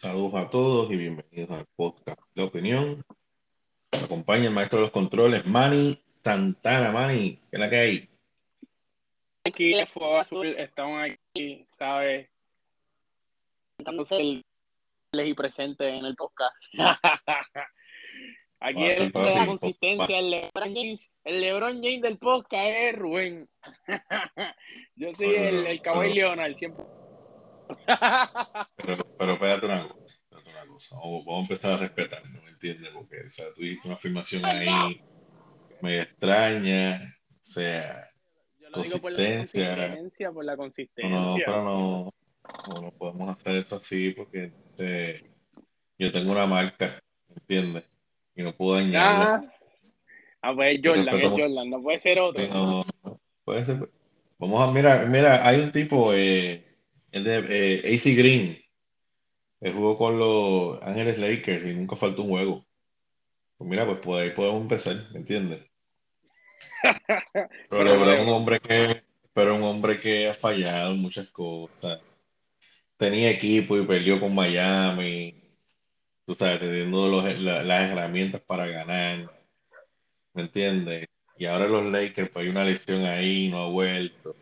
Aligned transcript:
Saludos 0.00 0.34
a 0.34 0.48
todos 0.48 0.92
y 0.92 0.96
bienvenidos 0.96 1.50
al 1.50 1.66
podcast 1.74 2.20
de 2.32 2.44
opinión. 2.44 3.04
Me 3.90 3.98
acompaña 3.98 4.44
el 4.44 4.52
maestro 4.52 4.78
de 4.78 4.84
los 4.84 4.92
controles, 4.92 5.44
Manny 5.44 6.00
Santana. 6.22 6.92
Manny, 6.92 7.34
¿qué 7.34 7.48
es 7.50 7.58
la 7.58 7.68
que 7.68 7.76
hay? 7.76 8.08
Aquí, 9.44 9.74
Fuego 9.86 10.18
Azul, 10.18 10.54
estamos 10.56 11.02
aquí, 11.02 11.66
¿sabes? 11.76 12.30
Entonces, 13.78 14.20
el 14.20 15.26
y 15.26 15.34
presente 15.34 15.88
en 15.88 16.04
el 16.04 16.14
podcast. 16.14 16.54
Aquí 18.60 18.78
sí, 18.78 19.02
el 19.02 19.12
la 19.12 19.46
consistencia, 19.46 20.20
el 20.20 20.30
LeBron 20.30 20.74
James, 20.76 21.10
el 21.24 21.40
LeBron 21.40 21.82
James 21.82 22.02
del 22.02 22.18
podcast 22.18 22.70
es 22.70 22.96
Rubén. 22.96 23.48
Yo 24.94 25.12
soy 25.14 25.34
el, 25.34 25.66
el 25.66 25.82
Kawhi 25.82 26.14
Leonard, 26.14 26.54
siempre. 26.54 26.84
Pero, 28.76 29.04
pero 29.18 29.32
espérate 29.34 29.66
una 29.66 29.88
cosa. 29.88 30.04
espérate 30.14 30.50
una 30.50 30.66
cosa. 30.72 30.96
Vamos, 30.96 31.24
vamos 31.24 31.38
a 31.38 31.42
empezar 31.42 31.72
a 31.72 31.76
respetar, 31.78 32.30
¿no 32.30 32.42
me 32.42 32.50
entiendes? 32.50 32.90
Porque 32.94 33.20
o 33.26 33.30
sea, 33.30 33.46
tú 33.54 33.62
diste 33.62 33.86
una 33.88 33.96
afirmación 33.96 34.44
ahí 34.46 35.02
medio 35.80 36.02
extraña. 36.02 37.16
O 37.34 37.44
sea, 37.44 38.10
Yo 38.60 38.70
lo 38.70 38.82
digo 38.82 38.98
por 38.98 39.12
la 39.12 39.18
Consistencia. 39.18 39.76
consistencia, 39.76 40.32
por 40.32 40.44
la 40.44 40.52
no, 40.52 40.58
consistencia. 40.58 41.10
no, 41.20 41.36
pero 41.36 41.64
no, 41.64 42.14
no, 42.74 42.82
no 42.82 42.90
podemos 42.92 43.30
hacer 43.30 43.56
eso 43.56 43.76
así 43.76 44.10
porque 44.10 44.52
este, 44.76 45.30
yo 45.98 46.10
tengo 46.12 46.32
una 46.32 46.46
marca, 46.46 47.00
¿me 47.28 47.34
entiendes? 47.36 47.84
Y 48.36 48.42
no 48.42 48.56
puedo 48.56 48.76
dañarla. 48.76 49.42
Ah, 49.44 49.52
ah, 50.42 50.54
pues 50.54 50.76
es 50.76 50.80
Jordan, 50.84 51.18
es. 51.18 51.28
Jordan, 51.28 51.70
no 51.70 51.82
puede 51.82 51.98
ser 51.98 52.20
otro. 52.20 52.46
No, 52.48 52.84
no, 53.02 53.20
puede 53.44 53.64
ser. 53.64 53.90
Vamos 54.38 54.68
a 54.68 54.70
mirar, 54.72 55.08
mira, 55.08 55.46
hay 55.46 55.58
un 55.58 55.72
tipo, 55.72 56.12
eh, 56.14 56.64
el 57.12 57.24
de 57.24 57.38
eh, 57.48 57.94
AC 57.94 58.14
Green, 58.16 58.58
que 59.60 59.72
jugó 59.72 59.96
con 59.98 60.18
los 60.18 60.82
Ángeles 60.82 61.18
Lakers 61.18 61.64
y 61.66 61.74
nunca 61.74 61.96
faltó 61.96 62.22
un 62.22 62.30
juego. 62.30 62.66
Pues 63.56 63.68
mira, 63.70 63.86
pues 63.86 63.98
por 63.98 64.20
ahí 64.20 64.30
podemos 64.30 64.62
empezar, 64.62 64.96
¿me 65.12 65.18
entiendes? 65.18 65.64
Pero 67.70 68.12
es 68.12 68.20
un 68.20 68.28
hombre 68.28 68.60
que, 68.60 69.02
pero 69.32 69.54
un 69.56 69.62
hombre 69.62 70.00
que 70.00 70.28
ha 70.28 70.34
fallado 70.34 70.92
en 70.92 71.00
muchas 71.00 71.28
cosas. 71.28 72.00
Tenía 72.96 73.30
equipo 73.30 73.76
y 73.76 73.86
perdió 73.86 74.18
con 74.18 74.34
Miami. 74.34 75.34
Tú 76.26 76.34
sabes, 76.34 76.60
teniendo 76.60 77.08
los- 77.08 77.38
la- 77.38 77.62
las 77.62 77.90
herramientas 77.90 78.40
para 78.40 78.66
ganar. 78.66 79.30
¿Me 80.34 80.42
entiendes? 80.42 81.06
Y 81.36 81.46
ahora 81.46 81.68
los 81.68 81.86
Lakers, 81.86 82.30
pues 82.30 82.44
hay 82.44 82.50
una 82.50 82.64
lesión 82.64 83.04
ahí, 83.04 83.48
no 83.48 83.64
ha 83.64 83.68
vuelto. 83.68 84.34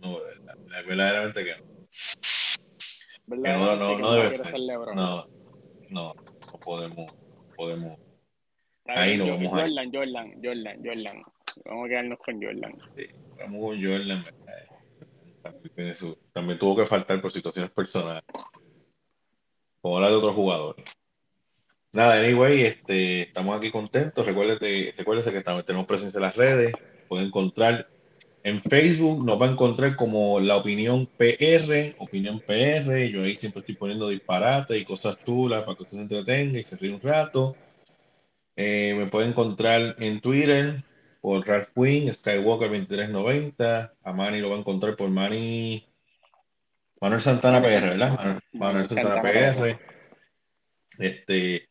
No, 0.00 0.18
verdaderamente 0.86 1.44
que 1.44 1.56
no. 1.56 1.70
No, 3.26 3.36
que 3.96 4.02
no 4.02 4.12
debe 4.12 4.28
quiero 4.30 4.44
ser. 4.44 4.52
ser 4.52 4.60
LeBron. 4.60 4.96
No, 4.96 5.26
no, 5.90 6.14
no 6.14 6.60
podemos, 6.60 7.12
podemos. 7.56 7.98
Ahí 8.86 9.16
no 9.16 9.26
vamos 9.28 9.52
a. 9.54 9.60
Jordan, 9.62 9.90
Jordan, 9.92 10.32
Jordan, 10.42 10.80
Jordan. 10.84 11.22
Vamos 11.64 11.84
a 11.84 11.88
quedarnos 11.88 12.18
con 12.18 12.42
Jordan. 12.42 12.72
Vamos 13.38 13.60
con 13.60 13.84
Jordan. 13.84 14.22
También, 15.42 15.74
tiene 15.74 15.94
su- 15.94 16.18
también 16.32 16.58
tuvo 16.58 16.76
que 16.76 16.86
faltar 16.86 17.20
por 17.20 17.30
situaciones 17.32 17.70
personales. 17.70 18.24
Como 19.80 19.96
hablar 19.96 20.10
de 20.10 20.16
otros 20.18 20.34
jugadores. 20.34 20.84
Nada, 21.92 22.20
anyway, 22.20 22.62
este, 22.62 23.22
estamos 23.22 23.56
aquí 23.56 23.70
contentos. 23.70 24.24
Recuérdate, 24.26 24.94
recuérdese 24.96 25.32
que 25.32 25.38
estamos, 25.38 25.64
tenemos 25.64 25.86
presencia 25.86 26.18
en 26.18 26.22
las 26.22 26.36
redes. 26.36 26.72
Pueden 27.08 27.26
encontrar 27.28 27.88
en 28.42 28.58
Facebook, 28.58 29.24
nos 29.24 29.40
va 29.40 29.46
a 29.46 29.50
encontrar 29.50 29.96
como 29.96 30.40
La 30.40 30.56
Opinión 30.56 31.06
PR, 31.06 31.94
Opinión 31.98 32.40
PR. 32.40 33.08
Yo 33.10 33.22
ahí 33.22 33.34
siempre 33.34 33.60
estoy 33.60 33.74
poniendo 33.74 34.08
disparates 34.08 34.80
y 34.80 34.84
cosas 34.84 35.18
chulas 35.24 35.62
para 35.62 35.76
que 35.76 35.82
usted 35.82 35.96
se 35.96 36.02
entretenga 36.02 36.58
y 36.58 36.62
se 36.62 36.76
ríe 36.76 36.94
un 36.94 37.00
rato. 37.00 37.54
Eh, 38.56 38.94
me 38.96 39.08
pueden 39.08 39.30
encontrar 39.30 39.96
en 39.98 40.20
Twitter 40.20 40.84
por 41.20 41.46
Ralph 41.46 41.68
Queen, 41.74 42.12
Skywalker 42.12 42.68
2390. 42.68 43.94
A 44.02 44.12
Manny 44.12 44.40
lo 44.40 44.50
va 44.50 44.56
a 44.56 44.60
encontrar 44.60 44.96
por 44.96 45.10
Manny. 45.10 45.86
Manuel 47.00 47.20
Santana 47.20 47.62
PR, 47.62 47.90
¿verdad? 47.90 48.40
Manuel, 48.52 48.86
Santana 48.86 49.22
PR. 49.22 49.78
Este, 50.98 51.68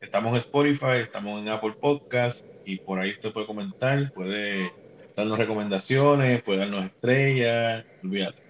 estamos 0.00 0.32
en 0.32 0.38
Spotify, 0.38 1.02
estamos 1.02 1.40
en 1.40 1.48
Apple 1.48 1.74
Podcast 1.80 2.44
y 2.64 2.76
por 2.76 2.98
ahí 2.98 3.10
usted 3.10 3.32
puede 3.32 3.46
comentar, 3.46 4.12
puede 4.12 4.81
darnos 5.16 5.38
recomendaciones, 5.38 6.42
puede 6.42 6.60
darnos 6.60 6.86
estrellas, 6.86 7.84
olvídate. 8.02 8.42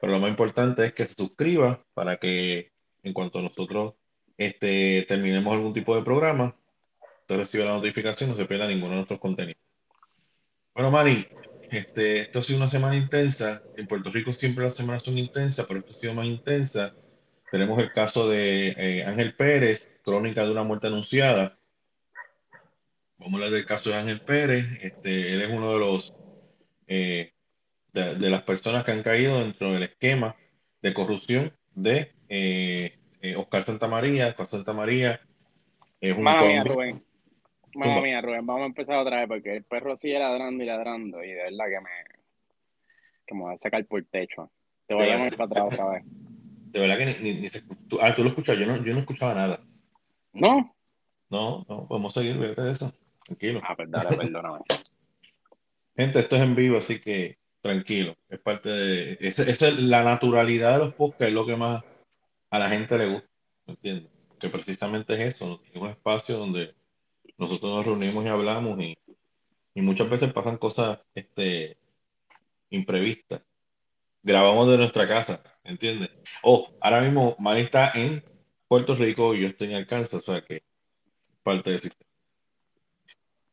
Pero 0.00 0.12
lo 0.12 0.20
más 0.20 0.30
importante 0.30 0.86
es 0.86 0.92
que 0.92 1.06
se 1.06 1.14
suscriba 1.14 1.84
para 1.94 2.16
que 2.16 2.72
en 3.02 3.12
cuanto 3.12 3.40
nosotros 3.40 3.94
este, 4.36 5.04
terminemos 5.08 5.52
algún 5.52 5.72
tipo 5.72 5.96
de 5.96 6.02
programa, 6.02 6.54
usted 7.20 7.36
reciba 7.36 7.64
la 7.64 7.72
notificación, 7.72 8.30
no 8.30 8.36
se 8.36 8.44
pierda 8.46 8.66
ninguno 8.66 8.90
de 8.90 8.96
nuestros 8.96 9.20
contenidos. 9.20 9.62
Bueno, 10.74 10.90
Mari, 10.90 11.26
este, 11.70 12.20
esto 12.20 12.38
ha 12.38 12.42
sido 12.42 12.58
una 12.58 12.68
semana 12.68 12.96
intensa. 12.96 13.62
En 13.76 13.86
Puerto 13.86 14.10
Rico 14.10 14.32
siempre 14.32 14.64
las 14.64 14.74
semanas 14.74 15.02
son 15.02 15.18
intensas, 15.18 15.66
pero 15.66 15.80
esto 15.80 15.90
ha 15.90 15.94
sido 15.94 16.14
más 16.14 16.26
intensa. 16.26 16.94
Tenemos 17.50 17.80
el 17.82 17.92
caso 17.92 18.28
de 18.28 18.68
eh, 18.76 19.04
Ángel 19.04 19.34
Pérez, 19.34 19.88
crónica 20.04 20.44
de 20.44 20.52
una 20.52 20.62
muerte 20.62 20.86
anunciada. 20.86 21.57
Vamos 23.18 23.34
a 23.34 23.36
hablar 23.36 23.50
del 23.50 23.66
caso 23.66 23.90
de 23.90 23.96
Ángel 23.96 24.20
Pérez. 24.20 24.64
Este, 24.82 25.32
él 25.34 25.42
es 25.42 25.50
uno 25.50 25.72
de 25.72 25.78
los 25.78 26.14
eh, 26.86 27.32
de, 27.92 28.14
de 28.16 28.30
las 28.30 28.42
personas 28.42 28.84
que 28.84 28.92
han 28.92 29.02
caído 29.02 29.40
dentro 29.40 29.72
del 29.72 29.82
esquema 29.82 30.36
de 30.82 30.94
corrupción 30.94 31.52
de 31.74 32.12
eh, 32.28 32.96
eh, 33.20 33.36
Oscar 33.36 33.62
Santamaría. 33.62 34.28
Oscar 34.28 34.46
Santamaría 34.46 35.20
es 36.00 36.16
un 36.16 36.22
Mamma 36.24 36.46
mía. 36.46 36.64
Rubén. 36.64 37.02
Zumba. 37.72 38.00
mía, 38.02 38.20
Rubén. 38.20 38.46
Vamos 38.46 38.62
a 38.62 38.66
empezar 38.66 38.96
otra 38.98 39.18
vez 39.20 39.28
porque 39.28 39.56
el 39.56 39.64
perro 39.64 39.96
sigue 39.96 40.18
ladrando 40.18 40.62
y 40.62 40.66
ladrando 40.66 41.22
y 41.24 41.28
de 41.28 41.42
verdad 41.42 41.64
que 41.68 41.80
me, 41.80 42.18
que 43.26 43.34
me 43.34 43.44
va 43.44 43.52
a 43.52 43.58
sacar 43.58 43.84
por 43.86 43.98
el 44.00 44.06
techo. 44.06 44.50
Te 44.86 44.94
voy 44.94 45.04
a 45.04 45.08
llamar 45.08 45.36
para 45.36 45.44
atrás 45.46 45.64
otra 45.66 45.90
vez. 45.90 46.02
De 46.72 46.80
verdad 46.80 46.98
que 46.98 47.06
ni, 47.06 47.14
ni- 47.34 47.40
ni 47.40 47.48
se- 47.48 47.62
tú, 47.88 47.98
ah, 48.00 48.14
tú 48.14 48.22
lo 48.22 48.30
escuchas, 48.30 48.56
yo 48.58 48.66
no, 48.66 48.76
yo 48.84 48.92
no 48.94 49.00
escuchaba 49.00 49.34
nada. 49.34 49.60
¿No? 50.32 50.74
No, 51.30 51.64
no, 51.68 51.86
podemos 51.86 52.14
seguir, 52.14 52.38
fíjate 52.38 52.62
de 52.62 52.72
eso. 52.72 52.92
Tranquilo. 53.28 53.60
Ah, 53.62 53.76
pues 53.76 53.90
dale, 53.90 54.16
perdóname. 54.16 54.58
Gente, 55.96 56.20
esto 56.20 56.36
es 56.36 56.42
en 56.42 56.54
vivo, 56.54 56.78
así 56.78 57.00
que 57.00 57.38
tranquilo. 57.60 58.16
Es 58.28 58.40
parte 58.40 58.70
de. 58.70 59.18
Esa 59.20 59.42
es 59.42 59.78
la 59.78 60.02
naturalidad 60.02 60.78
de 60.78 60.86
los 60.86 60.94
podcasts, 60.94 61.26
es 61.26 61.32
lo 61.34 61.44
que 61.44 61.56
más 61.56 61.84
a 62.50 62.58
la 62.58 62.68
gente 62.70 62.96
le 62.96 63.06
gusta. 63.12 63.28
¿Me 63.66 63.74
entiendes? 63.74 64.12
Que 64.40 64.48
precisamente 64.48 65.14
es 65.14 65.34
eso. 65.34 65.46
¿no? 65.46 65.60
Es 65.68 65.76
un 65.76 65.88
espacio 65.88 66.38
donde 66.38 66.74
nosotros 67.36 67.74
nos 67.74 67.84
reunimos 67.84 68.24
y 68.24 68.28
hablamos 68.28 68.80
y, 68.80 68.96
y 69.74 69.82
muchas 69.82 70.08
veces 70.08 70.32
pasan 70.32 70.56
cosas 70.56 71.00
este, 71.14 71.76
imprevistas. 72.70 73.42
Grabamos 74.22 74.68
de 74.68 74.78
nuestra 74.78 75.06
casa, 75.06 75.42
¿entiendes? 75.64 76.10
Oh, 76.42 76.70
ahora 76.80 77.02
mismo 77.02 77.36
Mari 77.38 77.62
está 77.62 77.92
en 77.94 78.24
Puerto 78.68 78.94
Rico 78.94 79.34
y 79.34 79.42
yo 79.42 79.48
estoy 79.48 79.70
en 79.70 79.76
Arkansas, 79.76 80.14
o 80.14 80.32
sea 80.32 80.42
que 80.42 80.62
parte 81.42 81.70
del 81.70 81.80
sistema. 81.80 82.07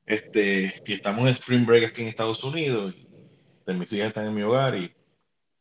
Este, 0.05 0.73
y 0.85 0.93
estamos 0.93 1.23
en 1.23 1.29
Spring 1.29 1.66
Break 1.66 1.85
aquí 1.85 2.01
en 2.03 2.09
Estados 2.09 2.43
Unidos 2.43 2.95
y 2.95 3.73
mis 3.73 3.91
hijas 3.93 4.07
están 4.09 4.27
en 4.27 4.35
mi 4.35 4.43
hogar 4.43 4.75
y 4.77 4.95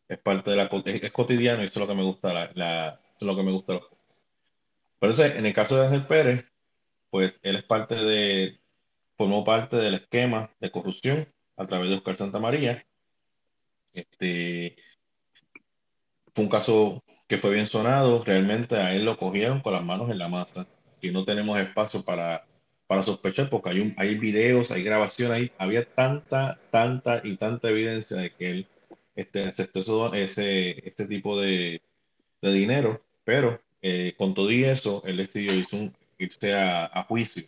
es 0.09 0.19
parte 0.19 0.51
de 0.51 0.57
la 0.57 0.65
es, 0.65 1.03
es 1.05 1.13
cotidiano 1.13 1.63
y 1.63 1.67
eso 1.67 1.81
es 1.81 1.83
lo 1.83 1.89
que 1.89 1.95
me 1.99 2.05
gusta 2.05 2.33
la, 2.35 2.51
la- 2.55 2.89
eso 3.03 3.19
es 3.21 3.27
lo 3.27 3.37
que 3.37 3.43
me 3.43 3.53
gusta. 3.53 3.81
Pero 4.99 5.13
entonces, 5.13 5.37
en 5.37 5.47
el 5.47 5.55
caso 5.55 5.77
de 5.77 5.87
Ángel 5.87 6.07
Pérez 6.07 6.45
pues 7.11 7.39
él 7.43 7.57
es 7.57 7.65
parte 7.65 7.95
de 7.97 8.61
formó 9.17 9.45
parte 9.45 9.77
del 9.77 9.95
esquema 9.95 10.51
de 10.61 10.71
corrupción 10.73 11.29
a 11.57 11.67
través 11.67 11.91
de 11.91 11.97
Oscar 11.97 12.17
Santamaría. 12.17 12.87
Este 13.93 14.77
fue 16.35 16.45
un 16.45 16.51
caso 16.51 17.03
que 17.29 17.39
fue 17.39 17.53
bien 17.55 17.67
sonado 17.67 18.23
realmente 18.25 18.77
a 18.77 18.95
él 18.95 19.05
lo 19.05 19.17
cogieron 19.17 19.61
con 19.61 19.73
las 19.73 19.85
manos 19.85 20.11
en 20.11 20.19
la 20.19 20.29
masa 20.29 20.67
y 21.01 21.11
no 21.11 21.25
tenemos 21.25 21.59
espacio 21.59 22.05
para 22.05 22.47
para 22.87 23.03
sospechar 23.03 23.49
porque 23.51 23.71
hay, 23.71 23.81
un, 23.81 23.95
hay 23.97 24.17
videos, 24.19 24.71
hay 24.71 24.83
grabaciones, 24.83 25.51
había 25.59 25.85
tanta, 25.95 26.61
tanta 26.71 27.21
y 27.25 27.37
tanta 27.37 27.71
evidencia 27.71 28.17
de 28.17 28.35
que 28.35 28.51
él 28.51 28.69
este, 29.15 29.45
aceptó 29.45 30.13
ese, 30.15 30.87
ese 30.87 31.07
tipo 31.07 31.41
de, 31.41 31.83
de 32.43 32.53
dinero, 32.53 33.03
pero 33.25 33.61
eh, 33.83 34.15
con 34.17 34.35
todo 34.35 34.51
y 34.51 34.65
eso, 34.65 35.03
él 35.07 35.19
decidió 35.19 35.55
irse, 35.55 35.77
un- 35.77 35.97
irse 36.19 36.55
a, 36.55 36.87
a 36.87 37.05
juicio. 37.05 37.45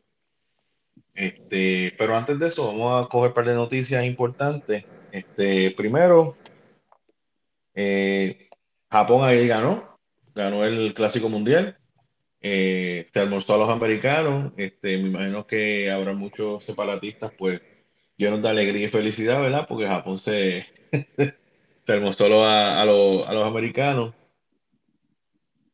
Este, 1.14 1.94
pero 1.98 2.16
antes 2.16 2.38
de 2.38 2.48
eso, 2.48 2.66
vamos 2.66 3.04
a 3.04 3.08
coger 3.08 3.28
un 3.30 3.34
par 3.34 3.46
de 3.46 3.54
noticias 3.54 4.04
importantes. 4.04 4.86
Este, 5.10 5.70
primero, 5.72 6.36
eh, 7.74 8.48
Japón 8.90 9.24
ahí 9.24 9.46
ganó, 9.46 9.98
ganó 10.34 10.64
el 10.64 10.92
Clásico 10.94 11.28
Mundial. 11.28 11.78
Eh, 12.40 13.06
se 13.12 13.20
almorzó 13.20 13.54
a 13.54 13.58
los 13.58 13.70
americanos. 13.70 14.52
Este, 14.56 14.98
me 14.98 15.08
imagino 15.08 15.46
que 15.46 15.90
habrá 15.90 16.12
muchos 16.14 16.64
separatistas, 16.64 17.32
pues, 17.36 17.60
llenos 18.16 18.42
de 18.42 18.48
alegría 18.48 18.86
y 18.86 18.88
felicidad, 18.88 19.40
¿verdad? 19.40 19.66
Porque 19.68 19.86
Japón 19.86 20.18
se, 20.18 20.66
se 21.86 21.92
almorzó 21.92 22.44
a, 22.44 22.82
a 22.82 22.84
los, 22.86 23.26
a 23.28 23.34
los 23.34 23.46
americanos. 23.46 24.14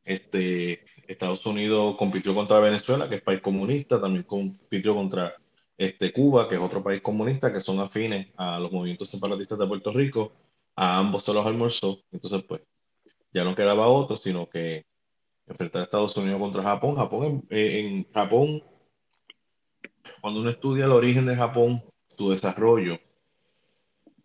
Este, 0.05 0.81
Estados 1.07 1.45
Unidos 1.47 1.97
compitió 1.97 2.35
contra 2.35 2.61
Venezuela, 2.61 3.09
que 3.09 3.17
es 3.17 3.23
país 3.23 3.41
comunista, 3.41 4.01
también 4.01 4.25
compitió 4.25 4.95
contra 4.95 5.35
este, 5.77 6.13
Cuba, 6.13 6.49
que 6.49 6.57
es 6.57 6.61
otro 6.61 6.83
país 6.83 7.01
comunista, 7.03 7.53
que 7.53 7.61
son 7.61 7.81
afines 7.81 8.29
a 8.37 8.59
los 8.59 8.73
movimientos 8.73 9.09
separatistas 9.09 9.59
de 9.59 9.67
Puerto 9.67 9.93
Rico. 9.93 10.33
A 10.77 10.99
ambos 10.99 11.25
se 11.25 11.33
los 11.33 11.47
almorzó. 11.47 12.01
Entonces, 12.11 12.43
pues, 12.49 12.63
ya 13.33 13.45
no 13.45 13.55
quedaba 13.55 13.89
otro, 13.89 14.17
sino 14.17 14.49
que 14.49 14.87
enfrentar 15.47 15.83
a 15.83 15.85
Estados 15.85 16.17
Unidos 16.17 16.41
contra 16.41 16.63
Japón. 16.63 16.97
Japón, 16.97 17.45
en, 17.51 17.87
en 17.87 18.13
Japón, 18.13 18.63
cuando 20.21 20.41
uno 20.41 20.51
estudia 20.51 20.85
el 20.85 20.93
origen 20.93 21.27
de 21.27 21.37
Japón, 21.37 21.83
su 22.17 22.31
desarrollo, 22.31 22.99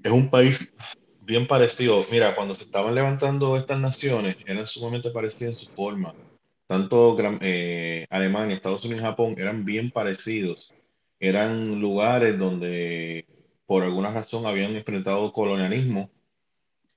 es 0.03 0.11
un 0.11 0.29
país 0.29 0.73
bien 1.21 1.47
parecido. 1.47 2.05
Mira, 2.11 2.35
cuando 2.35 2.55
se 2.55 2.63
estaban 2.63 2.95
levantando 2.95 3.57
estas 3.57 3.79
naciones, 3.79 4.37
eran 4.45 4.65
sumamente 4.65 5.11
parecidas 5.11 5.57
en 5.57 5.65
su 5.65 5.71
forma. 5.71 6.13
Tanto 6.67 7.17
eh, 7.41 8.05
Alemania, 8.09 8.55
Estados 8.55 8.83
Unidos 8.85 9.01
y 9.01 9.05
Japón 9.05 9.35
eran 9.37 9.65
bien 9.65 9.91
parecidos. 9.91 10.73
Eran 11.19 11.79
lugares 11.79 12.37
donde 12.37 13.25
por 13.65 13.83
alguna 13.83 14.11
razón 14.11 14.45
habían 14.45 14.75
enfrentado 14.75 15.31
colonialismo. 15.31 16.09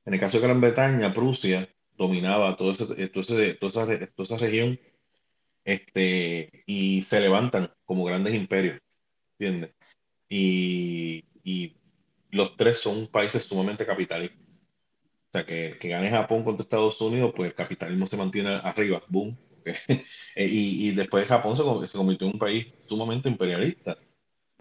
En 0.04 0.14
el 0.14 0.20
caso 0.20 0.38
de 0.38 0.46
Gran 0.46 0.60
Bretaña, 0.60 1.12
Prusia 1.12 1.68
dominaba 2.00 2.56
todo 2.56 2.72
ese, 2.72 3.08
toda, 3.08 3.22
esa, 3.22 4.06
toda 4.14 4.24
esa 4.24 4.36
región 4.38 4.80
este, 5.64 6.64
y 6.66 7.02
se 7.02 7.20
levantan 7.20 7.70
como 7.84 8.04
grandes 8.04 8.34
imperios, 8.34 8.80
¿entiendes? 9.38 9.74
Y, 10.26 11.24
y 11.44 11.76
los 12.30 12.56
tres 12.56 12.78
son 12.78 13.06
países 13.08 13.44
sumamente 13.44 13.84
capitalistas. 13.84 14.40
O 14.40 15.32
sea, 15.32 15.44
que, 15.44 15.76
que 15.78 15.88
gane 15.88 16.10
Japón 16.10 16.42
contra 16.42 16.62
Estados 16.62 16.98
Unidos, 17.02 17.32
pues 17.36 17.50
el 17.50 17.54
capitalismo 17.54 18.06
se 18.06 18.16
mantiene 18.16 18.50
arriba, 18.62 19.02
boom. 19.08 19.36
Eh, 20.36 20.46
y, 20.46 20.88
y, 20.88 20.92
después 20.94 21.26
Japón 21.28 21.54
se, 21.54 21.62
se, 21.86 21.98
convirtió 21.98 22.26
en 22.26 22.32
un 22.34 22.38
país 22.38 22.66
sumamente 22.88 23.28
imperialista. 23.28 23.98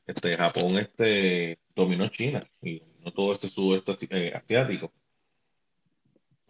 Este, 0.05 0.35
Japón 0.35 0.77
este, 0.77 1.57
dominó 1.73 2.09
China 2.09 2.45
y 2.61 2.81
no 2.99 3.13
todo 3.13 3.31
este 3.31 3.47
sudeste 3.47 3.93
eh, 4.11 4.33
asiático. 4.35 4.91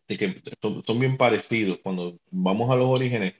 Así 0.09 0.17
que 0.17 0.35
son, 0.59 0.83
son, 0.83 0.99
bien 0.99 1.17
parecidos. 1.17 1.77
Cuando 1.83 2.19
vamos 2.31 2.71
a 2.71 2.75
los 2.75 2.87
orígenes 2.87 3.35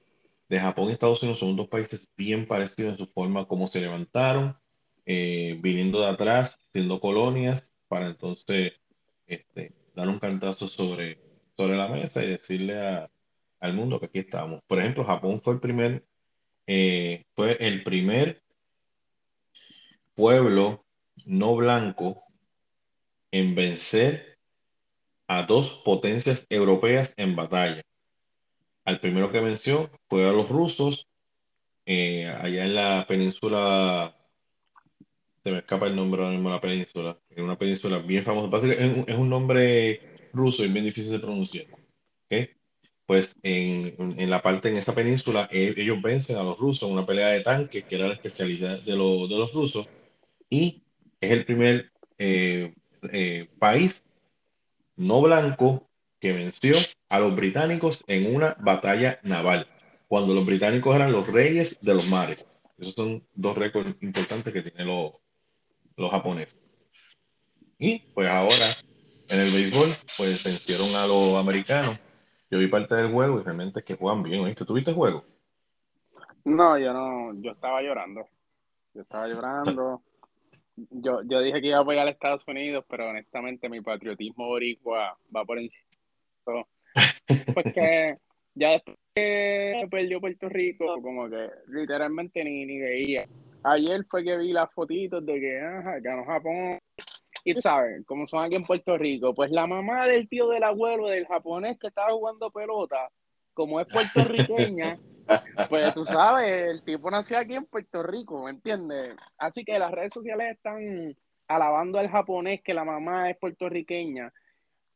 de 0.50 0.60
Japón 0.60 0.90
y 0.90 0.92
Estados 0.92 1.24
Unidos, 1.24 1.40
son 1.40 1.56
dos 1.56 1.68
países 1.68 2.08
bien 2.16 2.46
parecidos 2.46 2.92
en 2.92 2.98
su 3.06 3.12
forma, 3.12 3.48
como 3.48 3.66
se 3.66 3.82
levantaron, 3.82 4.56
eh, 5.08 5.58
viniendo 5.62 6.00
de 6.02 6.10
atrás, 6.10 6.60
siendo 6.72 7.00
colonias, 7.00 7.74
para 7.88 8.06
entonces 8.06 8.74
este, 9.26 9.74
dar 9.96 10.10
un 10.10 10.20
cantazo 10.20 10.68
sobre, 10.68 11.20
sobre 11.58 11.76
la 11.76 11.88
mesa 11.88 12.24
y 12.24 12.28
decirle 12.28 13.10
al 13.60 13.74
mundo 13.74 14.00
que 14.00 14.06
aquí 14.06 14.20
estamos. 14.20 14.62
Por 14.68 14.78
ejemplo, 14.78 15.04
Japón 15.04 15.42
fue 15.42 15.56
el 15.56 15.60
primer, 15.60 16.06
eh, 16.68 17.26
fue 17.34 17.58
el 17.60 17.84
primer 17.84 18.44
pueblo 20.14 20.86
no 21.26 21.56
blanco 21.56 22.22
en 23.32 23.56
vencer 23.56 24.39
a 25.30 25.44
dos 25.44 25.80
potencias 25.86 26.48
europeas 26.50 27.14
en 27.16 27.36
batalla. 27.36 27.84
Al 28.84 29.00
primero 29.00 29.32
que 29.32 29.40
venció 29.40 29.92
fue 30.10 30.28
a 30.28 30.32
los 30.32 30.50
rusos, 30.50 31.08
eh, 31.86 32.26
allá 32.26 32.66
en 32.66 32.74
la 32.74 33.06
península 33.08 34.16
se 35.44 35.52
me 35.52 35.60
escapa 35.60 35.86
el 35.86 35.96
nombre 35.96 36.24
ahora 36.24 36.34
mismo 36.34 36.50
la 36.50 36.60
península, 36.60 37.20
es 37.30 37.38
una 37.38 37.60
península 37.60 38.00
bien 38.00 38.24
famosa, 38.24 38.58
es 38.74 38.98
un, 38.98 39.06
es 39.08 39.16
un 39.16 39.30
nombre 39.30 40.30
ruso 40.34 40.66
y 40.66 40.68
bien 40.68 40.86
difícil 40.86 41.12
de 41.12 41.20
pronunciar. 41.20 41.68
¿okay? 42.26 42.50
Pues 43.06 43.36
en, 43.44 43.96
en, 44.18 44.30
la 44.32 44.42
parte, 44.42 44.70
en 44.70 44.78
esa 44.78 44.96
península, 44.96 45.48
e, 45.52 45.76
ellos 45.78 46.02
vencen 46.02 46.38
a 46.38 46.44
los 46.44 46.58
rusos 46.58 46.90
en 46.90 46.94
una 46.96 47.06
pelea 47.06 47.28
de 47.28 47.42
tanques, 47.42 47.86
que 47.86 47.96
era 47.96 48.08
la 48.08 48.16
especialidad 48.16 48.82
de, 48.82 48.96
lo, 48.96 49.28
de 49.28 49.38
los 49.38 49.54
rusos, 49.54 49.88
y 50.50 50.82
es 51.22 51.32
el 51.32 51.46
primer 51.46 51.92
eh, 52.18 52.74
eh, 53.14 53.48
país 53.60 54.04
no 55.00 55.22
blanco 55.22 55.90
que 56.20 56.34
venció 56.34 56.76
a 57.08 57.20
los 57.20 57.34
británicos 57.34 58.04
en 58.08 58.36
una 58.36 58.56
batalla 58.60 59.20
naval, 59.24 59.68
cuando 60.10 60.34
los 60.34 60.46
británicos 60.46 60.94
eran 60.96 61.14
los 61.14 61.26
reyes 61.28 61.80
de 61.82 61.94
los 61.94 62.08
mares. 62.10 62.46
Esos 62.78 62.94
son 62.94 63.26
dos 63.34 63.58
récords 63.58 63.96
importantes 64.02 64.54
que 64.54 64.62
tienen 64.62 64.88
los, 64.88 65.14
los 65.96 66.12
japoneses. 66.12 66.60
Y 67.78 68.00
pues 68.14 68.28
ahora 68.28 68.66
en 69.30 69.40
el 69.40 69.52
béisbol, 69.52 69.90
pues 70.18 70.44
vencieron 70.44 70.94
a 70.96 71.08
los 71.08 71.36
americanos. 71.36 71.98
Yo 72.52 72.60
vi 72.60 72.68
parte 72.68 72.96
del 72.96 73.12
juego 73.12 73.40
y 73.40 73.44
realmente 73.44 73.80
es 73.80 73.86
que 73.86 73.96
juegan 73.96 74.24
bien, 74.24 74.44
¿viste? 74.44 74.66
¿Tuviste 74.66 74.92
el 74.92 74.98
juego? 74.98 75.24
No, 76.44 76.78
yo 76.78 76.92
no, 76.92 77.40
yo 77.42 77.52
estaba 77.52 77.82
llorando. 77.82 78.28
Yo 78.94 79.04
estaba 79.04 79.28
llorando. 79.28 80.02
Yo, 80.90 81.22
yo 81.24 81.42
dije 81.42 81.62
que 81.62 81.68
iba 81.68 81.78
a 81.78 81.82
apoyar 81.82 82.08
a 82.08 82.12
Estados 82.12 82.48
Unidos, 82.48 82.86
pero 82.90 83.10
honestamente 83.10 83.70
mi 83.70 83.82
patriotismo 83.82 84.48
boricua 84.48 85.18
va 85.36 85.46
por 85.46 85.60
encima. 85.60 85.86
Pues 86.44 86.66
que 87.76 88.18
ya 88.56 88.72
después 88.72 88.98
que 89.16 89.88
perdió 89.90 90.20
Puerto 90.20 90.50
Rico, 90.50 91.02
como 91.02 91.30
que 91.30 91.50
literalmente 91.68 92.44
ni, 92.44 92.66
ni 92.66 92.80
veía. 92.80 93.28
Ayer 93.64 94.06
fue 94.06 94.24
que 94.24 94.38
vi 94.38 94.54
las 94.54 94.72
fotitos 94.72 95.26
de 95.26 95.40
que 95.40 95.60
ajá, 95.60 96.00
ganó 96.00 96.26
Japón. 96.26 96.80
Y 97.44 97.54
tú 97.54 97.62
sabes, 97.62 98.06
como 98.06 98.28
son 98.28 98.44
aquí 98.44 98.56
en 98.56 98.64
Puerto 98.64 98.98
Rico, 98.98 99.34
pues 99.34 99.52
la 99.52 99.66
mamá 99.66 100.06
del 100.08 100.28
tío 100.28 100.50
del 100.50 100.64
abuelo 100.64 101.08
del 101.08 101.26
japonés 101.26 101.78
que 101.80 101.88
estaba 101.88 102.12
jugando 102.12 102.52
pelota, 102.52 103.10
como 103.60 103.80
es 103.82 103.88
puertorriqueña, 103.88 104.98
pues 105.68 105.94
tú 105.94 106.06
sabes, 106.06 106.72
el 106.72 106.82
tipo 106.82 107.12
nació 107.12 107.38
aquí 107.38 107.56
en 107.56 107.66
Puerto 107.66 108.02
Rico, 108.02 108.46
¿me 108.46 108.52
entiendes? 108.52 109.18
Así 109.38 109.66
que 109.66 109.78
las 109.78 109.92
redes 109.92 110.14
sociales 110.14 110.56
están 110.56 111.14
alabando 111.46 112.00
al 112.00 112.10
japonés 112.10 112.62
que 112.64 112.74
la 112.74 112.86
mamá 112.86 113.30
es 113.30 113.38
puertorriqueña. 113.38 114.32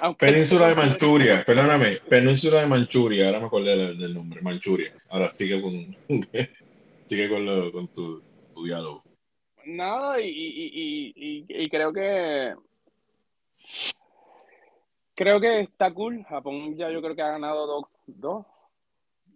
Aunque 0.02 0.26
Península 0.26 0.68
de 0.68 0.76
Manchuria, 0.76 1.44
perdóname, 1.44 1.96
Península 2.08 2.60
de 2.60 2.68
Manchuria, 2.68 3.26
ahora 3.26 3.40
me 3.40 3.46
acordé 3.46 3.76
del, 3.76 3.98
del 3.98 4.14
nombre, 4.14 4.40
Manchuria. 4.42 4.94
Ahora 5.08 5.32
sigue 5.32 5.60
con, 5.60 5.96
sigue 7.08 7.28
con, 7.28 7.44
lo, 7.44 7.72
con 7.72 7.88
tu, 7.88 8.22
tu, 8.54 8.64
diálogo. 8.64 9.02
Nada, 9.66 10.20
y, 10.20 10.28
y, 10.28 11.12
y, 11.16 11.46
y, 11.48 11.68
creo 11.68 11.92
que 11.92 12.54
creo 15.22 15.40
que 15.40 15.60
está 15.60 15.92
cool. 15.94 16.24
Japón 16.24 16.76
ya 16.76 16.90
yo 16.90 17.00
creo 17.00 17.14
que 17.14 17.22
ha 17.22 17.30
ganado 17.30 17.66
dos, 17.66 17.84
dos, 18.06 18.46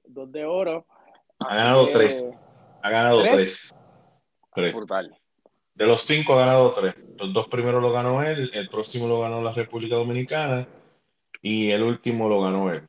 dos 0.07 0.33
de 0.33 0.45
oro. 0.45 0.85
Ha 1.41 1.57
ganado 1.57 1.87
que... 1.87 1.93
tres. 1.93 2.25
Ha 2.83 2.91
ganado 2.91 3.23
tres. 3.23 3.35
Tres. 3.35 3.73
tres. 4.55 4.77
Brutal. 4.77 5.17
De 5.75 5.87
los 5.87 6.03
cinco 6.03 6.35
ha 6.35 6.41
ganado 6.41 6.73
tres. 6.73 6.95
Los 7.19 7.33
dos 7.33 7.49
primeros 7.49 7.81
lo 7.81 7.93
ganó 7.93 8.23
él, 8.23 8.51
el 8.53 8.69
próximo 8.69 9.07
lo 9.07 9.21
ganó 9.21 9.43
la 9.43 9.53
República 9.53 9.97
Dominicana 9.97 10.67
y 11.43 11.71
el 11.71 11.83
último 11.83 12.29
lo 12.29 12.41
ganó 12.41 12.73
él. 12.73 12.89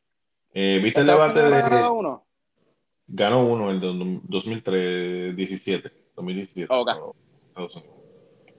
Eh, 0.53 0.79
¿Viste 0.81 1.01
el 1.01 1.07
debate 1.07 1.41
de... 1.41 1.49
Ganó 1.49 1.93
uno? 1.93 2.25
Ganó 3.07 3.45
uno 3.45 3.69
el 3.69 3.79
de 3.79 4.21
2003, 4.23 5.35
17, 5.35 5.91
2017. 6.15 6.73
Okay. 6.73 7.81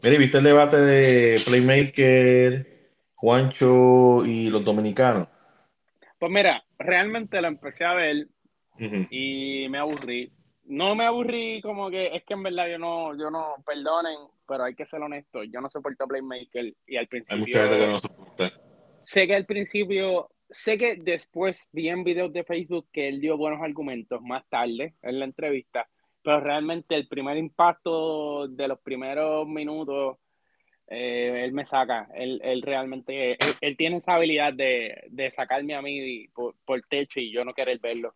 Mira, 0.03 0.19
¿viste 0.19 0.39
el 0.39 0.45
debate 0.45 0.77
de 0.77 1.41
Playmaker, 1.45 2.78
Juancho 3.19 4.25
y 4.25 4.51
los 4.51 4.65
dominicanos? 4.65 5.29
Pues 6.19 6.33
mira, 6.33 6.65
realmente 6.79 7.41
lo 7.41 7.49
empecé 7.49 7.85
a 7.85 7.95
ver 7.95 8.29
uh 8.75 8.81
-huh. 8.81 9.09
y 9.11 9.69
me 9.69 9.79
aburrí 9.79 10.33
no 10.69 10.95
me 10.95 11.07
aburrí 11.07 11.61
como 11.63 11.91
que 11.91 12.15
es 12.15 12.25
que 12.25 12.35
en 12.35 12.43
verdad 12.43 12.69
yo 12.69 12.79
no, 12.79 13.17
yo 13.19 13.31
no, 13.31 13.55
perdonen, 13.67 14.17
pero 14.47 14.65
hay 14.65 14.75
que 14.75 14.87
ser 14.87 15.01
honesto, 15.01 15.43
yo 15.45 15.61
no 15.61 15.69
soporto 15.69 16.07
Playmaker 16.07 16.75
y 16.87 16.97
al 16.97 17.09
principio... 17.09 17.37
Hay 17.37 17.41
mucha 17.41 17.63
gente 17.63 17.79
que 17.79 17.87
no 17.87 17.99
soporta. 17.99 18.53
Sé 19.01 19.27
que 19.27 19.35
al 19.35 19.47
principio, 19.47 20.31
sé 20.51 20.77
que 20.77 20.97
después 20.97 21.67
vi 21.73 21.89
en 21.89 22.05
videos 22.05 22.33
de 22.33 22.45
Facebook 22.45 22.89
que 22.93 23.09
él 23.09 23.21
dio 23.21 23.39
buenos 23.39 23.63
argumentos 23.63 24.21
más 24.23 24.47
tarde 24.49 24.95
en 25.03 25.19
la 25.19 25.25
entrevista, 25.25 25.89
pero 26.23 26.41
realmente 26.41 26.95
el 26.95 27.09
primer 27.09 27.39
impacto 27.39 28.47
de 28.49 28.69
los 28.69 28.79
primeros 28.81 29.47
minutos, 29.47 30.19
eh, 30.91 31.45
él 31.45 31.53
me 31.53 31.65
saca, 31.65 32.09
él, 32.15 32.41
él 32.43 32.63
realmente, 32.63 33.33
él, 33.33 33.55
él, 33.61 33.77
tiene 33.77 33.99
esa 33.99 34.15
habilidad 34.15 34.55
de, 34.55 35.05
de 35.11 35.31
sacarme 35.31 35.75
a 35.75 35.83
mí 35.83 36.29
por, 36.29 36.55
por 36.65 36.81
techo 36.89 37.21
y 37.21 37.31
yo 37.31 37.45
no 37.45 37.53
querer 37.53 37.79
verlo. 37.79 38.15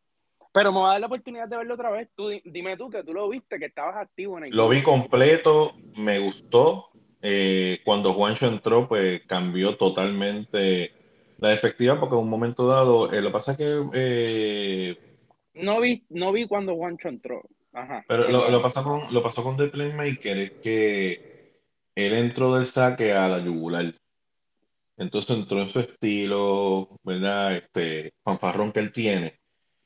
Pero 0.52 0.72
me 0.72 0.80
va 0.80 0.88
a 0.88 0.92
dar 0.92 1.00
la 1.00 1.06
oportunidad 1.06 1.48
de 1.48 1.56
verlo 1.56 1.74
otra 1.74 1.90
vez. 1.90 2.08
Tú, 2.14 2.30
dime 2.44 2.76
tú 2.76 2.90
que 2.90 3.02
tú 3.04 3.12
lo 3.12 3.28
viste, 3.28 3.58
que 3.58 3.66
estabas 3.66 3.96
activo 3.96 4.38
en 4.38 4.44
el 4.44 4.50
Lo 4.56 4.68
vi 4.68 4.82
completo, 4.82 5.74
me 5.96 6.18
gustó. 6.18 6.90
Eh, 7.22 7.80
cuando 7.84 8.12
Juancho 8.12 8.46
entró, 8.46 8.88
pues 8.88 9.22
cambió 9.26 9.76
totalmente 9.76 10.92
la 11.38 11.52
efectividad, 11.52 11.98
porque 11.98 12.14
en 12.14 12.22
un 12.22 12.28
momento 12.28 12.66
dado, 12.66 13.12
eh, 13.12 13.20
lo 13.20 13.28
que 13.28 13.32
pasa 13.32 13.52
es 13.52 13.58
que... 13.58 13.82
Eh, 13.94 14.96
no, 15.54 15.80
vi, 15.80 16.04
no 16.10 16.32
vi 16.32 16.46
cuando 16.46 16.74
Juancho 16.74 17.08
entró. 17.08 17.42
Ajá. 17.72 18.04
Pero 18.06 18.28
lo, 18.28 18.50
lo, 18.50 18.60
pasó 18.60 18.82
con, 18.82 19.12
lo 19.12 19.22
pasó 19.22 19.42
con 19.42 19.56
The 19.56 19.68
Playmaker 19.68 20.38
es 20.38 20.50
que 20.62 21.31
él 21.94 22.14
entró 22.14 22.54
del 22.54 22.66
saque 22.66 23.12
a 23.12 23.28
la 23.28 23.38
yugular. 23.40 23.94
entonces 24.96 25.36
entró 25.36 25.60
en 25.60 25.68
su 25.68 25.80
estilo, 25.80 26.98
¿verdad? 27.02 27.56
Este 27.56 28.14
fanfarrón 28.24 28.72
que 28.72 28.80
él 28.80 28.92
tiene. 28.92 29.40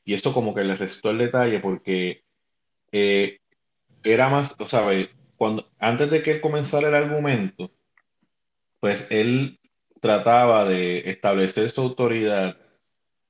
Y 0.05 0.13
eso 0.13 0.33
como 0.33 0.55
que 0.55 0.63
le 0.63 0.75
restó 0.75 1.09
el 1.11 1.17
detalle 1.19 1.59
porque 1.59 2.23
eh, 2.91 3.39
era 4.03 4.29
más, 4.29 4.55
o 4.59 4.65
sea, 4.65 4.85
cuando, 5.37 5.69
antes 5.79 6.09
de 6.11 6.23
que 6.23 6.41
comenzara 6.41 6.89
el 6.89 6.95
argumento, 6.95 7.71
pues 8.79 9.07
él 9.09 9.59
trataba 10.01 10.65
de 10.65 11.09
establecer 11.09 11.69
su 11.69 11.81
autoridad 11.81 12.57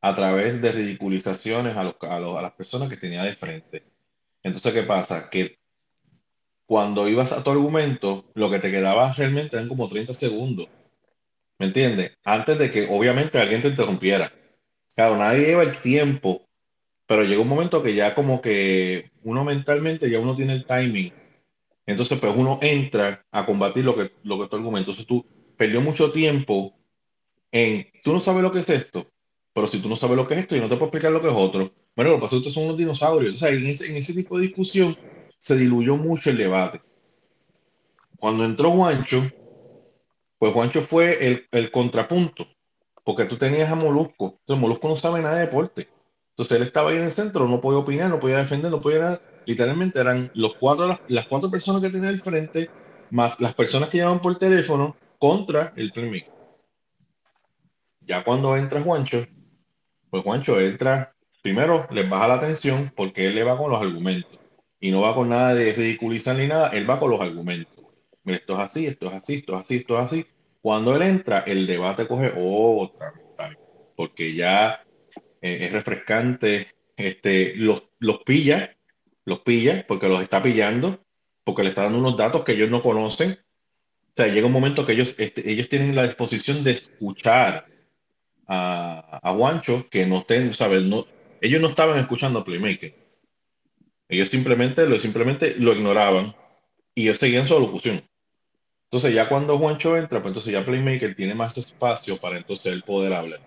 a 0.01 0.15
través 0.15 0.61
de 0.61 0.71
ridiculizaciones 0.71 1.75
a, 1.75 1.83
los, 1.83 1.95
a, 2.01 2.19
los, 2.19 2.37
a 2.37 2.41
las 2.41 2.53
personas 2.53 2.89
que 2.89 2.97
tenía 2.97 3.23
de 3.23 3.33
frente. 3.33 3.83
Entonces, 4.43 4.73
¿qué 4.73 4.83
pasa? 4.83 5.29
Que 5.29 5.57
cuando 6.67 7.07
ibas 7.07 7.31
a 7.31 7.43
tu 7.43 7.49
argumento, 7.49 8.25
lo 8.35 8.51
que 8.51 8.59
te 8.59 8.69
quedaba 8.69 9.13
realmente 9.13 9.55
eran 9.55 9.69
como 9.69 9.87
30 9.87 10.13
segundos. 10.13 10.67
¿Me 11.57 11.67
entiendes? 11.67 12.11
Antes 12.25 12.59
de 12.59 12.69
que 12.69 12.87
obviamente 12.89 13.39
alguien 13.39 13.61
te 13.61 13.69
interrumpiera. 13.69 14.31
Claro, 14.93 15.15
nadie 15.15 15.47
lleva 15.47 15.63
el 15.63 15.77
tiempo, 15.77 16.45
pero 17.07 17.23
llega 17.23 17.41
un 17.41 17.47
momento 17.47 17.81
que 17.81 17.95
ya 17.95 18.13
como 18.13 18.41
que 18.41 19.11
uno 19.23 19.45
mentalmente 19.45 20.09
ya 20.09 20.19
uno 20.19 20.35
tiene 20.35 20.53
el 20.53 20.65
timing. 20.65 21.13
Entonces, 21.85 22.19
pues 22.19 22.33
uno 22.35 22.59
entra 22.61 23.25
a 23.31 23.45
combatir 23.45 23.85
lo 23.85 23.95
que, 23.95 24.11
lo 24.23 24.37
que 24.37 24.49
tu 24.49 24.57
argumento. 24.57 24.91
Entonces 24.91 25.07
tú 25.07 25.25
perdió 25.55 25.79
mucho 25.79 26.11
tiempo 26.11 26.77
en, 27.49 27.87
tú 28.03 28.11
no 28.11 28.19
sabes 28.19 28.43
lo 28.43 28.51
que 28.51 28.59
es 28.59 28.69
esto, 28.69 29.07
pero 29.53 29.67
si 29.67 29.79
tú 29.79 29.87
no 29.87 29.95
sabes 29.95 30.17
lo 30.17 30.27
que 30.27 30.33
es 30.33 30.41
esto, 30.41 30.55
yo 30.55 30.61
no 30.63 30.67
te 30.67 30.75
puedo 30.75 30.87
explicar 30.87 31.13
lo 31.13 31.21
que 31.21 31.27
es 31.29 31.33
otro. 31.33 31.71
Bueno, 31.95 32.11
lo 32.11 32.17
que 32.17 32.21
pasa 32.23 32.35
es 32.35 32.43
que 32.43 32.51
son 32.51 32.65
unos 32.65 32.77
dinosaurios. 32.77 33.35
O 33.35 33.37
sea, 33.37 33.49
en 33.51 33.65
ese, 33.65 33.89
en 33.89 33.95
ese 33.95 34.13
tipo 34.13 34.37
de 34.37 34.47
discusión 34.47 34.97
se 35.39 35.55
diluyó 35.55 35.95
mucho 35.97 36.29
el 36.29 36.37
debate. 36.37 36.81
Cuando 38.17 38.45
entró 38.45 38.71
Juancho, 38.71 39.23
pues 40.39 40.53
Juancho 40.53 40.81
fue 40.81 41.25
el, 41.25 41.47
el 41.51 41.71
contrapunto, 41.71 42.47
porque 43.03 43.25
tú 43.25 43.37
tenías 43.37 43.71
a 43.71 43.75
Molusco. 43.75 44.37
Entonces 44.39 44.61
Molusco 44.61 44.87
no 44.87 44.95
sabe 44.95 45.21
nada 45.21 45.35
de 45.35 45.45
deporte. 45.45 45.87
Entonces 46.31 46.57
él 46.57 46.63
estaba 46.63 46.89
ahí 46.89 46.97
en 46.97 47.03
el 47.03 47.11
centro, 47.11 47.47
no 47.47 47.61
podía 47.61 47.79
opinar, 47.79 48.09
no 48.09 48.19
podía 48.19 48.37
defender, 48.37 48.71
no 48.71 48.81
podía. 48.81 49.19
Literalmente 49.45 49.99
eran 49.99 50.29
los 50.33 50.55
cuatro, 50.55 50.99
las, 51.07 51.27
cuatro 51.27 51.49
personas 51.49 51.81
que 51.81 51.89
tenía 51.89 52.09
al 52.09 52.19
frente, 52.19 52.69
más 53.11 53.39
las 53.39 53.53
personas 53.53 53.89
que 53.89 53.99
llaman 53.99 54.21
por 54.21 54.35
teléfono, 54.37 54.95
contra 55.17 55.73
el 55.75 55.91
playmaker. 55.91 56.33
Ya 58.01 58.23
cuando 58.23 58.55
entra 58.55 58.81
Juancho, 58.81 59.25
pues 60.09 60.23
Juancho 60.23 60.59
entra, 60.59 61.13
primero 61.41 61.87
les 61.91 62.09
baja 62.09 62.27
la 62.27 62.33
atención 62.35 62.91
porque 62.95 63.27
él 63.27 63.35
le 63.35 63.43
va 63.43 63.57
con 63.57 63.71
los 63.71 63.81
argumentos 63.81 64.36
y 64.79 64.91
no 64.91 65.01
va 65.01 65.15
con 65.15 65.29
nada 65.29 65.55
de 65.55 65.73
ridiculizar 65.73 66.37
ni 66.37 66.47
nada, 66.47 66.69
él 66.69 66.89
va 66.89 66.99
con 66.99 67.11
los 67.11 67.21
argumentos. 67.21 67.85
Mira, 68.23 68.37
esto 68.37 68.53
es 68.53 68.59
así, 68.59 68.85
esto 68.85 69.07
es 69.07 69.13
así, 69.13 69.35
esto 69.35 69.55
es 69.55 69.61
así, 69.61 69.75
esto 69.77 69.99
es 69.99 70.05
así. 70.05 70.25
Cuando 70.61 70.95
él 70.95 71.01
entra, 71.01 71.39
el 71.39 71.65
debate 71.65 72.07
coge 72.07 72.33
otra 72.35 73.13
porque 73.97 74.33
ya 74.33 74.85
eh, 75.41 75.65
es 75.65 75.73
refrescante, 75.73 76.67
este, 76.95 77.55
los, 77.55 77.89
los 77.99 78.19
pilla, 78.23 78.77
los 79.25 79.39
pilla, 79.39 79.85
porque 79.87 80.07
los 80.07 80.21
está 80.21 80.41
pillando, 80.41 81.03
porque 81.43 81.63
le 81.63 81.69
está 81.69 81.83
dando 81.83 81.97
unos 81.97 82.15
datos 82.15 82.43
que 82.43 82.53
ellos 82.53 82.69
no 82.69 82.81
conocen. 82.81 83.31
O 83.31 84.13
sea, 84.15 84.27
llega 84.27 84.45
un 84.45 84.53
momento 84.53 84.85
que 84.85 84.93
ellos, 84.93 85.15
este, 85.17 85.49
ellos 85.51 85.67
tienen 85.67 85.95
la 85.95 86.03
disposición 86.03 86.63
de 86.63 86.71
escuchar 86.71 87.65
a, 88.47 89.19
a 89.21 89.33
Juancho, 89.33 89.87
que 89.89 90.05
no 90.05 90.19
estén. 90.19 90.51
No, 90.87 91.07
ellos 91.41 91.61
no 91.61 91.69
estaban 91.69 91.97
escuchando 91.99 92.43
Playmaker. 92.43 93.06
Ellos 94.09 94.29
simplemente 94.29 94.85
lo, 94.85 94.97
simplemente 94.99 95.55
lo 95.57 95.73
ignoraban 95.73 96.35
y 96.95 97.03
ellos 97.03 97.17
seguían 97.17 97.45
su 97.45 97.59
locución. 97.59 98.03
Entonces 98.85 99.13
ya 99.13 99.27
cuando 99.27 99.57
Juancho 99.57 99.97
entra, 99.97 100.21
pues 100.21 100.29
entonces 100.29 100.53
ya 100.53 100.65
Playmaker 100.65 101.13
tiene 101.13 101.35
más 101.35 101.57
espacio 101.57 102.17
para 102.17 102.37
entonces 102.37 102.71
él 102.71 102.83
poder 102.83 103.13
hablar. 103.13 103.41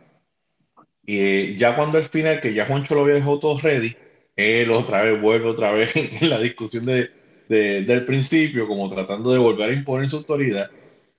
Y 1.07 1.57
ya 1.57 1.75
cuando 1.77 1.99
al 1.99 2.05
final, 2.05 2.41
que 2.41 2.53
ya 2.53 2.67
Juancho 2.67 2.95
lo 2.95 3.03
había 3.03 3.15
dejado 3.15 3.39
todo 3.39 3.59
ready, 3.59 3.97
él 4.37 4.71
otra 4.71 5.03
vez 5.03 5.21
vuelve 5.21 5.49
otra 5.49 5.73
vez 5.73 5.97
en 5.97 6.29
la 6.29 6.39
discusión 6.39 6.85
de, 6.85 7.11
de, 7.49 7.83
del 7.83 8.05
principio, 8.05 8.69
como 8.69 8.89
tratando 8.89 9.33
de 9.33 9.39
volver 9.39 9.71
a 9.71 9.75
imponer 9.75 10.09
su 10.09 10.19
autoridad, 10.19 10.71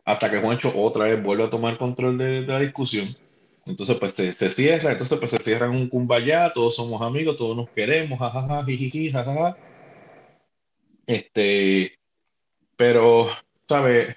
hasta 0.05 0.29
que 0.29 0.37
Juancho 0.37 0.71
otra 0.75 1.05
vez 1.05 1.21
vuelve 1.21 1.45
a 1.45 1.49
tomar 1.49 1.77
control 1.77 2.17
de 2.17 2.41
la 2.41 2.59
discusión. 2.59 3.15
Entonces, 3.65 3.97
pues 3.99 4.13
se, 4.13 4.33
se, 4.33 4.49
cierra, 4.49 4.91
entonces 4.91 5.19
pues 5.19 5.31
se 5.31 5.37
cierra 5.37 5.69
un 5.69 5.87
kumbaya, 5.87 6.51
todos 6.53 6.75
somos 6.75 7.01
amigos, 7.01 7.37
todos 7.37 7.55
nos 7.55 7.69
queremos, 7.69 8.19
jajaja, 8.19 8.65
jijiji, 8.65 9.11
jajaja. 9.11 9.57
Este, 11.05 11.99
pero, 12.75 13.29
¿sabes? 13.67 14.15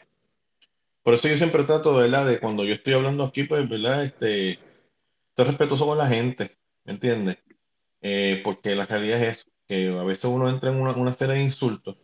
Por 1.03 1.15
eso 1.15 1.29
yo 1.29 1.37
siempre 1.37 1.65
trato, 1.65 1.95
¿verdad? 1.95 2.27
De 2.27 2.41
cuando 2.41 2.65
yo 2.65 2.75
estoy 2.75 2.95
hablando 2.95 3.25
aquí, 3.25 3.45
pues, 3.45 3.69
¿verdad? 3.69 4.05
Este, 4.05 4.59
ser 5.37 5.47
respetuoso 5.47 5.87
con 5.87 5.99
la 5.99 6.07
gente, 6.09 6.57
¿me 6.85 6.93
entiendes? 6.95 7.39
Eh, 8.01 8.41
porque 8.45 8.75
la 8.75 8.87
realidad 8.87 9.23
es 9.23 9.39
eso, 9.39 9.51
que 9.69 9.89
a 9.89 10.05
veces 10.05 10.25
uno 10.27 10.49
entra 10.49 10.71
en 10.71 10.77
una, 10.77 10.93
una 10.93 11.13
serie 11.13 11.37
de 11.37 11.43
insultos 11.43 11.97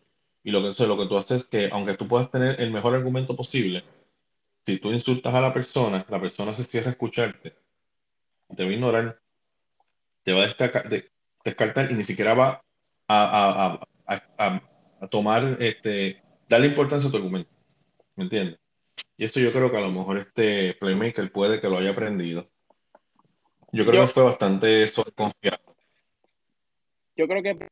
y 0.42 0.50
lo 0.50 0.62
que, 0.62 0.87
lo 0.87 0.99
que 0.99 1.06
tú 1.06 1.16
haces 1.16 1.42
es 1.42 1.44
que, 1.44 1.68
aunque 1.73 1.94
tú 1.94 2.09
puedas 2.09 2.30
tener 2.30 2.61
el 2.61 2.70
mejor 2.70 2.94
argumento 2.94 3.37
posible, 3.37 3.85
si 4.64 4.78
tú 4.78 4.92
insultas 4.92 5.34
a 5.34 5.40
la 5.40 5.52
persona, 5.52 6.04
la 6.08 6.20
persona 6.20 6.54
se 6.54 6.64
cierra 6.64 6.88
a 6.88 6.92
escucharte, 6.92 7.56
te 8.56 8.64
va 8.64 8.70
a 8.70 8.72
ignorar, 8.72 9.20
te 10.22 10.32
va 10.32 10.40
a 10.40 10.46
destacar, 10.46 10.88
de, 10.88 11.10
descartar 11.44 11.90
y 11.90 11.94
ni 11.94 12.04
siquiera 12.04 12.34
va 12.34 12.62
a, 13.08 13.80
a, 14.06 14.14
a, 14.36 14.62
a, 15.00 15.08
tomar, 15.08 15.56
este, 15.60 16.22
darle 16.48 16.68
importancia 16.68 17.08
a 17.08 17.10
tu 17.10 17.16
argumento. 17.16 17.50
¿Me 18.16 18.24
entiendes? 18.24 18.60
Y 19.16 19.24
eso 19.24 19.40
yo 19.40 19.52
creo 19.52 19.70
que 19.70 19.76
a 19.76 19.80
lo 19.80 19.90
mejor 19.90 20.18
este 20.18 20.74
Playmaker 20.74 21.32
puede 21.32 21.60
que 21.60 21.68
lo 21.68 21.78
haya 21.78 21.90
aprendido. 21.90 22.48
Yo 23.72 23.84
creo 23.86 24.02
Yo- 24.02 24.06
que 24.06 24.14
fue 24.14 24.24
bastante 24.24 24.90
confiado. 25.14 25.58
Yo 27.16 27.26
creo 27.26 27.42
que 27.42 27.68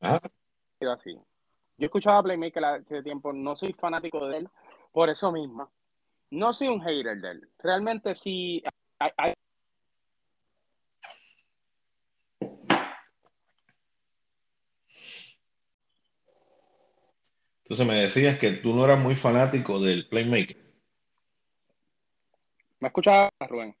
Ah, 0.00 0.20
así. 0.92 1.16
Yo 1.78 1.86
escuchaba 1.86 2.18
a 2.18 2.22
Playmaker 2.22 2.64
hace 2.64 3.02
tiempo, 3.02 3.32
no 3.32 3.56
soy 3.56 3.72
fanático 3.72 4.28
de 4.28 4.38
él 4.38 4.48
por 4.92 5.08
eso 5.08 5.32
mismo. 5.32 5.70
No 6.30 6.52
soy 6.52 6.68
un 6.68 6.80
hater 6.82 7.20
de 7.20 7.30
él. 7.30 7.48
Realmente 7.58 8.14
sí. 8.14 8.62
hay- 8.98 9.10
hay- 9.16 9.34
Entonces 17.62 17.86
me 17.86 17.94
decías 17.94 18.38
que 18.38 18.52
tú 18.52 18.74
no 18.74 18.84
eras 18.84 18.98
muy 19.00 19.16
fanático 19.16 19.80
del 19.80 20.06
Playmaker. 20.08 20.56
¿Me 22.80 22.88
escuchaba, 22.88 23.30
Rubén? 23.48 23.74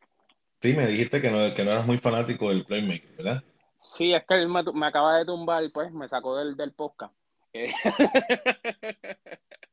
Sí, 0.60 0.72
me 0.74 0.86
dijiste 0.86 1.20
que 1.20 1.30
no, 1.30 1.54
que 1.54 1.64
no 1.64 1.72
eras 1.72 1.86
muy 1.86 1.98
fanático 1.98 2.48
del 2.48 2.64
Playmaker, 2.64 3.10
¿verdad? 3.16 3.44
Sí, 3.84 4.14
es 4.14 4.24
que 4.26 4.34
él 4.36 4.48
me, 4.48 4.62
me 4.72 4.86
acaba 4.86 5.18
de 5.18 5.26
tumbar, 5.26 5.62
pues 5.72 5.92
me 5.92 6.08
sacó 6.08 6.36
del, 6.38 6.56
del 6.56 6.72
podcast. 6.72 7.12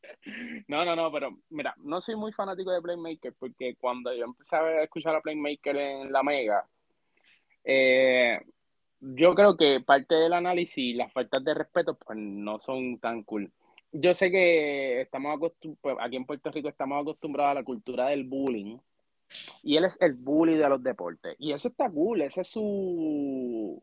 No, 0.68 0.86
no, 0.86 0.96
no, 0.96 1.12
pero 1.12 1.38
mira, 1.50 1.74
no 1.78 2.00
soy 2.00 2.16
muy 2.16 2.32
fanático 2.32 2.72
de 2.72 2.82
Playmaker 2.82 3.34
porque 3.40 3.76
cuando 3.76 4.14
yo 4.14 4.26
empecé 4.26 4.56
a 4.56 4.84
escuchar 4.84 5.16
a 5.16 5.22
Playmaker 5.22 5.76
en 5.76 6.12
la 6.12 6.24
Mega, 6.24 6.68
eh, 7.64 8.40
yo 9.00 9.34
creo 9.34 9.58
que 9.58 9.82
parte 9.82 10.16
del 10.16 10.34
análisis, 10.34 10.96
las 10.96 11.12
faltas 11.12 11.44
de 11.44 11.54
respeto, 11.54 11.98
pues 11.98 12.18
no 12.20 12.60
son 12.60 13.00
tan 13.00 13.24
cool. 13.24 13.52
Yo 13.92 14.14
sé 14.14 14.32
que 14.32 15.02
estamos 15.02 15.36
acostumbrados, 15.36 16.04
aquí 16.04 16.16
en 16.16 16.26
Puerto 16.26 16.52
Rico 16.52 16.70
estamos 16.70 17.02
acostumbrados 17.02 17.52
a 17.52 17.56
la 17.56 17.64
cultura 17.64 18.08
del 18.08 18.24
bullying 18.24 18.78
y 19.64 19.78
él 19.78 19.86
es 19.86 19.98
el 20.02 20.14
bully 20.14 20.56
de 20.56 20.70
los 20.70 20.84
deportes. 20.84 21.36
Y 21.40 21.52
eso 21.52 21.68
está 21.68 21.90
cool, 21.90 22.22
ese 22.22 22.42
es 22.42 22.48
su, 22.48 23.82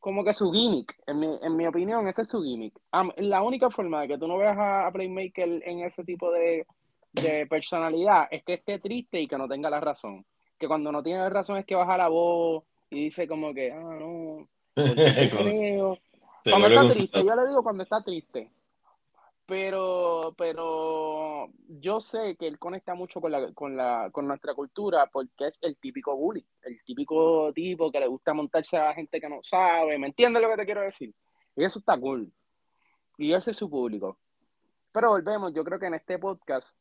como 0.00 0.24
que 0.24 0.32
su 0.32 0.52
gimmick, 0.52 0.96
en 1.06 1.18
mi, 1.18 1.38
en 1.42 1.56
mi 1.56 1.66
opinión, 1.66 2.06
ese 2.06 2.22
es 2.22 2.28
su 2.28 2.42
gimmick. 2.42 2.74
Um, 2.92 3.10
la 3.16 3.42
única 3.42 3.70
forma 3.70 4.02
de 4.02 4.08
que 4.08 4.18
tú 4.18 4.28
no 4.28 4.38
veas 4.38 4.56
a, 4.56 4.86
a, 4.86 4.92
Playmaker 4.92 5.62
en 5.64 5.80
ese 5.80 6.04
tipo 6.04 6.30
de, 6.30 6.66
de, 7.12 7.46
personalidad 7.46 8.28
es 8.30 8.44
que 8.44 8.54
esté 8.54 8.78
triste 8.78 9.20
y 9.20 9.26
que 9.26 9.38
no 9.38 9.48
tenga 9.48 9.70
la 9.70 9.80
razón. 9.80 10.24
Que 10.58 10.68
cuando 10.68 10.92
no 10.92 11.02
tiene 11.02 11.28
razón 11.30 11.58
es 11.58 11.66
que 11.66 11.74
baja 11.74 11.96
la 11.96 12.08
voz 12.08 12.64
y 12.90 13.04
dice 13.04 13.26
como 13.26 13.52
que, 13.52 13.72
ah, 13.72 13.98
no, 14.00 14.48
creo. 14.74 15.98
Cuando 16.44 16.68
está 16.68 16.88
triste, 16.88 17.24
yo 17.24 17.36
le 17.36 17.48
digo 17.48 17.62
cuando 17.62 17.82
está 17.82 18.00
triste. 18.02 18.50
Pero, 19.48 20.34
pero 20.36 21.48
yo 21.68 22.00
sé 22.00 22.36
que 22.36 22.46
él 22.46 22.58
conecta 22.58 22.94
mucho 22.94 23.18
con, 23.18 23.32
la, 23.32 23.50
con, 23.54 23.74
la, 23.78 24.10
con 24.12 24.28
nuestra 24.28 24.52
cultura 24.52 25.08
porque 25.10 25.46
es 25.46 25.58
el 25.62 25.78
típico 25.78 26.14
bully, 26.14 26.46
el 26.64 26.82
típico 26.84 27.50
tipo 27.54 27.90
que 27.90 27.98
le 27.98 28.08
gusta 28.08 28.34
montarse 28.34 28.76
a 28.76 28.84
la 28.84 28.94
gente 28.94 29.18
que 29.18 29.28
no 29.30 29.42
sabe. 29.42 29.98
¿Me 29.98 30.08
entiendes 30.08 30.42
lo 30.42 30.50
que 30.50 30.56
te 30.56 30.66
quiero 30.66 30.82
decir? 30.82 31.14
Y 31.56 31.64
eso 31.64 31.78
está 31.78 31.98
cool. 31.98 32.30
Y 33.16 33.32
ese 33.32 33.52
es 33.52 33.56
su 33.56 33.70
público. 33.70 34.18
Pero 34.92 35.08
volvemos, 35.12 35.54
yo 35.54 35.64
creo 35.64 35.78
que 35.78 35.86
en 35.86 35.94
este 35.94 36.18
podcast 36.18 36.76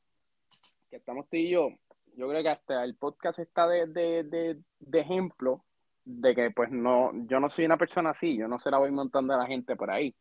que 0.89 0.97
estamos 0.97 1.25
tú 1.29 1.37
y 1.37 1.49
yo, 1.49 1.69
yo 2.17 2.27
creo 2.27 2.43
que 2.43 2.49
hasta 2.49 2.83
el 2.83 2.95
podcast 2.95 3.39
está 3.39 3.65
de, 3.65 3.87
de, 3.87 4.23
de, 4.23 4.61
de 4.79 4.99
ejemplo 4.99 5.63
de 6.03 6.35
que 6.35 6.51
pues 6.51 6.69
no, 6.69 7.11
yo 7.27 7.39
no 7.39 7.49
soy 7.49 7.63
una 7.63 7.77
persona 7.77 8.09
así, 8.09 8.35
yo 8.35 8.49
no 8.49 8.59
se 8.59 8.71
la 8.71 8.77
voy 8.77 8.91
montando 8.91 9.33
a 9.33 9.37
la 9.37 9.45
gente 9.45 9.77
por 9.77 9.89
ahí. 9.89 10.13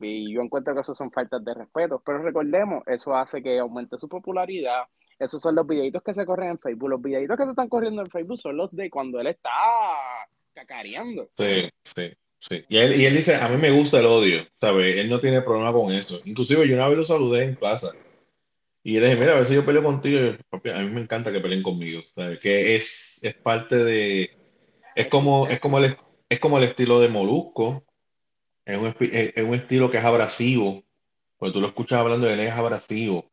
Y 0.00 0.32
yo 0.32 0.42
encuentro 0.42 0.74
que 0.74 0.80
eso 0.80 0.94
son 0.94 1.10
faltas 1.10 1.44
de 1.44 1.54
respeto. 1.54 2.02
Pero 2.04 2.18
recordemos, 2.18 2.82
eso 2.86 3.14
hace 3.14 3.42
que 3.42 3.58
aumente 3.58 3.98
su 3.98 4.08
popularidad, 4.08 4.84
Esos 5.18 5.40
son 5.40 5.54
los 5.54 5.66
videitos 5.66 6.02
que 6.02 6.14
se 6.14 6.26
corren 6.26 6.50
en 6.50 6.58
Facebook. 6.58 6.90
Los 6.90 7.02
videitos 7.02 7.36
que 7.36 7.44
se 7.44 7.50
están 7.50 7.68
corriendo 7.68 8.02
en 8.02 8.10
Facebook 8.10 8.38
son 8.38 8.56
los 8.56 8.70
de 8.72 8.90
cuando 8.90 9.20
él 9.20 9.28
está 9.28 9.50
cacareando. 10.52 11.28
Sí, 11.36 11.68
sí, 11.84 12.12
sí. 12.38 12.64
Y 12.68 12.78
él, 12.78 13.00
y 13.00 13.04
él 13.06 13.14
dice, 13.14 13.36
a 13.36 13.48
mí 13.48 13.56
me 13.56 13.70
gusta 13.70 14.00
el 14.00 14.06
odio, 14.06 14.46
¿sabes? 14.60 14.98
Él 14.98 15.08
no 15.08 15.20
tiene 15.20 15.42
problema 15.42 15.72
con 15.72 15.92
eso. 15.92 16.20
Inclusive 16.24 16.68
yo 16.68 16.74
una 16.74 16.88
vez 16.88 16.98
lo 16.98 17.04
saludé 17.04 17.44
en 17.44 17.56
plaza. 17.56 17.92
Y 18.82 19.00
le 19.00 19.06
dije, 19.06 19.18
mira, 19.18 19.38
a 19.38 19.44
si 19.44 19.54
yo 19.54 19.64
peleo 19.64 19.82
contigo. 19.82 20.36
A 20.50 20.78
mí 20.80 20.90
me 20.90 21.00
encanta 21.00 21.32
que 21.32 21.40
peleen 21.40 21.62
conmigo, 21.62 22.02
¿sabes? 22.14 22.38
Que 22.38 22.76
es, 22.76 23.18
es 23.22 23.34
parte 23.34 23.76
de... 23.76 24.30
Es 24.94 25.08
como, 25.08 25.48
es, 25.48 25.58
como 25.58 25.78
el, 25.78 25.96
es 26.28 26.38
como 26.38 26.58
el 26.58 26.64
estilo 26.64 27.00
de 27.00 27.08
Molusco. 27.08 27.83
Es 28.64 28.78
un, 28.78 28.94
es 29.00 29.44
un 29.44 29.54
estilo 29.54 29.90
que 29.90 29.98
es 29.98 30.04
abrasivo. 30.04 30.84
Cuando 31.36 31.54
tú 31.54 31.60
lo 31.60 31.68
escuchas 31.68 31.98
hablando 32.00 32.26
de 32.26 32.34
él, 32.34 32.40
es 32.40 32.52
abrasivo. 32.52 33.30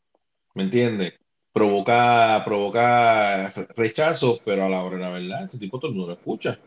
¿Me 0.55 0.63
entiendes? 0.63 1.13
Provoca, 1.53 2.41
provoca 2.45 3.51
rechazo, 3.75 4.39
pero 4.45 4.65
a 4.65 4.69
la 4.69 4.83
hora 4.83 4.97
de 4.97 5.01
la 5.03 5.11
verdad, 5.11 5.45
ese 5.45 5.57
tipo 5.57 5.79
todo 5.79 5.91
mundo 5.91 6.07
lo 6.07 6.13
escucha. 6.13 6.59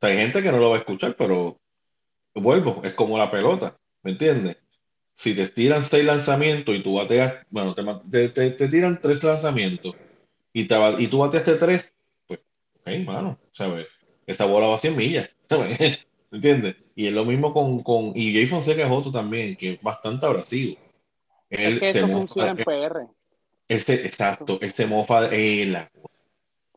hay 0.00 0.16
gente 0.16 0.42
que 0.42 0.52
no 0.52 0.58
lo 0.58 0.70
va 0.70 0.76
a 0.76 0.80
escuchar, 0.80 1.16
pero 1.16 1.60
vuelvo, 2.34 2.82
es 2.84 2.94
como 2.94 3.18
la 3.18 3.30
pelota, 3.30 3.78
¿me 4.02 4.12
entiendes? 4.12 4.58
Si 5.14 5.34
te 5.34 5.48
tiran 5.48 5.82
seis 5.82 6.04
lanzamientos 6.04 6.74
y 6.74 6.82
tú 6.82 6.94
bateas, 6.94 7.46
bueno, 7.50 7.74
te, 7.74 8.28
te, 8.30 8.50
te 8.50 8.68
tiran 8.68 9.00
tres 9.00 9.22
lanzamientos 9.22 9.94
y, 10.52 10.66
te, 10.66 10.76
y 10.98 11.08
tú 11.08 11.18
bateaste 11.18 11.56
tres, 11.56 11.94
pues, 12.26 12.40
ok, 12.80 12.88
mano, 13.06 13.38
¿sabes? 13.52 13.86
Esa 14.26 14.46
bola 14.46 14.68
va 14.68 14.76
a 14.76 14.78
100 14.78 14.96
millas, 14.96 15.30
¿sabes? 15.48 15.78
¿Me 16.30 16.38
entiendes? 16.38 16.76
Y 16.94 17.08
es 17.08 17.12
lo 17.12 17.24
mismo 17.24 17.52
con, 17.52 17.82
con 17.82 18.12
y 18.14 18.32
Jay 18.32 18.46
Fonseca 18.46 18.84
es 18.84 18.90
otro 18.90 19.10
también, 19.10 19.56
que 19.56 19.72
es 19.72 19.82
bastante 19.82 20.26
abrasivo. 20.26 20.76
Él, 21.50 21.74
es 21.74 21.80
que 21.80 21.88
eso 21.90 22.08
funciona 22.08 22.50
en 22.50 22.56
PR. 22.56 23.06
Este, 23.68 24.06
exacto, 24.06 24.58
este 24.60 24.86
mofa 24.86 25.22
de 25.22 25.66
la 25.66 25.90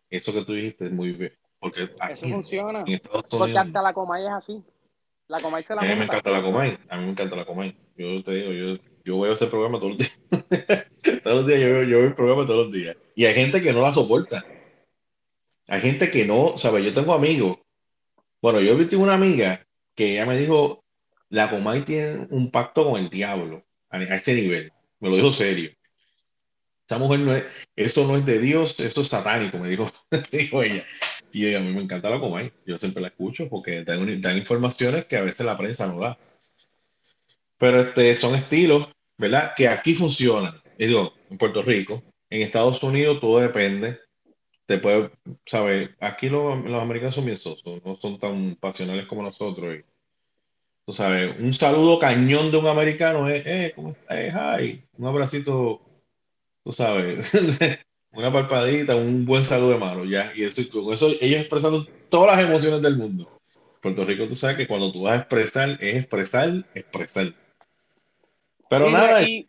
Eso 0.10 0.34
que 0.34 0.44
tú 0.44 0.54
dijiste 0.54 0.86
es 0.86 0.92
muy 0.92 1.12
bien. 1.12 1.34
Porque 1.60 1.90
eso 2.12 2.28
funciona. 2.28 2.84
porque 3.30 3.58
hasta 3.58 3.82
la 3.82 3.94
Comay 3.94 4.26
es 4.26 4.32
así. 4.32 4.64
La 5.28 5.40
Comay 5.40 5.64
se 5.64 5.76
la 5.76 5.82
A 5.82 5.86
mí 5.86 5.96
me 5.96 6.06
encanta 6.06 6.32
la 6.32 6.42
Comay. 6.42 6.78
A 6.90 6.98
mí 6.98 7.06
me 7.06 7.12
encanta 7.12 7.36
la 7.36 7.46
Comay. 7.46 7.76
Yo 7.98 8.24
te 8.24 8.32
digo, 8.32 8.52
yo, 8.52 8.82
yo 9.04 9.20
veo 9.20 9.34
ese 9.34 9.48
programa 9.48 9.80
todos 9.80 9.94
los 9.94 9.98
días. 9.98 10.20
todos 11.24 11.38
los 11.38 11.48
días 11.48 11.60
yo 11.60 11.68
veo, 11.68 11.84
yo 11.84 11.98
veo 11.98 12.08
el 12.08 12.16
programa 12.16 12.46
todos 12.46 12.68
los 12.68 12.74
días. 12.74 12.96
Y 13.16 13.26
hay 13.26 13.36
gente 13.36 13.62
que 13.62 13.74
no 13.74 13.82
la 13.82 13.92
soporta. 13.92 14.46
Hay 15.68 15.82
gente 15.82 16.10
que 16.10 16.26
no, 16.26 16.56
¿sabes? 16.56 16.86
Yo 16.86 16.94
tengo 16.94 17.14
amigos. 17.14 17.58
Bueno, 18.42 18.62
yo 18.62 18.78
vi 18.78 18.96
una 18.96 19.16
amiga 19.16 19.67
que 19.98 20.14
ella 20.14 20.28
me 20.28 20.38
dijo, 20.38 20.86
la 21.30 21.50
Comay 21.50 21.84
tiene 21.84 22.28
un 22.30 22.52
pacto 22.52 22.86
con 22.86 23.02
el 23.02 23.10
diablo 23.10 23.66
a 23.90 24.02
ese 24.02 24.36
nivel. 24.36 24.72
Me 25.00 25.10
lo 25.10 25.16
dijo 25.16 25.32
serio. 25.32 25.72
Esta 26.82 27.00
mujer 27.00 27.20
no 27.20 27.36
es, 27.36 27.44
eso 27.76 28.08
no 28.08 28.16
es 28.16 28.26
de 28.26 28.40
Dios, 28.40 28.80
eso 28.80 29.02
es 29.02 29.08
satánico, 29.08 29.58
me 29.58 29.70
dijo, 29.70 29.92
dijo 30.32 30.62
ella. 30.64 30.86
Y 31.34 31.54
a 31.54 31.60
mí 31.60 31.74
me 31.74 31.82
encanta 31.82 32.10
la 32.12 32.20
Comay, 32.20 32.54
yo 32.66 32.78
siempre 32.78 33.02
la 33.02 33.10
escucho 33.10 33.50
porque 33.50 33.84
dan, 33.84 34.22
dan, 34.22 34.38
informaciones 34.38 35.06
que 35.06 35.18
a 35.18 35.22
veces 35.22 35.46
la 35.46 35.58
prensa 35.58 35.88
no 35.88 36.00
da. 36.00 36.18
Pero 37.58 37.82
este, 37.82 38.14
son 38.14 38.36
estilos, 38.36 38.88
¿verdad? 39.18 39.54
Que 39.56 39.68
aquí 39.68 39.96
funcionan. 39.96 40.62
Digo, 40.78 41.14
en 41.30 41.40
Puerto 41.40 41.64
Rico, 41.64 42.04
en 42.30 42.44
Estados 42.44 42.82
Unidos 42.84 43.20
todo 43.20 43.40
depende. 43.40 44.00
Te 44.68 44.78
puede, 44.78 45.10
¿sabes? 45.46 45.90
Aquí 46.00 46.30
los, 46.30 46.64
los 46.64 46.82
americanos 46.82 47.16
son 47.16 47.26
bien 47.26 47.38
sosos, 47.38 47.84
no 47.84 47.96
son 47.96 48.20
tan 48.20 48.56
pasionales 48.56 49.08
como 49.08 49.24
nosotros. 49.24 49.78
Y, 49.78 49.86
tú 50.86 50.92
sabes, 50.92 51.36
un 51.40 51.54
saludo 51.54 51.98
cañón 51.98 52.52
de 52.52 52.58
un 52.58 52.68
americano 52.68 53.28
es, 53.28 53.44
eh, 53.48 53.74
¿cómo 53.76 53.90
estás? 53.90 54.62
hi. 54.62 54.84
Un 54.98 55.08
abracito 55.08 55.82
tú 56.68 56.74
sabes, 56.74 57.32
una 58.12 58.34
palpadita, 58.34 58.94
un 58.94 59.26
buen 59.26 59.42
saludo 59.42 59.70
de 59.70 59.78
mano, 59.78 60.04
ya. 60.04 60.34
Y 60.36 60.44
eso, 60.44 60.62
con 60.70 60.92
eso 60.92 61.08
ellos 61.22 61.40
expresando 61.40 61.86
todas 62.10 62.36
las 62.36 62.46
emociones 62.46 62.82
del 62.82 62.98
mundo. 62.98 63.40
Puerto 63.82 64.04
Rico, 64.04 64.28
tú 64.28 64.36
sabes 64.36 64.58
que 64.58 64.68
cuando 64.68 64.92
tú 64.92 65.04
vas 65.04 65.14
a 65.14 65.22
expresar, 65.22 65.78
es 65.80 65.96
expresar, 65.96 66.66
expresar. 66.76 67.34
Pero 68.70 68.92
nada. 68.92 69.24
Y, 69.24 69.48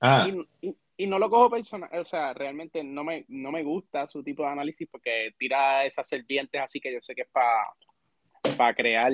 ah. 0.00 0.28
y, 0.60 0.74
no 1.06 1.18
lo 1.18 1.30
cojo 1.30 1.50
personal, 1.50 1.90
o 1.92 2.04
sea, 2.04 2.32
realmente 2.34 2.82
no 2.84 3.04
me, 3.04 3.24
no 3.28 3.50
me 3.52 3.62
gusta 3.62 4.06
su 4.06 4.22
tipo 4.22 4.42
de 4.42 4.50
análisis 4.50 4.88
porque 4.90 5.34
tira 5.38 5.84
esas 5.84 6.08
serpientes 6.08 6.60
así 6.60 6.80
que 6.80 6.92
yo 6.92 7.00
sé 7.00 7.14
que 7.14 7.22
es 7.22 7.28
para 7.28 7.64
para 8.56 8.74
crear, 8.74 9.12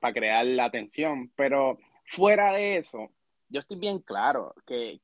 para 0.00 0.14
crear 0.14 0.46
la 0.46 0.64
atención, 0.64 1.30
pero 1.36 1.78
fuera 2.06 2.52
de 2.52 2.76
eso, 2.76 3.10
yo 3.48 3.60
estoy 3.60 3.78
bien 3.78 3.98
claro 4.00 4.54
que, 4.66 5.00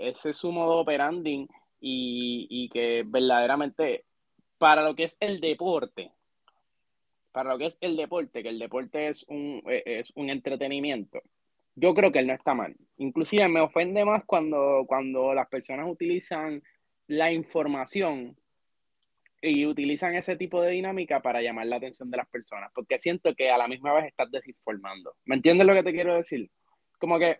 ese 0.00 0.30
es 0.30 0.36
su 0.36 0.52
modo 0.52 0.78
operandi 0.78 1.48
y, 1.80 2.46
y, 2.50 2.68
que 2.68 3.02
verdaderamente 3.06 4.04
para 4.58 4.82
lo 4.82 4.94
que 4.94 5.04
es 5.04 5.16
el 5.20 5.40
deporte, 5.40 6.12
para 7.32 7.52
lo 7.52 7.58
que 7.58 7.66
es 7.66 7.78
el 7.80 7.96
deporte, 7.96 8.42
que 8.42 8.48
el 8.48 8.58
deporte 8.58 9.08
es 9.08 9.24
un, 9.28 9.62
es 9.66 10.12
un 10.14 10.30
entretenimiento, 10.30 11.20
yo 11.80 11.94
creo 11.94 12.12
que 12.12 12.18
él 12.18 12.26
no 12.26 12.34
está 12.34 12.54
mal. 12.54 12.76
Inclusive 12.98 13.48
me 13.48 13.60
ofende 13.60 14.04
más 14.04 14.24
cuando, 14.24 14.84
cuando 14.86 15.34
las 15.34 15.48
personas 15.48 15.88
utilizan 15.88 16.62
la 17.06 17.32
información 17.32 18.36
y 19.40 19.64
utilizan 19.64 20.14
ese 20.14 20.36
tipo 20.36 20.60
de 20.60 20.72
dinámica 20.72 21.20
para 21.20 21.40
llamar 21.40 21.66
la 21.66 21.76
atención 21.76 22.10
de 22.10 22.18
las 22.18 22.28
personas, 22.28 22.70
porque 22.74 22.98
siento 22.98 23.34
que 23.34 23.50
a 23.50 23.56
la 23.56 23.66
misma 23.66 23.94
vez 23.94 24.06
estás 24.06 24.30
desinformando. 24.30 25.14
¿Me 25.24 25.36
entiendes 25.36 25.66
lo 25.66 25.72
que 25.72 25.82
te 25.82 25.92
quiero 25.92 26.14
decir? 26.14 26.50
Como 26.98 27.18
que 27.18 27.38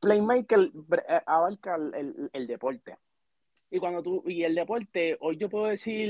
Playmaker 0.00 0.60
eh, 0.60 1.20
abarca 1.26 1.74
el, 1.74 2.30
el, 2.32 2.46
deporte. 2.46 2.96
Y 3.70 3.78
cuando 3.78 4.02
tú, 4.02 4.24
y 4.26 4.42
el 4.42 4.54
deporte, 4.54 5.18
hoy 5.20 5.36
yo 5.36 5.50
puedo 5.50 5.66
decir 5.66 6.08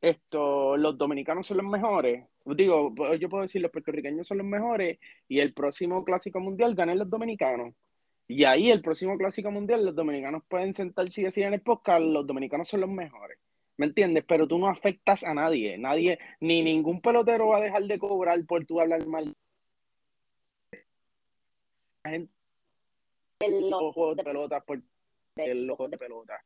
esto, 0.00 0.76
los 0.76 0.96
dominicanos 0.98 1.46
son 1.46 1.58
los 1.58 1.66
mejores. 1.66 2.24
Digo, 2.44 2.94
yo 3.16 3.28
puedo 3.28 3.42
decir 3.42 3.62
los 3.62 3.70
puertorriqueños 3.70 4.26
son 4.26 4.38
los 4.38 4.46
mejores 4.46 4.98
y 5.28 5.40
el 5.40 5.52
próximo 5.52 6.04
clásico 6.04 6.40
mundial 6.40 6.74
ganan 6.74 6.98
los 6.98 7.10
dominicanos. 7.10 7.74
Y 8.28 8.44
ahí 8.44 8.70
el 8.70 8.82
próximo 8.82 9.16
clásico 9.16 9.50
mundial, 9.50 9.84
los 9.84 9.94
dominicanos 9.94 10.42
pueden 10.48 10.74
sentarse 10.74 11.20
y 11.20 11.24
decir 11.24 11.44
en 11.44 11.54
el 11.54 11.62
podcast, 11.62 12.02
los 12.02 12.26
dominicanos 12.26 12.68
son 12.68 12.80
los 12.80 12.90
mejores. 12.90 13.38
¿Me 13.76 13.86
entiendes? 13.86 14.24
Pero 14.26 14.48
tú 14.48 14.58
no 14.58 14.68
afectas 14.68 15.22
a 15.22 15.34
nadie. 15.34 15.78
Nadie, 15.78 16.18
ni 16.40 16.62
ningún 16.62 17.00
pelotero 17.00 17.48
va 17.48 17.58
a 17.58 17.60
dejar 17.60 17.84
de 17.84 17.98
cobrar 17.98 18.38
por 18.46 18.64
tú 18.64 18.80
hablar 18.80 19.06
mal 19.06 19.34
gente 22.04 22.32
en 23.40 23.70
los 23.70 23.94
juegos 23.94 24.16
de 24.16 24.24
pelota 24.24 24.60
por 24.60 24.80
los 25.36 25.76
juegos 25.76 25.90
de 25.90 25.98
pelota. 25.98 26.44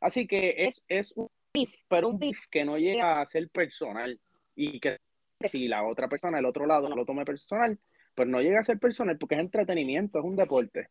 Así 0.00 0.26
que 0.26 0.54
es, 0.64 0.82
es 0.88 1.12
un 1.12 1.28
beef, 1.54 1.72
pero 1.88 2.08
un 2.08 2.18
beef 2.18 2.38
que 2.50 2.64
no 2.64 2.76
llega 2.76 3.20
a 3.20 3.26
ser 3.26 3.48
personal 3.48 4.18
y 4.56 4.80
que 4.80 4.98
si 5.40 5.68
la 5.68 5.84
otra 5.84 6.08
persona, 6.08 6.38
el 6.38 6.46
otro 6.46 6.66
lado, 6.66 6.88
no 6.88 6.96
lo 6.96 7.04
tome 7.04 7.24
personal, 7.24 7.78
pues 8.14 8.28
no 8.28 8.40
llega 8.40 8.60
a 8.60 8.64
ser 8.64 8.78
personal 8.78 9.16
porque 9.18 9.36
es 9.36 9.40
entretenimiento, 9.40 10.18
es 10.18 10.24
un 10.24 10.36
deporte. 10.36 10.88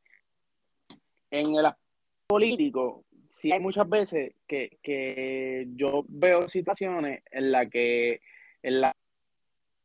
En 1.30 1.56
el 1.56 1.66
político, 2.28 3.06
sí 3.28 3.52
hay 3.52 3.60
muchas 3.60 3.90
veces 3.90 4.36
que, 4.48 4.78
que 4.82 5.68
yo 5.76 6.06
veo 6.08 6.48
situaciones 6.48 7.24
en 7.32 7.52
las 7.52 7.70
que 7.70 8.22
en 8.62 8.82
la 8.82 8.94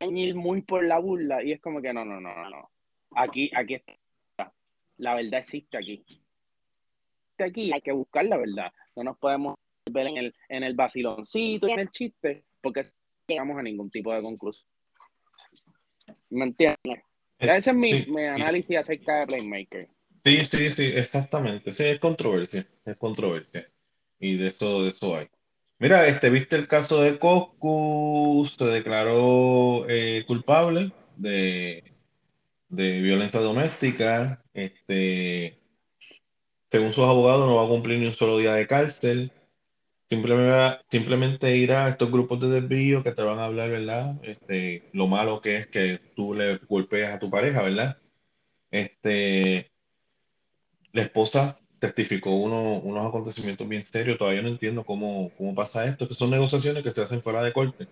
ir 0.01 0.35
muy 0.37 0.63
por 0.63 0.85
la 0.85 0.99
burla 0.99 1.43
y 1.43 1.53
es 1.53 1.61
como 1.61 1.83
que 1.83 1.93
no, 1.93 2.05
no, 2.05 2.21
no, 2.21 2.35
no, 2.35 2.51
no. 2.51 2.71
Aquí, 3.17 3.51
aquí 3.55 3.75
está 3.75 3.95
la 4.99 5.15
verdad 5.15 5.41
existe 5.41 5.77
aquí. 5.79 6.05
Aquí 7.39 7.73
hay 7.73 7.81
que 7.81 7.93
buscar 7.93 8.25
la 8.27 8.37
verdad. 8.37 8.73
No 8.97 9.05
nos 9.05 9.19
podemos 9.19 9.55
ver 9.91 10.07
en 10.07 10.17
el, 10.17 10.35
en 10.49 10.63
el 10.63 10.75
vaciloncito 10.75 11.69
y 11.69 11.73
en 11.73 11.81
el 11.81 11.91
chiste, 11.91 12.45
porque 12.61 12.83
no 12.83 12.91
llegamos 13.27 13.59
a 13.59 13.63
ningún 13.63 13.91
tipo 13.91 14.13
de 14.13 14.23
conclusión. 14.23 14.67
¿Me 16.31 16.45
entiendes? 16.45 17.03
Ese 17.39 17.71
es 17.71 17.77
mi, 17.77 18.07
mi 18.07 18.25
análisis 18.25 18.77
acerca 18.77 19.21
de 19.21 19.27
Playmaker. 19.27 19.89
Sí, 20.25 20.45
sí, 20.45 20.71
sí, 20.71 20.85
exactamente. 20.95 21.73
Sí, 21.73 21.85
es 21.85 22.01
controversia, 22.01 22.67
es 22.85 22.97
controversia. 22.97 23.65
Y 24.19 24.37
de 24.37 24.49
eso, 24.49 24.83
de 24.83 24.91
eso 24.91 25.17
hay. 25.17 25.29
Mira, 25.79 26.07
este, 26.09 26.29
¿viste 26.29 26.57
el 26.57 26.67
caso 26.67 27.03
de 27.03 27.19
Coscu? 27.19 28.45
Se 28.59 28.65
declaró 28.65 29.89
eh, 29.89 30.25
culpable 30.27 30.93
de 31.17 31.89
de 32.69 33.01
violencia 33.01 33.41
doméstica. 33.41 34.43
Este, 34.55 35.59
según 36.71 36.93
sus 36.93 37.05
abogados, 37.05 37.47
no 37.47 37.57
va 37.57 37.65
a 37.65 37.69
cumplir 37.69 37.99
ni 37.99 38.07
un 38.07 38.15
solo 38.15 38.39
día 38.39 38.55
de 38.55 38.67
cárcel. 38.67 39.33
Simplemente, 40.09 40.85
simplemente 40.91 41.57
irá 41.57 41.87
a 41.87 41.91
estos 41.91 42.11
grupos 42.11 42.41
de 42.41 42.49
desvío 42.49 43.03
que 43.03 43.13
te 43.13 43.23
van 43.23 43.39
a 43.39 43.45
hablar, 43.45 43.71
¿verdad? 43.71 44.19
Este, 44.23 44.89
lo 44.93 45.07
malo 45.07 45.41
que 45.43 45.57
es 45.57 45.67
que 45.67 46.01
tú 46.17 46.35
le 46.35 46.57
golpeas 46.69 47.15
a 47.15 47.19
tu 47.19 47.31
pareja, 47.31 47.63
¿verdad? 47.63 47.99
Este, 48.71 49.71
la 50.93 51.03
esposa 51.03 51.59
testificó 51.79 52.31
unos 52.35 53.07
acontecimientos 53.07 53.69
bien 53.69 53.85
serios. 53.85 54.19
Todavía 54.19 54.43
no 54.43 54.49
entiendo 54.49 54.85
cómo, 54.85 55.31
cómo 55.37 55.55
pasa 55.55 55.87
esto, 55.87 56.09
que 56.09 56.15
son 56.15 56.31
negociaciones 56.31 56.83
que 56.83 56.91
se 56.91 57.03
hacen 57.03 57.23
fuera 57.23 57.43
de 57.43 57.53
corte. 57.53 57.89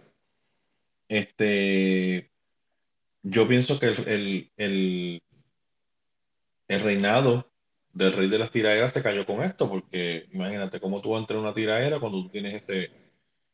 Este, 1.09 2.31
yo 3.23 3.47
pienso 3.47 3.79
que 3.79 3.87
el, 3.87 4.51
el, 4.57 5.23
el, 6.69 6.81
reinado 6.81 7.51
del 7.97 8.13
rey 8.13 8.29
de 8.29 8.39
las 8.39 8.51
tiraderas 8.51 8.93
se 8.93 9.03
cayó 9.03 9.25
con 9.25 9.43
esto, 9.43 9.71
porque 9.71 10.27
imagínate 10.33 10.81
cómo 10.81 11.01
tú 11.01 11.17
entras 11.17 11.39
en 11.39 11.45
una 11.45 11.55
tiradera 11.55 11.99
cuando 11.99 12.23
tú 12.23 12.29
tienes 12.29 12.63
ese, 12.63 12.91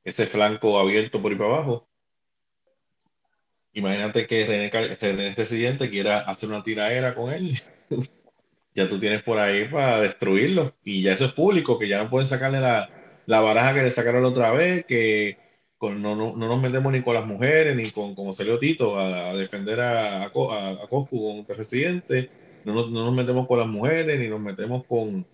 ese 0.02 0.26
flanco 0.26 0.78
abierto 0.80 1.22
por 1.22 1.30
ahí 1.30 1.38
para 1.38 1.54
abajo. 1.54 1.88
Imagínate 3.72 4.26
que 4.26 4.44
René, 4.44 4.96
René 5.00 5.34
Residente 5.34 5.88
quiera 5.88 6.20
hacer 6.20 6.48
una 6.48 6.64
tiradera 6.64 7.14
con 7.14 7.32
él. 7.32 7.56
ya 8.74 8.88
tú 8.88 8.98
tienes 8.98 9.22
por 9.22 9.38
ahí 9.38 9.68
para 9.68 10.00
destruirlo. 10.00 10.74
Y 10.82 11.02
ya 11.02 11.12
eso 11.12 11.26
es 11.26 11.32
público, 11.32 11.78
que 11.78 11.88
ya 11.88 12.02
no 12.02 12.10
pueden 12.10 12.28
sacarle 12.28 12.60
la, 12.60 12.88
la 13.26 13.40
baraja 13.40 13.74
que 13.74 13.82
le 13.82 13.90
sacaron 13.90 14.22
la 14.22 14.28
otra 14.30 14.50
vez, 14.50 14.84
que 14.86 15.38
con, 15.78 16.02
no, 16.02 16.16
no, 16.16 16.36
no, 16.36 16.48
nos 16.48 16.60
metemos 16.60 16.92
ni 16.92 17.02
con 17.02 17.14
las 17.14 17.26
mujeres, 17.26 17.76
ni 17.76 17.92
con, 17.92 18.16
como 18.16 18.32
salió 18.32 18.58
Tito, 18.58 18.98
a, 18.98 19.34
defender 19.36 19.80
a, 19.80 20.24
a, 20.24 20.26
a, 20.26 20.88
Coscu 20.88 21.44
con 21.46 21.56
residente. 21.56 22.41
No, 22.64 22.74
no, 22.88 23.04
nos 23.04 23.14
metemos 23.14 23.46
con 23.46 23.58
las 23.58 23.68
mujeres, 23.68 24.18
ni 24.18 24.28
nos 24.28 24.40
metemos 24.40 24.84
con, 24.86 25.26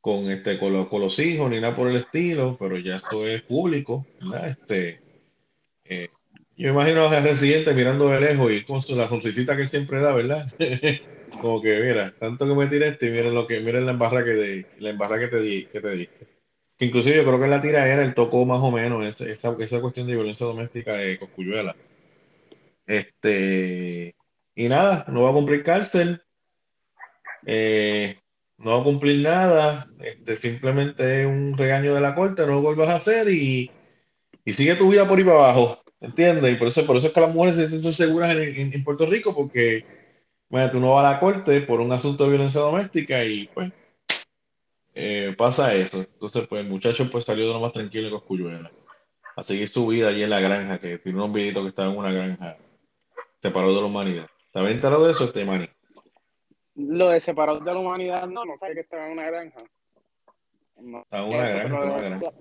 con, 0.00 0.30
este, 0.30 0.58
con, 0.58 0.72
los, 0.72 0.88
con 0.88 1.00
los 1.00 1.18
hijos, 1.18 1.50
ni 1.50 1.60
nada 1.60 1.74
por 1.74 1.88
el 1.88 1.96
estilo, 1.96 2.56
pero 2.58 2.78
ya 2.78 2.96
esto 2.96 3.26
es 3.26 3.42
público, 3.42 4.06
¿verdad? 4.20 4.48
Este, 4.48 5.00
eh, 5.84 6.08
yo 6.56 6.70
imagino 6.70 7.06
al 7.06 7.22
residente 7.22 7.74
mirando 7.74 8.08
de 8.08 8.20
lejos 8.20 8.52
y 8.52 8.64
con 8.64 8.80
la 8.96 9.08
sonrisita 9.08 9.56
que 9.56 9.66
siempre 9.66 10.00
da, 10.00 10.12
¿verdad? 10.12 10.46
Como 11.40 11.62
que, 11.62 11.80
mira, 11.80 12.14
tanto 12.18 12.46
que 12.46 12.54
me 12.54 12.66
tiraste 12.66 13.10
miren 13.10 13.34
lo 13.34 13.46
que, 13.46 13.60
miren 13.60 13.86
la 13.86 13.92
embarra 13.92 14.24
que 14.24 14.32
te, 14.32 14.66
la 14.80 14.90
embarra 14.90 15.18
que 15.18 15.28
te 15.28 15.40
di, 15.40 15.64
que 15.66 15.80
te 15.80 15.90
di. 15.96 16.08
Que 16.76 16.84
inclusive 16.84 17.16
yo 17.16 17.24
creo 17.24 17.38
que 17.38 17.44
en 17.44 17.50
la 17.50 17.60
tira 17.60 17.90
era 17.90 18.04
el 18.04 18.14
tocó 18.14 18.44
más 18.44 18.60
o 18.60 18.70
menos 18.70 19.04
esa, 19.04 19.28
esa, 19.28 19.56
esa 19.58 19.80
cuestión 19.80 20.06
de 20.06 20.14
violencia 20.14 20.46
doméstica 20.46 20.94
de 20.94 21.18
Coscuyuela. 21.18 21.74
Este, 22.86 24.14
y 24.54 24.68
nada, 24.68 25.06
no 25.08 25.22
va 25.22 25.30
a 25.30 25.34
cumplir 25.34 25.62
cárcel, 25.62 26.22
eh, 27.46 28.18
no 28.58 28.72
va 28.72 28.80
a 28.80 28.84
cumplir 28.84 29.22
nada, 29.22 29.88
este, 30.00 30.36
simplemente 30.36 31.22
es 31.22 31.26
un 31.26 31.56
regaño 31.56 31.94
de 31.94 32.00
la 32.00 32.14
corte, 32.14 32.42
no 32.42 32.54
lo 32.54 32.60
vuelvas 32.60 32.88
a 32.88 32.96
hacer 32.96 33.28
y, 33.28 33.70
y 34.44 34.52
sigue 34.52 34.76
tu 34.76 34.90
vida 34.90 35.08
por 35.08 35.18
ahí 35.18 35.24
para 35.24 35.38
abajo, 35.38 35.82
¿entiendes? 36.00 36.52
Y 36.52 36.56
por 36.56 36.68
eso, 36.68 36.86
por 36.86 36.96
eso 36.96 37.08
es 37.08 37.12
que 37.12 37.20
las 37.20 37.34
mujeres 37.34 37.56
se 37.56 37.68
sienten 37.68 37.92
seguras 37.92 38.36
en, 38.36 38.72
en 38.72 38.84
Puerto 38.84 39.06
Rico, 39.06 39.34
porque 39.34 39.84
bueno, 40.48 40.70
tú 40.70 40.80
no 40.80 40.90
vas 40.90 41.04
a 41.04 41.12
la 41.12 41.20
corte 41.20 41.62
por 41.62 41.80
un 41.80 41.92
asunto 41.92 42.24
de 42.24 42.30
violencia 42.30 42.60
doméstica 42.60 43.24
y 43.24 43.48
pues 43.54 43.72
eh, 44.94 45.34
pasa 45.36 45.74
eso. 45.74 46.00
Entonces, 46.00 46.46
pues 46.46 46.60
el 46.62 46.68
muchacho 46.68 47.08
pues 47.10 47.24
salió 47.24 47.46
de 47.46 47.54
lo 47.54 47.60
más 47.60 47.72
tranquilo 47.72 48.10
con 48.10 48.20
Cuyuela. 48.20 48.70
A 49.34 49.42
seguir 49.42 49.68
su 49.68 49.86
vida 49.86 50.08
allí 50.08 50.22
en 50.22 50.30
la 50.30 50.40
granja, 50.40 50.78
que 50.78 50.98
tiene 50.98 51.22
un 51.22 51.32
vidito 51.32 51.62
que 51.62 51.68
estaba 51.68 51.90
en 51.90 51.98
una 51.98 52.12
granja, 52.12 52.58
separado 53.40 53.74
de 53.74 53.80
la 53.80 53.86
humanidad. 53.86 54.26
¿Está 54.44 54.60
bien 54.60 54.74
enterado 54.74 55.06
de 55.06 55.12
eso, 55.12 55.24
este 55.24 55.44
Manny? 55.46 55.70
Lo 56.88 57.10
de 57.10 57.20
separado 57.20 57.58
de 57.58 57.72
la 57.72 57.78
humanidad, 57.78 58.26
no, 58.26 58.44
no 58.44 58.56
sabía 58.58 58.74
que 58.74 58.80
estaba 58.80 59.06
en 59.06 59.12
una 59.12 59.26
granja. 59.26 59.62
No, 60.80 61.02
está 61.02 61.18
en 61.18 61.24
una 61.24 61.48
granja, 61.48 61.64
está 61.64 61.84
en 61.84 61.90
una 61.90 62.02
granja. 62.02 62.32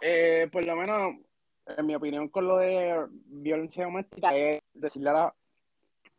Eh, 0.00 0.48
por 0.52 0.64
lo 0.64 0.76
menos, 0.76 1.14
en 1.76 1.86
mi 1.86 1.94
opinión, 1.94 2.28
con 2.28 2.46
lo 2.46 2.58
de 2.58 3.06
violencia 3.26 3.84
doméstica, 3.84 4.36
es 4.36 4.60
decirle 4.74 5.10
a 5.10 5.12
la, 5.12 5.34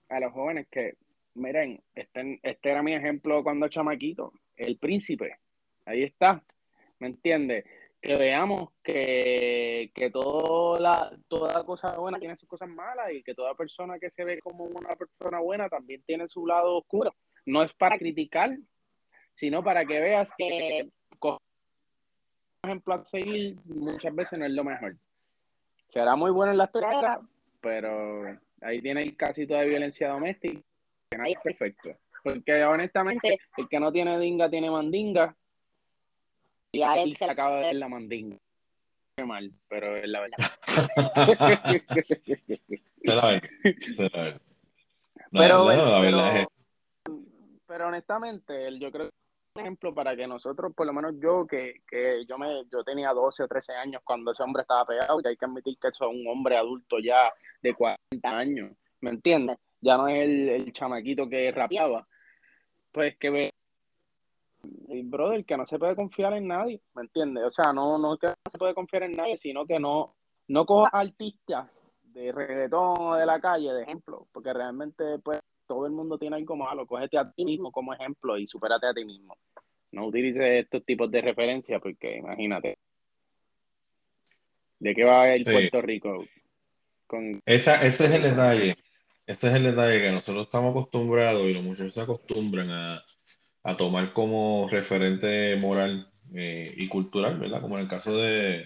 a 0.09 0.19
los 0.19 0.33
jóvenes 0.33 0.67
que, 0.69 0.95
miren, 1.35 1.81
este, 1.93 2.39
este 2.41 2.71
era 2.71 2.83
mi 2.83 2.93
ejemplo 2.93 3.43
cuando 3.43 3.67
chamaquito, 3.67 4.33
el 4.57 4.77
príncipe, 4.77 5.37
ahí 5.85 6.03
está, 6.03 6.43
¿me 6.99 7.07
entiendes? 7.07 7.63
Que 8.01 8.15
veamos 8.15 8.69
que, 8.81 9.91
que 9.93 10.09
toda, 10.09 11.11
toda 11.27 11.63
cosa 11.65 11.97
buena 11.97 12.17
tiene 12.17 12.37
sus 12.37 12.47
cosas 12.47 12.69
malas 12.69 13.11
y 13.11 13.23
que 13.23 13.35
toda 13.35 13.55
persona 13.55 13.99
que 13.99 14.09
se 14.09 14.23
ve 14.23 14.39
como 14.39 14.63
una 14.63 14.95
persona 14.95 15.39
buena 15.39 15.67
también 15.67 16.01
tiene 16.03 16.27
su 16.29 16.47
lado 16.47 16.77
oscuro. 16.77 17.13
No 17.45 17.61
es 17.61 17.73
para 17.73 17.97
criticar, 17.97 18.57
sino 19.35 19.63
para 19.63 19.85
que 19.85 19.99
veas 19.99 20.29
que 20.37 20.89
ejemplo 22.63 22.93
a 22.93 23.05
seguir 23.05 23.57
muchas 23.65 24.13
veces 24.13 24.39
no 24.39 24.45
es 24.45 24.51
lo 24.51 24.63
mejor. 24.63 24.95
Será 25.89 26.15
muy 26.15 26.31
bueno 26.31 26.51
en 26.51 26.57
la 26.57 26.65
historia, 26.65 27.19
pero 27.61 28.37
Ahí 28.61 28.81
tiene 28.81 29.03
el 29.03 29.15
casito 29.15 29.53
de 29.53 29.67
violencia 29.67 30.09
doméstica, 30.09 30.61
que 31.09 31.17
nadie 31.17 31.33
es 31.33 31.41
perfecto. 31.41 31.95
Porque 32.23 32.63
honestamente, 32.65 33.39
el 33.57 33.69
que 33.69 33.79
no 33.79 33.91
tiene 33.91 34.19
dinga 34.19 34.49
tiene 34.49 34.69
mandinga. 34.69 35.35
Y 36.71 36.81
a 36.81 37.01
él 37.01 37.15
se 37.15 37.25
le 37.25 37.31
acaba 37.31 37.55
de 37.55 37.61
ver 37.61 37.75
la 37.75 37.87
mandinga. 37.87 38.37
Qué 39.15 39.25
mal, 39.25 39.51
pero 39.67 39.97
es 39.97 40.07
la 40.07 40.21
verdad. 40.21 40.37
pero, 45.31 45.65
pero 47.65 47.87
honestamente, 47.87 48.79
yo 48.79 48.91
creo 48.91 49.09
que 49.09 49.61
ejemplo 49.61 49.93
para 49.93 50.15
que 50.15 50.27
nosotros, 50.27 50.73
por 50.73 50.87
lo 50.87 50.93
menos 50.93 51.15
yo, 51.19 51.45
que, 51.45 51.81
que, 51.87 52.25
yo 52.25 52.37
me 52.37 52.63
yo 52.71 52.83
tenía 52.83 53.11
12 53.11 53.43
o 53.43 53.47
13 53.47 53.73
años 53.73 54.01
cuando 54.05 54.31
ese 54.31 54.43
hombre 54.43 54.61
estaba 54.61 54.85
pegado, 54.85 55.19
y 55.23 55.27
hay 55.27 55.35
que 55.37 55.45
admitir 55.45 55.77
que 55.77 55.89
eso 55.89 56.09
es 56.09 56.15
un 56.15 56.27
hombre 56.27 56.55
adulto 56.55 56.99
ya 56.99 57.31
de 57.61 57.73
40 57.73 57.99
años, 58.25 58.71
¿me 59.01 59.09
entiendes? 59.09 59.57
Ya 59.81 59.97
no 59.97 60.07
es 60.07 60.23
el, 60.25 60.49
el 60.49 60.73
chamaquito 60.73 61.27
que 61.27 61.51
rapeaba. 61.51 62.07
Pues 62.91 63.17
que 63.17 63.51
brother, 65.03 65.45
que 65.45 65.57
no 65.57 65.65
se 65.65 65.79
puede 65.79 65.95
confiar 65.95 66.33
en 66.33 66.47
nadie, 66.47 66.81
¿me 66.93 67.03
entiendes? 67.03 67.43
O 67.45 67.51
sea, 67.51 67.73
no, 67.73 67.97
no 67.97 68.17
que 68.17 68.27
no 68.27 68.33
se 68.49 68.57
puede 68.57 68.73
confiar 68.73 69.03
en 69.03 69.15
nadie, 69.15 69.37
sino 69.37 69.65
que 69.65 69.79
no, 69.79 70.15
no 70.47 70.65
coja 70.65 70.89
artistas 70.91 71.69
de 72.03 72.31
reggaetón 72.31 72.97
o 72.99 73.15
de 73.15 73.25
la 73.25 73.39
calle, 73.39 73.73
de 73.73 73.83
ejemplo, 73.83 74.27
porque 74.31 74.53
realmente, 74.53 75.19
pues, 75.23 75.39
todo 75.67 75.85
el 75.85 75.91
mundo 75.91 76.17
tiene 76.17 76.35
algo 76.35 76.55
malo, 76.55 76.87
cógete 76.87 77.17
a 77.17 77.31
ti 77.31 77.45
mismo 77.45 77.71
como 77.71 77.93
ejemplo 77.93 78.37
y 78.37 78.47
supérate 78.47 78.87
a 78.87 78.93
ti 78.93 79.05
mismo. 79.05 79.37
No 79.91 80.07
utilices 80.07 80.63
estos 80.63 80.83
tipos 80.83 81.09
de 81.11 81.21
referencias 81.21 81.79
porque 81.81 82.17
imagínate. 82.17 82.77
¿De 84.79 84.95
qué 84.95 85.03
va 85.03 85.23
a 85.23 85.35
ir 85.35 85.43
Puerto 85.43 85.81
Rico? 85.81 86.25
Con... 87.05 87.41
Esa, 87.45 87.85
ese 87.85 88.05
es 88.05 88.11
el 88.11 88.23
detalle. 88.23 88.77
Ese 89.27 89.49
es 89.49 89.55
el 89.55 89.63
detalle 89.63 90.01
que 90.01 90.11
nosotros 90.11 90.45
estamos 90.45 90.71
acostumbrados 90.71 91.43
y 91.43 91.53
los 91.53 91.63
muchachos 91.63 91.93
se 91.93 92.01
acostumbran 92.01 92.71
a, 92.71 93.03
a 93.69 93.77
tomar 93.77 94.13
como 94.13 94.67
referente 94.69 95.57
moral 95.57 96.11
eh, 96.33 96.67
y 96.75 96.87
cultural, 96.87 97.39
¿verdad? 97.39 97.61
Como 97.61 97.75
en 97.75 97.83
el 97.83 97.87
caso 97.87 98.15
de, 98.17 98.65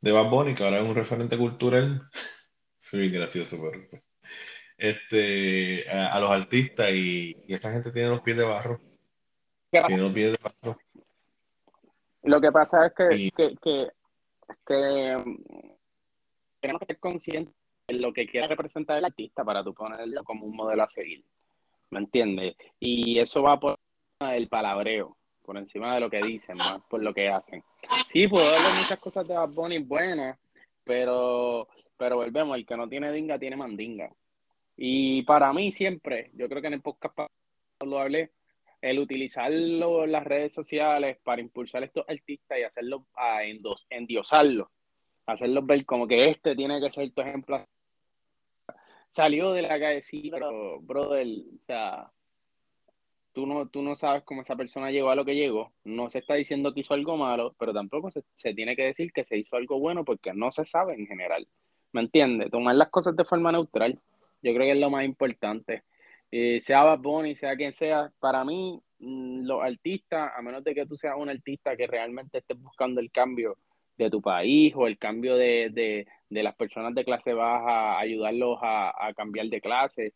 de 0.00 0.12
Bad 0.12 0.30
Bunny, 0.30 0.54
que 0.54 0.64
ahora 0.64 0.78
es 0.78 0.88
un 0.88 0.94
referente 0.94 1.38
cultural. 1.38 2.02
Soy 2.78 3.10
gracioso, 3.10 3.58
pero 3.60 4.02
este, 4.78 5.88
a, 5.90 6.18
los 6.18 6.30
artistas 6.30 6.90
y, 6.92 7.36
y, 7.46 7.54
esta 7.54 7.70
gente 7.70 7.92
tiene 7.92 8.08
los 8.08 8.22
pies 8.22 8.38
de 8.38 8.44
barro. 8.44 8.80
Tiene 9.70 10.02
los 10.02 10.12
pies 10.12 10.32
de 10.32 10.38
barro. 10.42 10.78
Lo 12.22 12.40
que 12.40 12.50
pasa 12.50 12.86
es 12.86 12.92
que, 12.94 13.30
que, 13.36 13.56
que, 13.62 13.88
que, 14.66 15.16
tenemos 16.60 16.80
que 16.80 16.86
ser 16.86 16.98
conscientes 16.98 17.54
de 17.88 17.94
lo 17.94 18.12
que 18.12 18.26
quiere 18.26 18.46
representar 18.46 18.96
el 18.96 19.04
artista 19.04 19.44
para 19.44 19.62
tú 19.62 19.74
ponerlo 19.74 20.24
como 20.24 20.46
un 20.46 20.56
modelo 20.56 20.82
a 20.82 20.86
seguir. 20.86 21.24
¿Me 21.90 21.98
entiendes? 21.98 22.56
Y 22.78 23.18
eso 23.18 23.42
va 23.42 23.58
por 23.58 23.79
el 24.20 24.48
palabreo, 24.48 25.16
por 25.42 25.56
encima 25.56 25.94
de 25.94 26.00
lo 26.00 26.10
que 26.10 26.20
dicen, 26.20 26.56
más 26.58 26.82
por 26.88 27.02
lo 27.02 27.14
que 27.14 27.28
hacen. 27.28 27.64
Sí, 28.06 28.28
puedo 28.28 28.44
darle 28.44 28.78
muchas 28.78 28.98
cosas 28.98 29.26
de 29.26 29.34
Bad 29.34 29.48
Bunny 29.48 29.78
buenas, 29.78 30.38
pero, 30.84 31.68
pero 31.96 32.16
volvemos, 32.16 32.56
el 32.56 32.66
que 32.66 32.76
no 32.76 32.88
tiene 32.88 33.10
dinga 33.12 33.38
tiene 33.38 33.56
mandinga. 33.56 34.12
Y 34.76 35.22
para 35.22 35.52
mí 35.52 35.72
siempre, 35.72 36.30
yo 36.34 36.48
creo 36.48 36.60
que 36.60 36.68
en 36.68 36.74
el 36.74 36.82
podcast 36.82 37.16
lo 37.80 37.98
hablé, 37.98 38.32
el 38.82 38.98
utilizar 38.98 39.50
las 39.50 40.24
redes 40.24 40.52
sociales 40.52 41.18
para 41.22 41.40
impulsar 41.40 41.82
a 41.82 41.86
estos 41.86 42.04
artistas 42.08 42.58
y 42.58 42.62
hacerlos, 42.62 43.02
a 43.14 43.44
endos, 43.44 43.86
endiosarlos, 43.88 44.68
hacerlos 45.26 45.66
ver 45.66 45.84
como 45.86 46.06
que 46.06 46.28
este 46.28 46.54
tiene 46.54 46.80
que 46.80 46.90
ser 46.90 47.10
tu 47.12 47.22
ejemplo. 47.22 47.64
Salió 49.08 49.52
de 49.52 49.62
la 49.62 49.80
calle, 49.80 50.02
sí, 50.02 50.28
pero, 50.30 50.80
brother, 50.80 51.26
o 51.26 51.66
sea, 51.66 52.10
tú 53.32 53.46
no, 53.46 53.68
tú 53.68 53.82
no 53.82 53.96
sabes 53.96 54.22
cómo 54.24 54.42
esa 54.42 54.56
persona 54.56 54.90
llegó 54.90 55.10
a 55.10 55.14
lo 55.14 55.24
que 55.24 55.34
llegó. 55.36 55.72
No 55.84 56.10
se 56.10 56.18
está 56.18 56.34
diciendo 56.34 56.72
que 56.74 56.80
hizo 56.80 56.94
algo 56.94 57.16
malo, 57.16 57.54
pero 57.58 57.72
tampoco 57.72 58.10
se, 58.10 58.22
se 58.34 58.54
tiene 58.54 58.76
que 58.76 58.84
decir 58.84 59.12
que 59.12 59.24
se 59.24 59.38
hizo 59.38 59.56
algo 59.56 59.78
bueno 59.78 60.04
porque 60.04 60.32
no 60.34 60.50
se 60.50 60.64
sabe 60.64 60.94
en 60.94 61.06
general. 61.06 61.46
¿Me 61.92 62.02
entiendes? 62.02 62.50
Tomar 62.50 62.76
las 62.76 62.90
cosas 62.90 63.16
de 63.16 63.24
forma 63.24 63.52
neutral. 63.52 63.98
Yo 64.42 64.54
creo 64.54 64.64
que 64.66 64.72
es 64.72 64.78
lo 64.78 64.90
más 64.90 65.04
importante. 65.04 65.82
Eh, 66.30 66.60
sea 66.60 66.84
Bad 66.84 67.00
Bunny, 67.00 67.34
sea 67.34 67.56
quien 67.56 67.72
sea, 67.72 68.12
para 68.20 68.44
mí, 68.44 68.80
mm, 69.00 69.44
los 69.46 69.62
artistas, 69.62 70.32
a 70.36 70.42
menos 70.42 70.62
de 70.62 70.74
que 70.74 70.86
tú 70.86 70.96
seas 70.96 71.16
un 71.18 71.28
artista 71.28 71.76
que 71.76 71.86
realmente 71.86 72.38
estés 72.38 72.60
buscando 72.60 73.00
el 73.00 73.10
cambio 73.10 73.58
de 73.96 74.10
tu 74.10 74.22
país 74.22 74.72
o 74.76 74.86
el 74.86 74.98
cambio 74.98 75.36
de, 75.36 76.06
las 76.30 76.54
personas 76.54 76.94
de 76.94 77.04
clase 77.04 77.34
baja, 77.34 77.98
ayudarlos 77.98 78.58
a, 78.62 79.12
cambiar 79.16 79.46
de 79.48 79.60
clase, 79.60 80.14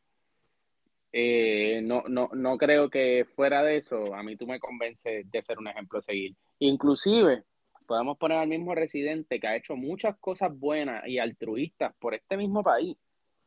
eh, 1.17 1.81
no, 1.83 2.03
no, 2.09 2.31
no 2.35 2.59
creo 2.59 2.91
que 2.91 3.25
fuera 3.37 3.63
de 3.63 3.77
eso, 3.77 4.15
a 4.15 4.23
mí 4.25 4.37
tú 4.37 4.47
me 4.49 4.59
convences 4.59 5.31
de 5.31 5.43
ser 5.43 5.59
un 5.59 5.69
ejemplo 5.69 6.01
a 6.01 6.03
seguir. 6.03 6.35
Inclusive, 6.59 7.45
podemos 7.87 8.19
poner 8.19 8.39
al 8.39 8.49
mismo 8.49 8.75
residente 8.75 9.39
que 9.39 9.47
ha 9.47 9.57
hecho 9.57 9.77
muchas 9.77 10.17
cosas 10.19 10.51
buenas 10.59 11.07
y 11.07 11.19
altruistas 11.19 11.95
por 12.01 12.15
este 12.15 12.37
mismo 12.37 12.65
país 12.65 12.97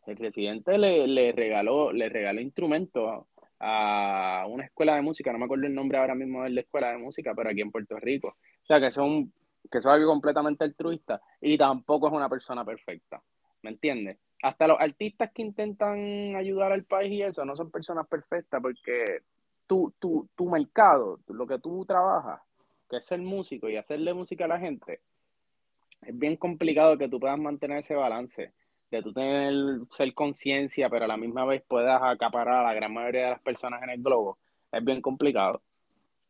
el 0.08 0.16
presidente 0.16 0.78
le, 0.78 1.32
regaló, 1.34 1.92
le 1.92 2.10
regaló 2.10 2.40
instrumentos 2.40 3.26
a 3.60 4.46
una 4.48 4.66
escuela 4.66 4.96
de 4.96 5.02
música, 5.02 5.32
no 5.32 5.40
me 5.40 5.46
acuerdo 5.46 5.68
el 5.68 5.74
nombre 5.74 5.98
ahora 5.98 6.16
mismo 6.16 6.44
de 6.44 6.52
la 6.52 6.62
escuela 6.62 6.92
de 6.92 6.98
música, 6.98 7.34
pero 7.36 7.50
aquí 7.50 7.62
en 7.62 7.72
Puerto 7.72 7.98
Rico. 8.00 8.30
O 8.30 8.66
sea, 8.66 8.80
que 8.80 8.92
son 8.92 9.34
que 9.70 9.82
son 9.82 9.92
algo 9.92 10.10
completamente 10.10 10.64
altruista 10.64 11.20
y 11.42 11.58
tampoco 11.58 12.08
es 12.08 12.14
una 12.14 12.30
persona 12.30 12.64
perfecta. 12.64 13.22
¿Me 13.64 13.72
entiendes? 13.72 14.18
Hasta 14.44 14.68
los 14.68 14.80
artistas 14.80 15.32
que 15.34 15.42
intentan 15.42 16.36
ayudar 16.36 16.72
al 16.72 16.84
país 16.84 17.12
y 17.12 17.24
eso 17.24 17.44
no 17.46 17.56
son 17.56 17.72
personas 17.72 18.08
perfectas 18.08 18.62
porque 18.62 19.22
tu, 19.66 19.94
tu, 20.00 20.30
tu 20.36 20.50
mercado, 20.50 21.20
lo 21.28 21.48
que 21.48 21.60
tú 21.60 21.86
trabajas, 21.86 22.42
que 22.90 22.98
es 22.98 23.06
ser 23.06 23.20
músico 23.20 23.68
y 23.70 23.76
hacerle 23.76 24.14
música 24.14 24.46
a 24.46 24.50
la 24.50 24.60
gente, 24.60 25.02
es 26.02 26.18
bien 26.18 26.38
complicado 26.38 26.98
que 26.98 27.10
tú 27.10 27.20
puedas 27.20 27.40
mantener 27.40 27.80
ese 27.80 27.96
balance 27.96 28.54
de 28.92 29.02
tú 29.02 29.12
tener 29.12 29.54
ser 29.92 30.14
conciencia, 30.14 30.90
pero 30.90 31.06
a 31.06 31.08
la 31.08 31.18
misma 31.18 31.46
vez 31.46 31.64
puedas 31.68 32.02
acaparar 32.02 32.60
a 32.60 32.64
la 32.64 32.74
gran 32.74 32.94
mayoría 32.94 33.24
de 33.26 33.32
las 33.32 33.42
personas 33.42 33.82
en 33.84 33.90
el 33.90 34.02
globo. 34.02 34.38
Es 34.72 34.84
bien 34.84 35.02
complicado 35.02 35.62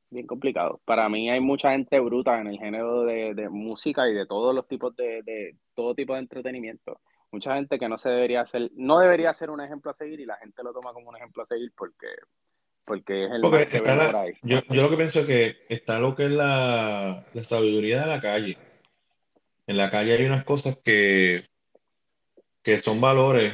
bien 0.09 0.27
complicado. 0.27 0.81
Para 0.85 1.09
mí 1.09 1.29
hay 1.29 1.39
mucha 1.39 1.71
gente 1.71 1.99
bruta 1.99 2.39
en 2.39 2.47
el 2.47 2.57
género 2.57 3.03
de, 3.03 3.49
música 3.49 4.07
y 4.09 4.13
de 4.13 4.25
todos 4.25 4.55
los 4.55 4.67
tipos 4.67 4.95
de, 4.95 5.21
de, 5.23 5.55
todo 5.75 5.95
tipo 5.95 6.13
de 6.13 6.19
entretenimiento. 6.19 6.99
Mucha 7.37 7.53
gente 7.53 7.77
que 7.77 7.87
no 7.87 7.99
se 7.99 8.09
debería 8.09 8.41
hacer, 8.41 8.71
no 8.73 8.97
debería 8.97 9.31
ser 9.31 9.51
un 9.51 9.61
ejemplo 9.61 9.91
a 9.91 9.93
seguir 9.93 10.19
y 10.19 10.25
la 10.25 10.37
gente 10.37 10.63
lo 10.63 10.73
toma 10.73 10.91
como 10.91 11.09
un 11.09 11.17
ejemplo 11.17 11.43
a 11.43 11.45
seguir 11.45 11.71
porque, 11.77 12.07
porque 12.83 13.25
es 13.25 13.31
el 13.31 13.41
que 13.67 13.79
por 13.79 14.15
ahí. 14.15 14.33
Yo, 14.41 14.59
yo, 14.71 14.81
lo 14.81 14.89
que 14.89 14.97
pienso 14.97 15.19
es 15.19 15.27
que 15.27 15.57
está 15.69 15.99
lo 15.99 16.15
que 16.15 16.25
es 16.25 16.31
la, 16.31 17.23
la 17.31 17.43
sabiduría 17.43 18.01
de 18.01 18.07
la 18.07 18.19
calle. 18.19 18.57
En 19.67 19.77
la 19.77 19.91
calle 19.91 20.13
hay 20.13 20.25
unas 20.25 20.45
cosas 20.45 20.79
que, 20.83 21.45
que 22.63 22.79
son 22.79 22.99
valores 22.99 23.53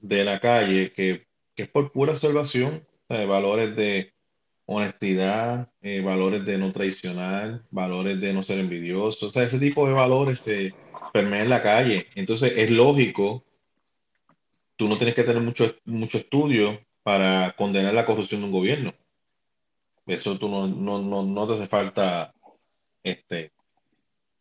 de 0.00 0.24
la 0.24 0.40
calle, 0.40 0.92
que, 0.92 1.28
que 1.54 1.62
es 1.62 1.68
por 1.68 1.92
pura 1.92 2.10
observación, 2.10 2.84
valores 3.08 3.76
de 3.76 4.12
honestidad, 4.70 5.72
eh, 5.80 6.02
valores 6.02 6.44
de 6.44 6.58
no 6.58 6.70
traicionar, 6.72 7.62
valores 7.70 8.20
de 8.20 8.34
no 8.34 8.42
ser 8.42 8.58
envidioso. 8.58 9.26
O 9.26 9.30
sea, 9.30 9.44
ese 9.44 9.58
tipo 9.58 9.86
de 9.88 9.94
valores 9.94 10.40
se 10.40 10.74
permean 11.10 11.44
en 11.44 11.48
la 11.48 11.62
calle. 11.62 12.06
Entonces, 12.14 12.52
es 12.54 12.70
lógico, 12.70 13.44
tú 14.76 14.86
no 14.86 14.98
tienes 14.98 15.14
que 15.14 15.24
tener 15.24 15.42
mucho, 15.42 15.74
mucho 15.86 16.18
estudio 16.18 16.78
para 17.02 17.54
condenar 17.56 17.94
la 17.94 18.04
corrupción 18.04 18.42
de 18.42 18.46
un 18.48 18.52
gobierno. 18.52 18.94
Eso 20.06 20.38
tú 20.38 20.50
no, 20.50 20.68
no, 20.68 21.00
no, 21.00 21.22
no 21.22 21.46
te 21.46 21.54
hace 21.54 21.66
falta 21.66 22.34
este, 23.02 23.52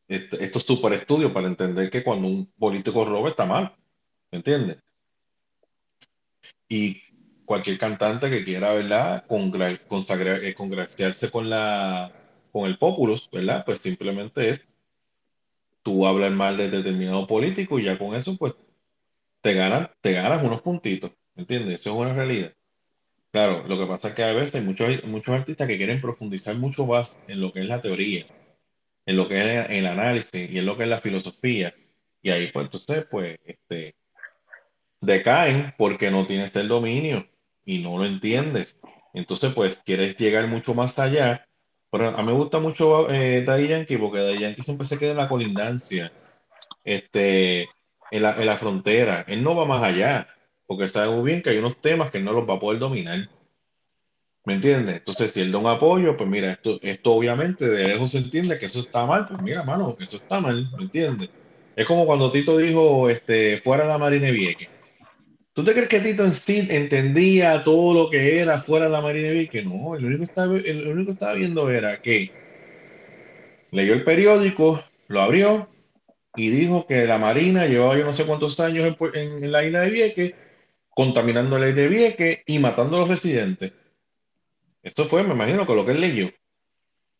este, 0.09 0.43
estos 0.43 0.63
super 0.63 0.91
estudios 0.91 1.31
para 1.31 1.47
entender 1.47 1.89
que 1.89 2.03
cuando 2.03 2.27
un 2.27 2.47
político 2.59 3.05
roba 3.05 3.29
está 3.29 3.45
mal. 3.45 3.73
¿Me 4.29 4.39
entiendes? 4.39 4.77
Y 6.67 7.01
cualquier 7.47 7.77
cantante 7.77 8.29
que 8.29 8.43
quiera, 8.43 8.73
¿verdad? 8.73 9.23
Eh, 9.29 10.53
congraciarse 10.53 11.31
con 11.31 11.49
la 11.49 12.11
con 12.51 12.65
el 12.65 12.77
populus, 12.77 13.29
¿verdad? 13.31 13.63
Pues 13.65 13.79
simplemente 13.79 14.49
es 14.49 14.61
tú 15.81 16.05
hablas 16.05 16.31
mal 16.33 16.57
de 16.57 16.69
determinado 16.69 17.25
político 17.25 17.79
y 17.79 17.85
ya 17.85 17.97
con 17.97 18.13
eso, 18.15 18.35
pues 18.37 18.53
te 19.41 19.53
ganan, 19.53 19.89
te 20.01 20.11
ganas 20.11 20.43
unos 20.43 20.61
puntitos, 20.61 21.11
¿entiendes? 21.35 21.79
Eso 21.81 21.91
es 21.91 21.95
una 21.97 22.13
realidad. 22.13 22.53
Claro, 23.31 23.65
lo 23.67 23.77
que 23.79 23.85
pasa 23.85 24.09
es 24.09 24.15
que 24.15 24.23
a 24.23 24.33
veces 24.33 24.55
hay 24.55 24.61
muchos, 24.61 25.03
muchos 25.05 25.33
artistas 25.33 25.67
que 25.67 25.77
quieren 25.77 26.01
profundizar 26.01 26.55
mucho 26.57 26.85
más 26.85 27.17
en 27.27 27.39
lo 27.39 27.53
que 27.53 27.61
es 27.61 27.67
la 27.67 27.81
teoría, 27.81 28.25
en 29.05 29.17
lo 29.17 29.29
que 29.29 29.35
es 29.37 29.69
el 29.69 29.85
análisis 29.87 30.51
y 30.51 30.57
en 30.59 30.65
lo 30.65 30.75
que 30.77 30.83
es 30.83 30.89
la 30.89 30.99
filosofía. 30.99 31.73
Y 32.21 32.29
ahí, 32.31 32.51
pues, 32.51 32.65
entonces, 32.65 33.05
pues, 33.09 33.37
este, 33.45 33.95
decaen 35.01 35.73
porque 35.77 36.11
no 36.11 36.27
tienes 36.27 36.55
el 36.55 36.67
dominio 36.67 37.25
y 37.67 37.79
no 37.79 37.97
lo 37.97 38.05
entiendes. 38.05 38.79
Entonces, 39.13 39.53
pues 39.53 39.81
quieres 39.85 40.15
llegar 40.17 40.47
mucho 40.47 40.73
más 40.73 40.97
allá. 40.97 41.45
Pero 41.91 42.07
a 42.07 42.21
mí 42.21 42.27
me 42.27 42.33
gusta 42.33 42.59
mucho 42.59 43.11
eh, 43.11 43.43
Daddy 43.43 43.67
Yankee 43.67 43.97
porque 43.97 44.19
Daddy 44.19 44.39
Yankee 44.39 44.63
siempre 44.63 44.87
se 44.87 44.97
queda 44.97 45.11
en 45.11 45.17
la 45.17 45.27
colindancia, 45.27 46.11
este, 46.83 47.63
en 48.09 48.21
la, 48.21 48.35
en 48.41 48.45
la 48.45 48.57
frontera. 48.57 49.25
Él 49.27 49.43
no 49.43 49.55
va 49.55 49.65
más 49.65 49.83
allá 49.83 50.27
porque 50.65 50.87
sabe 50.87 51.13
muy 51.13 51.25
bien 51.29 51.41
que 51.41 51.49
hay 51.49 51.57
unos 51.57 51.79
temas 51.81 52.09
que 52.09 52.19
él 52.19 52.25
no 52.25 52.31
los 52.31 52.49
va 52.49 52.55
a 52.55 52.59
poder 52.59 52.79
dominar. 52.79 53.29
¿Me 54.45 54.53
entiendes? 54.53 54.95
Entonces, 54.97 55.31
si 55.31 55.41
él 55.41 55.51
da 55.51 55.57
un 55.57 55.67
apoyo, 55.67 56.15
pues 56.15 56.29
mira, 56.29 56.51
esto, 56.51 56.79
esto 56.81 57.11
obviamente 57.11 57.67
de 57.67 57.89
lejos 57.89 58.11
se 58.11 58.19
entiende 58.19 58.57
que 58.57 58.67
eso 58.67 58.79
está 58.79 59.05
mal, 59.05 59.25
pues 59.27 59.41
mira, 59.41 59.63
mano, 59.63 59.97
eso 59.99 60.17
está 60.17 60.39
mal, 60.39 60.71
¿me 60.77 60.83
entiendes? 60.83 61.29
Es 61.75 61.85
como 61.85 62.05
cuando 62.05 62.31
Tito 62.31 62.57
dijo, 62.57 63.09
este, 63.09 63.59
fuera 63.59 63.85
la 63.85 63.97
Marine 63.97 64.31
Vieque. 64.31 64.76
¿Tú 65.57 65.63
te 65.63 65.73
crees 65.73 65.89
que 65.89 65.99
Tito 65.99 66.23
en 66.23 66.35
sí 66.35 66.67
entendía 66.69 67.63
todo 67.63 67.91
lo 67.91 68.11
que 68.11 68.41
era 68.41 68.61
fuera 68.61 68.85
de 68.85 68.91
la 68.91 69.01
Marina 69.01 69.49
Que 69.49 69.63
no, 69.63 69.95
el 69.95 70.05
único, 70.05 70.19
que 70.19 70.23
estaba, 70.25 70.53
que 70.59 71.39
viendo 71.39 71.71
era 71.71 71.99
que 71.99 72.29
leyó 73.71 73.95
el 73.95 74.03
periódico, 74.03 74.83
lo 75.07 75.19
abrió 75.19 75.67
y 76.35 76.49
dijo 76.49 76.85
que 76.85 77.07
la 77.07 77.17
Marina 77.17 77.65
llevaba 77.65 77.97
yo 77.97 78.05
no 78.05 78.13
sé 78.13 78.25
cuántos 78.25 78.59
años 78.59 78.95
en, 79.15 79.51
la 79.51 79.65
isla 79.65 79.81
de 79.81 79.89
Vieques, 79.89 80.33
contaminando 80.89 81.57
la 81.57 81.69
isla 81.69 81.81
de 81.81 81.87
Vieques 81.87 82.39
y 82.45 82.59
matando 82.59 82.97
a 82.97 82.99
los 82.99 83.09
residentes. 83.09 83.73
Esto 84.83 85.05
fue, 85.05 85.23
me 85.23 85.33
imagino, 85.33 85.65
con 85.65 85.75
lo 85.75 85.83
que 85.87 85.93
él 85.93 86.01
leyó. 86.01 86.29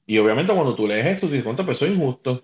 Y 0.06 0.20
obviamente 0.20 0.54
cuando 0.54 0.76
tú 0.76 0.86
lees 0.86 1.08
esto, 1.08 1.28
te 1.28 1.44
¿cuánto 1.44 1.66
pues 1.66 1.82
injusto? 1.82 2.44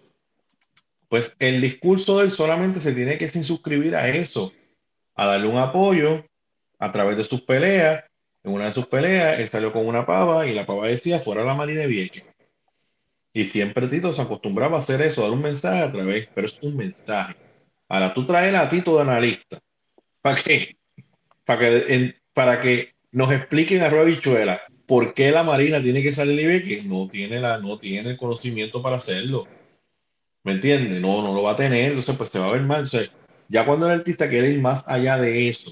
Pues 1.07 1.35
el 1.37 1.61
discurso 1.61 2.17
de 2.17 2.23
él 2.23 2.31
solamente 2.31 2.79
se 2.79 2.93
tiene 2.93 3.19
que 3.19 3.27
suscribir 3.27 3.95
a 3.95 4.09
eso 4.09 4.51
a 5.15 5.27
darle 5.27 5.47
un 5.47 5.57
apoyo 5.57 6.25
a 6.79 6.91
través 6.91 7.17
de 7.17 7.23
sus 7.23 7.41
peleas. 7.41 8.03
En 8.43 8.51
una 8.51 8.65
de 8.65 8.71
sus 8.71 8.87
peleas, 8.87 9.39
él 9.39 9.47
salió 9.47 9.71
con 9.71 9.85
una 9.85 10.05
pava 10.05 10.45
y 10.47 10.53
la 10.53 10.65
pava 10.65 10.87
decía, 10.87 11.19
fuera 11.19 11.43
la 11.43 11.53
Marina 11.53 11.81
de 11.81 11.87
Vieques. 11.87 12.23
Y 13.31 13.45
siempre 13.45 13.87
Tito 13.87 14.13
se 14.13 14.21
acostumbraba 14.21 14.77
a 14.77 14.79
hacer 14.79 15.01
eso, 15.01 15.21
dar 15.21 15.31
un 15.31 15.41
mensaje 15.41 15.81
a 15.81 15.91
través, 15.91 16.27
pero 16.35 16.45
es 16.45 16.59
un 16.61 16.75
mensaje. 16.75 17.35
Ahora 17.87 18.13
tú 18.13 18.25
traes 18.25 18.53
a 18.53 18.69
Tito 18.69 18.95
de 18.95 19.01
analista. 19.01 19.59
¿Para 20.21 20.41
qué? 20.41 20.75
Para 21.45 21.59
que, 21.59 22.15
para 22.33 22.61
que 22.61 22.93
nos 23.11 23.31
expliquen 23.31 23.81
a 23.81 23.89
Rueda 23.89 24.05
Bichuela 24.05 24.61
por 24.85 25.13
qué 25.13 25.31
la 25.31 25.43
Marina 25.43 25.81
tiene 25.81 26.03
que 26.03 26.11
salir 26.11 26.37
de 26.37 26.47
Vieques. 26.47 26.85
No 26.85 27.07
tiene, 27.07 27.39
la, 27.39 27.57
no 27.59 27.79
tiene 27.79 28.11
el 28.11 28.17
conocimiento 28.17 28.81
para 28.81 28.97
hacerlo. 28.97 29.47
¿Me 30.43 30.51
entiendes? 30.53 31.01
No, 31.01 31.21
no 31.21 31.33
lo 31.33 31.43
va 31.43 31.51
a 31.51 31.55
tener, 31.55 31.85
entonces 31.85 32.15
pues 32.15 32.29
se 32.29 32.39
va 32.39 32.47
a 32.47 32.51
ver 32.51 32.63
mal. 32.63 32.85
Ya 33.53 33.67
cuando 33.67 33.85
el 33.85 33.99
artista 33.99 34.27
quiere 34.27 34.49
ir 34.49 34.59
más 34.59 34.83
allá 34.87 35.19
de 35.19 35.47
eso, 35.47 35.71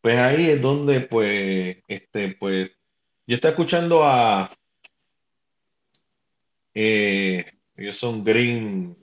pues 0.00 0.16
ahí 0.16 0.50
es 0.50 0.62
donde, 0.62 1.00
pues, 1.00 1.78
este, 1.88 2.36
pues, 2.38 2.70
yo 3.26 3.34
estoy 3.34 3.50
escuchando 3.50 4.04
a, 4.04 4.52
eh, 6.72 7.44
ellos 7.76 7.96
son 7.96 8.22
Green, 8.22 8.96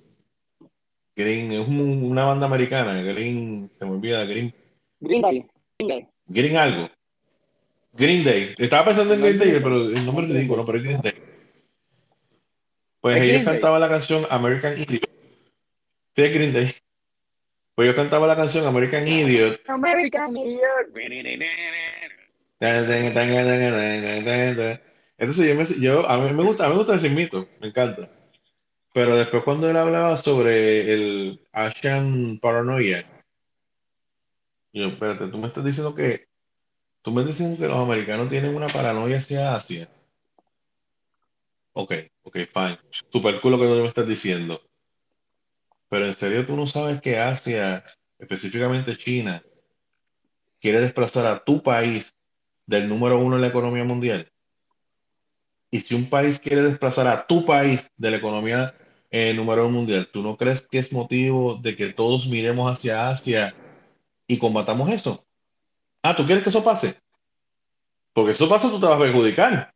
Green, 1.13 1.51
es 1.51 1.67
una 1.67 2.23
banda 2.23 2.45
americana, 2.45 3.01
Green, 3.01 3.69
se 3.77 3.83
me 3.83 3.91
olvida, 3.91 4.23
Green. 4.23 4.55
Green 5.01 5.21
Day. 5.21 6.07
Green, 6.27 6.55
algo. 6.55 6.89
Green 7.91 8.23
Day. 8.23 8.55
Estaba 8.59 8.85
pensando 8.85 9.13
en 9.13 9.19
Green 9.19 9.37
Day, 9.37 9.59
pero 9.61 9.89
el 9.89 10.05
nombre 10.05 10.25
es 10.25 10.31
ridículo, 10.31 10.63
pero 10.65 10.77
es 10.77 10.85
Green 10.85 11.01
Day. 11.01 11.15
Pues 13.01 13.21
ellos 13.21 13.43
cantaban 13.43 13.81
la 13.81 13.89
canción 13.89 14.25
American 14.29 14.77
Idiot. 14.77 15.09
Sí, 16.15 16.21
es 16.21 16.33
Green 16.33 16.53
Day. 16.53 16.73
Pues 17.75 17.88
yo 17.88 17.95
cantaba 17.95 18.27
la 18.27 18.36
canción 18.36 18.65
American 18.65 19.07
Idiot. 19.07 19.62
American 19.67 20.36
Idiot. 20.38 20.91
Entonces 25.17 25.47
yo, 25.47 25.55
me, 25.55 25.65
yo 25.81 26.10
a 26.10 26.17
mí 26.19 26.34
me 26.34 26.43
gusta, 26.43 26.65
a 26.65 26.67
mí 26.67 26.73
me 26.73 26.79
gusta 26.79 26.93
el 26.93 27.01
ritmito, 27.01 27.47
me 27.60 27.67
encanta. 27.67 28.10
Pero 28.93 29.15
después 29.15 29.43
cuando 29.43 29.69
él 29.69 29.77
hablaba 29.77 30.17
sobre 30.17 30.91
el 30.93 31.47
Asian 31.53 32.39
Paranoia, 32.41 33.05
yo, 34.73 34.88
espérate, 34.88 35.27
tú 35.27 35.38
me 35.38 35.47
estás 35.47 35.65
diciendo 35.65 35.93
que 35.93 36.27
tú 37.01 37.12
me 37.12 37.21
estás 37.21 37.38
diciendo 37.38 37.62
que 37.62 37.67
los 37.67 37.77
americanos 37.77 38.29
tienen 38.29 38.55
una 38.55 38.67
paranoia 38.67 39.17
hacia 39.17 39.53
Asia. 39.53 39.89
Ok, 41.73 41.93
ok, 42.23 42.38
fine. 42.53 42.79
Super 43.12 43.39
cool 43.41 43.51
lo 43.51 43.60
que 43.60 43.65
tú 43.65 43.75
me 43.75 43.88
estás 43.88 44.07
diciendo. 44.07 44.62
Pero 45.91 46.06
en 46.06 46.13
serio 46.13 46.45
tú 46.45 46.56
no 46.56 46.65
sabes 46.65 47.01
que 47.01 47.19
Asia, 47.19 47.84
específicamente 48.17 48.95
China, 48.95 49.43
quiere 50.62 50.80
desplazar 50.80 51.25
a 51.25 51.43
tu 51.43 51.62
país 51.62 52.15
del 52.65 52.88
número 52.88 53.19
uno 53.19 53.36
en 53.36 53.41
la 53.41 53.49
economía 53.49 53.84
mundial. 53.84 54.32
Y 55.69 55.82
si 55.82 55.93
un 55.93 56.10
país 56.10 56.39
quiere 56.39 56.62
desplazar 56.62 57.08
a 57.08 57.27
tu 57.27 57.45
país 57.45 57.91
de 57.97 58.10
la 58.10 58.17
economía 58.17 58.73
eh, 59.10 59.34
número 59.34 59.67
uno 59.67 59.80
mundial, 59.80 60.08
¿tú 60.13 60.23
no 60.23 60.38
crees 60.38 60.62
que 60.62 60.77
es 60.77 60.93
motivo 60.93 61.60
de 61.62 61.75
que 61.75 61.88
todos 61.91 62.25
miremos 62.25 62.71
hacia 62.71 63.10
Asia 63.10 63.54
y 64.27 64.38
combatamos 64.38 64.89
eso? 64.89 65.25
Ah, 66.01 66.15
¿tú 66.15 66.25
quieres 66.25 66.41
que 66.41 66.51
eso 66.51 66.63
pase? 66.63 66.95
Porque 68.13 68.34
si 68.34 68.41
eso 68.41 68.47
pasa, 68.47 68.69
tú 68.69 68.80
te 68.80 68.86
vas 68.86 68.95
a 68.95 69.04
perjudicar. 69.04 69.73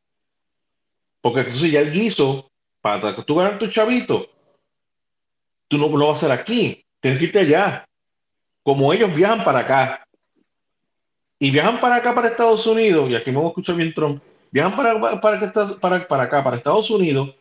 Porque 1.19 1.41
entonces 1.41 1.69
ya 1.69 1.82
el 1.82 1.91
guiso, 1.91 2.49
para 2.80 3.13
tú 3.17 3.36
ganar 3.36 3.60
tu 3.60 3.67
chavito, 3.67 4.30
tú 5.67 5.78
no 5.78 5.88
lo 5.88 6.08
vas 6.08 6.23
a 6.23 6.25
hacer 6.25 6.39
aquí, 6.39 6.86
tienes 6.99 7.19
que 7.19 7.25
irte 7.25 7.39
allá. 7.39 7.88
Como 8.63 8.91
ellos 8.93 9.13
viajan 9.13 9.43
para 9.43 9.60
acá. 9.60 10.08
y 11.38 11.51
viajan 11.51 11.80
para 11.80 11.97
acá, 11.97 12.15
para 12.15 12.30
Estados 12.30 12.65
Unidos, 12.65 13.10
y 13.10 13.15
aquí 13.15 13.30
me 13.32 13.38
voy 13.38 13.47
a 13.47 13.49
escuchar 13.49 13.75
bien 13.75 13.93
Trump, 13.93 14.23
viajan 14.51 14.75
para, 14.75 15.19
para, 15.19 15.80
para, 15.80 16.08
para 16.08 16.23
acá, 16.23 16.43
para 16.43 16.58
Estados 16.58 16.89
Unidos, 16.89 17.36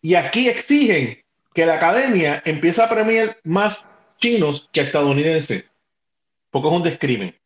y 0.00 0.14
aquí 0.14 0.48
exigen 0.48 1.22
que 1.54 1.64
la 1.64 1.76
academia 1.76 2.42
empiece 2.44 2.82
a 2.82 2.88
premiar 2.88 3.38
más 3.44 3.86
chinos 4.18 4.68
que 4.72 4.80
estadounidenses, 4.80 5.64
porque 6.50 6.68
es 6.68 6.74
un 6.74 6.82
descrimen. 6.82 7.36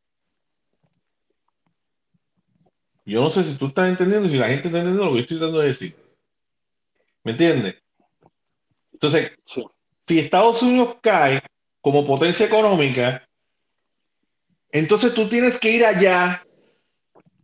Yo 3.04 3.20
no 3.20 3.30
sé 3.30 3.44
si 3.44 3.54
tú 3.56 3.66
estás 3.66 3.88
entendiendo, 3.88 4.28
si 4.28 4.36
la 4.36 4.48
gente 4.48 4.66
está 4.68 4.78
entendiendo 4.78 5.04
lo 5.04 5.14
que 5.14 5.20
estoy 5.20 5.38
tratando 5.38 5.60
de 5.60 5.66
decir. 5.68 5.94
¿Me 7.22 7.32
entiendes? 7.32 7.76
Entonces, 8.92 9.32
si 10.06 10.18
Estados 10.18 10.62
Unidos 10.62 10.96
cae 11.00 11.42
como 11.80 12.04
potencia 12.04 12.46
económica, 12.46 13.26
entonces 14.70 15.14
tú 15.14 15.28
tienes 15.28 15.58
que 15.58 15.70
ir 15.70 15.84
allá. 15.84 16.44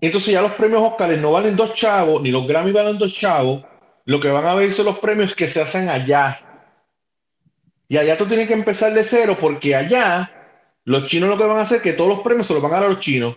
Entonces 0.00 0.32
ya 0.32 0.42
los 0.42 0.52
premios 0.52 0.82
Oscar 0.82 1.16
no 1.18 1.32
valen 1.32 1.56
dos 1.56 1.74
chavos, 1.74 2.22
ni 2.22 2.30
los 2.30 2.46
Grammy 2.46 2.72
valen 2.72 2.98
dos 2.98 3.12
chavos. 3.12 3.64
Lo 4.04 4.20
que 4.20 4.28
van 4.28 4.46
a 4.46 4.54
ver 4.54 4.72
son 4.72 4.86
los 4.86 4.98
premios 4.98 5.34
que 5.34 5.46
se 5.46 5.60
hacen 5.60 5.88
allá. 5.88 6.40
Y 7.88 7.96
allá 7.96 8.16
tú 8.16 8.26
tienes 8.26 8.48
que 8.48 8.54
empezar 8.54 8.92
de 8.94 9.04
cero 9.04 9.36
porque 9.38 9.76
allá 9.76 10.30
los 10.84 11.06
chinos 11.06 11.30
lo 11.30 11.38
que 11.38 11.44
van 11.44 11.58
a 11.58 11.62
hacer 11.62 11.76
es 11.76 11.82
que 11.82 11.92
todos 11.92 12.10
los 12.10 12.20
premios 12.20 12.46
se 12.46 12.54
los 12.54 12.62
van 12.62 12.72
a 12.72 12.76
dar 12.76 12.84
a 12.84 12.88
los 12.88 12.98
chinos. 12.98 13.36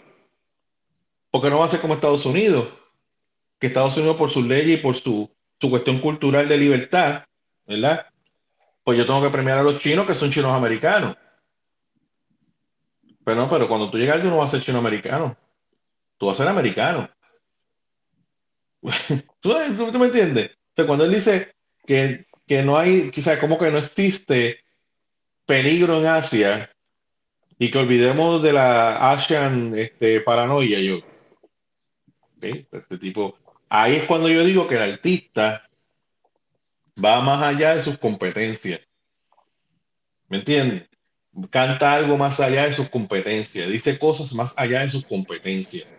Porque 1.30 1.50
no 1.50 1.60
va 1.60 1.66
a 1.66 1.70
ser 1.70 1.82
como 1.82 1.94
Estados 1.94 2.26
Unidos. 2.26 2.70
Que 3.60 3.68
Estados 3.68 3.98
Unidos 3.98 4.18
por 4.18 4.30
sus 4.30 4.46
leyes 4.46 4.80
y 4.80 4.82
por 4.82 4.96
su, 4.96 5.30
su 5.60 5.70
cuestión 5.70 6.00
cultural 6.00 6.48
de 6.48 6.58
libertad, 6.58 7.26
¿verdad? 7.68 8.08
Pues 8.86 9.00
yo 9.00 9.06
tengo 9.08 9.22
que 9.24 9.32
premiar 9.32 9.58
a 9.58 9.64
los 9.64 9.82
chinos 9.82 10.06
que 10.06 10.14
son 10.14 10.30
chinos 10.30 10.54
americanos. 10.54 11.18
Pero 13.26 13.42
no, 13.42 13.50
pero 13.50 13.68
cuando 13.68 13.90
tú 13.90 13.98
llegas, 13.98 14.22
tú 14.22 14.30
no 14.30 14.38
vas 14.38 14.50
a 14.50 14.58
ser 14.58 14.62
chino 14.62 14.78
americano. 14.78 15.36
Tú 16.20 16.28
vas 16.28 16.40
a 16.40 16.44
ser 16.44 16.50
americano. 16.50 17.10
¿Tú, 19.40 19.56
me 19.98 20.06
entiendes? 20.06 20.52
O 20.52 20.74
sea, 20.76 20.86
cuando 20.86 21.06
él 21.06 21.14
dice 21.16 21.56
que, 21.88 22.28
que 22.46 22.62
no 22.62 22.78
hay, 22.78 23.10
quizás 23.10 23.40
como 23.40 23.58
que 23.58 23.72
no 23.72 23.80
existe 23.80 24.60
peligro 25.48 25.98
en 25.98 26.06
Asia 26.06 26.72
y 27.58 27.72
que 27.72 27.80
olvidemos 27.80 28.44
de 28.44 28.54
la 28.54 29.12
Asian 29.12 29.76
este, 29.76 30.22
paranoia, 30.22 30.80
yo. 30.80 31.00
Este 32.40 33.00
tipo, 33.00 33.40
ahí 33.68 33.96
es 33.96 34.04
cuando 34.04 34.30
yo 34.30 34.44
digo 34.44 34.68
que 34.68 34.76
el 34.76 34.94
artista 34.94 35.68
va 37.04 37.22
más 37.22 37.44
allá 37.44 37.76
de 37.76 37.82
sus 37.82 37.98
competencias. 37.98 38.82
¿Me 40.28 40.38
entiendes? 40.38 40.90
canta 41.50 41.94
algo 41.94 42.18
más 42.18 42.40
allá 42.40 42.66
de 42.66 42.72
sus 42.72 42.90
competencias, 42.90 43.70
dice 43.70 44.00
cosas 44.00 44.34
más 44.34 44.54
allá 44.58 44.82
de 44.82 44.90
sus 44.90 45.06
competencias. 45.06 45.96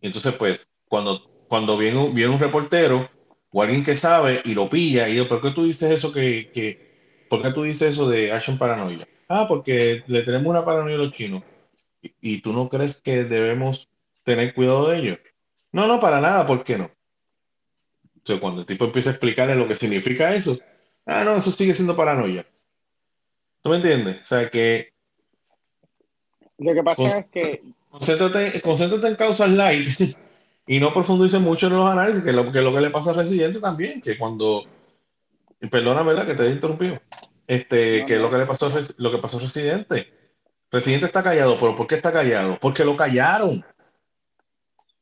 Entonces, 0.00 0.34
pues, 0.34 0.66
cuando, 0.88 1.44
cuando 1.48 1.76
viene, 1.76 2.10
viene 2.12 2.32
un 2.32 2.40
reportero 2.40 3.08
o 3.50 3.62
alguien 3.62 3.82
que 3.82 3.94
sabe 3.94 4.40
y 4.44 4.54
lo 4.54 4.68
pilla 4.68 5.08
y 5.08 5.12
dice, 5.12 5.26
¿por 5.26 5.40
qué 5.40 5.50
tú 5.50 5.64
dices 5.64 5.90
eso 5.90 6.12
que, 6.12 6.50
que 6.52 7.26
¿por 7.28 7.42
qué 7.42 7.50
tú 7.52 7.62
dices 7.62 7.92
eso 7.92 8.08
de 8.08 8.32
Action 8.32 8.58
Paranoia? 8.58 9.06
Ah, 9.28 9.46
porque 9.46 10.02
le 10.06 10.22
tenemos 10.22 10.48
una 10.48 10.64
paranoia 10.64 10.96
a 10.96 10.98
los 10.98 11.12
chinos. 11.12 11.42
¿Y, 12.00 12.14
y 12.20 12.40
tú 12.40 12.52
no 12.52 12.68
crees 12.68 12.96
que 12.96 13.24
debemos 13.24 13.88
tener 14.24 14.54
cuidado 14.54 14.88
de 14.88 14.98
ellos? 14.98 15.18
No, 15.70 15.86
no, 15.86 16.00
para 16.00 16.20
nada, 16.20 16.46
¿por 16.46 16.64
qué 16.64 16.78
no? 16.78 16.90
Entonces, 18.22 18.40
cuando 18.40 18.60
el 18.60 18.66
tipo 18.66 18.84
empieza 18.84 19.10
a 19.10 19.12
explicarle 19.14 19.56
lo 19.56 19.66
que 19.66 19.74
significa 19.74 20.32
eso, 20.32 20.56
ah, 21.06 21.24
no, 21.24 21.34
eso 21.34 21.50
sigue 21.50 21.74
siendo 21.74 21.96
paranoia. 21.96 22.46
¿Tú 23.62 23.70
me 23.70 23.76
entiendes? 23.76 24.20
O 24.20 24.24
sea 24.24 24.48
que. 24.48 24.92
Lo 26.58 26.72
que 26.72 26.82
pasa 26.84 27.18
es 27.18 27.26
que. 27.32 27.62
Concéntrate, 27.90 28.60
concéntrate 28.60 29.08
en 29.08 29.16
causas 29.16 29.50
light 29.50 29.88
y 30.68 30.78
no 30.78 30.94
profundice 30.94 31.40
mucho 31.40 31.66
en 31.66 31.76
los 31.76 31.84
análisis, 31.84 32.22
que 32.22 32.30
es 32.30 32.36
lo 32.36 32.50
que, 32.52 32.62
lo 32.62 32.72
que 32.72 32.80
le 32.80 32.90
pasa 32.90 33.10
al 33.10 33.16
residente 33.16 33.58
también, 33.58 34.00
que 34.00 34.16
cuando. 34.16 34.64
Perdona, 35.68 36.02
¿verdad? 36.02 36.24
Que 36.24 36.34
te 36.34 36.46
he 36.46 36.50
interrumpido. 36.50 37.00
Este, 37.48 38.04
que 38.04 38.14
es 38.14 38.20
lo 38.20 38.30
que 38.30 38.38
le 38.38 38.46
pasó, 38.46 38.72
lo 38.98 39.10
que 39.10 39.18
pasó 39.18 39.38
al 39.38 39.42
residente. 39.42 40.12
Residente 40.70 41.06
está 41.06 41.24
callado, 41.24 41.58
pero 41.58 41.74
¿por 41.74 41.88
qué 41.88 41.96
está 41.96 42.12
callado? 42.12 42.56
Porque 42.60 42.84
lo 42.84 42.96
callaron. 42.96 43.64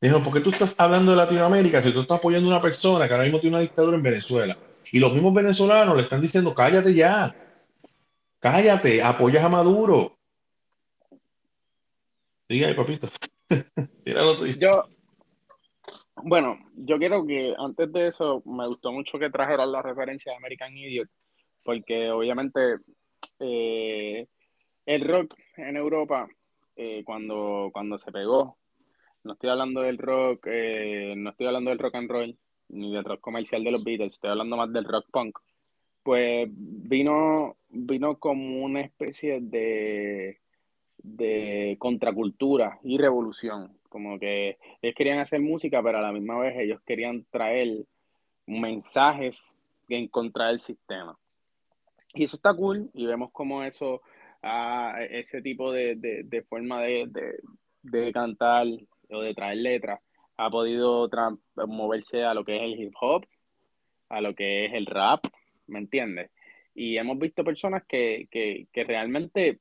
Dijo, 0.01 0.23
¿por 0.23 0.33
qué 0.33 0.39
tú 0.39 0.49
estás 0.49 0.73
hablando 0.79 1.11
de 1.11 1.17
Latinoamérica 1.17 1.83
si 1.83 1.93
tú 1.93 2.01
estás 2.01 2.17
apoyando 2.17 2.49
a 2.49 2.53
una 2.53 2.61
persona 2.61 3.07
que 3.07 3.13
ahora 3.13 3.25
mismo 3.25 3.39
tiene 3.39 3.57
una 3.57 3.61
dictadura 3.61 3.95
en 3.95 4.01
Venezuela? 4.01 4.57
Y 4.91 4.99
los 4.99 5.13
mismos 5.13 5.31
venezolanos 5.31 5.95
le 5.95 6.01
están 6.01 6.19
diciendo, 6.19 6.55
cállate 6.55 6.91
ya. 6.95 7.35
Cállate, 8.39 9.03
apoyas 9.03 9.43
a 9.43 9.49
Maduro. 9.49 10.17
Diga 12.49 12.67
ahí, 12.67 12.73
papito. 12.73 13.09
yo, 14.59 14.85
bueno, 16.23 16.57
yo 16.75 16.97
quiero 16.97 17.25
que 17.27 17.53
antes 17.57 17.93
de 17.93 18.07
eso, 18.07 18.41
me 18.45 18.67
gustó 18.67 18.91
mucho 18.91 19.19
que 19.19 19.29
trajeran 19.29 19.71
la 19.71 19.83
referencia 19.83 20.31
de 20.31 20.37
American 20.37 20.75
Idiot, 20.75 21.09
porque 21.63 22.09
obviamente 22.09 22.73
eh, 23.39 24.27
el 24.87 25.07
rock 25.07 25.35
en 25.57 25.77
Europa, 25.77 26.27
eh, 26.75 27.03
cuando, 27.05 27.69
cuando 27.71 27.99
se 27.99 28.11
pegó, 28.11 28.57
no 29.23 29.33
estoy 29.33 29.49
hablando 29.49 29.81
del 29.81 29.97
rock, 29.97 30.47
eh, 30.47 31.13
no 31.17 31.31
estoy 31.31 31.47
hablando 31.47 31.69
del 31.69 31.79
rock 31.79 31.95
and 31.95 32.09
roll, 32.09 32.37
ni 32.69 32.93
del 32.93 33.03
rock 33.03 33.21
comercial 33.21 33.63
de 33.63 33.71
los 33.71 33.83
Beatles, 33.83 34.13
estoy 34.13 34.31
hablando 34.31 34.57
más 34.57 34.71
del 34.71 34.85
rock 34.85 35.07
punk 35.11 35.37
pues 36.03 36.49
vino, 36.51 37.57
vino 37.69 38.17
como 38.17 38.63
una 38.63 38.81
especie 38.81 39.39
de, 39.41 40.39
de 40.97 41.75
contracultura 41.79 42.79
y 42.83 42.97
revolución. 42.97 43.77
Como 43.89 44.17
que 44.19 44.57
ellos 44.81 44.95
querían 44.95 45.19
hacer 45.19 45.41
música, 45.41 45.83
pero 45.83 45.97
a 45.97 46.01
la 46.01 46.11
misma 46.11 46.39
vez 46.39 46.57
ellos 46.57 46.81
querían 46.85 47.25
traer 47.29 47.85
mensajes 48.47 49.53
en 49.89 50.07
contra 50.07 50.47
del 50.47 50.61
sistema. 50.61 51.17
Y 52.13 52.23
eso 52.23 52.37
está 52.37 52.53
cool, 52.53 52.89
y 52.93 53.05
vemos 53.05 53.31
como 53.31 53.63
eso, 53.63 54.01
ah, 54.41 54.95
ese 55.09 55.41
tipo 55.41 55.71
de, 55.71 55.95
de, 55.95 56.41
forma 56.43 56.81
de, 56.81 57.09
de, 57.83 58.11
cantar 58.11 58.67
o 59.11 59.21
de 59.21 59.33
traer 59.33 59.57
letras 59.57 59.99
ha 60.37 60.49
podido 60.49 61.09
moverse 61.67 62.23
a 62.23 62.33
lo 62.33 62.43
que 62.43 62.55
es 62.55 62.63
el 62.63 62.79
hip 62.79 62.93
hop, 62.99 63.25
a 64.09 64.21
lo 64.21 64.33
que 64.33 64.65
es 64.65 64.73
el 64.73 64.85
rap, 64.85 65.25
¿me 65.67 65.79
entiendes? 65.79 66.31
Y 66.73 66.97
hemos 66.97 67.19
visto 67.19 67.43
personas 67.43 67.83
que, 67.87 68.27
realmente 68.73 69.59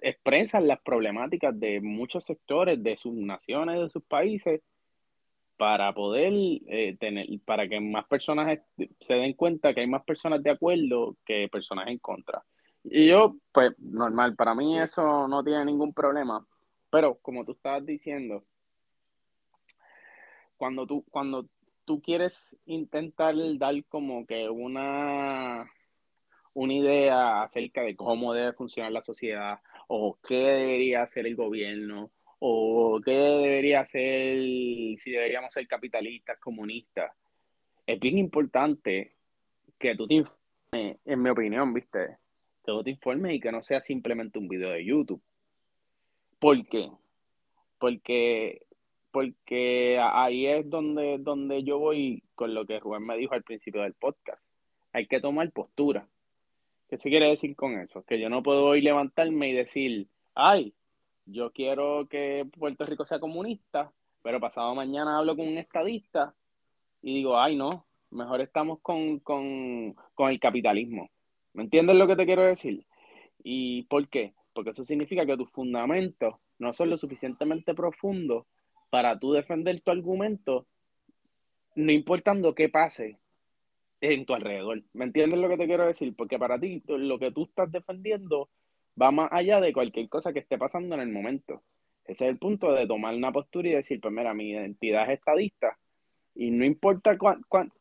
expresan 0.00 0.66
las 0.66 0.80
problemáticas 0.80 1.58
de 1.58 1.80
muchos 1.80 2.24
sectores 2.24 2.82
de 2.82 2.96
sus 2.96 3.14
naciones, 3.14 3.78
de 3.78 3.90
sus 3.90 4.02
países, 4.02 4.62
para 5.56 5.92
poder 5.92 6.32
eh, 6.68 6.96
tener, 6.98 7.26
para 7.44 7.68
que 7.68 7.78
más 7.80 8.06
personas 8.06 8.60
se 8.98 9.14
den 9.14 9.34
cuenta 9.34 9.74
que 9.74 9.80
hay 9.80 9.86
más 9.86 10.02
personas 10.04 10.42
de 10.42 10.50
acuerdo 10.50 11.16
que 11.24 11.48
personas 11.52 11.88
en 11.88 11.98
contra. 11.98 12.42
Y 12.82 13.08
yo, 13.08 13.36
pues, 13.52 13.78
normal, 13.78 14.34
para 14.36 14.54
mí 14.54 14.80
eso 14.80 15.28
no 15.28 15.44
tiene 15.44 15.66
ningún 15.66 15.92
problema. 15.92 16.44
Pero 16.90 17.18
como 17.20 17.44
tú 17.44 17.52
estabas 17.52 17.84
diciendo, 17.84 18.44
cuando 20.60 20.86
tú, 20.86 21.06
cuando 21.10 21.48
tú 21.86 22.02
quieres 22.02 22.54
intentar 22.66 23.34
dar 23.56 23.82
como 23.86 24.26
que 24.26 24.50
una, 24.50 25.64
una 26.52 26.74
idea 26.74 27.42
acerca 27.42 27.80
de 27.80 27.96
cómo 27.96 28.34
debe 28.34 28.52
funcionar 28.52 28.92
la 28.92 29.00
sociedad 29.00 29.60
o 29.88 30.18
qué 30.22 30.34
debería 30.34 31.00
hacer 31.00 31.26
el 31.26 31.34
gobierno 31.34 32.10
o 32.40 33.00
qué 33.02 33.12
debería 33.12 33.80
hacer, 33.80 34.36
si 34.36 35.10
deberíamos 35.10 35.50
ser 35.50 35.66
capitalistas, 35.66 36.38
comunistas, 36.38 37.10
es 37.86 37.98
bien 37.98 38.18
importante 38.18 39.14
que 39.78 39.94
tú 39.94 40.06
te 40.06 40.16
informes, 40.16 40.98
en 41.06 41.22
mi 41.22 41.30
opinión, 41.30 41.72
¿viste? 41.72 42.18
Que 42.62 42.72
tú 42.72 42.84
te 42.84 42.90
informes 42.90 43.32
y 43.32 43.40
que 43.40 43.50
no 43.50 43.62
sea 43.62 43.80
simplemente 43.80 44.38
un 44.38 44.46
video 44.46 44.72
de 44.72 44.84
YouTube. 44.84 45.22
¿Por 46.38 46.68
qué? 46.68 46.90
Porque 47.78 48.66
porque 49.10 49.98
ahí 50.00 50.46
es 50.46 50.68
donde, 50.68 51.18
donde 51.18 51.62
yo 51.62 51.78
voy 51.78 52.22
con 52.34 52.54
lo 52.54 52.66
que 52.66 52.78
Rubén 52.78 53.04
me 53.04 53.16
dijo 53.16 53.34
al 53.34 53.42
principio 53.42 53.82
del 53.82 53.94
podcast. 53.94 54.44
Hay 54.92 55.06
que 55.06 55.20
tomar 55.20 55.50
postura. 55.52 56.08
¿Qué 56.88 56.98
se 56.98 57.08
quiere 57.08 57.28
decir 57.28 57.54
con 57.54 57.78
eso? 57.78 58.02
Que 58.02 58.20
yo 58.20 58.28
no 58.28 58.42
puedo 58.42 58.66
hoy 58.66 58.80
levantarme 58.80 59.50
y 59.50 59.52
decir, 59.52 60.08
ay, 60.34 60.74
yo 61.26 61.52
quiero 61.52 62.08
que 62.08 62.46
Puerto 62.58 62.84
Rico 62.84 63.04
sea 63.04 63.20
comunista, 63.20 63.92
pero 64.22 64.40
pasado 64.40 64.74
mañana 64.74 65.18
hablo 65.18 65.36
con 65.36 65.46
un 65.46 65.58
estadista 65.58 66.34
y 67.02 67.14
digo, 67.14 67.38
ay, 67.38 67.56
no, 67.56 67.86
mejor 68.10 68.40
estamos 68.40 68.80
con, 68.80 69.20
con, 69.20 69.94
con 70.14 70.30
el 70.30 70.40
capitalismo. 70.40 71.10
¿Me 71.52 71.62
entiendes 71.62 71.96
lo 71.96 72.06
que 72.06 72.16
te 72.16 72.26
quiero 72.26 72.42
decir? 72.42 72.86
¿Y 73.42 73.84
por 73.84 74.08
qué? 74.08 74.34
Porque 74.52 74.70
eso 74.70 74.84
significa 74.84 75.24
que 75.24 75.36
tus 75.36 75.50
fundamentos 75.50 76.34
no 76.58 76.72
son 76.72 76.90
lo 76.90 76.96
suficientemente 76.96 77.74
profundos 77.74 78.46
para 78.90 79.18
tú 79.18 79.32
defender 79.32 79.80
tu 79.80 79.90
argumento, 79.90 80.66
no 81.74 81.92
importando 81.92 82.54
qué 82.54 82.68
pase 82.68 83.18
en 84.00 84.26
tu 84.26 84.34
alrededor. 84.34 84.82
¿Me 84.92 85.04
entiendes 85.04 85.38
lo 85.38 85.48
que 85.48 85.56
te 85.56 85.66
quiero 85.66 85.86
decir? 85.86 86.14
Porque 86.16 86.38
para 86.38 86.58
ti 86.58 86.82
lo 86.86 87.18
que 87.18 87.30
tú 87.30 87.44
estás 87.44 87.70
defendiendo 87.70 88.50
va 89.00 89.10
más 89.10 89.30
allá 89.32 89.60
de 89.60 89.72
cualquier 89.72 90.08
cosa 90.08 90.32
que 90.32 90.40
esté 90.40 90.58
pasando 90.58 90.94
en 90.94 91.00
el 91.00 91.10
momento. 91.10 91.62
Ese 92.04 92.24
es 92.24 92.30
el 92.30 92.38
punto 92.38 92.72
de 92.72 92.86
tomar 92.86 93.14
una 93.14 93.32
postura 93.32 93.68
y 93.68 93.72
decir, 93.72 94.00
pues 94.00 94.12
mira, 94.12 94.34
mi 94.34 94.50
identidad 94.50 95.04
es 95.04 95.18
estadista 95.18 95.78
y 96.34 96.50
no 96.50 96.64
importa 96.64 97.18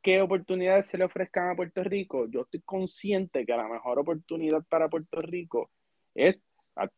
qué 0.02 0.22
oportunidades 0.22 0.88
se 0.88 0.98
le 0.98 1.06
ofrezcan 1.06 1.50
a 1.50 1.56
Puerto 1.56 1.84
Rico, 1.84 2.28
yo 2.30 2.42
estoy 2.42 2.62
consciente 2.62 3.46
que 3.46 3.56
la 3.56 3.68
mejor 3.68 4.00
oportunidad 4.00 4.64
para 4.68 4.90
Puerto 4.90 5.22
Rico 5.22 5.72
es 6.16 6.44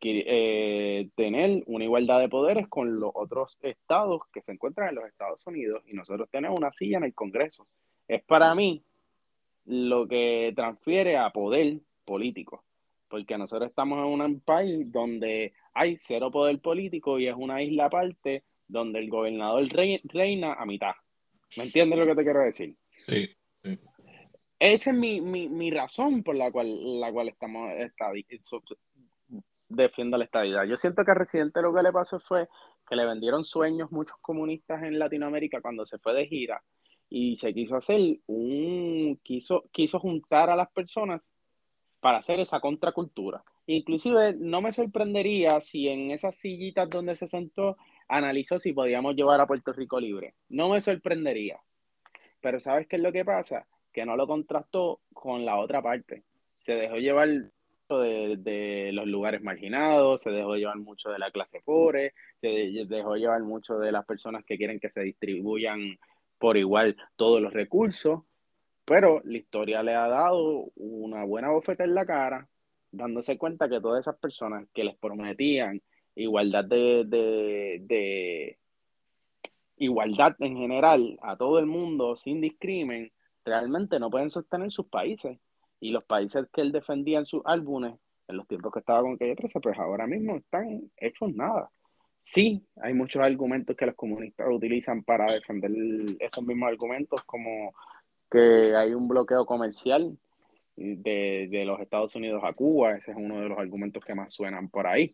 eh, 0.04 1.10
tener 1.16 1.64
una 1.66 1.84
igualdad 1.84 2.20
de 2.20 2.30
poderes 2.30 2.68
con 2.68 3.00
los 3.00 3.12
otros 3.14 3.58
estados 3.62 4.22
que 4.32 4.42
se 4.42 4.52
encuentran 4.52 4.90
en 4.90 4.96
los 4.96 5.06
Estados 5.06 5.46
Unidos 5.48 5.84
y 5.88 5.94
nosotros 5.94 6.30
tenemos 6.32 6.58
una 6.58 6.72
silla 6.74 6.98
en 6.98 7.06
el 7.06 7.14
Congreso. 7.14 7.68
Es 8.08 8.22
para 8.24 8.54
mí 8.54 8.84
lo 9.66 10.08
que 10.08 10.54
transfiere 10.56 11.18
a 11.18 11.30
poder 11.32 11.80
político, 12.06 12.64
porque 13.08 13.38
nosotros 13.38 13.70
estamos 13.70 14.00
en 14.00 14.22
un 14.22 14.40
país 14.42 14.92
donde 14.92 15.54
hay 15.74 15.98
cero 16.00 16.32
poder 16.32 16.60
político 16.60 17.20
y 17.20 17.28
es 17.28 17.36
una 17.36 17.62
isla 17.62 17.86
aparte 17.86 18.44
donde 18.68 19.00
el 19.00 19.10
gobernador 19.10 19.68
reina 20.04 20.54
a 20.54 20.66
mitad. 20.66 20.94
¿Me 21.58 21.64
entiendes 21.64 22.00
lo 22.00 22.06
que 22.06 22.16
te 22.16 22.24
quiero 22.24 22.42
decir? 22.42 22.76
Sí. 23.08 23.30
Esa 24.60 24.92
es 24.92 24.96
mi, 24.96 25.22
mi, 25.22 25.50
mi, 25.50 25.72
razón 25.72 26.22
por 26.22 26.36
la 26.36 26.52
cual, 26.52 27.00
la 27.00 27.12
cual 27.12 27.30
estamos 27.30 27.72
defiendo 29.72 30.18
la 30.18 30.26
estabilidad. 30.26 30.66
Yo 30.66 30.78
siento 30.78 31.04
que 31.04 31.12
al 31.12 31.18
Residente 31.18 31.62
lo 31.62 31.74
que 31.74 31.84
le 31.84 31.92
pasó 31.92 32.20
fue 32.20 32.48
que 32.88 32.96
le 32.96 33.06
vendieron 33.06 33.46
sueños 33.46 33.92
muchos 33.92 34.18
comunistas 34.22 34.84
en 34.84 35.00
Latinoamérica 35.00 35.62
cuando 35.62 35.86
se 35.86 35.98
fue 35.98 36.14
de 36.14 36.28
gira 36.28 36.62
y 37.10 37.36
se 37.36 37.54
quiso 37.54 37.76
hacer 37.76 38.00
un, 38.28 39.20
quiso, 39.24 39.66
quiso 39.72 40.00
juntar 40.00 40.50
a 40.50 40.56
las 40.56 40.70
personas 40.72 41.26
para 42.00 42.18
hacer 42.18 42.40
esa 42.40 42.60
contracultura. 42.60 43.44
Inclusive 43.68 44.34
no 44.38 44.62
me 44.62 44.74
sorprendería 44.74 45.62
si 45.62 45.88
en 45.88 46.12
esas 46.12 46.36
sillitas 46.36 46.90
donde 46.90 47.16
se 47.16 47.28
sentó 47.28 47.78
analizó 48.08 48.60
si 48.60 48.74
podíamos 48.74 49.16
llevar 49.16 49.40
a 49.40 49.48
Puerto 49.48 49.72
Rico 49.72 50.00
libre. 50.00 50.36
No 50.50 50.70
me 50.70 50.82
sorprendería. 50.82 51.60
Pero 52.42 52.60
¿sabes 52.60 52.88
qué 52.88 52.96
es 52.96 53.02
lo 53.02 53.12
que 53.12 53.24
pasa? 53.24 53.68
Que 53.94 54.06
no 54.06 54.16
lo 54.16 54.28
contrastó 54.28 55.02
con 55.14 55.46
la 55.46 55.58
otra 55.58 55.82
parte. 55.82 56.24
Se 56.60 56.74
dejó 56.74 56.96
llevar 56.96 57.52
de, 58.00 58.92
los 58.94 59.08
lugares 59.08 59.42
marginados, 59.42 60.22
se 60.22 60.30
dejó 60.30 60.56
llevar 60.56 60.78
mucho 60.78 61.10
de 61.10 61.20
la 61.20 61.32
clase 61.32 61.62
pobre, 61.64 62.14
se 62.40 62.48
dejó 62.88 63.16
llevar 63.16 63.42
mucho 63.44 63.78
de 63.78 63.92
las 63.92 64.06
personas 64.06 64.44
que 64.46 64.58
quieren 64.58 64.80
que 64.80 64.90
se 64.90 65.02
distribuyan 65.02 65.98
por 66.38 66.58
igual 66.58 66.96
todos 67.16 67.42
los 67.42 67.54
recursos, 67.54 68.22
pero 68.86 69.22
la 69.24 69.38
historia 69.38 69.84
le 69.84 69.96
ha 69.96 70.08
dado 70.08 70.72
una 70.76 71.24
buena 71.24 71.50
bofeta 71.50 71.84
en 71.84 71.96
la 71.96 72.06
cara, 72.06 72.48
dándose 72.92 73.38
cuenta 73.38 73.70
que 73.70 73.82
todas 73.82 74.02
esas 74.02 74.18
personas 74.18 74.68
que 74.74 74.84
les 74.84 74.98
prometían 74.98 75.82
igualdad 76.16 76.66
de, 76.66 77.06
de 77.06 78.58
igualdad 79.78 80.36
en 80.40 80.58
general 80.58 81.18
a 81.22 81.38
todo 81.38 81.60
el 81.60 81.66
mundo 81.66 82.16
sin 82.16 82.42
discrimen, 82.42 83.12
realmente 83.46 84.00
no 84.00 84.10
pueden 84.10 84.30
sostener 84.30 84.72
sus 84.72 84.88
países 84.88 85.40
y 85.82 85.92
los 85.92 86.06
países 86.06 86.48
que 86.54 86.62
él 86.62 86.72
defendía 86.72 87.20
en 87.20 87.26
sus 87.26 87.42
álbumes, 87.44 87.96
en 88.28 88.38
los 88.38 88.48
tiempos 88.48 88.72
que 88.72 88.80
estaba 88.80 89.02
con 89.02 89.18
Calle 89.18 89.36
13, 89.36 89.60
pues 89.60 89.78
ahora 89.78 90.08
mismo 90.08 90.38
están 90.38 90.90
hechos 90.96 91.34
nada. 91.34 91.70
Sí, 92.24 92.64
hay 92.82 92.94
muchos 92.94 93.22
argumentos 93.22 93.76
que 93.76 93.88
los 93.88 93.96
comunistas 93.96 94.48
utilizan 94.50 95.04
para 95.04 95.26
defender 95.26 95.72
esos 96.20 96.46
mismos 96.46 96.70
argumentos, 96.70 97.24
como 97.24 97.74
que 98.30 98.76
hay 98.76 98.94
un 98.94 99.08
bloqueo 99.08 99.44
comercial 99.46 100.18
de, 100.78 101.48
de, 101.50 101.66
los 101.66 101.80
Estados 101.80 102.16
Unidos 102.16 102.42
a 102.46 102.54
Cuba, 102.54 102.96
ese 102.96 103.12
es 103.12 103.18
uno 103.18 103.42
de 103.42 103.50
los 103.50 103.58
argumentos 103.58 104.06
que 104.06 104.16
más 104.16 104.32
suenan 104.32 104.70
por 104.70 104.86
ahí. 104.86 105.14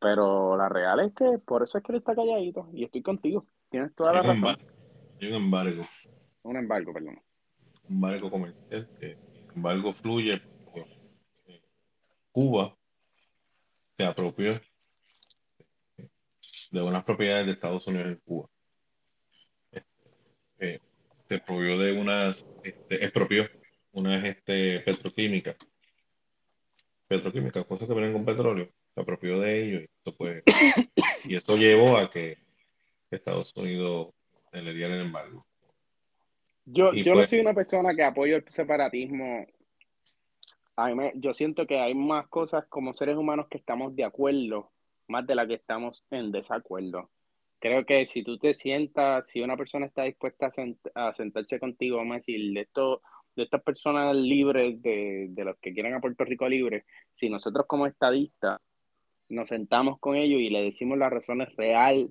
Pero 0.00 0.56
la 0.56 0.68
real 0.68 1.00
es 1.00 1.14
que 1.14 1.38
por 1.44 1.62
eso 1.62 1.78
es 1.78 1.84
que 1.84 1.92
él 1.92 1.98
está 1.98 2.14
calladito 2.14 2.68
y 2.72 2.84
estoy 2.84 3.02
contigo. 3.02 3.46
Tienes 3.70 3.94
toda 3.94 4.14
la 4.14 4.22
razón. 4.22 4.56
Hay 5.20 5.28
un 5.28 5.34
embargo. 5.34 5.86
Un 6.42 6.56
embargo, 6.56 6.92
perdón. 6.92 7.20
Un 7.88 7.94
embargo 7.94 8.30
comercial 8.30 8.88
que 8.98 9.16
embargo 9.54 9.92
fluye 9.92 10.40
Cuba 12.32 12.76
se 13.96 14.04
apropió 14.04 14.60
de 16.72 16.82
unas 16.82 17.04
propiedades 17.04 17.46
de 17.46 17.52
Estados 17.52 17.86
Unidos 17.86 18.08
en 18.08 18.16
Cuba. 18.16 18.48
Eh, 20.58 20.80
se 21.28 21.34
apropió 21.36 21.78
de 21.78 21.92
unas, 21.92 22.44
este, 22.64 23.04
expropió 23.04 23.48
unas 23.92 24.24
este, 24.24 24.80
petroquímicas, 24.80 25.56
petroquímicas, 27.06 27.64
cosas 27.66 27.86
que 27.86 27.94
vienen 27.94 28.12
con 28.12 28.24
petróleo, 28.24 28.68
se 28.94 29.00
apropió 29.00 29.38
de 29.38 29.62
ellos 29.62 29.82
y 29.82 29.84
esto, 29.84 30.16
pues, 30.16 30.42
y 31.24 31.36
esto 31.36 31.56
llevó 31.56 31.96
a 31.96 32.10
que 32.10 32.38
Estados 33.10 33.52
Unidos 33.54 34.08
le 34.52 34.74
diera 34.74 34.94
el 34.94 35.02
embargo. 35.02 35.46
Yo, 36.66 36.94
yo 36.94 37.12
no 37.12 37.20
pues 37.20 37.30
soy 37.30 37.40
una 37.40 37.54
persona 37.54 37.94
que 37.94 38.02
apoyo 38.02 38.36
el 38.36 38.44
separatismo. 38.50 39.46
yo 41.14 41.32
siento 41.34 41.66
que 41.66 41.78
hay 41.78 41.94
más 41.94 42.26
cosas 42.28 42.64
como 42.68 42.94
seres 42.94 43.16
humanos 43.16 43.48
que 43.48 43.58
estamos 43.58 43.94
de 43.94 44.04
acuerdo, 44.04 44.72
más 45.08 45.26
de 45.26 45.34
la 45.34 45.46
que 45.46 45.54
estamos 45.54 46.04
en 46.10 46.32
desacuerdo. 46.32 47.10
Creo 47.58 47.84
que 47.84 48.06
si 48.06 48.22
tú 48.22 48.38
te 48.38 48.54
sientas, 48.54 49.26
si 49.28 49.40
una 49.40 49.56
persona 49.56 49.86
está 49.86 50.02
dispuesta 50.04 50.50
a, 50.94 51.12
sentarse 51.12 51.58
contigo, 51.58 51.98
vamos 51.98 52.14
a 52.14 52.16
decir, 52.16 52.52
de, 52.52 52.60
esto, 52.60 53.02
de 53.36 53.44
estas 53.44 53.62
personas 53.62 54.14
libres, 54.16 54.80
de, 54.82 55.28
de 55.30 55.44
los 55.44 55.58
que 55.58 55.72
quieren 55.72 55.94
a 55.94 56.00
Puerto 56.00 56.24
Rico 56.24 56.48
libre, 56.48 56.84
si 57.14 57.28
nosotros 57.28 57.66
como 57.66 57.86
estadistas 57.86 58.60
nos 59.28 59.48
sentamos 59.48 59.98
con 59.98 60.16
ellos 60.16 60.40
y 60.40 60.50
le 60.50 60.62
decimos 60.62 60.98
las 60.98 61.10
razones 61.10 61.54
reales 61.56 62.10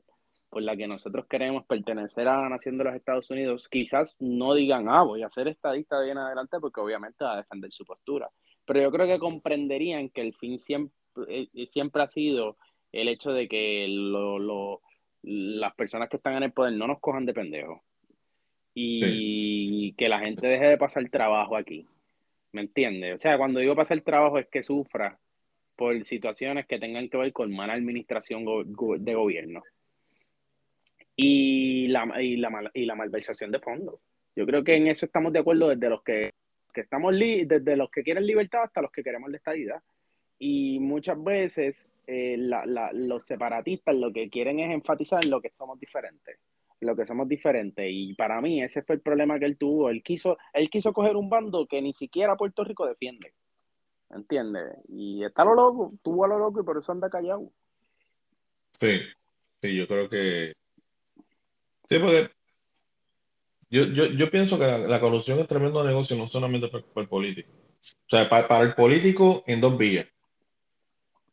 por 0.54 0.62
la 0.62 0.78
que 0.78 0.88
nosotros 0.88 1.26
queremos 1.28 1.66
pertenecer 1.66 2.28
a 2.28 2.42
la 2.42 2.50
nación 2.50 2.78
de 2.78 2.84
los 2.84 2.96
Estados 2.96 3.30
Unidos, 3.32 3.68
quizás 3.70 4.16
no 4.20 4.54
digan, 4.54 4.88
ah, 4.88 5.02
voy 5.02 5.24
a 5.24 5.30
ser 5.30 5.48
estadista 5.48 6.00
de 6.00 6.06
bien 6.06 6.20
adelante, 6.20 6.60
porque 6.62 6.80
obviamente 6.80 7.24
va 7.24 7.34
a 7.34 7.38
defender 7.38 7.72
su 7.72 7.84
postura. 7.86 8.30
Pero 8.64 8.80
yo 8.80 8.92
creo 8.92 9.08
que 9.08 9.18
comprenderían 9.18 10.10
que 10.10 10.22
el 10.22 10.36
fin 10.36 10.60
siempre, 10.60 10.94
eh, 11.28 11.66
siempre 11.66 12.04
ha 12.04 12.08
sido 12.08 12.58
el 12.92 13.08
hecho 13.08 13.32
de 13.32 13.48
que 13.48 13.88
lo, 13.90 14.82
las 15.24 15.74
personas 15.74 16.08
que 16.08 16.18
están 16.18 16.36
en 16.36 16.44
el 16.44 16.54
poder 16.54 16.74
no 16.74 16.86
nos 16.86 17.00
cojan 17.00 17.26
de 17.26 17.34
pendejos. 17.34 17.82
Y 18.76 19.94
que 19.94 20.08
la 20.08 20.20
gente 20.20 20.48
deje 20.48 20.66
de 20.68 20.78
pasar 20.78 21.08
trabajo 21.10 21.58
aquí. 21.58 21.88
¿Me 22.52 22.62
entiendes? 22.62 23.16
O 23.16 23.18
sea, 23.18 23.38
cuando 23.40 23.60
digo 23.60 23.76
pasar 23.76 24.00
trabajo 24.02 24.38
es 24.38 24.48
que 24.48 24.64
sufra 24.64 25.20
por 25.76 26.04
situaciones 26.06 26.68
que 26.68 26.80
tengan 26.80 27.10
que 27.10 27.18
ver 27.18 27.34
con 27.34 27.52
mala 27.52 27.74
administración 27.74 28.46
de 28.46 29.14
gobierno 29.16 29.64
y 31.16 31.88
la, 31.88 32.22
y 32.22 32.38
la, 32.38 32.72
y 32.74 32.86
la 32.86 32.96
malversación 32.96 33.52
de 33.52 33.60
fondos. 33.60 34.00
Yo 34.36 34.46
creo 34.46 34.64
que 34.64 34.76
en 34.76 34.88
eso 34.88 35.06
estamos 35.06 35.32
de 35.32 35.40
acuerdo 35.40 35.70
desde 35.70 35.90
los 35.90 36.04
que, 36.04 36.32
que 36.74 36.82
estamos 36.82 37.16
desde 37.18 37.78
los 37.78 37.90
que 37.92 38.04
quieren 38.04 38.26
libertad 38.26 38.64
hasta 38.64 38.82
los 38.82 38.92
que 38.92 39.04
queremos 39.04 39.30
la 39.30 39.38
estadidad. 39.38 39.82
Y 40.40 40.80
muchas 40.80 41.24
veces 41.24 41.90
eh, 42.08 42.36
la, 42.38 42.66
la, 42.66 42.92
los 42.92 43.24
separatistas 43.24 43.96
lo 43.96 44.12
que 44.12 44.30
quieren 44.30 44.60
es 44.60 44.72
enfatizar 44.72 45.24
en 45.24 45.30
lo 45.30 45.40
que 45.40 45.50
somos 45.52 45.80
diferentes, 45.80 46.38
lo 46.82 46.96
que 46.96 47.06
somos 47.06 47.28
diferentes. 47.30 47.86
Y 47.88 48.16
para 48.16 48.42
mí 48.42 48.64
ese 48.64 48.82
fue 48.82 48.96
el 48.96 49.02
problema 49.02 49.38
que 49.38 49.46
él 49.46 49.58
tuvo. 49.58 49.90
Él 49.90 50.02
quiso, 50.02 50.38
él 50.52 50.70
quiso 50.70 50.92
coger 50.92 51.16
un 51.16 51.30
bando 51.30 51.68
que 51.68 51.82
ni 51.82 51.94
siquiera 51.94 52.36
Puerto 52.36 52.64
Rico 52.64 52.88
defiende. 52.88 53.34
¿Entiendes? 54.10 54.78
Y 54.90 55.24
está 55.24 55.46
lo 55.46 55.56
loco, 55.56 55.94
tuvo 56.04 56.26
a 56.26 56.28
lo 56.28 56.38
loco 56.38 56.60
y 56.60 56.64
por 56.64 56.78
eso 56.78 56.92
anda 56.92 57.10
callado. 57.10 57.52
Sí, 58.80 59.00
sí, 59.62 59.76
yo 59.76 59.88
creo 59.88 60.10
que 60.10 60.54
Porque 62.00 62.32
yo, 63.70 63.86
yo, 63.86 64.06
yo 64.06 64.30
pienso 64.30 64.60
que 64.60 64.66
la, 64.66 65.00
corrupción 65.00 65.40
es 65.40 65.48
tremendo 65.48 65.84
negocio, 65.84 66.16
no 66.16 66.28
solamente 66.28 66.68
para, 66.68 66.84
el 66.96 67.08
político. 67.08 67.50
O 67.52 68.10
sea, 68.10 68.30
para, 68.30 68.62
el 68.62 68.76
político 68.76 69.44
en 69.48 69.62
dos 69.62 69.78
vías. 69.78 70.06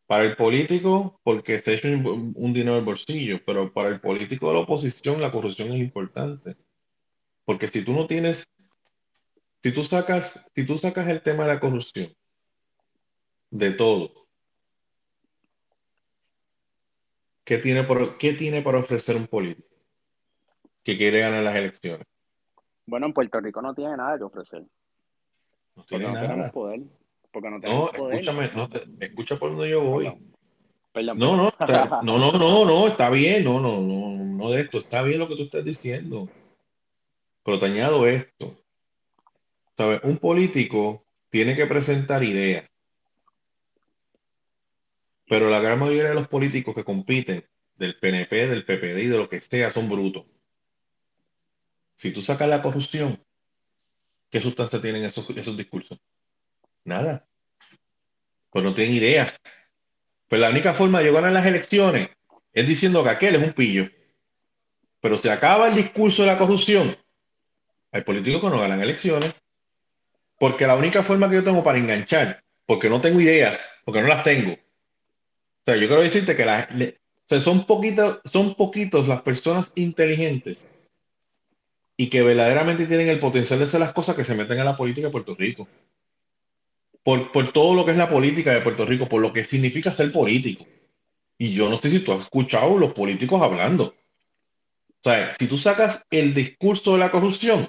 Para 0.06 0.24
el 0.24 0.36
político, 0.36 1.20
porque 1.22 1.58
se 1.58 1.74
echa 1.74 1.88
un, 1.88 2.32
un 2.34 2.52
dinero 2.52 2.78
el 2.78 2.84
bolsillo, 2.84 3.40
pero 3.44 3.72
para 3.72 3.90
el 3.90 4.00
político 4.00 4.48
de 4.48 4.54
la 4.54 4.60
oposición, 4.60 5.20
la 5.20 5.30
corrupción 5.30 5.70
es 5.72 5.80
importante. 5.80 6.56
Porque 7.44 7.68
si 7.68 7.84
tú 7.84 7.92
no 7.92 8.06
tienes, 8.06 8.48
si 9.62 9.72
tú 9.72 9.84
sacas, 9.84 10.50
si 10.54 10.64
tú 10.64 10.78
sacas 10.78 11.08
el 11.08 11.22
tema 11.22 11.44
de 11.44 11.54
la 11.54 11.60
corrupción 11.60 12.14
de 13.50 13.72
todo, 13.72 14.28
¿qué 17.44 17.58
tiene 17.58 17.84
por, 17.84 18.16
qué 18.18 18.32
tiene 18.32 18.62
para 18.62 18.78
ofrecer 18.78 19.16
un 19.16 19.26
político? 19.26 19.69
Que 20.82 20.96
quiere 20.96 21.20
ganar 21.20 21.42
las 21.42 21.56
elecciones. 21.56 22.06
Bueno, 22.86 23.06
en 23.06 23.12
Puerto 23.12 23.40
Rico 23.40 23.62
no 23.62 23.74
tiene 23.74 23.96
nada 23.96 24.18
que 24.18 24.24
ofrecer. 24.24 24.64
No 25.76 25.84
tiene 25.84 26.06
porque 26.06 26.14
nada. 26.14 26.26
No 26.26 26.32
tenemos 26.32 26.52
poder. 26.52 26.80
Porque 27.32 27.50
no 27.50 27.60
tenemos 27.60 27.92
no, 27.92 27.98
poder. 27.98 28.14
escúchame, 28.14 28.50
no 28.54 28.68
te, 28.68 29.06
escucha 29.06 29.38
por 29.38 29.50
donde 29.50 29.70
yo 29.70 29.82
voy. 29.82 30.12
Perdón. 30.92 31.18
No, 31.18 31.36
no, 31.36 31.48
está, 31.48 32.00
no, 32.02 32.18
no, 32.18 32.32
no, 32.32 32.64
no, 32.64 32.88
está 32.88 33.10
bien, 33.10 33.44
no, 33.44 33.60
no, 33.60 33.80
no, 33.80 34.16
no 34.16 34.50
de 34.50 34.62
esto, 34.62 34.78
está 34.78 35.02
bien 35.02 35.20
lo 35.20 35.28
que 35.28 35.36
tú 35.36 35.44
estás 35.44 35.64
diciendo. 35.64 36.28
Pero 37.44 37.58
te 37.58 37.66
añado 37.66 38.06
esto. 38.06 38.56
¿Sabes? 39.76 40.00
Un 40.02 40.18
político 40.18 41.04
tiene 41.30 41.54
que 41.54 41.66
presentar 41.66 42.22
ideas. 42.24 42.70
Pero 45.28 45.48
la 45.48 45.60
gran 45.60 45.78
mayoría 45.78 46.08
de 46.08 46.14
los 46.16 46.26
políticos 46.26 46.74
que 46.74 46.84
compiten 46.84 47.44
del 47.76 47.96
PNP, 47.98 48.48
del 48.48 48.64
PPD 48.64 48.98
y 48.98 49.06
de 49.06 49.16
lo 49.16 49.28
que 49.28 49.40
sea 49.40 49.70
son 49.70 49.88
brutos. 49.88 50.26
Si 52.00 52.12
tú 52.12 52.22
sacas 52.22 52.48
la 52.48 52.62
corrupción, 52.62 53.22
¿qué 54.30 54.40
sustancia 54.40 54.80
tienen 54.80 55.04
esos, 55.04 55.28
esos 55.36 55.54
discursos? 55.54 55.98
Nada. 56.82 57.28
Pues 58.48 58.64
no 58.64 58.72
tienen 58.72 58.94
ideas. 58.94 59.38
Pues 60.26 60.40
la 60.40 60.48
única 60.48 60.72
forma 60.72 61.00
de 61.00 61.04
llegar 61.04 61.26
a 61.26 61.30
las 61.30 61.44
elecciones 61.44 62.08
es 62.54 62.66
diciendo 62.66 63.04
que 63.04 63.10
aquel 63.10 63.34
es 63.34 63.46
un 63.46 63.52
pillo. 63.52 63.86
Pero 65.02 65.18
se 65.18 65.30
acaba 65.30 65.68
el 65.68 65.74
discurso 65.74 66.22
de 66.22 66.28
la 66.28 66.38
corrupción. 66.38 66.96
Hay 67.92 68.00
políticos 68.00 68.40
que 68.40 68.48
no 68.48 68.60
ganan 68.60 68.80
elecciones. 68.80 69.34
Porque 70.38 70.66
la 70.66 70.76
única 70.76 71.02
forma 71.02 71.28
que 71.28 71.34
yo 71.34 71.44
tengo 71.44 71.62
para 71.62 71.78
enganchar, 71.78 72.42
porque 72.64 72.88
no 72.88 73.02
tengo 73.02 73.20
ideas, 73.20 73.78
porque 73.84 74.00
no 74.00 74.08
las 74.08 74.24
tengo. 74.24 74.54
O 74.54 75.64
sea, 75.66 75.76
yo 75.76 75.86
quiero 75.86 76.00
decirte 76.00 76.34
que 76.34 76.98
son, 77.40 77.66
poquitos, 77.66 78.20
son 78.24 78.54
poquitos 78.54 79.06
las 79.06 79.20
personas 79.20 79.70
inteligentes 79.74 80.66
y 82.00 82.08
que 82.08 82.22
verdaderamente 82.22 82.86
tienen 82.86 83.10
el 83.10 83.18
potencial 83.18 83.58
de 83.58 83.66
hacer 83.66 83.78
las 83.78 83.92
cosas 83.92 84.16
que 84.16 84.24
se 84.24 84.34
meten 84.34 84.58
en 84.58 84.64
la 84.64 84.74
política 84.74 85.08
de 85.08 85.12
Puerto 85.12 85.34
Rico. 85.34 85.68
Por, 87.02 87.30
por 87.30 87.52
todo 87.52 87.74
lo 87.74 87.84
que 87.84 87.90
es 87.90 87.98
la 87.98 88.08
política 88.08 88.54
de 88.54 88.62
Puerto 88.62 88.86
Rico, 88.86 89.06
por 89.06 89.20
lo 89.20 89.34
que 89.34 89.44
significa 89.44 89.92
ser 89.92 90.10
político. 90.10 90.66
Y 91.36 91.52
yo 91.52 91.68
no 91.68 91.76
sé 91.76 91.90
si 91.90 92.00
tú 92.00 92.12
has 92.12 92.22
escuchado 92.22 92.78
los 92.78 92.94
políticos 92.94 93.42
hablando. 93.42 93.94
O 94.88 95.02
sea, 95.02 95.34
si 95.34 95.46
tú 95.46 95.58
sacas 95.58 96.02
el 96.10 96.32
discurso 96.32 96.94
de 96.94 97.00
la 97.00 97.10
corrupción, 97.10 97.68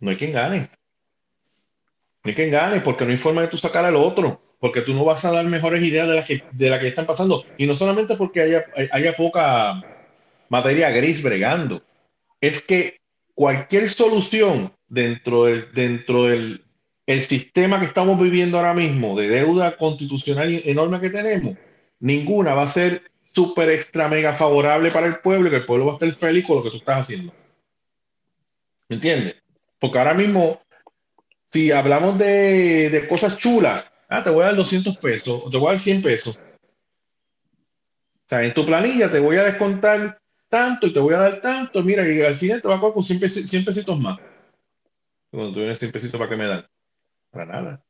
no 0.00 0.10
hay 0.10 0.16
quien 0.16 0.32
gane. 0.32 0.68
No 2.24 2.30
hay 2.30 2.34
quien 2.34 2.50
gane 2.50 2.80
porque 2.80 3.04
no 3.04 3.12
hay 3.12 3.16
forma 3.16 3.42
de 3.42 3.46
tú 3.46 3.58
sacar 3.58 3.84
al 3.84 3.94
otro. 3.94 4.42
Porque 4.58 4.80
tú 4.82 4.92
no 4.92 5.04
vas 5.04 5.24
a 5.24 5.30
dar 5.30 5.46
mejores 5.46 5.84
ideas 5.84 6.08
de 6.08 6.14
las 6.14 6.26
que, 6.26 6.42
de 6.50 6.68
la 6.68 6.80
que 6.80 6.88
están 6.88 7.06
pasando. 7.06 7.44
Y 7.58 7.66
no 7.66 7.76
solamente 7.76 8.16
porque 8.16 8.40
haya, 8.40 8.64
haya 8.90 9.14
poca 9.14 9.84
materia 10.48 10.90
gris 10.90 11.22
bregando. 11.22 11.80
Es 12.42 12.60
que 12.60 13.00
cualquier 13.34 13.88
solución 13.88 14.74
dentro 14.88 15.44
del, 15.44 16.64
sistema 17.06 17.78
que 17.78 17.86
estamos 17.86 18.20
viviendo 18.20 18.58
ahora 18.58 18.74
mismo 18.74 19.16
de 19.16 19.28
deuda 19.28 19.76
constitucional 19.76 20.50
enorme 20.64 21.00
que 21.00 21.10
tenemos, 21.10 21.56
ninguna 22.00 22.54
va 22.54 22.62
a 22.62 22.68
ser 22.68 23.02
súper 23.32 23.70
extra 23.70 24.08
mega 24.08 24.34
favorable 24.34 24.90
para 24.90 25.06
el 25.06 25.18
pueblo 25.20 25.48
y 25.48 25.50
que 25.50 25.58
el 25.58 25.66
pueblo 25.66 25.86
va 25.86 25.92
a 25.92 25.94
estar 25.94 26.12
feliz 26.12 26.44
con 26.44 26.56
lo 26.56 26.64
que 26.64 26.70
tú 26.70 26.78
estás 26.78 27.00
haciendo. 27.00 27.32
¿Entiendes? 28.88 29.36
Porque 29.78 29.98
ahora 29.98 30.14
mismo, 30.14 30.60
si 31.50 31.70
hablamos 31.70 32.18
de, 32.18 33.06
cosas 33.08 33.38
chulas, 33.38 33.84
ah, 34.08 34.22
te 34.22 34.30
voy 34.30 34.42
a 34.42 34.46
dar 34.46 34.56
200 34.56 34.96
pesos, 34.96 35.48
te 35.48 35.56
voy 35.56 35.68
a 35.68 35.70
dar 35.72 35.80
100 35.80 36.02
pesos. 36.02 36.36
O 36.36 38.28
sea, 38.28 38.42
en 38.42 38.52
tu 38.52 38.66
planilla 38.66 39.10
te 39.10 39.20
voy 39.20 39.36
a 39.36 39.44
descontar 39.44 40.21
tanto 40.52 40.86
y 40.86 40.92
te 40.92 41.00
voy 41.00 41.14
a 41.14 41.18
dar 41.18 41.40
tanto, 41.40 41.82
mira, 41.82 42.06
y 42.06 42.20
al 42.20 42.36
final 42.36 42.60
te 42.60 42.68
va 42.68 42.76
a 42.76 42.80
coger 42.80 42.92
con 42.92 43.04
100, 43.04 43.64
pesitos 43.64 43.98
más. 43.98 44.18
Cuando 45.30 45.50
tú 45.50 45.60
vienes 45.60 45.78
100 45.78 45.92
pesitos, 45.92 46.18
¿para 46.18 46.28
qué 46.28 46.36
me 46.36 46.46
dan? 46.46 46.66
Para 47.30 47.46
nada. 47.46 47.84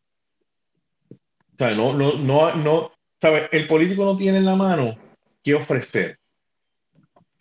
O 1.11 1.59
sea, 1.59 1.75
no, 1.75 1.93
no, 1.93 2.13
no, 2.13 2.55
no, 2.55 2.93
¿sabes? 3.21 3.49
El 3.51 3.67
político 3.67 4.05
no 4.05 4.17
tiene 4.17 4.39
en 4.39 4.45
la 4.45 4.55
mano 4.55 4.97
qué 5.43 5.55
ofrecer. 5.55 6.21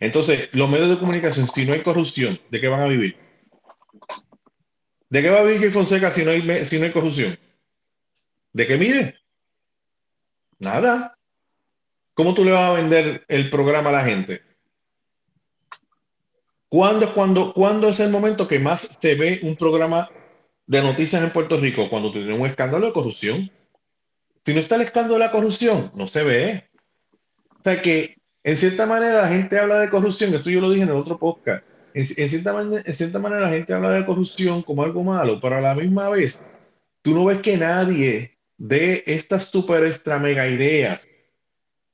Entonces, 0.00 0.48
los 0.54 0.68
medios 0.68 0.88
de 0.88 0.98
comunicación, 0.98 1.46
si 1.46 1.64
no 1.66 1.72
hay 1.72 1.84
corrupción, 1.84 2.40
¿de 2.50 2.60
qué 2.60 2.66
van 2.66 2.80
a 2.80 2.88
vivir? 2.88 3.16
¿De 5.08 5.22
qué 5.22 5.30
va 5.30 5.38
a 5.38 5.44
vivir 5.44 5.70
Fonseca 5.70 6.10
si 6.10 6.24
no 6.24 6.32
hay, 6.32 6.66
si 6.66 6.80
no 6.80 6.86
hay 6.86 6.90
corrupción? 6.90 7.38
¿De 8.52 8.66
qué 8.66 8.76
mire? 8.76 9.20
Nada. 10.58 11.16
¿Cómo 12.14 12.34
tú 12.34 12.44
le 12.44 12.50
vas 12.50 12.70
a 12.70 12.72
vender 12.72 13.24
el 13.28 13.50
programa 13.50 13.90
a 13.90 13.92
la 13.92 14.04
gente? 14.04 14.51
¿Cuándo 16.72 17.12
cuando, 17.12 17.52
¿Cuándo 17.52 17.90
es 17.90 18.00
el 18.00 18.08
momento 18.08 18.48
que 18.48 18.58
más 18.58 18.96
se 18.98 19.14
ve 19.14 19.40
un 19.42 19.56
programa 19.56 20.08
de 20.66 20.80
noticias 20.80 21.22
en 21.22 21.28
Puerto 21.28 21.60
Rico? 21.60 21.90
Cuando 21.90 22.10
tiene 22.10 22.32
un 22.32 22.46
escándalo 22.46 22.86
de 22.86 22.94
corrupción. 22.94 23.52
Si 24.42 24.54
no 24.54 24.60
está 24.60 24.76
el 24.76 24.80
escándalo 24.80 25.16
de 25.16 25.20
la 25.20 25.30
corrupción, 25.30 25.92
no 25.94 26.06
se 26.06 26.22
ve. 26.22 26.70
O 27.50 27.62
sea 27.62 27.82
que, 27.82 28.16
en 28.42 28.56
cierta 28.56 28.86
manera, 28.86 29.20
la 29.20 29.28
gente 29.28 29.58
habla 29.58 29.80
de 29.80 29.90
corrupción, 29.90 30.34
esto 30.34 30.48
yo 30.48 30.62
lo 30.62 30.70
dije 30.70 30.84
en 30.84 30.88
el 30.88 30.96
otro 30.96 31.18
podcast, 31.18 31.62
en, 31.92 32.06
cierta, 32.30 32.54
manera, 32.54 32.82
en 32.86 32.94
cierta 32.94 33.18
manera 33.18 33.42
la 33.42 33.50
gente 33.50 33.74
habla 33.74 33.90
de 33.90 34.06
corrupción 34.06 34.62
como 34.62 34.82
algo 34.82 35.04
malo, 35.04 35.40
pero 35.42 35.56
a 35.56 35.60
la 35.60 35.74
misma 35.74 36.08
vez, 36.08 36.42
tú 37.02 37.14
no 37.14 37.26
ves 37.26 37.40
que 37.40 37.58
nadie 37.58 38.38
de 38.56 39.04
estas 39.06 39.44
super 39.44 39.84
extra 39.84 40.18
mega 40.18 40.48
ideas 40.48 41.06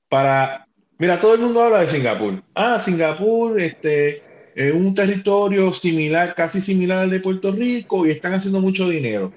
para... 0.08 0.68
Mira, 0.98 1.18
todo 1.18 1.34
el 1.34 1.40
mundo 1.40 1.64
habla 1.64 1.80
de 1.80 1.88
Singapur. 1.88 2.44
Ah, 2.54 2.78
Singapur, 2.78 3.60
este, 3.60 4.27
es 4.58 4.74
un 4.74 4.92
territorio 4.92 5.72
similar, 5.72 6.34
casi 6.34 6.60
similar 6.60 6.98
al 6.98 7.10
de 7.10 7.20
Puerto 7.20 7.52
Rico 7.52 8.04
y 8.04 8.10
están 8.10 8.34
haciendo 8.34 8.60
mucho 8.60 8.88
dinero. 8.88 9.32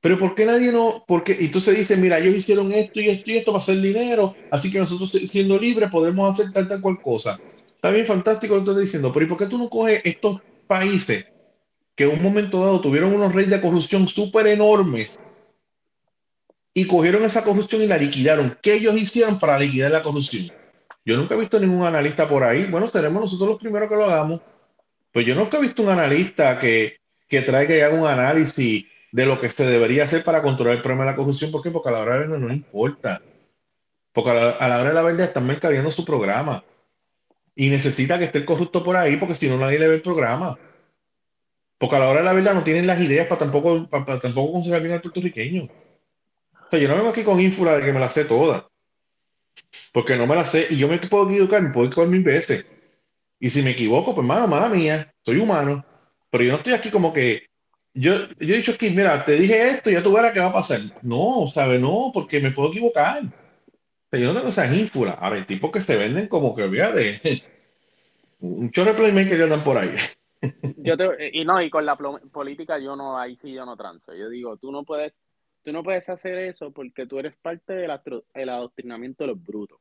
Pero 0.00 0.18
¿por 0.18 0.34
qué 0.34 0.44
nadie 0.44 0.72
no? 0.72 1.04
Porque 1.06 1.36
entonces 1.38 1.76
dicen, 1.76 2.00
mira, 2.00 2.18
ellos 2.18 2.34
hicieron 2.34 2.72
esto 2.72 3.00
y 3.00 3.10
esto 3.10 3.30
y 3.30 3.36
esto 3.36 3.52
para 3.52 3.62
hacer 3.62 3.80
dinero, 3.80 4.34
así 4.50 4.72
que 4.72 4.80
nosotros 4.80 5.12
siendo 5.30 5.56
libres 5.56 5.88
podemos 5.88 6.34
hacer 6.34 6.52
tal, 6.52 6.66
tal 6.66 6.80
cual 6.80 7.00
cosa. 7.00 7.38
Está 7.68 7.92
bien 7.92 8.06
fantástico 8.06 8.56
lo 8.56 8.64
que 8.64 8.70
estoy 8.70 8.84
diciendo, 8.84 9.12
pero 9.12 9.26
¿y 9.26 9.28
por 9.28 9.38
qué 9.38 9.46
tú 9.46 9.56
no 9.56 9.68
coges 9.68 10.00
estos 10.04 10.40
países 10.66 11.24
que 11.94 12.04
en 12.04 12.10
un 12.10 12.22
momento 12.22 12.58
dado 12.58 12.80
tuvieron 12.80 13.14
unos 13.14 13.32
reyes 13.32 13.52
de 13.52 13.60
corrupción 13.60 14.08
súper 14.08 14.48
enormes 14.48 15.16
y 16.74 16.86
cogieron 16.86 17.24
esa 17.24 17.44
corrupción 17.44 17.82
y 17.82 17.86
la 17.86 17.98
liquidaron? 17.98 18.58
¿Qué 18.60 18.74
ellos 18.74 19.00
hicieron 19.00 19.38
para 19.38 19.60
liquidar 19.60 19.92
la 19.92 20.02
corrupción? 20.02 20.50
Yo 21.04 21.16
nunca 21.16 21.34
he 21.34 21.38
visto 21.38 21.58
ningún 21.58 21.84
analista 21.84 22.28
por 22.28 22.44
ahí. 22.44 22.66
Bueno, 22.66 22.86
seremos 22.88 23.22
nosotros 23.22 23.48
los 23.48 23.58
primeros 23.58 23.88
que 23.88 23.96
lo 23.96 24.04
hagamos. 24.04 24.40
Pues 25.12 25.26
yo 25.26 25.34
nunca 25.34 25.58
he 25.58 25.60
visto 25.60 25.82
un 25.82 25.90
analista 25.90 26.58
que, 26.58 26.96
que 27.28 27.42
traiga 27.42 27.76
y 27.76 27.80
haga 27.80 27.94
un 27.94 28.06
análisis 28.06 28.86
de 29.10 29.26
lo 29.26 29.40
que 29.40 29.50
se 29.50 29.66
debería 29.66 30.04
hacer 30.04 30.24
para 30.24 30.42
controlar 30.42 30.76
el 30.76 30.82
problema 30.82 31.04
de 31.04 31.10
la 31.10 31.16
corrupción. 31.16 31.50
¿Por 31.50 31.62
qué? 31.62 31.70
Porque 31.70 31.90
a 31.90 31.92
la 31.92 32.00
hora 32.00 32.14
de 32.14 32.20
la 32.20 32.26
verdad 32.26 32.38
no 32.38 32.48
le 32.48 32.54
importa. 32.54 33.20
Porque 34.12 34.30
a 34.30 34.34
la, 34.34 34.80
hora 34.80 34.88
de 34.88 34.94
la 34.94 35.02
verdad 35.02 35.26
están 35.26 35.46
mercadeando 35.46 35.90
su 35.90 36.04
programa. 36.04 36.64
Y 37.54 37.68
necesita 37.68 38.18
que 38.18 38.24
esté 38.24 38.38
el 38.38 38.44
corrupto 38.46 38.82
por 38.82 38.96
ahí, 38.96 39.16
porque 39.16 39.34
si 39.34 39.48
no, 39.48 39.58
nadie 39.58 39.78
le 39.78 39.88
ve 39.88 39.94
el 39.96 40.02
programa. 40.02 40.58
Porque 41.78 41.96
a 41.96 41.98
la 41.98 42.08
hora 42.08 42.20
de 42.20 42.24
la 42.24 42.32
verdad 42.32 42.54
no 42.54 42.62
tienen 42.62 42.86
las 42.86 43.00
ideas 43.00 43.26
para 43.26 43.40
tampoco, 43.40 43.88
para, 43.88 44.18
tampoco 44.18 44.50
aconsejar 44.50 44.80
bien 44.80 44.94
al 44.94 45.02
puertorriqueño. 45.02 45.64
O 45.64 46.70
sea, 46.70 46.78
yo 46.78 46.88
no 46.88 46.96
vengo 46.96 47.10
aquí 47.10 47.22
con 47.22 47.40
ínfula 47.40 47.76
de 47.76 47.84
que 47.84 47.92
me 47.92 48.00
la 48.00 48.08
sé 48.08 48.24
toda. 48.24 48.68
Porque 49.92 50.16
no 50.16 50.26
me 50.26 50.34
la 50.34 50.44
sé. 50.44 50.66
Y 50.70 50.78
yo 50.78 50.88
me 50.88 50.98
puedo 50.98 51.28
equivocar, 51.28 51.62
me 51.62 51.70
puedo 51.70 51.86
equivocar 51.86 52.10
mil 52.10 52.22
veces. 52.22 52.66
Y 53.38 53.50
si 53.50 53.62
me 53.62 53.70
equivoco, 53.70 54.14
pues 54.14 54.26
mano, 54.26 54.46
mala 54.46 54.68
mía, 54.68 55.12
soy 55.22 55.38
humano. 55.38 55.84
Pero 56.30 56.44
yo 56.44 56.52
no 56.52 56.58
estoy 56.58 56.72
aquí 56.72 56.90
como 56.90 57.12
que 57.12 57.46
yo, 57.94 58.28
yo 58.40 58.54
he 58.54 58.58
dicho 58.58 58.72
aquí, 58.72 58.90
mira, 58.90 59.24
te 59.24 59.32
dije 59.32 59.68
esto, 59.68 59.90
ya 59.90 60.02
tú 60.02 60.12
verás 60.12 60.32
qué 60.32 60.40
va 60.40 60.46
a 60.46 60.52
pasar. 60.52 60.80
No, 61.02 61.48
¿sabes? 61.52 61.80
No, 61.80 62.10
porque 62.12 62.40
me 62.40 62.52
puedo 62.52 62.70
equivocar. 62.70 63.22
yo 64.12 64.26
no 64.26 64.34
tengo 64.34 64.48
esas 64.48 64.74
ínfulas. 64.74 65.16
Ahora, 65.18 65.36
hay 65.36 65.44
tipos 65.44 65.70
que 65.70 65.80
se 65.80 65.96
venden 65.96 66.28
como 66.28 66.54
que, 66.54 66.68
de 66.68 67.42
un 68.40 68.70
chorro 68.70 68.94
de 68.94 69.28
que 69.28 69.42
andan 69.42 69.62
por 69.62 69.76
ahí. 69.76 69.90
Yo 70.78 70.96
te, 70.96 71.30
y 71.32 71.44
no, 71.44 71.60
y 71.62 71.70
con 71.70 71.86
la 71.86 71.96
política 71.96 72.78
yo 72.78 72.96
no, 72.96 73.18
ahí 73.18 73.36
sí 73.36 73.52
yo 73.52 73.64
no 73.64 73.76
transo. 73.76 74.14
Yo 74.14 74.28
digo, 74.28 74.56
tú 74.56 74.72
no 74.72 74.84
puedes, 74.84 75.20
tú 75.62 75.72
no 75.72 75.82
puedes 75.82 76.08
hacer 76.08 76.38
eso 76.38 76.72
porque 76.72 77.06
tú 77.06 77.18
eres 77.18 77.36
parte 77.36 77.74
del, 77.74 77.90
el 78.34 78.48
adoctrinamiento 78.48 79.24
de 79.24 79.28
los 79.28 79.42
brutos. 79.42 79.78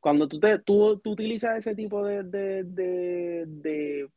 Cuando 0.00 0.28
tú, 0.28 0.40
te, 0.40 0.58
tú, 0.58 0.98
tú 0.98 1.12
utilizas 1.12 1.58
ese 1.58 1.74
tipo 1.74 2.04
de, 2.04 2.22
de, 2.24 2.64
de 2.64 4.08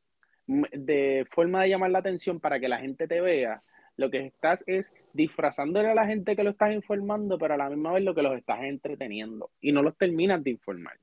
de 0.47 1.25
forma 1.29 1.63
de 1.63 1.69
llamar 1.69 1.91
la 1.91 1.99
atención 1.99 2.39
para 2.39 2.59
que 2.59 2.67
la 2.67 2.79
gente 2.79 3.07
te 3.07 3.21
vea, 3.21 3.63
lo 3.95 4.09
que 4.09 4.17
estás 4.17 4.63
es 4.67 4.93
disfrazándole 5.13 5.89
a 5.89 5.95
la 5.95 6.07
gente 6.07 6.35
que 6.35 6.43
lo 6.43 6.49
estás 6.51 6.73
informando, 6.73 7.37
pero 7.37 7.53
a 7.53 7.57
la 7.57 7.69
misma 7.69 7.93
vez 7.93 8.03
lo 8.03 8.15
que 8.15 8.23
los 8.23 8.35
estás 8.35 8.63
entreteniendo 8.63 9.51
y 9.61 9.71
no 9.71 9.81
los 9.81 9.95
terminas 9.97 10.43
de 10.43 10.51
informar. 10.51 10.97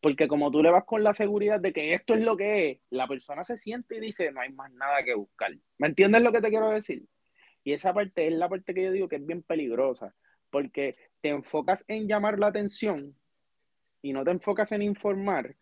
Porque 0.00 0.28
como 0.28 0.50
tú 0.50 0.62
le 0.62 0.70
vas 0.70 0.84
con 0.84 1.02
la 1.02 1.14
seguridad 1.14 1.60
de 1.60 1.72
que 1.72 1.94
esto 1.94 2.14
es 2.14 2.22
lo 2.22 2.36
que 2.36 2.70
es, 2.70 2.78
la 2.90 3.06
persona 3.06 3.44
se 3.44 3.56
siente 3.56 3.96
y 3.96 4.00
dice, 4.00 4.32
no 4.32 4.40
hay 4.40 4.52
más 4.52 4.70
nada 4.72 5.02
que 5.02 5.14
buscar. 5.14 5.52
¿Me 5.78 5.88
entiendes 5.88 6.22
lo 6.22 6.32
que 6.32 6.40
te 6.40 6.50
quiero 6.50 6.70
decir? 6.70 7.04
Y 7.64 7.72
esa 7.72 7.92
parte 7.92 8.26
es 8.26 8.34
la 8.34 8.48
parte 8.48 8.74
que 8.74 8.84
yo 8.84 8.92
digo 8.92 9.08
que 9.08 9.16
es 9.16 9.26
bien 9.26 9.42
peligrosa, 9.42 10.14
porque 10.50 10.94
te 11.20 11.30
enfocas 11.30 11.84
en 11.88 12.06
llamar 12.06 12.38
la 12.38 12.48
atención 12.48 13.16
y 14.02 14.12
no 14.12 14.22
te 14.22 14.30
enfocas 14.30 14.70
en 14.72 14.82
informar 14.82 15.56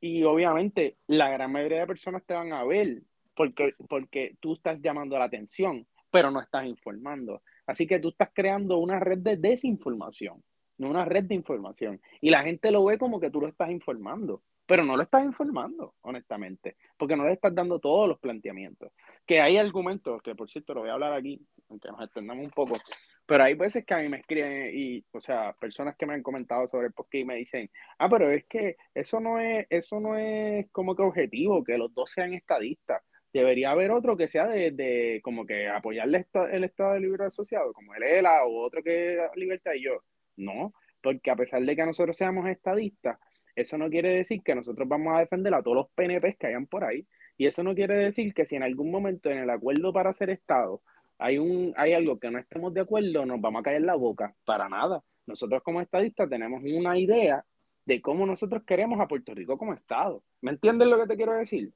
y 0.00 0.22
obviamente 0.24 0.96
la 1.06 1.30
gran 1.30 1.50
mayoría 1.52 1.80
de 1.80 1.86
personas 1.86 2.24
te 2.24 2.34
van 2.34 2.52
a 2.52 2.64
ver 2.64 3.02
porque, 3.34 3.74
porque 3.88 4.36
tú 4.40 4.54
estás 4.54 4.80
llamando 4.80 5.18
la 5.18 5.24
atención, 5.24 5.86
pero 6.10 6.30
no 6.30 6.40
estás 6.40 6.66
informando. 6.66 7.42
Así 7.66 7.86
que 7.86 8.00
tú 8.00 8.08
estás 8.08 8.30
creando 8.32 8.78
una 8.78 8.98
red 8.98 9.18
de 9.18 9.36
desinformación, 9.36 10.42
no 10.78 10.90
una 10.90 11.04
red 11.04 11.24
de 11.24 11.34
información. 11.34 12.00
Y 12.20 12.30
la 12.30 12.42
gente 12.42 12.70
lo 12.70 12.84
ve 12.84 12.98
como 12.98 13.20
que 13.20 13.30
tú 13.30 13.40
lo 13.40 13.48
estás 13.48 13.70
informando, 13.70 14.42
pero 14.68 14.84
no 14.84 14.96
lo 14.96 15.02
estás 15.02 15.24
informando, 15.24 15.94
honestamente, 16.02 16.76
porque 16.98 17.16
no 17.16 17.24
le 17.24 17.32
estás 17.32 17.54
dando 17.54 17.78
todos 17.78 18.06
los 18.06 18.18
planteamientos. 18.18 18.92
Que 19.24 19.40
hay 19.40 19.56
argumentos, 19.56 20.20
que 20.22 20.34
por 20.34 20.50
cierto 20.50 20.74
lo 20.74 20.80
voy 20.82 20.90
a 20.90 20.92
hablar 20.92 21.14
aquí, 21.14 21.40
aunque 21.70 21.88
nos 21.88 22.02
extendamos 22.02 22.44
un 22.44 22.50
poco, 22.50 22.76
Pero 23.24 23.44
hay 23.44 23.54
veces 23.54 23.86
que 23.86 23.94
a 23.94 23.98
mí 23.98 24.10
me 24.10 24.18
escriben 24.18 24.70
y, 24.74 25.02
o 25.12 25.22
sea, 25.22 25.54
personas 25.58 25.96
que 25.96 26.04
me 26.04 26.12
han 26.12 26.22
comentado 26.22 26.68
sobre 26.68 26.88
el 26.88 26.92
podcast 26.92 27.14
y 27.14 27.24
me 27.24 27.36
dicen, 27.36 27.70
ah, 27.98 28.10
pero 28.10 28.30
es 28.30 28.44
que 28.44 28.76
eso 28.92 29.20
no 29.20 29.40
es, 29.40 29.66
eso 29.70 30.00
no 30.00 30.18
es 30.18 30.70
como 30.70 30.94
que 30.94 31.02
objetivo, 31.02 31.64
que 31.64 31.78
los 31.78 31.94
dos 31.94 32.10
sean 32.10 32.34
estadistas. 32.34 33.02
Debería 33.32 33.70
haber 33.70 33.90
otro 33.90 34.18
que 34.18 34.28
sea 34.28 34.48
de, 34.48 34.72
de 34.72 35.20
como 35.24 35.46
que 35.46 35.66
apoyarle 35.68 36.26
el 36.52 36.64
Estado 36.64 36.92
de 36.92 37.00
Libre 37.00 37.24
Asociado, 37.24 37.72
como 37.72 37.94
el 37.94 38.02
ELA 38.02 38.44
o 38.44 38.62
otro 38.62 38.82
que 38.82 39.18
Libertad 39.34 39.72
y 39.74 39.84
yo. 39.84 40.02
No, 40.36 40.74
porque 41.02 41.30
a 41.30 41.36
pesar 41.36 41.62
de 41.62 41.74
que 41.74 41.86
nosotros 41.86 42.16
seamos 42.16 42.46
estadistas, 42.48 43.18
eso 43.60 43.76
no 43.76 43.90
quiere 43.90 44.12
decir 44.12 44.42
que 44.42 44.54
nosotros 44.54 44.88
vamos 44.88 45.14
a 45.14 45.20
defender 45.20 45.52
a 45.54 45.62
todos 45.62 45.76
los 45.76 45.90
PNPs 45.90 46.36
que 46.38 46.46
hayan 46.46 46.66
por 46.66 46.84
ahí. 46.84 47.06
Y 47.36 47.46
eso 47.46 47.62
no 47.62 47.74
quiere 47.74 47.94
decir 47.96 48.32
que 48.34 48.46
si 48.46 48.56
en 48.56 48.62
algún 48.62 48.90
momento 48.90 49.30
en 49.30 49.38
el 49.38 49.50
acuerdo 49.50 49.92
para 49.92 50.12
ser 50.12 50.30
Estado 50.30 50.82
hay, 51.18 51.38
un, 51.38 51.74
hay 51.76 51.92
algo 51.92 52.18
que 52.18 52.30
no 52.30 52.38
estemos 52.38 52.72
de 52.72 52.82
acuerdo, 52.82 53.26
nos 53.26 53.40
vamos 53.40 53.60
a 53.60 53.62
caer 53.64 53.82
la 53.82 53.96
boca. 53.96 54.34
Para 54.44 54.68
nada. 54.68 55.02
Nosotros 55.26 55.62
como 55.62 55.80
estadistas 55.80 56.28
tenemos 56.28 56.62
una 56.62 56.96
idea 56.96 57.44
de 57.84 58.00
cómo 58.00 58.26
nosotros 58.26 58.62
queremos 58.64 59.00
a 59.00 59.08
Puerto 59.08 59.34
Rico 59.34 59.58
como 59.58 59.74
Estado. 59.74 60.22
¿Me 60.40 60.52
entiendes 60.52 60.88
lo 60.88 60.98
que 60.98 61.06
te 61.06 61.16
quiero 61.16 61.34
decir? 61.34 61.72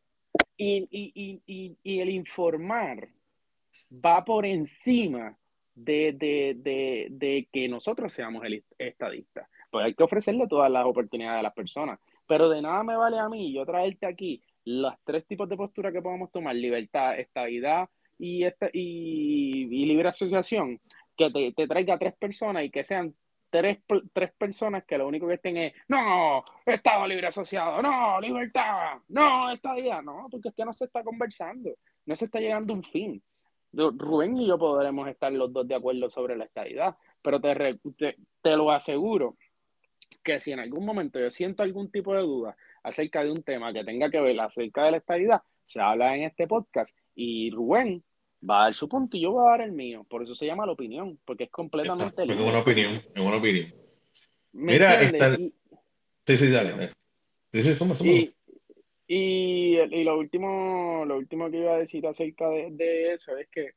Y, 0.57 0.87
y, 0.91 1.43
y, 1.47 1.77
y 1.83 2.01
el 2.01 2.11
informar 2.11 3.09
va 3.93 4.25
por 4.25 4.47
encima 4.47 5.37
de, 5.75 6.13
de, 6.13 6.55
de, 6.59 7.09
de, 7.11 7.49
que 7.53 7.69
nosotros 7.69 8.13
seamos 8.13 8.45
el 8.45 8.65
estadistas. 8.79 9.49
Pues 9.73 9.87
hay 9.87 9.95
que 9.95 10.03
ofrecerle 10.03 10.47
todas 10.47 10.71
las 10.71 10.85
oportunidades 10.85 11.41
a 11.41 11.43
las 11.45 11.55
personas. 11.55 11.99
Pero 12.29 12.51
de 12.51 12.61
nada 12.61 12.85
me 12.85 12.95
vale 12.95 13.19
a 13.19 13.31
mí 13.31 13.55
yo 13.55 13.65
traerte 13.65 14.05
aquí 14.05 14.43
los 14.67 14.93
tres 15.03 15.27
tipos 15.27 15.49
de 15.49 15.57
postura 15.57 15.91
que 15.91 16.03
podemos 16.03 16.31
tomar, 16.31 16.55
libertad, 16.55 17.19
estabilidad 17.19 17.89
y, 18.19 18.45
este, 18.45 18.71
y, 18.75 19.87
libre 19.87 20.11
asociación, 20.11 20.79
que 21.17 21.31
te, 21.31 21.53
te, 21.53 21.67
traiga 21.67 21.99
tres 21.99 22.13
personas 22.15 22.65
y 22.65 22.71
que 22.71 22.85
sean 22.85 23.15
tres, 23.49 23.79
tres 24.13 24.33
personas 24.35 24.85
que 24.85 24.99
lo 24.99 25.09
único 25.09 25.27
que 25.27 25.35
estén 25.35 25.57
es, 25.57 25.73
no, 25.89 26.45
Estado 26.67 27.07
libre 27.07 27.29
asociado, 27.29 27.81
no, 27.81 28.21
libertad, 28.21 28.99
no, 29.09 29.51
estadía, 29.51 30.03
no, 30.03 30.29
porque 30.31 30.51
es 30.51 30.55
que 30.55 30.67
no 30.67 30.75
se 30.75 30.85
está 30.85 31.03
conversando, 31.03 31.71
no 32.05 32.15
se 32.15 32.27
está 32.27 32.41
llegando 32.41 32.75
a 32.75 32.77
un 32.77 32.85
fin. 32.85 33.23
Rubén 33.73 34.37
y 34.37 34.49
yo 34.49 34.59
podremos 34.59 35.09
estar 35.09 35.33
los 35.33 35.51
dos 35.51 35.67
de 35.67 35.75
acuerdo 35.75 36.11
sobre 36.11 36.37
la 36.37 36.45
estadidad, 36.45 36.95
pero 37.23 37.41
te, 37.41 37.81
te, 37.97 38.17
te 38.43 38.55
lo 38.55 38.71
aseguro 38.71 39.39
que 40.23 40.39
si 40.41 40.53
en 40.53 40.61
algún 40.61 40.85
momento 40.85 41.19
yo 41.19 41.31
siento 41.31 41.63
algún 41.63 41.91
tipo 41.91 42.15
de 42.15 42.23
duda 42.23 42.57
acerca 42.83 43.25
de 43.25 43.31
un 43.31 43.43
tema 43.43 43.73
que 43.73 43.85
tenga 43.85 44.11
que 44.11 44.21
ver 44.21 44.39
acerca 44.41 44.85
de 44.85 44.93
la 44.93 44.97
estabilidad, 44.99 45.43
se 45.65 45.81
habla 45.81 46.15
en 46.15 46.23
este 46.25 46.47
podcast 46.47 46.97
y 47.15 47.51
Rubén 47.51 48.03
va 48.49 48.61
a 48.61 48.65
dar 48.65 48.75
su 48.75 48.89
punto 48.89 49.17
y 49.17 49.23
yo 49.23 49.33
voy 49.33 49.47
a 49.47 49.51
dar 49.51 49.61
el 49.63 49.73
mío. 49.73 50.05
Por 50.09 50.23
eso 50.23 50.35
se 50.35 50.47
llama 50.47 50.67
la 50.67 50.73
opinión, 50.73 51.19
porque 51.25 51.45
es 51.45 51.51
completamente 51.51 52.27
libre. 52.27 52.43
Es 52.43 52.51
una 52.51 52.61
opinión, 52.61 52.95
es 52.95 53.23
una 53.23 53.37
opinión. 53.37 53.75
Mira, 54.53 55.01
esta... 55.01 55.37
sí, 55.37 56.39
sí, 56.39 56.51
dale, 56.51 56.91
Sí, 57.53 57.63
sí, 57.63 57.75
somos, 57.75 57.99
somos. 57.99 58.15
Y, 58.15 58.35
y, 59.07 59.79
y, 59.79 60.05
lo 60.05 60.19
último, 60.19 61.05
lo 61.07 61.19
último 61.19 61.51
que 61.51 61.59
iba 61.59 61.75
a 61.75 61.79
decir 61.79 62.07
acerca 62.07 62.49
de, 62.49 62.71
de 62.71 63.13
eso 63.13 63.37
es 63.37 63.47
que 63.49 63.73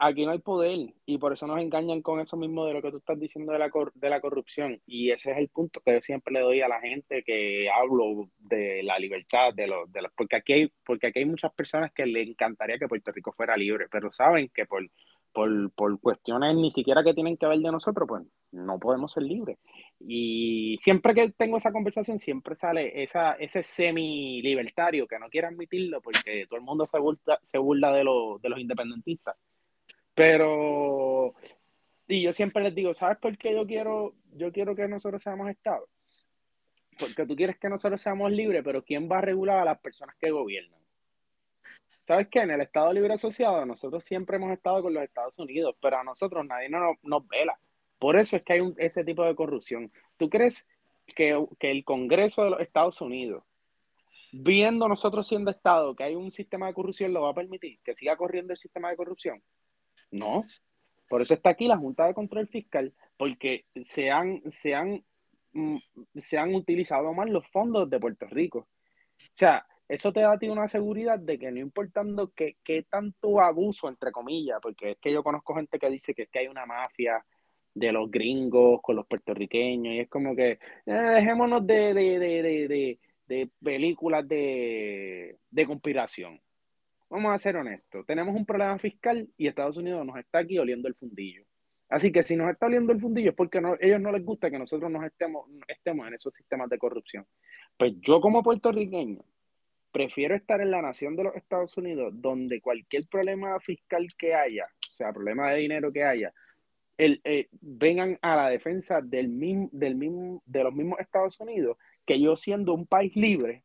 aquí 0.00 0.24
no 0.24 0.32
hay 0.32 0.38
poder 0.38 0.94
y 1.06 1.18
por 1.18 1.32
eso 1.32 1.46
nos 1.46 1.60
engañan 1.60 2.02
con 2.02 2.20
eso 2.20 2.36
mismo 2.36 2.66
de 2.66 2.74
lo 2.74 2.82
que 2.82 2.90
tú 2.90 2.98
estás 2.98 3.18
diciendo 3.18 3.52
de 3.52 3.58
la, 3.58 3.70
de 3.94 4.10
la 4.10 4.20
corrupción. 4.20 4.80
Y 4.86 5.10
ese 5.10 5.32
es 5.32 5.38
el 5.38 5.48
punto 5.48 5.80
que 5.84 5.94
yo 5.94 6.00
siempre 6.00 6.32
le 6.34 6.40
doy 6.40 6.60
a 6.60 6.68
la 6.68 6.80
gente 6.80 7.22
que 7.24 7.68
hablo 7.70 8.28
de 8.38 8.82
la 8.82 8.98
libertad, 8.98 9.52
de 9.54 9.66
los, 9.66 9.90
de 9.90 10.02
los, 10.02 10.12
porque, 10.12 10.36
aquí 10.36 10.52
hay, 10.52 10.72
porque 10.84 11.08
aquí 11.08 11.20
hay 11.20 11.24
muchas 11.24 11.52
personas 11.52 11.92
que 11.92 12.06
le 12.06 12.22
encantaría 12.22 12.78
que 12.78 12.88
Puerto 12.88 13.12
Rico 13.12 13.32
fuera 13.32 13.56
libre, 13.56 13.86
pero 13.90 14.12
saben 14.12 14.50
que 14.54 14.66
por, 14.66 14.88
por, 15.32 15.72
por 15.72 16.00
cuestiones 16.00 16.54
ni 16.54 16.70
siquiera 16.70 17.02
que 17.02 17.14
tienen 17.14 17.36
que 17.36 17.46
ver 17.46 17.58
de 17.58 17.72
nosotros, 17.72 18.06
pues 18.08 18.22
no 18.52 18.78
podemos 18.78 19.12
ser 19.12 19.24
libres. 19.24 19.58
Y 19.98 20.76
siempre 20.80 21.14
que 21.14 21.30
tengo 21.30 21.56
esa 21.56 21.72
conversación, 21.72 22.18
siempre 22.18 22.54
sale 22.54 23.02
esa, 23.02 23.32
ese 23.34 23.62
semi-libertario 23.62 25.06
que 25.06 25.18
no 25.18 25.28
quiere 25.28 25.48
admitirlo 25.48 26.00
porque 26.02 26.46
todo 26.48 26.58
el 26.58 26.64
mundo 26.64 26.86
se 26.90 26.98
burla, 26.98 27.38
se 27.42 27.58
burla 27.58 27.90
de, 27.92 28.00
de 28.00 28.48
los 28.48 28.60
independentistas 28.60 29.36
pero, 30.14 31.34
y 32.08 32.22
yo 32.22 32.32
siempre 32.32 32.62
les 32.62 32.74
digo, 32.74 32.94
¿sabes 32.94 33.18
por 33.18 33.36
qué 33.38 33.54
yo 33.54 33.66
quiero, 33.66 34.14
yo 34.32 34.52
quiero 34.52 34.74
que 34.74 34.88
nosotros 34.88 35.22
seamos 35.22 35.48
Estado? 35.48 35.88
Porque 36.98 37.26
tú 37.26 37.34
quieres 37.34 37.58
que 37.58 37.68
nosotros 37.68 38.00
seamos 38.00 38.30
libres, 38.30 38.62
pero 38.64 38.84
¿quién 38.84 39.10
va 39.10 39.18
a 39.18 39.22
regular 39.22 39.58
a 39.60 39.64
las 39.64 39.80
personas 39.80 40.14
que 40.20 40.30
gobiernan? 40.30 40.80
¿Sabes 42.06 42.28
qué? 42.28 42.40
En 42.40 42.50
el 42.50 42.60
Estado 42.60 42.92
Libre 42.92 43.14
Asociado 43.14 43.64
nosotros 43.64 44.04
siempre 44.04 44.36
hemos 44.36 44.52
estado 44.52 44.82
con 44.82 44.92
los 44.92 45.04
Estados 45.04 45.38
Unidos, 45.38 45.76
pero 45.80 45.98
a 45.98 46.04
nosotros 46.04 46.44
nadie 46.44 46.68
nos, 46.68 46.96
nos 47.02 47.26
vela. 47.28 47.58
Por 47.98 48.16
eso 48.16 48.36
es 48.36 48.42
que 48.42 48.54
hay 48.54 48.60
un, 48.60 48.74
ese 48.78 49.04
tipo 49.04 49.24
de 49.24 49.34
corrupción. 49.34 49.90
¿Tú 50.16 50.28
crees 50.28 50.66
que, 51.14 51.46
que 51.58 51.70
el 51.70 51.84
Congreso 51.84 52.44
de 52.44 52.50
los 52.50 52.60
Estados 52.60 53.00
Unidos, 53.00 53.44
viendo 54.32 54.88
nosotros 54.88 55.28
siendo 55.28 55.50
Estado 55.50 55.94
que 55.94 56.04
hay 56.04 56.16
un 56.16 56.32
sistema 56.32 56.66
de 56.66 56.74
corrupción, 56.74 57.12
lo 57.12 57.22
va 57.22 57.30
a 57.30 57.34
permitir? 57.34 57.78
¿Que 57.84 57.94
siga 57.94 58.16
corriendo 58.16 58.52
el 58.52 58.58
sistema 58.58 58.90
de 58.90 58.96
corrupción? 58.96 59.40
No. 60.12 60.44
Por 61.08 61.20
eso 61.22 61.34
está 61.34 61.50
aquí 61.50 61.66
la 61.66 61.76
Junta 61.76 62.06
de 62.06 62.14
Control 62.14 62.46
Fiscal, 62.48 62.94
porque 63.16 63.66
se 63.82 64.10
han, 64.10 64.42
se 64.50 64.74
han, 64.74 65.04
mm, 65.52 65.78
se 66.16 66.38
han 66.38 66.54
utilizado 66.54 67.12
más 67.12 67.28
los 67.28 67.46
fondos 67.48 67.90
de 67.90 68.00
Puerto 68.00 68.26
Rico. 68.26 68.60
O 68.60 69.34
sea, 69.34 69.66
eso 69.88 70.12
te 70.12 70.20
da 70.20 70.32
a 70.32 70.38
ti 70.38 70.48
una 70.48 70.68
seguridad 70.68 71.18
de 71.18 71.38
que 71.38 71.50
no 71.50 71.58
importando 71.58 72.32
qué 72.34 72.86
tanto 72.88 73.40
abuso, 73.40 73.88
entre 73.88 74.12
comillas, 74.12 74.58
porque 74.62 74.92
es 74.92 74.98
que 74.98 75.12
yo 75.12 75.22
conozco 75.22 75.54
gente 75.54 75.78
que 75.78 75.90
dice 75.90 76.14
que 76.14 76.22
es 76.22 76.30
que 76.30 76.38
hay 76.38 76.48
una 76.48 76.64
mafia 76.64 77.24
de 77.74 77.92
los 77.92 78.10
gringos 78.10 78.80
con 78.82 78.96
los 78.96 79.06
puertorriqueños, 79.06 79.94
y 79.94 80.00
es 80.00 80.08
como 80.08 80.36
que 80.36 80.52
eh, 80.52 80.58
dejémonos 80.86 81.66
de, 81.66 81.94
de, 81.94 82.18
de, 82.18 82.98
de 83.26 83.50
películas 83.62 84.26
de, 84.28 85.38
conspiración 85.66 86.40
vamos 87.12 87.34
a 87.34 87.38
ser 87.38 87.56
honestos, 87.56 88.06
tenemos 88.06 88.34
un 88.34 88.46
problema 88.46 88.78
fiscal 88.78 89.28
y 89.36 89.46
Estados 89.46 89.76
Unidos 89.76 90.04
nos 90.06 90.16
está 90.16 90.38
aquí 90.38 90.58
oliendo 90.58 90.88
el 90.88 90.94
fundillo. 90.94 91.44
Así 91.90 92.10
que 92.10 92.22
si 92.22 92.36
nos 92.36 92.50
está 92.50 92.66
oliendo 92.66 92.90
el 92.90 93.00
fundillo 93.00 93.30
es 93.30 93.36
porque 93.36 93.60
no, 93.60 93.76
ellos 93.78 94.00
no 94.00 94.10
les 94.10 94.24
gusta 94.24 94.50
que 94.50 94.58
nosotros 94.58 94.90
nos 94.90 95.04
estemos, 95.04 95.46
estemos 95.68 96.08
en 96.08 96.14
esos 96.14 96.34
sistemas 96.34 96.70
de 96.70 96.78
corrupción. 96.78 97.26
Pues 97.76 97.92
yo 98.00 98.22
como 98.22 98.42
puertorriqueño 98.42 99.22
prefiero 99.92 100.34
estar 100.34 100.62
en 100.62 100.70
la 100.70 100.80
nación 100.80 101.14
de 101.14 101.24
los 101.24 101.36
Estados 101.36 101.76
Unidos 101.76 102.14
donde 102.16 102.62
cualquier 102.62 103.06
problema 103.08 103.60
fiscal 103.60 104.08
que 104.16 104.34
haya, 104.34 104.64
o 104.90 104.94
sea, 104.94 105.12
problema 105.12 105.50
de 105.50 105.58
dinero 105.58 105.92
que 105.92 106.04
haya, 106.04 106.32
el, 106.96 107.20
eh, 107.24 107.48
vengan 107.60 108.18
a 108.22 108.36
la 108.36 108.48
defensa 108.48 109.02
del 109.02 109.28
mismo, 109.28 109.68
del 109.70 109.96
mismo, 109.96 110.42
de 110.46 110.64
los 110.64 110.72
mismos 110.72 110.98
Estados 110.98 111.38
Unidos 111.40 111.76
que 112.06 112.18
yo 112.18 112.36
siendo 112.36 112.72
un 112.72 112.86
país 112.86 113.14
libre 113.14 113.64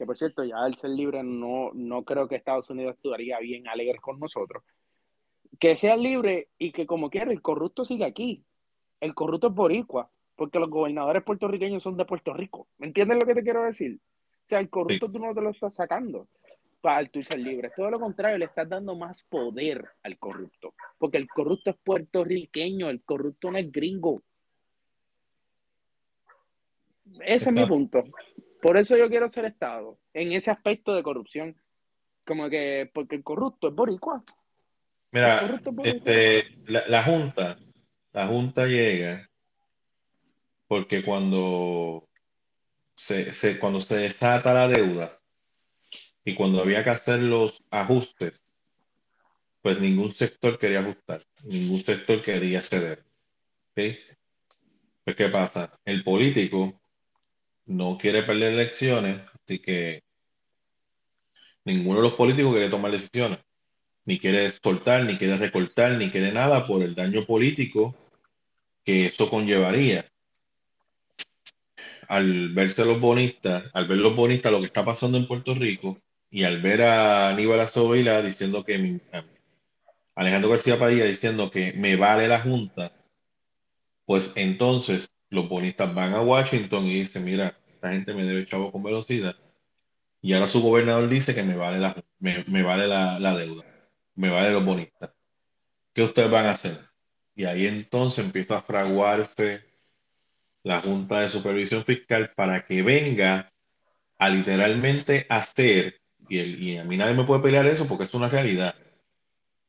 que 0.00 0.06
por 0.06 0.16
cierto, 0.16 0.42
ya 0.44 0.56
al 0.56 0.76
ser 0.76 0.88
libre 0.88 1.22
no, 1.22 1.72
no 1.74 2.04
creo 2.04 2.26
que 2.26 2.34
Estados 2.34 2.70
Unidos 2.70 2.94
actuaría 2.94 3.38
bien 3.38 3.68
alegre 3.68 3.98
con 3.98 4.18
nosotros, 4.18 4.64
que 5.58 5.76
sea 5.76 5.94
libre 5.94 6.48
y 6.56 6.72
que 6.72 6.86
como 6.86 7.10
quiera 7.10 7.30
el 7.30 7.42
corrupto 7.42 7.84
siga 7.84 8.06
aquí. 8.06 8.42
El 8.98 9.14
corrupto 9.14 9.48
es 9.48 9.52
boricua, 9.52 10.10
porque 10.36 10.58
los 10.58 10.70
gobernadores 10.70 11.22
puertorriqueños 11.22 11.82
son 11.82 11.98
de 11.98 12.06
Puerto 12.06 12.32
Rico. 12.32 12.66
¿Me 12.78 12.86
entiendes 12.86 13.18
lo 13.18 13.26
que 13.26 13.34
te 13.34 13.42
quiero 13.42 13.62
decir? 13.62 14.00
O 14.00 14.48
sea, 14.48 14.60
el 14.60 14.70
corrupto 14.70 15.12
tú 15.12 15.18
no 15.18 15.34
te 15.34 15.42
lo 15.42 15.50
estás 15.50 15.74
sacando 15.74 16.24
para 16.80 17.06
tú 17.06 17.22
ser 17.22 17.38
libre. 17.38 17.70
Todo 17.76 17.90
lo 17.90 18.00
contrario, 18.00 18.38
le 18.38 18.46
estás 18.46 18.70
dando 18.70 18.96
más 18.96 19.22
poder 19.24 19.84
al 20.02 20.18
corrupto. 20.18 20.72
Porque 20.96 21.18
el 21.18 21.28
corrupto 21.28 21.68
es 21.68 21.76
puertorriqueño, 21.76 22.88
el 22.88 23.02
corrupto 23.02 23.50
no 23.50 23.58
es 23.58 23.70
gringo. 23.70 24.22
Ese 27.20 27.50
es 27.50 27.54
mi 27.54 27.66
punto. 27.66 28.02
Por 28.60 28.76
eso 28.76 28.96
yo 28.96 29.08
quiero 29.08 29.28
ser 29.28 29.44
Estado, 29.46 29.98
en 30.12 30.32
ese 30.32 30.50
aspecto 30.50 30.94
de 30.94 31.02
corrupción. 31.02 31.56
Como 32.26 32.48
que, 32.50 32.90
porque 32.92 33.16
el 33.16 33.24
corrupto 33.24 33.68
es 33.68 33.74
boricua. 33.74 34.22
Mira, 35.12 35.60
Este, 35.82 36.44
la, 36.66 37.02
Junta, 37.02 37.58
la 38.12 38.26
Junta 38.28 38.66
llega 38.66 39.28
porque 40.68 41.02
cuando 41.02 42.08
se, 42.94 43.58
cuando 43.58 43.80
se 43.80 43.96
desata 43.96 44.54
la 44.54 44.68
deuda 44.68 45.18
y 46.24 46.34
cuando 46.36 46.60
había 46.60 46.84
que 46.84 46.90
hacer 46.90 47.18
los 47.20 47.64
ajustes, 47.70 48.44
pues 49.62 49.80
ningún 49.80 50.12
sector 50.12 50.58
quería 50.58 50.80
ajustar, 50.80 51.26
ningún 51.42 51.82
sector 51.82 52.22
quería 52.22 52.62
ceder. 52.62 53.04
¿okay? 53.72 53.98
Pues, 55.02 55.16
¿qué 55.16 55.28
pasa? 55.28 55.80
El 55.84 56.04
político 56.04 56.79
no 57.70 57.96
quiere 57.98 58.24
perder 58.24 58.54
elecciones, 58.54 59.20
así 59.32 59.60
que 59.60 60.02
ninguno 61.64 62.00
de 62.00 62.08
los 62.08 62.14
políticos 62.14 62.52
quiere 62.52 62.68
tomar 62.68 62.90
decisiones, 62.90 63.38
ni 64.04 64.18
quiere 64.18 64.50
soltar, 64.50 65.04
ni 65.04 65.16
quiere 65.16 65.36
recortar, 65.36 65.92
ni 65.92 66.10
quiere 66.10 66.32
nada 66.32 66.66
por 66.66 66.82
el 66.82 66.96
daño 66.96 67.24
político 67.26 67.94
que 68.84 69.06
eso 69.06 69.30
conllevaría. 69.30 70.10
Al 72.08 72.52
verse 72.54 72.84
los 72.84 72.98
bonistas, 72.98 73.64
al 73.72 73.86
ver 73.86 73.98
los 73.98 74.16
bonistas 74.16 74.50
lo 74.50 74.58
que 74.58 74.66
está 74.66 74.84
pasando 74.84 75.16
en 75.16 75.28
Puerto 75.28 75.54
Rico 75.54 75.96
y 76.28 76.42
al 76.42 76.60
ver 76.60 76.82
a 76.82 77.28
Aníbal 77.28 77.60
Azovila 77.60 78.20
diciendo 78.20 78.64
que 78.64 79.00
Alejandro 80.16 80.50
García 80.50 80.76
Padilla 80.76 81.04
diciendo 81.04 81.52
que 81.52 81.72
me 81.74 81.94
vale 81.94 82.26
la 82.26 82.40
Junta, 82.40 82.90
pues 84.06 84.32
entonces 84.34 85.12
los 85.30 85.48
bonistas 85.48 85.94
van 85.94 86.14
a 86.14 86.22
Washington 86.22 86.86
y 86.86 87.00
dicen, 87.00 87.24
mira, 87.24 87.58
esta 87.72 87.92
gente 87.92 88.14
me 88.14 88.24
debe 88.24 88.46
chavo 88.46 88.72
con 88.72 88.82
velocidad. 88.82 89.36
Y 90.22 90.34
ahora 90.34 90.48
su 90.48 90.60
gobernador 90.62 91.08
dice 91.08 91.34
que 91.34 91.42
me 91.42 91.56
vale 91.56 91.78
la, 91.78 92.02
me, 92.18 92.44
me 92.48 92.62
vale 92.62 92.86
la, 92.86 93.18
la 93.18 93.36
deuda, 93.36 93.64
me 94.14 94.28
vale 94.30 94.50
los 94.52 94.64
bonistas. 94.64 95.10
¿Qué 95.94 96.02
ustedes 96.02 96.30
van 96.30 96.46
a 96.46 96.52
hacer? 96.52 96.78
Y 97.34 97.44
ahí 97.44 97.66
entonces 97.66 98.24
empieza 98.24 98.58
a 98.58 98.62
fraguarse 98.62 99.62
la 100.62 100.80
Junta 100.80 101.20
de 101.20 101.28
Supervisión 101.28 101.84
Fiscal 101.84 102.32
para 102.34 102.64
que 102.64 102.82
venga 102.82 103.52
a 104.18 104.28
literalmente 104.28 105.26
hacer, 105.28 106.00
y, 106.28 106.38
el, 106.38 106.62
y 106.62 106.78
a 106.78 106.84
mí 106.84 106.96
nadie 106.96 107.14
me 107.14 107.24
puede 107.24 107.42
pelear 107.42 107.66
eso 107.66 107.88
porque 107.88 108.04
es 108.04 108.14
una 108.14 108.28
realidad, 108.28 108.74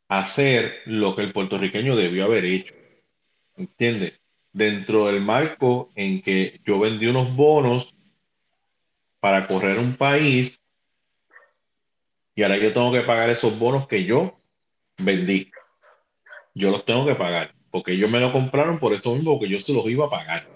hacer 0.10 0.82
lo 0.86 1.16
que 1.16 1.24
el 1.24 1.34
puertorriqueño 1.34 1.96
debió 1.96 2.26
haber 2.26 2.46
hecho. 2.46 2.76
¿Entiendes? 3.58 4.21
Dentro 4.54 5.08
del 5.08 5.22
marco 5.22 5.92
en 5.96 6.22
que 6.22 6.60
yo 6.66 6.80
vendí 6.80 7.08
unos 7.08 7.36
bonos 7.36 7.96
para 9.20 9.48
correr 9.48 9.80
un 9.80 9.96
país 9.96 10.60
y 12.36 12.44
ahora 12.44 12.58
yo 12.58 12.74
tengo 12.74 12.92
que 12.92 13.02
pagar 13.02 13.30
esos 13.30 13.58
bonos 13.58 13.88
que 13.88 14.04
yo 14.04 14.40
vendí. 14.98 15.52
Yo 16.54 16.72
los 16.72 16.84
tengo 16.86 17.06
que 17.06 17.16
pagar 17.16 17.54
porque 17.72 17.94
ellos 17.94 18.12
me 18.12 18.20
lo 18.20 18.32
compraron 18.32 18.78
por 18.78 18.94
eso 18.94 19.16
mismo, 19.16 19.40
porque 19.40 19.50
yo 19.50 19.60
se 19.60 19.74
los 19.74 19.86
iba 19.88 20.06
a 20.06 20.10
pagar. 20.10 20.48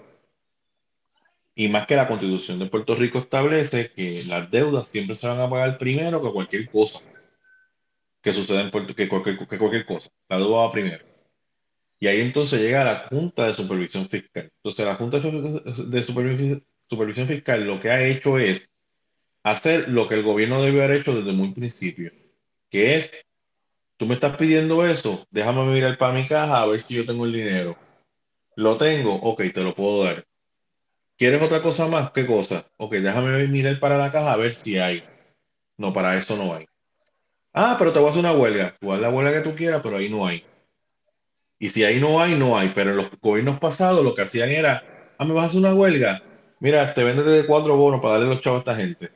Y 1.54 1.68
más 1.68 1.86
que 1.86 1.96
la 1.96 2.06
constitución 2.06 2.58
de 2.58 2.66
Puerto 2.66 2.94
Rico 2.94 3.18
establece 3.18 3.90
que 3.90 4.22
las 4.26 4.50
deudas 4.50 4.88
siempre 4.88 5.16
se 5.16 5.26
van 5.26 5.40
a 5.40 5.48
pagar 5.48 5.78
primero 5.78 6.22
que 6.22 6.30
cualquier 6.30 6.70
cosa 6.70 7.00
que 8.20 8.34
suceda 8.34 8.60
en 8.60 8.70
Puerto 8.70 8.94
que 8.94 9.08
cualquier, 9.08 9.38
que 9.48 9.58
cualquier 9.58 9.86
cosa. 9.86 10.10
La 10.28 10.36
deuda 10.36 10.66
va 10.66 10.70
primero. 10.70 11.05
Y 11.98 12.08
ahí 12.08 12.20
entonces 12.20 12.60
llega 12.60 12.84
la 12.84 13.06
Junta 13.08 13.46
de 13.46 13.54
Supervisión 13.54 14.08
Fiscal. 14.08 14.50
Entonces 14.56 14.86
la 14.86 14.94
Junta 14.94 15.18
de 15.18 16.02
Supervisión, 16.02 17.28
Fiscal 17.28 17.66
lo 17.66 17.80
que 17.80 17.90
ha 17.90 18.06
hecho 18.06 18.38
es 18.38 18.70
hacer 19.42 19.88
lo 19.88 20.08
que 20.08 20.16
el 20.16 20.22
gobierno 20.22 20.62
debió 20.62 20.84
haber 20.84 21.00
hecho 21.00 21.14
desde 21.14 21.32
muy 21.32 21.52
principio, 21.52 22.12
que 22.70 22.96
es, 22.96 23.24
tú 23.96 24.06
me 24.06 24.14
estás 24.14 24.36
pidiendo 24.36 24.84
eso, 24.86 25.26
déjame 25.30 25.64
mirar 25.72 25.96
para 25.96 26.12
mi 26.12 26.26
caja 26.26 26.60
a 26.60 26.66
ver 26.66 26.80
si 26.80 26.94
yo 26.94 27.06
tengo 27.06 27.24
el 27.24 27.32
dinero. 27.32 27.76
Lo 28.56 28.76
tengo, 28.76 29.14
ok, 29.14 29.42
te 29.54 29.62
lo 29.62 29.74
puedo 29.74 30.04
dar. 30.04 30.26
¿Quieres 31.16 31.40
otra 31.40 31.62
cosa 31.62 31.86
más? 31.86 32.10
¿Qué 32.10 32.26
cosa? 32.26 32.66
Ok, 32.76 32.94
déjame 32.94 33.46
mirar 33.48 33.80
para 33.80 33.96
la 33.96 34.12
caja 34.12 34.32
a 34.32 34.36
ver 34.36 34.54
si 34.54 34.78
hay. 34.78 35.02
No, 35.78 35.92
para 35.92 36.16
eso 36.16 36.36
no 36.36 36.54
hay. 36.54 36.66
Ah, 37.52 37.76
pero 37.78 37.92
te 37.92 37.98
voy 37.98 38.08
a 38.08 38.10
hacer 38.10 38.20
una 38.20 38.32
huelga. 38.32 38.76
Tú 38.78 38.92
haz 38.92 39.00
la 39.00 39.10
huelga 39.10 39.34
que 39.34 39.48
tú 39.48 39.54
quieras, 39.54 39.80
pero 39.82 39.96
ahí 39.96 40.10
no 40.10 40.26
hay. 40.26 40.44
Y 41.58 41.70
si 41.70 41.84
ahí 41.84 42.00
no 42.00 42.20
hay, 42.20 42.34
no 42.34 42.58
hay. 42.58 42.70
Pero 42.74 42.90
en 42.90 42.96
los 42.98 43.10
gobiernos 43.20 43.58
pasados 43.58 44.04
lo 44.04 44.14
que 44.14 44.22
hacían 44.22 44.50
era, 44.50 45.14
ah, 45.18 45.24
me 45.24 45.34
vas 45.34 45.44
a 45.44 45.46
hacer 45.48 45.60
una 45.60 45.74
huelga. 45.74 46.22
Mira, 46.60 46.94
te 46.94 47.04
vendes 47.04 47.26
de 47.26 47.46
cuatro 47.46 47.76
bonos 47.76 48.00
para 48.00 48.14
darle 48.14 48.28
los 48.28 48.40
chavos 48.40 48.58
a 48.58 48.60
esta 48.60 48.76
gente. 48.76 49.10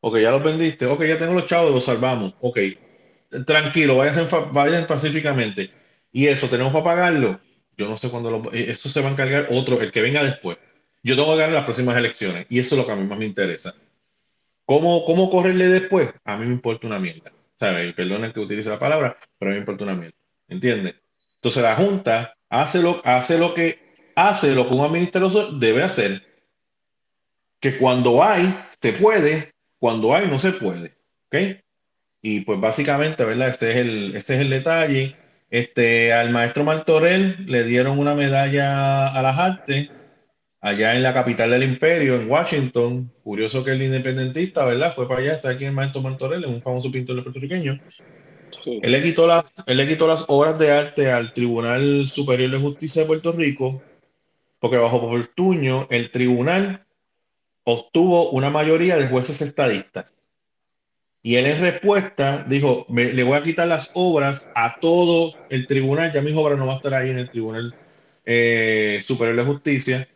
Ok, 0.00 0.18
ya 0.18 0.30
los 0.30 0.42
vendiste. 0.44 0.86
Ok, 0.86 1.04
ya 1.04 1.18
tengo 1.18 1.34
los 1.34 1.46
chavos, 1.46 1.72
los 1.72 1.84
salvamos. 1.84 2.34
Ok, 2.40 2.58
tranquilo, 3.46 3.96
vayan, 3.96 4.28
vayan 4.52 4.86
pacíficamente. 4.86 5.70
Y 6.12 6.26
eso, 6.26 6.48
¿tenemos 6.48 6.72
para 6.72 6.84
pagarlo? 6.84 7.40
Yo 7.76 7.88
no 7.88 7.96
sé 7.96 8.10
cuándo 8.10 8.30
lo... 8.30 8.52
Eso 8.52 8.88
se 8.88 9.00
va 9.00 9.08
a 9.08 9.12
encargar 9.12 9.48
otro, 9.50 9.80
el 9.80 9.90
que 9.90 10.02
venga 10.02 10.22
después. 10.22 10.58
Yo 11.02 11.16
tengo 11.16 11.32
que 11.32 11.38
ganar 11.40 11.54
las 11.54 11.64
próximas 11.64 11.96
elecciones 11.96 12.46
y 12.48 12.58
eso 12.58 12.74
es 12.74 12.80
lo 12.80 12.86
que 12.86 12.92
a 12.92 12.96
mí 12.96 13.04
más 13.04 13.18
me 13.18 13.24
interesa. 13.26 13.74
¿Cómo, 14.66 15.04
cómo 15.04 15.30
correrle 15.30 15.68
después? 15.68 16.10
A 16.24 16.36
mí 16.36 16.46
me 16.46 16.52
importa 16.52 16.86
una 16.86 16.98
mierda. 16.98 17.32
¿Sabes? 17.58 17.94
Perdonen 17.94 18.32
que 18.32 18.40
utilice 18.40 18.68
la 18.68 18.78
palabra, 18.78 19.16
pero 19.38 19.50
a 19.50 19.52
mí 19.52 19.56
me 19.56 19.60
importa 19.60 19.84
una 19.84 19.94
mierda. 19.94 20.16
¿Entiendes? 20.48 20.94
Entonces 21.42 21.64
la 21.64 21.74
Junta 21.74 22.36
hace 22.48 22.80
lo, 22.80 23.02
hace 23.04 23.36
lo 23.36 23.52
que 23.52 24.12
hace 24.14 24.54
lo 24.54 24.68
que 24.68 24.74
un 24.74 24.84
administrador 24.84 25.58
debe 25.58 25.82
hacer. 25.82 26.22
Que 27.58 27.78
cuando 27.78 28.22
hay, 28.22 28.54
se 28.80 28.92
puede, 28.92 29.50
cuando 29.80 30.14
hay, 30.14 30.28
no 30.28 30.38
se 30.38 30.52
puede. 30.52 30.94
¿Ok? 31.26 31.58
Y 32.22 32.40
pues 32.42 32.60
básicamente, 32.60 33.24
¿verdad? 33.24 33.48
Este 33.48 33.72
es 33.72 33.76
el, 33.78 34.14
este 34.14 34.36
es 34.36 34.40
el 34.42 34.50
detalle. 34.50 35.16
Este, 35.50 36.12
al 36.12 36.30
maestro 36.30 36.62
Martorell 36.62 37.44
le 37.46 37.64
dieron 37.64 37.98
una 37.98 38.14
medalla 38.14 39.08
a 39.08 39.20
las 39.20 39.36
artes 39.36 39.90
allá 40.60 40.94
en 40.94 41.02
la 41.02 41.12
capital 41.12 41.50
del 41.50 41.64
imperio, 41.64 42.14
en 42.14 42.30
Washington. 42.30 43.12
Curioso 43.24 43.64
que 43.64 43.72
el 43.72 43.82
independentista, 43.82 44.64
¿verdad? 44.64 44.94
Fue 44.94 45.08
para 45.08 45.20
allá, 45.20 45.32
está 45.32 45.50
aquí 45.50 45.64
en 45.64 45.74
Maestro 45.74 46.02
Martorell, 46.02 46.46
un 46.46 46.62
famoso 46.62 46.88
pintor 46.92 47.20
puertorriqueño. 47.20 47.80
Él, 48.66 48.92
le 48.92 49.02
quitó 49.02 49.44
él 49.66 49.76
le 49.76 49.88
quitó 49.88 50.06
las 50.06 50.24
obras 50.28 50.58
de 50.58 50.70
arte 50.70 51.10
al 51.10 51.32
Tribunal 51.32 52.06
Superior 52.06 52.50
de 52.50 52.58
Justicia 52.58 53.02
de 53.02 53.08
Puerto 53.08 53.32
Rico, 53.32 53.82
porque 54.60 54.76
bajo 54.76 55.00
Portuño 55.00 55.86
el 55.90 56.10
tribunal 56.10 56.84
obtuvo 57.64 58.30
una 58.30 58.50
mayoría 58.50 58.96
de 58.96 59.08
jueces 59.08 59.40
estadistas. 59.40 60.14
Y 61.22 61.36
él 61.36 61.46
en 61.46 61.60
respuesta 61.60 62.44
dijo, 62.48 62.84
le 62.88 63.22
voy 63.22 63.36
a 63.36 63.42
quitar 63.42 63.68
las 63.68 63.90
obras 63.94 64.50
a 64.54 64.80
todo 64.80 65.34
el 65.50 65.66
tribunal, 65.66 66.12
ya 66.12 66.20
mis 66.20 66.34
obras 66.34 66.58
no 66.58 66.66
van 66.66 66.74
a 66.74 66.76
estar 66.78 66.94
ahí 66.94 67.10
en 67.10 67.18
el 67.18 67.30
Tribunal 67.30 67.74
eh, 68.24 69.00
Superior 69.04 69.36
de 69.36 69.44
Justicia, 69.44 70.08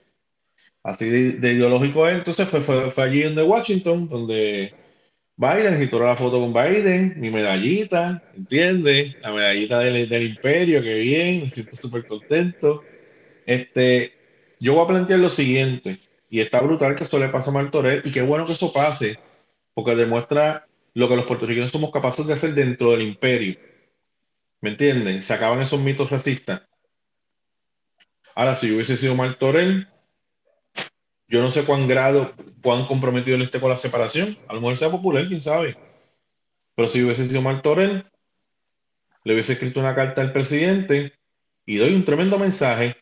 así 0.82 1.08
de, 1.08 1.52
ideológico 1.52 2.08
Entonces 2.08 2.48
fue, 2.48 2.60
fue, 2.60 2.90
fue, 2.90 3.04
allí 3.04 3.22
en 3.22 3.38
Washington, 3.38 4.08
donde 4.08 4.74
Biden 5.38 5.82
y 5.82 5.98
la 5.98 6.16
foto 6.16 6.40
con 6.40 6.52
Biden, 6.54 7.14
mi 7.18 7.30
medallita, 7.30 8.22
¿entiendes? 8.34 9.16
La 9.20 9.32
medallita 9.32 9.80
del, 9.80 10.08
del 10.08 10.22
imperio, 10.22 10.82
qué 10.82 10.98
bien, 11.00 11.42
me 11.42 11.50
siento 11.50 11.76
súper 11.76 12.06
contento. 12.06 12.82
Este, 13.44 14.14
yo 14.58 14.74
voy 14.74 14.84
a 14.84 14.88
plantear 14.88 15.20
lo 15.20 15.28
siguiente, 15.28 15.98
y 16.30 16.40
está 16.40 16.62
brutal 16.62 16.94
que 16.94 17.04
esto 17.04 17.18
le 17.18 17.28
pase 17.28 17.50
a 17.50 17.52
Martorell, 17.52 18.00
y 18.02 18.12
qué 18.12 18.22
bueno 18.22 18.46
que 18.46 18.52
eso 18.52 18.72
pase, 18.72 19.18
porque 19.74 19.94
demuestra 19.94 20.66
lo 20.94 21.06
que 21.06 21.16
los 21.16 21.26
puertorriqueños 21.26 21.70
somos 21.70 21.90
capaces 21.90 22.26
de 22.26 22.32
hacer 22.32 22.54
dentro 22.54 22.92
del 22.92 23.02
imperio. 23.02 23.58
¿Me 24.62 24.70
entienden? 24.70 25.22
Se 25.22 25.34
acaban 25.34 25.60
esos 25.60 25.78
mitos 25.78 26.08
racistas. 26.08 26.62
Ahora, 28.34 28.56
si 28.56 28.68
yo 28.68 28.74
hubiese 28.74 28.96
sido 28.96 29.14
Martorell, 29.14 29.86
yo 31.28 31.42
no 31.42 31.50
sé 31.50 31.64
cuán 31.64 31.88
grado, 31.88 32.32
cuán 32.62 32.86
comprometido 32.86 33.36
él 33.36 33.42
esté 33.42 33.60
con 33.60 33.70
la 33.70 33.76
separación. 33.76 34.36
A 34.48 34.54
lo 34.54 34.60
mejor 34.60 34.76
sea 34.76 34.90
popular, 34.90 35.26
quién 35.26 35.40
sabe. 35.40 35.76
Pero 36.74 36.88
si 36.88 37.02
hubiese 37.02 37.26
sido 37.26 37.42
Martorell, 37.42 38.06
le 39.24 39.32
hubiese 39.32 39.54
escrito 39.54 39.80
una 39.80 39.94
carta 39.94 40.20
al 40.20 40.32
presidente 40.32 41.12
y 41.64 41.76
doy 41.78 41.94
un 41.94 42.04
tremendo 42.04 42.38
mensaje. 42.38 42.96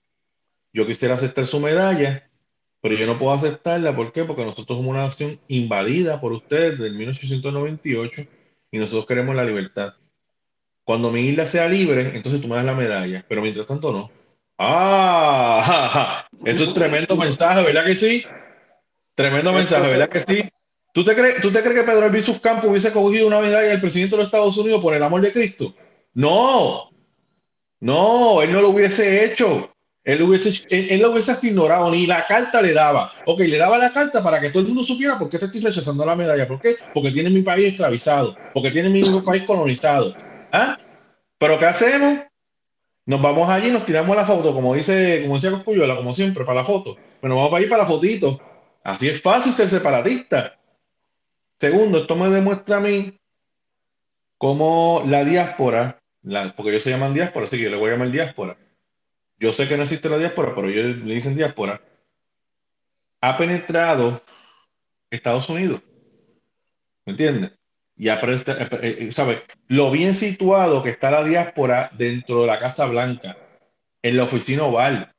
Yo 0.72 0.86
quisiera 0.86 1.14
aceptar 1.14 1.44
su 1.44 1.60
medalla, 1.60 2.30
pero 2.80 2.94
yo 2.94 3.06
no 3.06 3.18
puedo 3.18 3.32
aceptarla. 3.32 3.94
¿Por 3.94 4.12
qué? 4.12 4.24
Porque 4.24 4.44
nosotros 4.44 4.78
somos 4.78 4.90
una 4.90 5.04
nación 5.04 5.38
invadida 5.48 6.20
por 6.20 6.32
ustedes 6.32 6.78
desde 6.78 6.96
1898 6.96 8.26
y 8.70 8.78
nosotros 8.78 9.06
queremos 9.06 9.36
la 9.36 9.44
libertad. 9.44 9.94
Cuando 10.82 11.10
mi 11.10 11.20
isla 11.20 11.46
sea 11.46 11.68
libre, 11.68 12.16
entonces 12.16 12.40
tú 12.40 12.48
me 12.48 12.56
das 12.56 12.64
la 12.64 12.74
medalla, 12.74 13.24
pero 13.28 13.42
mientras 13.42 13.66
tanto 13.66 13.92
no. 13.92 14.10
Ah, 14.58 16.26
es 16.44 16.60
un 16.60 16.74
tremendo 16.74 17.16
mensaje, 17.16 17.62
¿verdad 17.64 17.84
que 17.84 17.94
sí? 17.94 18.24
Tremendo 19.14 19.52
mensaje, 19.52 19.90
¿verdad 19.90 20.08
que 20.08 20.20
sí? 20.20 20.48
¿Tú 20.92 21.04
te, 21.04 21.14
crees, 21.14 21.40
¿Tú 21.40 21.50
te 21.50 21.60
crees 21.60 21.80
que 21.80 21.82
Pedro 21.82 22.06
Albizu 22.06 22.40
Campos 22.40 22.70
hubiese 22.70 22.92
cogido 22.92 23.26
una 23.26 23.40
medalla 23.40 23.68
del 23.68 23.80
presidente 23.80 24.12
de 24.12 24.18
los 24.18 24.26
Estados 24.26 24.56
Unidos 24.56 24.80
por 24.80 24.94
el 24.94 25.02
amor 25.02 25.20
de 25.22 25.32
Cristo? 25.32 25.74
No, 26.14 26.90
no, 27.80 28.42
él 28.42 28.52
no 28.52 28.62
lo 28.62 28.70
hubiese 28.70 29.24
hecho. 29.24 29.70
Él, 30.04 30.22
hubiese, 30.22 30.62
él, 30.68 31.00
lo 31.00 31.12
hubiese 31.12 31.34
ignorado, 31.42 31.90
ni 31.90 32.06
la 32.06 32.26
carta 32.26 32.60
le 32.60 32.74
daba. 32.74 33.10
Ok, 33.24 33.40
le 33.40 33.56
daba 33.56 33.78
la 33.78 33.92
carta 33.92 34.22
para 34.22 34.40
que 34.40 34.50
todo 34.50 34.60
el 34.60 34.68
mundo 34.68 34.84
supiera 34.84 35.18
por 35.18 35.30
qué 35.30 35.38
te 35.38 35.46
estoy 35.46 35.62
rechazando 35.62 36.04
la 36.04 36.14
medalla. 36.14 36.46
¿Por 36.46 36.60
qué? 36.60 36.76
Porque 36.92 37.10
tiene 37.10 37.30
mi 37.30 37.42
país 37.42 37.72
esclavizado, 37.72 38.36
porque 38.52 38.70
tiene 38.70 38.90
mi 38.90 39.02
país 39.22 39.44
colonizado. 39.44 40.14
¿Ah? 40.52 40.78
¿Pero 41.38 41.58
qué 41.58 41.66
hacemos? 41.66 42.20
Nos 43.06 43.20
vamos 43.20 43.48
allí 43.50 43.70
nos 43.70 43.84
tiramos 43.84 44.16
la 44.16 44.24
foto, 44.24 44.54
como 44.54 44.74
dice, 44.74 45.22
como 45.22 45.34
decía 45.34 45.50
Coscuyuela, 45.50 45.96
como 45.96 46.14
siempre, 46.14 46.44
para 46.44 46.60
la 46.60 46.66
foto. 46.66 46.96
Bueno, 47.20 47.36
vamos 47.36 47.50
para 47.50 47.60
allí 47.60 47.68
para 47.68 47.82
la 47.82 47.88
fotito. 47.88 48.40
Así 48.82 49.08
es 49.08 49.20
fácil 49.20 49.52
ser 49.52 49.68
separatista. 49.68 50.58
Segundo, 51.58 51.98
esto 51.98 52.16
me 52.16 52.30
demuestra 52.30 52.78
a 52.78 52.80
mí 52.80 53.18
cómo 54.38 55.02
la 55.06 55.24
diáspora, 55.24 56.02
porque 56.56 56.70
ellos 56.70 56.82
se 56.82 56.90
llaman 56.90 57.14
diáspora, 57.14 57.44
así 57.44 57.56
que 57.56 57.64
yo 57.64 57.70
le 57.70 57.76
voy 57.76 57.88
a 57.88 57.92
llamar 57.92 58.10
diáspora. 58.10 58.56
Yo 59.38 59.52
sé 59.52 59.68
que 59.68 59.76
no 59.76 59.82
existe 59.82 60.08
la 60.08 60.18
diáspora, 60.18 60.54
pero 60.54 60.68
ellos 60.68 60.98
le 60.98 61.14
dicen 61.14 61.34
diáspora. 61.34 61.80
Ha 63.20 63.36
penetrado 63.36 64.22
Estados 65.10 65.48
Unidos. 65.48 65.82
¿Me 67.04 67.12
entiendes? 67.12 67.52
Y 67.96 68.08
aprende, 68.08 68.44
eh, 68.48 68.68
eh, 68.80 69.12
¿sabe? 69.12 69.42
Lo 69.68 69.90
bien 69.90 70.14
situado 70.14 70.82
que 70.82 70.90
está 70.90 71.10
la 71.10 71.22
diáspora 71.22 71.90
dentro 71.96 72.40
de 72.40 72.46
la 72.48 72.58
Casa 72.58 72.86
Blanca, 72.86 73.36
en 74.02 74.16
la 74.16 74.24
oficina 74.24 74.64
oval, 74.64 75.14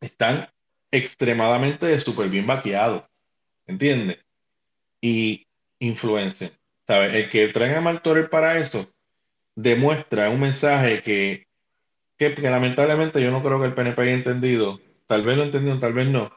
están 0.00 0.48
extremadamente 0.90 1.86
de 1.86 1.98
súper 1.98 2.28
bien 2.28 2.46
vaqueados, 2.46 3.04
¿entiendes? 3.66 4.18
Y 5.00 5.46
influencia, 5.78 6.50
¿sabes? 6.86 7.14
El 7.14 7.28
que 7.28 7.48
traen 7.48 7.74
a 7.74 7.80
Martorell 7.80 8.28
para 8.28 8.58
eso, 8.58 8.88
demuestra 9.54 10.30
un 10.30 10.40
mensaje 10.40 11.02
que, 11.02 11.46
que, 12.18 12.34
que 12.34 12.50
lamentablemente 12.50 13.22
yo 13.22 13.30
no 13.30 13.42
creo 13.42 13.60
que 13.60 13.66
el 13.66 13.74
PNP 13.74 14.02
haya 14.02 14.12
entendido. 14.12 14.80
Tal 15.06 15.22
vez 15.22 15.36
lo 15.36 15.44
entendieron, 15.44 15.80
tal 15.80 15.92
vez 15.92 16.08
no. 16.08 16.32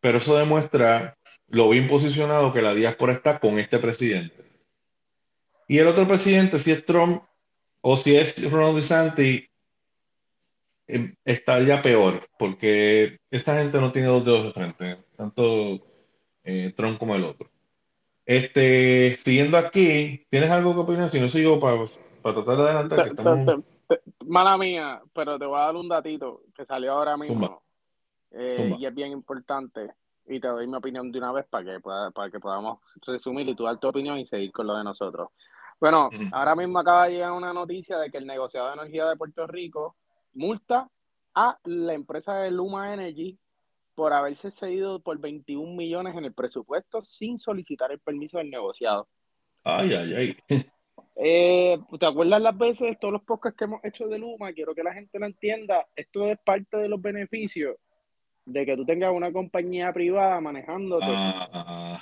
Pero 0.00 0.18
eso 0.18 0.36
demuestra 0.36 1.16
lo 1.52 1.68
bien 1.68 1.86
posicionado 1.86 2.52
que 2.52 2.62
la 2.62 2.74
diáspora 2.74 3.12
está 3.12 3.38
con 3.38 3.58
este 3.58 3.78
presidente. 3.78 4.42
Y 5.68 5.78
el 5.78 5.86
otro 5.86 6.08
presidente, 6.08 6.58
si 6.58 6.70
es 6.72 6.84
Trump 6.84 7.22
o 7.82 7.94
si 7.96 8.16
es 8.16 8.50
Ronald 8.50 8.76
DeSantis, 8.76 9.48
eh, 10.88 11.14
estaría 11.24 11.82
peor, 11.82 12.26
porque 12.38 13.18
esta 13.30 13.58
gente 13.58 13.80
no 13.80 13.92
tiene 13.92 14.08
dos 14.08 14.24
dedos 14.24 14.44
de 14.46 14.52
frente, 14.52 15.04
tanto 15.16 15.78
eh, 16.42 16.72
Trump 16.74 16.98
como 16.98 17.14
el 17.14 17.24
otro. 17.24 17.50
Este, 18.24 19.16
siguiendo 19.18 19.58
aquí, 19.58 20.26
¿tienes 20.30 20.50
algo 20.50 20.72
que 20.74 20.80
opinar? 20.80 21.10
Si 21.10 21.20
no 21.20 21.28
sigo 21.28 21.60
para, 21.60 21.76
para 22.22 22.34
tratar 22.36 22.56
de 22.56 22.62
adelantar, 22.62 23.02
que 23.02 23.08
estamos... 23.10 23.44
te- 23.44 23.56
te- 23.88 23.96
te- 23.96 24.24
mala 24.24 24.56
mía, 24.56 25.02
pero 25.12 25.38
te 25.38 25.44
voy 25.44 25.58
a 25.58 25.64
dar 25.64 25.76
un 25.76 25.88
datito 25.88 26.44
que 26.56 26.64
salió 26.64 26.92
ahora 26.92 27.18
mismo 27.18 27.34
Tumba. 27.34 27.58
eh, 28.30 28.56
Tumba. 28.56 28.76
y 28.80 28.86
es 28.86 28.94
bien 28.94 29.12
importante 29.12 29.90
y 30.26 30.40
te 30.40 30.48
doy 30.48 30.66
mi 30.66 30.76
opinión 30.76 31.10
de 31.10 31.18
una 31.18 31.32
vez 31.32 31.46
para 31.48 31.64
que, 31.64 31.80
pueda- 31.80 32.10
para 32.10 32.30
que 32.30 32.38
podamos 32.40 32.78
resumir 33.06 33.48
y 33.48 33.54
tú 33.56 33.64
dar 33.64 33.78
tu 33.78 33.88
opinión 33.88 34.18
y 34.18 34.26
seguir 34.26 34.52
con 34.52 34.66
lo 34.66 34.76
de 34.76 34.84
nosotros. 34.84 35.28
Bueno, 35.80 36.10
ahora 36.32 36.54
mismo 36.54 36.78
acaba 36.78 37.06
de 37.06 37.14
llegar 37.14 37.32
una 37.32 37.52
noticia 37.52 37.98
de 37.98 38.10
que 38.10 38.18
el 38.18 38.26
negociado 38.26 38.68
de 38.68 38.74
energía 38.74 39.06
de 39.08 39.16
Puerto 39.16 39.46
Rico 39.48 39.96
multa 40.34 40.88
a 41.34 41.58
la 41.64 41.94
empresa 41.94 42.36
de 42.36 42.50
Luma 42.52 42.94
Energy 42.94 43.36
por 43.94 44.12
haberse 44.12 44.50
cedido 44.50 45.00
por 45.00 45.18
21 45.18 45.74
millones 45.76 46.14
en 46.14 46.24
el 46.24 46.32
presupuesto 46.32 47.02
sin 47.02 47.38
solicitar 47.38 47.90
el 47.90 47.98
permiso 47.98 48.38
del 48.38 48.48
negociado. 48.50 49.08
Ay, 49.64 49.92
ay, 49.92 50.14
ay. 50.48 50.64
Eh, 51.16 51.78
¿te 51.98 52.06
acuerdas 52.06 52.40
las 52.40 52.56
veces, 52.56 52.98
todos 52.98 53.12
los 53.12 53.22
podcasts 53.22 53.56
que 53.58 53.64
hemos 53.64 53.84
hecho 53.84 54.06
de 54.08 54.18
Luma? 54.18 54.52
Quiero 54.52 54.74
que 54.74 54.82
la 54.82 54.94
gente 54.94 55.18
lo 55.18 55.26
entienda. 55.26 55.86
Esto 55.94 56.26
es 56.26 56.38
parte 56.44 56.76
de 56.78 56.88
los 56.88 57.00
beneficios 57.02 57.76
de 58.44 58.66
que 58.66 58.76
tú 58.76 58.84
tengas 58.84 59.12
una 59.12 59.32
compañía 59.32 59.92
privada 59.92 60.40
manejándote. 60.40 61.06
Ah, 61.08 61.98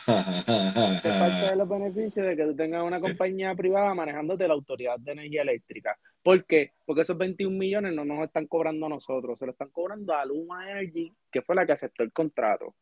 es 1.04 1.12
parte 1.12 1.46
de 1.50 1.56
los 1.56 1.68
beneficios 1.68 2.26
de 2.26 2.36
que 2.36 2.44
tú 2.44 2.56
tengas 2.56 2.82
una 2.82 3.00
compañía 3.00 3.54
privada 3.54 3.94
manejándote 3.94 4.48
la 4.48 4.54
Autoridad 4.54 4.98
de 4.98 5.12
Energía 5.12 5.42
Eléctrica. 5.42 5.98
¿Por 6.22 6.44
qué? 6.46 6.72
Porque 6.84 7.02
esos 7.02 7.18
21 7.18 7.56
millones 7.56 7.94
no 7.94 8.04
nos 8.04 8.24
están 8.24 8.46
cobrando 8.46 8.86
a 8.86 8.90
nosotros, 8.90 9.38
se 9.38 9.46
lo 9.46 9.52
están 9.52 9.70
cobrando 9.70 10.14
a 10.14 10.24
Luma 10.24 10.70
Energy, 10.70 11.12
que 11.30 11.42
fue 11.42 11.54
la 11.54 11.66
que 11.66 11.72
aceptó 11.72 12.02
el 12.02 12.12
contrato. 12.12 12.74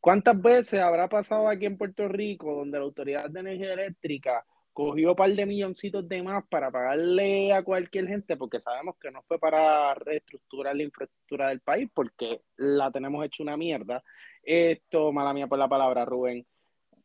¿Cuántas 0.00 0.40
veces 0.40 0.80
habrá 0.80 1.08
pasado 1.08 1.48
aquí 1.48 1.66
en 1.66 1.76
Puerto 1.76 2.08
Rico 2.08 2.54
donde 2.54 2.78
la 2.78 2.84
Autoridad 2.84 3.28
de 3.28 3.40
Energía 3.40 3.74
Eléctrica 3.74 4.44
cogió 4.78 5.10
un 5.10 5.16
par 5.16 5.32
de 5.32 5.44
milloncitos 5.44 6.08
de 6.08 6.22
más 6.22 6.46
para 6.46 6.70
pagarle 6.70 7.52
a 7.52 7.64
cualquier 7.64 8.06
gente? 8.06 8.36
Porque 8.36 8.60
sabemos 8.60 8.94
que 8.96 9.10
no 9.10 9.24
fue 9.24 9.36
para 9.36 9.92
reestructurar 9.94 10.76
la 10.76 10.84
infraestructura 10.84 11.48
del 11.48 11.58
país, 11.58 11.90
porque 11.92 12.42
la 12.58 12.88
tenemos 12.92 13.24
hecho 13.24 13.42
una 13.42 13.56
mierda. 13.56 14.04
Esto, 14.40 15.10
mala 15.10 15.34
mía 15.34 15.48
por 15.48 15.58
la 15.58 15.68
palabra, 15.68 16.04
Rubén. 16.04 16.46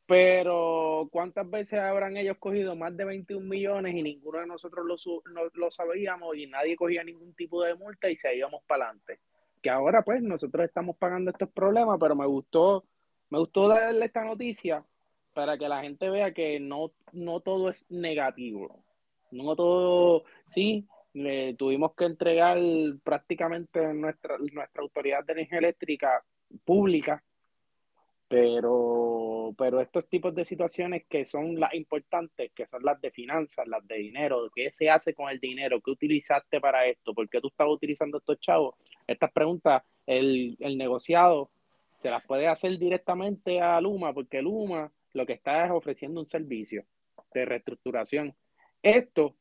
Pero, 0.05 1.09
¿cuántas 1.11 1.49
veces 1.49 1.80
habrán 1.80 2.15
ellos 2.15 2.38
cogido 2.38 2.76
más 2.76 2.95
de 2.95 3.05
21 3.05 3.49
millones 3.49 3.95
y 3.95 4.03
ninguno 4.03 4.41
de 4.41 4.45
nosotros 4.45 4.86
lo, 4.86 4.95
no- 5.34 5.49
lo 5.55 5.71
sabíamos 5.71 6.38
y 6.38 6.45
nadie 6.45 6.76
cogía 6.76 7.03
ningún 7.03 7.34
tipo 7.34 7.63
de 7.63 7.74
multa 7.74 8.07
y 8.07 8.15
se 8.15 8.36
íbamos 8.36 8.61
para 8.67 8.86
adelante? 8.86 9.19
Que 9.63 9.71
ahora, 9.71 10.03
pues, 10.03 10.21
nosotros 10.21 10.63
estamos 10.63 10.95
pagando 10.97 11.32
estos 11.32 11.49
problemas, 11.49 11.97
pero 11.99 12.15
me 12.15 12.28
gustó, 12.28 12.86
me 13.32 13.39
gustó 13.39 13.67
darle 13.67 14.05
esta 14.05 14.24
noticia 14.24 14.86
para 15.34 15.57
que 15.57 15.67
la 15.67 15.81
gente 15.81 16.09
vea 16.09 16.34
que 16.34 16.59
no, 16.59 16.91
no 17.11 17.39
todo 17.39 17.69
es 17.69 17.86
negativo. 17.89 18.84
No 19.31 19.55
todo, 19.55 20.23
sí, 20.47 20.88
le 21.13 21.55
tuvimos 21.55 21.95
que 21.95 22.05
entregar 22.05 22.59
prácticamente 23.03 23.93
nuestra, 23.93 24.38
nuestra 24.38 24.81
autoridad 24.81 25.23
de 25.25 25.34
energía 25.34 25.59
eléctrica 25.59 26.23
pública 26.65 27.23
pero, 28.34 29.53
pero 29.55 29.79
estos 29.79 30.07
tipos 30.09 30.34
de 30.34 30.43
situaciones 30.43 31.03
que 31.07 31.23
son 31.23 31.59
las 31.59 31.71
importantes, 31.75 32.51
que 32.55 32.65
son 32.65 32.84
las 32.84 32.99
de 32.99 33.11
finanzas, 33.11 33.67
las 33.67 33.86
de 33.88 33.97
dinero, 33.97 34.49
¿qué 34.55 34.71
se 34.71 34.89
hace 34.89 35.13
con 35.13 35.29
el 35.29 35.39
dinero? 35.39 35.79
¿Qué 35.81 35.91
utilizaste 35.91 36.59
para 36.59 36.88
esto? 36.88 37.13
¿Por 37.13 37.29
qué 37.29 37.39
tú 37.39 37.49
estabas 37.49 37.73
utilizando 37.73 38.17
estos 38.17 38.39
chavos? 38.39 38.73
Estas 39.05 39.31
preguntas, 39.31 39.84
el, 40.07 40.57
el 40.59 40.79
negociado 40.79 41.51
se 41.99 42.09
las 42.09 42.25
puede 42.25 42.47
hacer 42.47 42.79
directamente 42.79 43.61
a 43.61 43.79
Luma, 43.79 44.13
porque 44.13 44.41
Luma 44.41 44.91
lo 45.14 45.26
que 45.26 45.34
está 45.34 45.66
es 45.66 45.72
ofreciendo 45.72 46.20
un 46.20 46.26
servicio 46.26 46.86
de 47.34 47.45
reestructuración. 47.45 48.36
Esto 48.82 49.36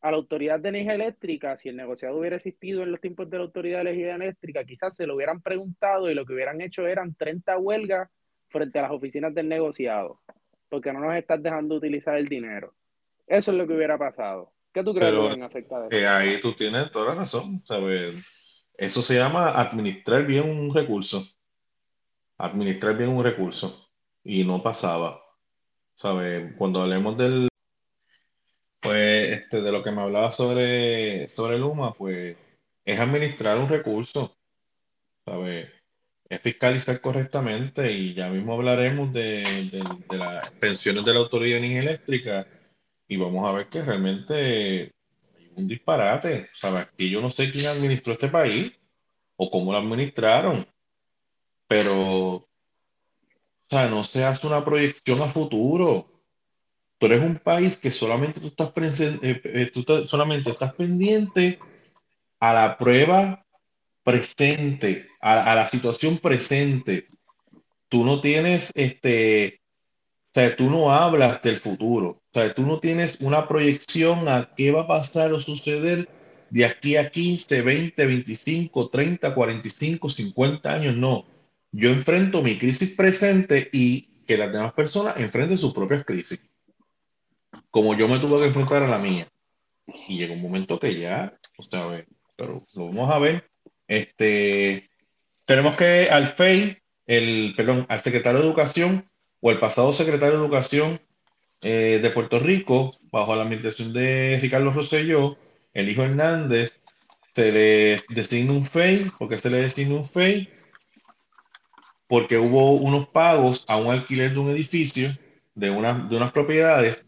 a 0.00 0.10
la 0.10 0.16
Autoridad 0.16 0.60
de 0.60 0.70
Energía 0.70 0.94
Eléctrica, 0.94 1.56
si 1.56 1.68
el 1.68 1.76
negociado 1.76 2.16
hubiera 2.16 2.36
existido 2.36 2.82
en 2.82 2.90
los 2.90 3.00
tiempos 3.00 3.28
de 3.28 3.36
la 3.36 3.44
Autoridad 3.44 3.84
de 3.84 3.90
Energía 3.90 4.14
Eléctrica, 4.14 4.64
quizás 4.64 4.96
se 4.96 5.06
lo 5.06 5.14
hubieran 5.14 5.42
preguntado 5.42 6.10
y 6.10 6.14
lo 6.14 6.24
que 6.24 6.32
hubieran 6.32 6.60
hecho 6.60 6.86
eran 6.86 7.14
30 7.14 7.58
huelgas 7.58 8.08
frente 8.48 8.78
a 8.78 8.82
las 8.82 8.90
oficinas 8.92 9.34
del 9.34 9.48
negociado, 9.48 10.20
porque 10.68 10.92
no 10.92 11.00
nos 11.00 11.14
estás 11.14 11.42
dejando 11.42 11.76
utilizar 11.76 12.16
el 12.16 12.26
dinero. 12.26 12.74
Eso 13.26 13.52
es 13.52 13.58
lo 13.58 13.66
que 13.66 13.74
hubiera 13.74 13.98
pasado. 13.98 14.52
¿Qué 14.72 14.82
tú 14.82 14.94
crees, 14.94 15.10
Pero, 15.10 15.28
Rubén, 15.28 15.42
acerca 15.42 15.80
de 15.80 15.88
eso? 15.88 15.96
Eh, 15.96 16.06
ahí 16.06 16.40
tú 16.40 16.54
tienes 16.54 16.90
toda 16.90 17.14
la 17.14 17.20
razón, 17.20 17.62
¿sabes? 17.64 18.14
Eso 18.76 19.02
se 19.02 19.14
llama 19.14 19.50
administrar 19.50 20.24
bien 20.24 20.48
un 20.48 20.74
recurso. 20.74 21.26
Administrar 22.38 22.96
bien 22.96 23.10
un 23.10 23.22
recurso. 23.22 23.89
Y 24.24 24.44
no 24.44 24.62
pasaba. 24.62 25.22
¿Sabes? 25.94 26.54
Cuando 26.56 26.82
hablemos 26.82 27.16
del, 27.18 27.48
pues, 28.80 29.38
este, 29.38 29.60
de 29.60 29.72
lo 29.72 29.82
que 29.82 29.90
me 29.90 30.02
hablaba 30.02 30.32
sobre, 30.32 31.28
sobre 31.28 31.58
Luma, 31.58 31.92
pues, 31.94 32.36
es 32.84 32.98
administrar 32.98 33.58
un 33.58 33.68
recurso, 33.68 34.36
¿sabes? 35.24 35.68
Es 36.28 36.40
fiscalizar 36.40 37.00
correctamente 37.00 37.92
y 37.92 38.14
ya 38.14 38.28
mismo 38.30 38.54
hablaremos 38.54 39.12
de, 39.12 39.42
de, 39.70 39.84
de 40.08 40.18
las 40.18 40.50
pensiones 40.52 41.04
de 41.04 41.12
la 41.12 41.20
Autoridad 41.20 41.58
de 41.60 41.66
Energía 41.66 41.90
Eléctrica 41.90 42.46
y 43.08 43.16
vamos 43.16 43.46
a 43.46 43.52
ver 43.52 43.68
que 43.68 43.82
realmente 43.82 44.92
hay 45.36 45.52
un 45.56 45.66
disparate, 45.66 46.48
¿sabes? 46.52 46.86
Que 46.96 47.10
yo 47.10 47.20
no 47.20 47.28
sé 47.28 47.50
quién 47.50 47.66
administró 47.66 48.12
este 48.12 48.28
país 48.28 48.72
o 49.36 49.50
cómo 49.50 49.72
lo 49.72 49.78
administraron, 49.78 50.66
pero, 51.66 52.48
o 53.70 53.76
sea, 53.76 53.88
no 53.88 54.02
se 54.02 54.24
hace 54.24 54.46
una 54.46 54.64
proyección 54.64 55.22
a 55.22 55.28
futuro. 55.28 56.08
Tú 56.98 57.06
eres 57.06 57.22
un 57.22 57.36
país 57.38 57.78
que 57.78 57.90
solamente 57.92 58.40
tú 58.40 58.48
estás, 58.48 58.72
eh, 59.00 59.18
eh, 59.44 59.70
tú 59.72 59.80
estás- 59.80 60.08
solamente 60.08 60.50
estás 60.50 60.74
pendiente 60.74 61.58
a 62.40 62.54
la 62.54 62.78
prueba 62.78 63.46
presente, 64.04 65.08
a, 65.20 65.52
a 65.52 65.56
la 65.56 65.68
situación 65.68 66.18
presente. 66.18 67.08
Tú 67.88 68.04
no 68.04 68.20
tienes, 68.20 68.72
este, 68.74 69.60
o 70.30 70.34
sea, 70.34 70.56
tú 70.56 70.70
no 70.70 70.92
hablas 70.92 71.42
del 71.42 71.58
futuro. 71.60 72.08
O 72.32 72.40
sea, 72.40 72.54
tú 72.54 72.62
no 72.62 72.80
tienes 72.80 73.18
una 73.20 73.48
proyección 73.48 74.28
a 74.28 74.54
qué 74.56 74.72
va 74.72 74.82
a 74.82 74.88
pasar 74.88 75.32
o 75.32 75.40
suceder 75.40 76.08
de 76.50 76.64
aquí 76.64 76.96
a 76.96 77.10
15, 77.10 77.62
20, 77.62 78.06
25, 78.06 78.88
30, 78.90 79.34
45, 79.34 80.10
50 80.10 80.72
años. 80.74 80.96
No. 80.96 81.26
Yo 81.72 81.90
enfrento 81.90 82.42
mi 82.42 82.58
crisis 82.58 82.94
presente 82.96 83.68
y 83.72 84.24
que 84.26 84.36
las 84.36 84.52
demás 84.52 84.72
personas 84.72 85.18
enfrenten 85.18 85.58
sus 85.58 85.72
propias 85.72 86.04
crisis. 86.04 86.48
Como 87.70 87.96
yo 87.96 88.08
me 88.08 88.18
tuve 88.18 88.38
que 88.38 88.46
enfrentar 88.46 88.82
a 88.82 88.88
la 88.88 88.98
mía. 88.98 89.28
Y 90.08 90.18
llegó 90.18 90.34
un 90.34 90.42
momento 90.42 90.78
que 90.78 90.98
ya, 90.98 91.36
o 91.56 91.62
sea, 91.62 91.84
a 91.84 91.88
ver, 91.88 92.06
pero 92.36 92.64
lo 92.74 92.86
vamos 92.86 93.10
a 93.10 93.18
ver. 93.18 93.50
Este, 93.88 94.88
tenemos 95.46 95.76
que 95.76 96.08
al 96.10 96.28
FEI, 96.28 96.78
el, 97.06 97.54
perdón, 97.56 97.86
al 97.88 98.00
secretario 98.00 98.40
de 98.40 98.46
Educación 98.46 99.10
o 99.40 99.50
el 99.50 99.58
pasado 99.58 99.92
secretario 99.92 100.38
de 100.38 100.44
Educación 100.44 101.00
eh, 101.62 101.98
de 102.02 102.10
Puerto 102.10 102.38
Rico, 102.38 102.94
bajo 103.10 103.34
la 103.34 103.42
administración 103.42 103.92
de 103.92 104.38
Ricardo 104.40 104.72
Rosselló, 104.72 105.36
el 105.72 105.88
hijo 105.88 106.02
Hernández, 106.02 106.80
se 107.34 107.52
le 107.52 108.02
designa 108.08 108.52
un 108.52 108.64
FEI. 108.64 109.06
¿Por 109.18 109.28
qué 109.28 109.38
se 109.38 109.50
le 109.50 109.62
designa 109.62 109.96
un 109.96 110.04
FEI? 110.04 110.48
Porque 112.10 112.36
hubo 112.36 112.72
unos 112.72 113.08
pagos 113.08 113.64
a 113.68 113.78
un 113.78 113.90
alquiler 113.90 114.34
de 114.34 114.38
un 114.38 114.50
edificio, 114.50 115.08
de, 115.54 115.70
una, 115.70 115.94
de 115.94 116.16
unas 116.16 116.32
propiedades, 116.32 117.06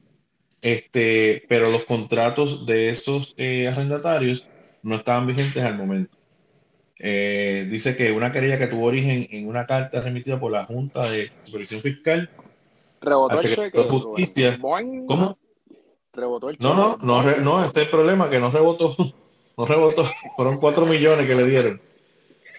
este, 0.62 1.44
pero 1.48 1.70
los 1.70 1.84
contratos 1.84 2.64
de 2.64 2.88
esos 2.88 3.34
eh, 3.36 3.68
arrendatarios 3.68 4.46
no 4.82 4.96
estaban 4.96 5.26
vigentes 5.26 5.62
al 5.62 5.76
momento. 5.76 6.16
Eh, 6.98 7.66
dice 7.68 7.96
que 7.96 8.12
una 8.12 8.32
querella 8.32 8.58
que 8.58 8.68
tuvo 8.68 8.86
origen 8.86 9.26
en 9.30 9.48
una 9.48 9.66
carta 9.66 10.00
remitida 10.00 10.40
por 10.40 10.52
la 10.52 10.64
Junta 10.64 11.10
de 11.10 11.30
Supervisión 11.44 11.82
Fiscal 11.82 12.30
Rebotó 13.02 13.40
el 13.40 13.54
cheque, 13.54 13.78
de. 13.78 13.88
Justicia. 13.88 14.58
¿Cómo? 14.60 15.36
Rebotó 16.12 16.50
el 16.50 16.56
cheque. 16.56 16.64
No, 16.64 16.96
no, 17.02 17.22
no, 17.22 17.36
no, 17.38 17.64
este 17.64 17.80
es 17.80 17.86
el 17.86 17.90
problema, 17.90 18.30
que 18.30 18.38
no 18.38 18.50
rebotó, 18.50 18.94
no 19.58 19.66
rebotó, 19.66 20.04
fueron 20.36 20.58
cuatro 20.58 20.86
millones 20.86 21.26
que 21.26 21.34
le 21.34 21.44
dieron. 21.44 21.82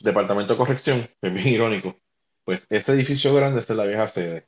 Departamento 0.00 0.54
de 0.54 0.58
Corrección, 0.58 1.08
es 1.20 1.32
bien 1.32 1.48
irónico. 1.48 1.96
Pues 2.44 2.66
este 2.70 2.92
edificio 2.92 3.34
grande 3.34 3.60
es 3.60 3.68
la 3.70 3.84
vieja 3.84 4.06
sede. 4.08 4.46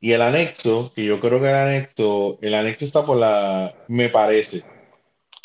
Y 0.00 0.12
el 0.12 0.22
anexo, 0.22 0.92
que 0.94 1.04
yo 1.04 1.18
creo 1.20 1.40
que 1.40 1.48
el 1.48 1.54
anexo, 1.54 2.38
el 2.42 2.54
anexo 2.54 2.84
está 2.84 3.04
por 3.06 3.16
la, 3.16 3.74
me 3.88 4.08
parece 4.08 4.62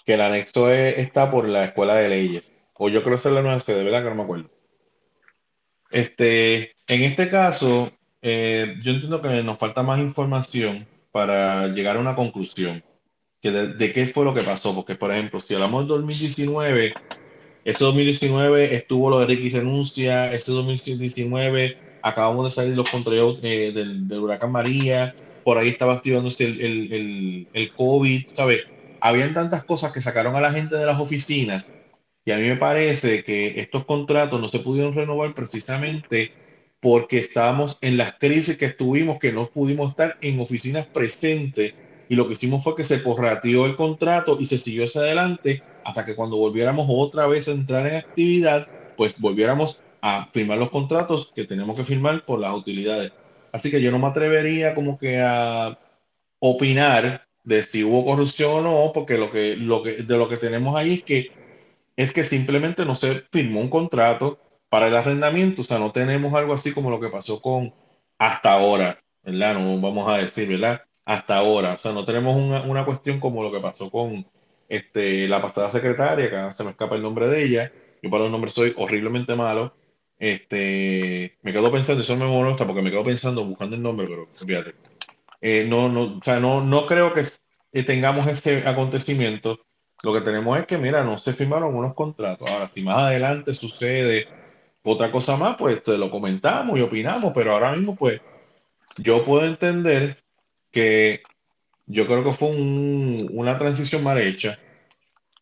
que 0.06 0.14
el 0.16 0.22
anexo 0.22 0.72
es- 0.72 0.98
está 0.98 1.30
por 1.32 1.48
la 1.48 1.66
Escuela 1.66 1.96
de 1.96 2.10
Leyes. 2.10 2.52
O 2.74 2.90
yo 2.90 3.04
creo 3.04 3.16
que 3.20 3.28
es 3.28 3.34
la 3.34 3.42
nueva 3.42 3.60
sede, 3.60 3.84
¿verdad? 3.84 4.04
Que 4.04 4.10
no 4.10 4.16
me 4.16 4.24
acuerdo. 4.24 4.50
Este, 5.92 6.76
en 6.88 7.04
este 7.04 7.30
caso, 7.30 7.92
eh, 8.22 8.76
yo 8.82 8.92
entiendo 8.92 9.22
que 9.22 9.44
nos 9.44 9.58
falta 9.58 9.84
más 9.84 10.00
información 10.00 10.88
para 11.12 11.68
llegar 11.70 11.98
a 11.98 12.00
una 12.00 12.16
conclusión 12.16 12.84
que 13.42 13.52
de, 13.52 13.68
de 13.74 13.92
qué 13.92 14.08
fue 14.08 14.26
lo 14.26 14.34
que 14.34 14.44
pasó. 14.44 14.76
Porque, 14.76 14.96
por 14.96 15.12
ejemplo, 15.12 15.40
si 15.40 15.54
hablamos 15.56 15.82
del 15.82 15.90
2019, 15.90 16.94
ese 17.66 17.84
2019 17.84 18.76
estuvo 18.76 19.10
lo 19.10 19.20
de 19.20 19.28
Ricky 19.28 19.50
Renuncia, 19.50 20.32
ese 20.34 20.52
2019 20.52 21.78
acabamos 22.02 22.46
de 22.46 22.52
salir 22.52 22.76
los 22.76 22.90
controles 22.90 23.44
eh, 23.44 23.72
del, 23.74 24.08
del 24.08 24.20
huracán 24.20 24.52
María, 24.52 25.14
por 25.44 25.58
ahí 25.58 25.70
estaba 25.70 25.94
activándose 25.96 26.46
el, 26.46 26.62
el, 26.62 26.94
el, 26.94 27.48
el 27.54 27.72
COVID, 27.72 28.28
¿sabes? 28.34 28.62
Habían 29.02 29.34
tantas 29.34 29.64
cosas 29.64 29.92
que 29.92 30.02
sacaron 30.02 30.36
a 30.36 30.42
la 30.42 30.52
gente 30.52 30.76
de 30.76 30.86
las 30.86 31.00
oficinas 31.00 31.74
y 32.26 32.32
a 32.32 32.38
mí 32.38 32.48
me 32.48 32.58
parece 32.58 33.24
que 33.24 33.60
estos 33.60 33.86
contratos 33.86 34.40
no 34.40 34.48
se 34.48 34.60
pudieron 34.60 34.94
renovar 34.94 35.32
precisamente 35.34 36.32
porque 36.80 37.20
estábamos 37.20 37.78
en 37.82 37.98
las 37.98 38.14
crisis 38.14 38.58
que 38.58 38.66
estuvimos, 38.66 39.20
que 39.20 39.32
no 39.32 39.50
pudimos 39.50 39.90
estar 39.90 40.18
en 40.22 40.40
oficinas 40.40 40.88
presentes 40.88 41.74
y 42.10 42.16
lo 42.16 42.28
que 42.28 42.34
hicimos 42.34 42.64
fue 42.64 42.76
que 42.76 42.84
se 42.84 42.98
porrateó 42.98 43.68
el 43.68 43.76
contrato 43.76 44.36
y 44.40 44.48
se 44.48 44.58
siguió 44.58 44.84
hacia 44.84 45.02
adelante 45.02 45.62
hasta 45.86 46.06
que 46.06 46.16
cuando 46.16 46.38
volviéramos 46.38 46.88
otra 46.90 47.28
vez 47.28 47.48
a 47.48 47.52
entrar 47.52 47.86
en 47.86 47.98
actividad, 47.98 48.68
pues 48.98 49.14
volviéramos 49.20 49.82
a 50.02 50.26
firmar 50.34 50.58
los 50.58 50.72
contratos 50.72 51.32
que 51.36 51.46
tenemos 51.46 51.76
que 51.76 51.84
firmar 51.84 52.26
por 52.26 52.40
las 52.40 52.54
utilidades. 52.56 53.12
Así 53.52 53.70
que 53.70 53.82
yo 53.82 53.92
no 53.92 54.00
me 54.00 54.08
atrevería 54.08 54.74
como 54.74 54.98
que 54.98 55.22
a 55.22 55.78
opinar 56.40 57.28
de 57.44 57.64
si 57.64 57.84
hubo 57.84 58.04
corrupción 58.04 58.66
o 58.66 58.86
no, 58.86 58.92
porque 58.92 59.18
lo 59.18 59.32
que, 59.32 59.56
lo 59.56 59.84
que, 59.84 60.04
de 60.04 60.18
lo 60.18 60.28
que 60.28 60.38
tenemos 60.38 60.76
ahí 60.76 60.96
es 60.96 61.04
que 61.04 61.32
es 61.96 62.14
que 62.14 62.24
simplemente 62.24 62.86
no 62.86 62.96
se 62.96 63.24
firmó 63.32 63.60
un 63.60 63.70
contrato 63.70 64.40
para 64.70 64.88
el 64.88 64.96
arrendamiento, 64.96 65.62
o 65.62 65.66
sea, 65.66 65.80
no 65.80 65.92
tenemos 65.92 66.34
algo 66.34 66.54
así 66.54 66.72
como 66.72 66.90
lo 66.90 67.00
que 67.00 67.10
pasó 67.10 67.42
con 67.42 67.74
hasta 68.18 68.54
ahora, 68.54 69.04
¿verdad? 69.22 69.56
No 69.56 69.80
vamos 69.82 70.10
a 70.10 70.18
decir, 70.20 70.48
¿verdad? 70.48 70.82
Hasta 71.10 71.38
ahora, 71.38 71.74
o 71.74 71.78
sea, 71.80 71.92
no 71.92 72.06
tenemos 72.06 72.36
una, 72.36 72.62
una 72.62 72.86
cuestión 72.86 73.20
como 73.20 73.42
lo 73.42 73.52
que 73.52 73.60
pasó 73.60 73.90
con 73.90 74.28
este, 74.68 75.28
la 75.28 75.42
pasada 75.42 75.72
secretaria, 75.72 76.30
que 76.30 76.52
se 76.52 76.64
me 76.64 76.70
escapa 76.70 76.96
el 76.96 77.02
nombre 77.02 77.28
de 77.28 77.44
ella, 77.44 77.72
yo 78.04 78.12
para 78.12 78.26
los 78.26 78.32
nombres 78.32 78.54
soy 78.54 78.76
horriblemente 78.78 79.36
malo, 79.36 79.74
este, 80.20 81.36
me 81.42 81.52
quedo 81.52 81.72
pensando, 81.72 82.04
eso 82.04 82.16
me 82.16 82.28
molesta 82.28 82.68
porque 82.68 82.84
me 82.84 82.92
quedo 82.92 83.04
pensando, 83.04 83.44
buscando 83.44 83.76
el 83.76 83.82
nombre, 83.82 84.06
pero 84.08 84.28
fíjate, 84.28 84.76
eh, 85.42 85.66
no, 85.68 85.90
no, 85.90 86.20
o 86.20 86.24
sea, 86.24 86.40
no, 86.40 86.64
no 86.64 86.86
creo 86.86 87.12
que 87.12 87.24
eh, 87.72 87.84
tengamos 87.84 88.28
ese 88.28 88.68
acontecimiento. 88.68 89.62
Lo 90.04 90.14
que 90.14 90.22
tenemos 90.22 90.60
es 90.60 90.68
que, 90.68 90.78
mira, 90.78 91.04
no 91.04 91.18
se 91.18 91.34
firmaron 91.34 91.76
unos 91.76 91.96
contratos. 91.96 92.48
Ahora, 92.48 92.68
si 92.68 92.84
más 92.84 93.06
adelante 93.06 93.56
sucede 93.56 94.28
otra 94.84 95.10
cosa 95.10 95.36
más, 95.38 95.58
pues 95.58 95.82
te 95.82 95.98
lo 95.98 96.12
comentamos 96.12 96.78
y 96.78 96.84
opinamos, 96.84 97.32
pero 97.34 97.54
ahora 97.54 97.76
mismo, 97.76 97.96
pues, 97.96 98.22
yo 98.98 99.24
puedo 99.24 99.44
entender 99.46 100.18
que 100.72 101.22
yo 101.88 102.08
creo 102.08 102.24
que 102.24 102.34
fue 102.34 102.50
un- 102.50 103.30
una 103.34 103.58
transición 103.58 104.04
mal 104.04 104.20
hecha, 104.20 104.60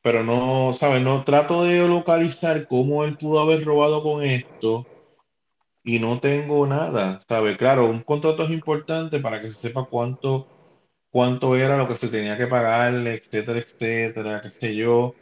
pero 0.04 0.24
no, 0.24 0.74
¿sabes? 0.74 1.02
No 1.04 1.24
trato 1.24 1.64
de 1.64 1.88
localizar 1.88 2.68
cómo 2.68 3.04
él 3.06 3.18
pudo 3.18 3.42
haber 3.42 3.64
robado 3.66 4.04
con 4.04 4.24
esto 4.26 4.88
y 5.84 6.00
no 6.00 6.20
tengo 6.20 6.68
nada, 6.68 7.20
¿sabes? 7.28 7.58
Claro, 7.58 7.88
un 7.90 8.02
contrato 8.04 8.44
es 8.44 8.52
importante 8.52 9.20
para 9.20 9.42
que 9.42 9.50
se 9.50 9.58
sepa 9.70 9.86
cuánto 9.90 10.50
cuánto 11.12 11.56
era 11.58 11.78
lo 11.78 11.88
que 11.88 11.96
se 11.96 12.10
tenía 12.10 12.38
que 12.38 12.48
pagarle, 12.48 13.16
etcétera, 13.16 13.60
etcétera, 13.60 14.42
qué 14.44 14.50
sé 14.52 14.76
yo. 14.76 15.16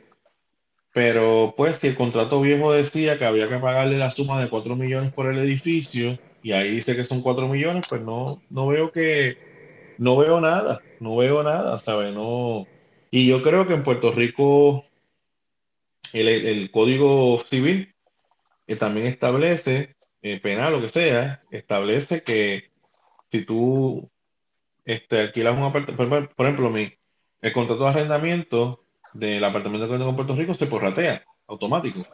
Pero 0.93 1.53
pues 1.57 1.77
si 1.77 1.87
el 1.87 1.95
contrato 1.97 2.41
viejo 2.41 2.71
decía 2.71 3.17
que 3.17 3.25
había 3.25 3.49
que 3.49 3.57
pagarle 3.59 3.97
la 3.97 4.09
suma 4.11 4.41
de 4.41 4.49
4 4.49 4.75
millones 4.75 5.13
por 5.13 5.27
el 5.31 5.37
edificio 5.39 6.17
y 6.41 6.53
ahí 6.53 6.71
dice 6.71 6.95
que 6.95 7.03
son 7.03 7.21
4 7.21 7.47
millones, 7.47 7.85
pues 7.89 8.01
no, 8.01 8.41
no 8.49 8.67
veo 8.67 8.91
que, 8.91 9.37
no 9.97 10.17
veo 10.17 10.41
nada, 10.41 10.81
no 10.99 11.15
veo 11.17 11.43
nada, 11.43 11.77
¿sabes? 11.77 12.13
No. 12.13 12.67
Y 13.11 13.27
yo 13.27 13.41
creo 13.41 13.67
que 13.67 13.73
en 13.73 13.83
Puerto 13.83 14.11
Rico 14.11 14.85
el, 16.13 16.27
el 16.27 16.71
Código 16.71 17.37
Civil 17.39 17.93
eh, 18.67 18.75
también 18.75 19.07
establece, 19.07 19.95
eh, 20.21 20.39
penal, 20.39 20.73
lo 20.73 20.81
que 20.81 20.87
sea, 20.87 21.43
establece 21.51 22.23
que 22.23 22.71
si 23.29 23.45
tú 23.45 24.09
este, 24.85 25.19
alquilas 25.21 25.57
un 25.57 25.63
apartamento, 25.63 26.33
por, 26.35 26.45
ejemplo, 26.45 26.69
mi, 26.69 26.93
el 27.41 27.53
contrato 27.53 27.83
de 27.83 27.89
arrendamiento 27.89 28.85
del 29.13 29.43
apartamento 29.43 29.87
que 29.87 29.97
tengo 29.97 30.09
en 30.09 30.15
Puerto 30.15 30.35
Rico 30.35 30.53
se 30.53 30.67
porratea 30.67 31.23
automático, 31.47 32.05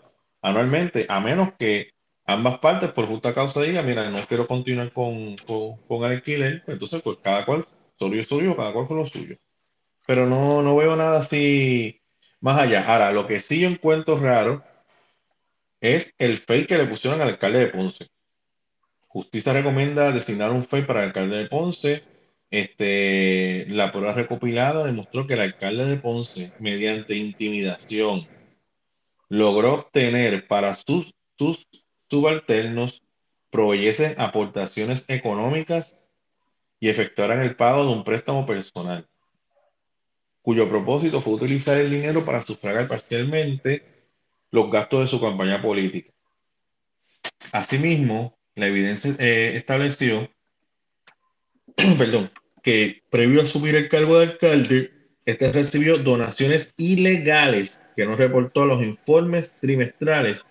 anualmente, 0.42 1.06
a 1.08 1.20
menos 1.20 1.54
que 1.58 1.92
ambas 2.26 2.60
partes 2.60 2.92
por 2.92 3.08
justa 3.08 3.34
causa 3.34 3.62
digan, 3.62 3.86
mira, 3.86 4.10
no 4.10 4.26
quiero 4.28 4.48
continuar 4.48 4.92
con, 4.92 5.36
con, 5.38 6.04
el 6.04 6.12
alquiler, 6.12 6.64
pues 6.66 6.76
entonces 6.76 7.02
pues 7.02 7.18
cada 7.22 7.46
cual, 7.46 7.68
suyo 7.98 8.22
es 8.22 8.28
suyo, 8.28 8.56
cada 8.56 8.74
cual 8.74 8.88
con 8.88 8.98
lo 8.98 9.06
suyo. 9.06 9.38
Pero 10.08 10.26
no, 10.26 10.62
no 10.62 10.76
veo 10.76 10.96
nada 10.96 11.20
así 11.20 12.02
más 12.40 12.60
allá. 12.60 12.86
Ahora, 12.86 13.12
lo 13.12 13.28
que 13.28 13.40
sí 13.40 13.62
yo 13.62 13.70
encuentro 13.70 14.18
raro 14.18 14.64
es 15.80 16.14
el 16.18 16.38
fake 16.38 16.68
que 16.68 16.78
le 16.78 16.86
pusieron 16.86 17.22
al 17.22 17.30
alcalde 17.30 17.60
de 17.60 17.68
Ponce. 17.68 18.08
Justicia 19.08 19.54
recomienda 19.54 20.12
designar 20.12 20.52
un 20.52 20.64
FEI 20.64 20.86
para 20.86 21.02
el 21.02 21.08
alcalde 21.08 21.38
de 21.38 21.50
Ponce. 21.50 22.04
Este, 22.50 23.66
la 23.70 23.92
prueba 23.92 24.14
recopilada 24.14 24.86
demostró 24.86 25.26
que 25.26 25.36
el 25.36 25.42
alcalde 25.42 25.86
de 25.86 25.98
Ponce, 25.98 26.54
mediante 26.60 27.16
intimidación, 27.16 28.28
logró 29.30 29.76
obtener 29.76 30.48
para 30.48 30.76
sus, 30.76 31.14
sus 31.38 31.68
subalternos 32.12 33.02
proveyesen 33.50 34.16
aportaciones 34.20 35.06
económicas 35.08 35.96
y 36.82 36.90
efectuaran 36.90 37.42
el 37.42 37.56
pago 37.56 37.86
de 37.86 37.94
un 37.94 38.04
préstamo 38.04 38.46
personal, 38.46 39.08
cuyo 40.42 40.68
propósito 40.68 41.22
fue 41.22 41.36
utilizar 41.36 41.78
el 41.78 41.90
dinero 41.90 42.26
para 42.26 42.42
sufragar 42.42 42.90
parcialmente 42.90 43.86
los 44.52 44.70
gastos 44.70 45.02
de 45.02 45.08
su 45.08 45.22
campaña 45.22 45.62
política. 45.62 46.12
Asimismo, 47.54 48.38
la 48.56 48.68
evidencia 48.68 49.16
eh, 49.18 49.54
estableció 49.56 50.30
perdón, 51.98 52.30
que 52.62 53.04
previo 53.10 53.40
a 53.40 53.44
asumir 53.44 53.76
el 53.76 53.88
cargo 53.88 54.20
de 54.20 54.26
alcalde, 54.26 54.92
este 55.26 55.50
recibió 55.54 55.98
donaciones 55.98 56.74
ilegales 56.76 57.80
que 57.96 58.06
no 58.06 58.18
reportó 58.18 58.64
a 58.64 58.66
los 58.66 58.84
informes 58.84 59.56
trimestrales 59.62 60.44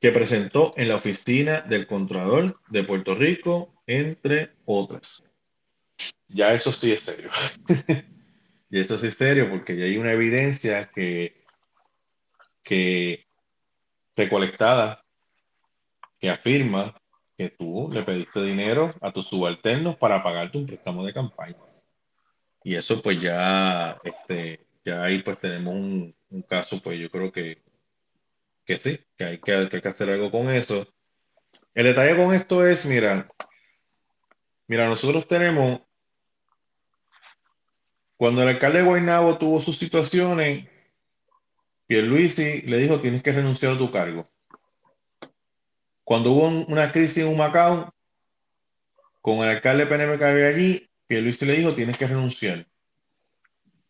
que 0.00 0.12
presentó 0.12 0.74
en 0.76 0.88
la 0.88 0.96
oficina 0.96 1.62
del 1.62 1.86
Contralor 1.86 2.54
de 2.68 2.84
Puerto 2.84 3.14
Rico, 3.14 3.74
entre 3.86 4.52
otras. 4.64 5.22
Ya 6.28 6.52
eso 6.52 6.72
sí 6.72 6.92
es 6.92 7.00
serio. 7.00 7.30
y 8.70 8.80
eso 8.80 8.98
sí 8.98 9.06
es 9.06 9.14
serio 9.14 9.48
porque 9.48 9.76
ya 9.76 9.84
hay 9.84 9.96
una 9.96 10.12
evidencia 10.12 10.90
que, 10.94 11.44
que 12.62 13.26
recolectada 14.14 15.02
que 16.18 16.30
afirma 16.30 16.94
que 17.36 17.50
tú 17.50 17.90
le 17.92 18.02
pediste 18.02 18.42
dinero 18.42 18.94
a 19.00 19.12
tus 19.12 19.28
subalternos 19.28 19.96
para 19.96 20.22
pagarte 20.22 20.58
un 20.58 20.66
préstamo 20.66 21.04
de 21.04 21.12
campaña. 21.12 21.56
Y 22.64 22.74
eso 22.74 23.00
pues 23.00 23.20
ya, 23.20 23.98
este, 24.02 24.66
ya 24.84 25.04
ahí 25.04 25.22
pues 25.22 25.38
tenemos 25.38 25.74
un, 25.74 26.14
un 26.30 26.42
caso 26.42 26.80
pues 26.80 26.98
yo 26.98 27.10
creo 27.10 27.30
que 27.30 27.62
que 28.66 28.78
sí, 28.78 29.00
que 29.16 29.24
hay 29.24 29.38
que, 29.38 29.88
hacer 29.88 30.10
algo 30.10 30.30
con 30.30 30.50
eso. 30.50 30.86
El 31.74 31.84
detalle 31.84 32.16
con 32.16 32.34
esto 32.34 32.66
es, 32.66 32.84
mira, 32.84 33.28
mira, 34.66 34.86
nosotros 34.88 35.28
tenemos, 35.28 35.82
cuando 38.16 38.42
el 38.42 38.48
alcalde 38.48 38.80
de 38.80 38.84
Guaynabo 38.84 39.38
tuvo 39.38 39.60
sus 39.60 39.78
situaciones, 39.78 40.68
Pierluisi 41.86 42.62
le 42.62 42.78
dijo, 42.78 43.00
tienes 43.00 43.22
que 43.22 43.32
renunciar 43.32 43.74
a 43.74 43.76
tu 43.76 43.90
cargo. 43.92 44.28
Cuando 46.02 46.32
hubo 46.32 46.48
un- 46.48 46.66
una 46.68 46.90
crisis 46.90 47.18
en 47.18 47.28
Humacao, 47.28 47.94
con 49.20 49.38
el 49.38 49.50
alcalde 49.50 49.86
PNP 49.86 50.18
que 50.18 50.24
había 50.24 50.48
allí, 50.48 50.90
Pierluisi 51.06 51.46
le 51.46 51.56
dijo, 51.56 51.74
tienes 51.74 51.96
que 51.96 52.06
renunciar. 52.08 52.66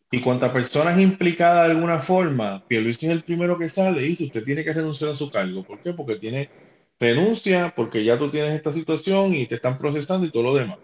Y 0.09 0.21
cuantas 0.21 0.51
personas 0.51 0.99
implicadas 0.99 1.65
de 1.65 1.73
alguna 1.73 1.99
forma, 1.99 2.65
Pierluisi 2.67 3.07
es 3.07 3.11
el 3.11 3.23
primero 3.23 3.57
que 3.57 3.67
sale 3.67 4.01
y 4.01 4.09
dice, 4.09 4.25
usted 4.25 4.43
tiene 4.43 4.63
que 4.63 4.71
renunciar 4.71 5.11
a 5.11 5.15
su 5.15 5.29
cargo. 5.29 5.63
¿Por 5.63 5.81
qué? 5.81 5.91
Porque 5.91 6.15
tiene 6.15 6.49
renuncia, 6.97 7.73
porque 7.75 8.03
ya 8.05 8.17
tú 8.17 8.31
tienes 8.31 8.55
esta 8.55 8.71
situación 8.71 9.35
y 9.35 9.47
te 9.47 9.55
están 9.55 9.77
procesando 9.77 10.25
y 10.25 10.31
todo 10.31 10.43
lo 10.43 10.55
demás. 10.55 10.77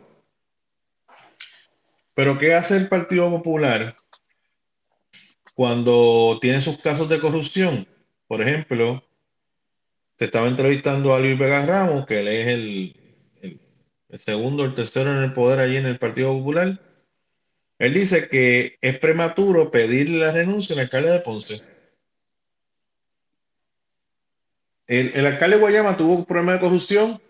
Pero 2.14 2.38
¿qué 2.38 2.54
hace 2.54 2.76
el 2.76 2.90
Partido 2.90 3.30
Popular 3.30 3.96
cuando 5.56 6.38
tiene 6.42 6.60
sus 6.60 6.78
casos 6.80 7.08
de 7.08 7.22
corrupción? 7.22 7.88
Por 8.28 8.42
ejemplo, 8.42 9.04
te 10.18 10.26
estaba 10.26 10.50
entrevistando 10.50 11.14
a 11.14 11.20
Luis 11.20 11.40
Vega 11.40 11.66
Ramos, 11.66 12.06
que 12.06 12.20
él 12.20 12.28
es 12.28 12.48
el, 12.48 12.96
el, 13.42 13.62
el 14.10 14.20
segundo, 14.20 14.66
el 14.66 14.76
tercero 14.76 15.12
en 15.12 15.24
el 15.24 15.34
poder 15.34 15.60
allí 15.60 15.78
en 15.78 15.86
el 15.86 15.98
Partido 15.98 16.34
Popular. 16.38 16.80
Él 17.80 17.94
dice 17.94 18.28
que 18.30 18.78
es 18.82 19.00
prematuro 19.00 19.72
pedirle 19.72 20.20
la 20.20 20.32
renuncia 20.32 20.74
al 20.74 20.82
alcalde 20.82 21.12
de 21.12 21.20
Ponce. 21.20 21.62
El, 24.88 25.26
alcalde 25.26 25.56
de 25.56 25.62
Guayama 25.62 25.98
tuvo 25.98 26.14
un 26.14 26.26
problema 26.26 26.54
de 26.54 26.60
corrupción 26.60 27.22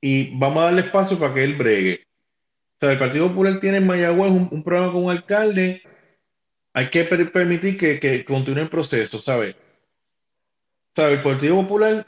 y 0.00 0.36
vamos 0.36 0.62
a 0.62 0.64
darle 0.66 0.80
espacio 0.82 1.18
para 1.18 1.34
que 1.34 1.44
él 1.44 1.54
bregue. 1.54 2.06
O 2.76 2.80
sea, 2.80 2.92
el 2.92 2.98
Partido 2.98 3.28
Popular 3.28 3.60
tiene 3.60 3.78
en 3.78 3.86
Mayagüez 3.86 4.30
un, 4.30 4.62
problema 4.64 4.92
con 4.92 5.04
un 5.04 5.10
alcalde, 5.10 5.82
hay 6.72 6.90
que 6.90 7.04
per- 7.04 7.30
permitir 7.30 7.78
que, 7.78 8.00
que 8.00 8.24
continúe 8.24 8.62
el 8.62 8.68
proceso, 8.68 9.18
¿sabes? 9.18 9.54
¿Sabe? 10.94 11.14
El 11.14 11.22
Partido 11.22 11.56
Popular 11.56 12.04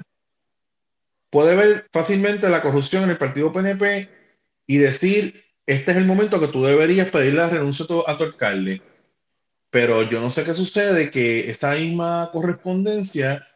puede 1.30 1.54
ver 1.54 1.88
fácilmente 1.92 2.48
la 2.48 2.62
corrupción 2.62 3.04
en 3.04 3.10
el 3.10 3.18
Partido 3.18 3.52
PNP 3.52 4.08
y 4.66 4.78
decir, 4.78 5.45
este 5.66 5.90
es 5.90 5.96
el 5.96 6.06
momento 6.06 6.38
que 6.38 6.48
tú 6.48 6.62
deberías 6.64 7.08
pedir 7.10 7.34
la 7.34 7.48
renuncia 7.48 7.84
a 7.84 7.88
tu, 7.88 8.00
a 8.00 8.12
alcalde. 8.12 8.82
Pero 9.70 10.04
yo 10.04 10.20
no 10.20 10.30
sé 10.30 10.44
qué 10.44 10.54
sucede, 10.54 11.10
que 11.10 11.50
esa 11.50 11.74
misma 11.74 12.30
correspondencia 12.32 13.46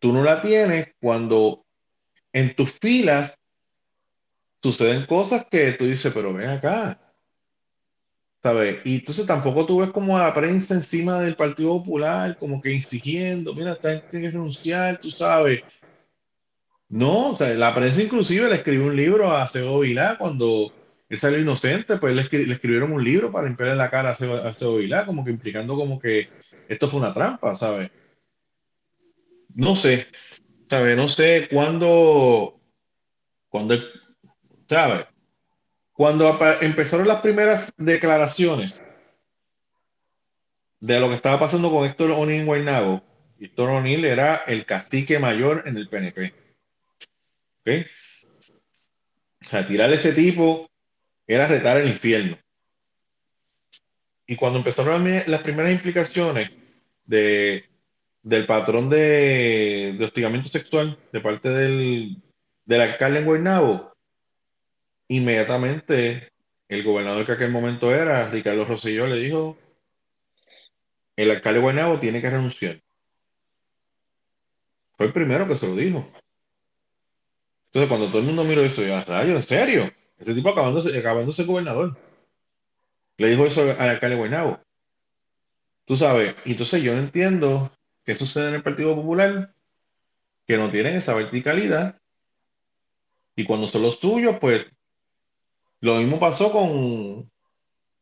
tú 0.00 0.12
no 0.12 0.22
la 0.22 0.42
tienes 0.42 0.88
cuando 1.00 1.64
en 2.32 2.54
tus 2.56 2.72
filas 2.72 3.38
suceden 4.62 5.06
cosas 5.06 5.46
que 5.50 5.72
tú 5.72 5.86
dices, 5.86 6.12
pero 6.12 6.34
ven 6.34 6.48
acá, 6.48 7.00
¿sabes? 8.42 8.80
Y 8.84 8.96
entonces 8.96 9.26
tampoco 9.26 9.64
tú 9.64 9.78
ves 9.78 9.90
como 9.90 10.18
a 10.18 10.26
la 10.26 10.34
prensa 10.34 10.74
encima 10.74 11.20
del 11.20 11.36
Partido 11.36 11.78
Popular, 11.78 12.36
como 12.36 12.60
que 12.60 12.74
exigiendo, 12.74 13.54
mira, 13.54 13.72
esta 13.72 13.90
gente 13.92 14.08
tiene 14.10 14.26
que 14.26 14.32
renunciar, 14.32 14.98
tú 14.98 15.10
sabes. 15.10 15.62
No, 16.88 17.30
o 17.30 17.36
sea, 17.36 17.54
la 17.54 17.74
prensa 17.74 18.02
inclusive 18.02 18.48
le 18.48 18.56
escribió 18.56 18.86
un 18.86 18.96
libro 18.96 19.30
a 19.30 19.50
Vilá 19.80 20.18
cuando 20.18 20.72
él 21.14 21.18
salió 21.18 21.38
inocente, 21.38 21.96
pues 21.96 22.14
le, 22.14 22.22
escri- 22.22 22.44
le 22.46 22.54
escribieron 22.54 22.92
un 22.92 23.02
libro 23.02 23.30
para 23.30 23.46
limpiarle 23.46 23.76
la 23.76 23.88
cara 23.90 24.10
a 24.10 24.14
Seo, 24.14 24.34
a 24.34 24.76
Vilá, 24.78 25.06
como 25.06 25.24
que 25.24 25.30
implicando 25.30 25.76
como 25.76 25.98
que 25.98 26.28
esto 26.68 26.88
fue 26.88 26.98
una 27.00 27.12
trampa, 27.12 27.54
¿sabes? 27.54 27.90
No 29.54 29.76
sé, 29.76 30.08
¿sabes? 30.68 30.96
No 30.96 31.08
sé 31.08 31.48
cuándo, 31.50 32.60
cuándo, 33.48 33.76
¿sabes? 34.68 35.06
Cuando 35.92 36.36
empezaron 36.60 37.06
las 37.06 37.20
primeras 37.20 37.72
declaraciones 37.76 38.82
de 40.80 40.98
lo 40.98 41.08
que 41.08 41.14
estaba 41.14 41.38
pasando 41.38 41.70
con 41.70 41.86
Héctor 41.86 42.10
O'Neill 42.10 42.40
en 42.40 42.46
Guaynabo, 42.46 43.02
Héctor 43.38 43.70
O'Neill 43.70 44.04
era 44.04 44.42
el 44.48 44.66
cacique 44.66 45.20
mayor 45.20 45.62
en 45.66 45.76
el 45.76 45.88
PNP, 45.88 46.34
¿ok? 47.60 47.86
O 49.40 49.44
sea, 49.46 49.66
tirar 49.66 49.90
a 49.90 49.94
ese 49.94 50.12
tipo 50.12 50.68
era 51.26 51.46
retar 51.46 51.78
el 51.78 51.88
infierno. 51.88 52.38
Y 54.26 54.36
cuando 54.36 54.58
empezaron 54.58 55.04
las, 55.26 55.42
primeras 55.42 55.72
implicaciones 55.72 56.50
de, 57.04 57.64
del 58.22 58.46
patrón 58.46 58.88
de, 58.88 59.94
de 59.98 60.04
hostigamiento 60.04 60.48
sexual 60.48 60.98
de 61.12 61.20
parte 61.20 61.50
del, 61.50 62.22
del 62.64 62.80
alcalde 62.80 63.18
en 63.18 63.26
Guaynabo, 63.26 63.92
inmediatamente 65.08 66.32
el 66.68 66.82
gobernador 66.82 67.26
que 67.26 67.32
aquel 67.32 67.50
momento 67.50 67.94
era, 67.94 68.30
Ricardo 68.30 68.64
Rosselló, 68.64 69.06
le 69.06 69.20
dijo, 69.20 69.58
el 71.16 71.30
alcalde 71.30 71.58
de 71.58 71.62
Guaynabo 71.62 72.00
tiene 72.00 72.22
que 72.22 72.30
renunciar. 72.30 72.80
Fue 74.96 75.06
el 75.06 75.12
primero 75.12 75.46
que 75.46 75.56
se 75.56 75.66
lo 75.66 75.74
dijo. 75.74 76.10
Entonces, 77.66 77.88
cuando 77.88 78.08
todo 78.08 78.20
el 78.20 78.26
mundo 78.26 78.44
miró 78.44 78.62
eso, 78.62 78.82
yo, 78.82 79.00
rayo, 79.02 79.34
¿en 79.34 79.42
serio? 79.42 79.92
Ese 80.24 80.34
tipo 80.34 80.48
acabándose, 80.48 80.98
acabándose 80.98 81.44
gobernador. 81.44 81.98
Le 83.18 83.28
dijo 83.28 83.44
eso 83.44 83.60
al 83.60 83.90
alcalde 83.90 84.16
de 84.16 84.16
Guaynabo. 84.16 84.58
Tú 85.84 85.96
sabes, 85.96 86.34
entonces 86.46 86.82
yo 86.82 86.94
entiendo 86.94 87.70
qué 88.04 88.14
sucede 88.16 88.48
en 88.48 88.54
el 88.54 88.62
Partido 88.62 88.94
Popular, 88.94 89.52
que 90.46 90.56
no 90.56 90.70
tienen 90.70 90.96
esa 90.96 91.12
verticalidad, 91.12 92.00
y 93.36 93.44
cuando 93.44 93.66
son 93.66 93.82
los 93.82 93.98
suyos, 93.98 94.38
pues 94.40 94.64
lo 95.80 95.96
mismo 95.96 96.18
pasó 96.18 96.50
con, 96.50 97.30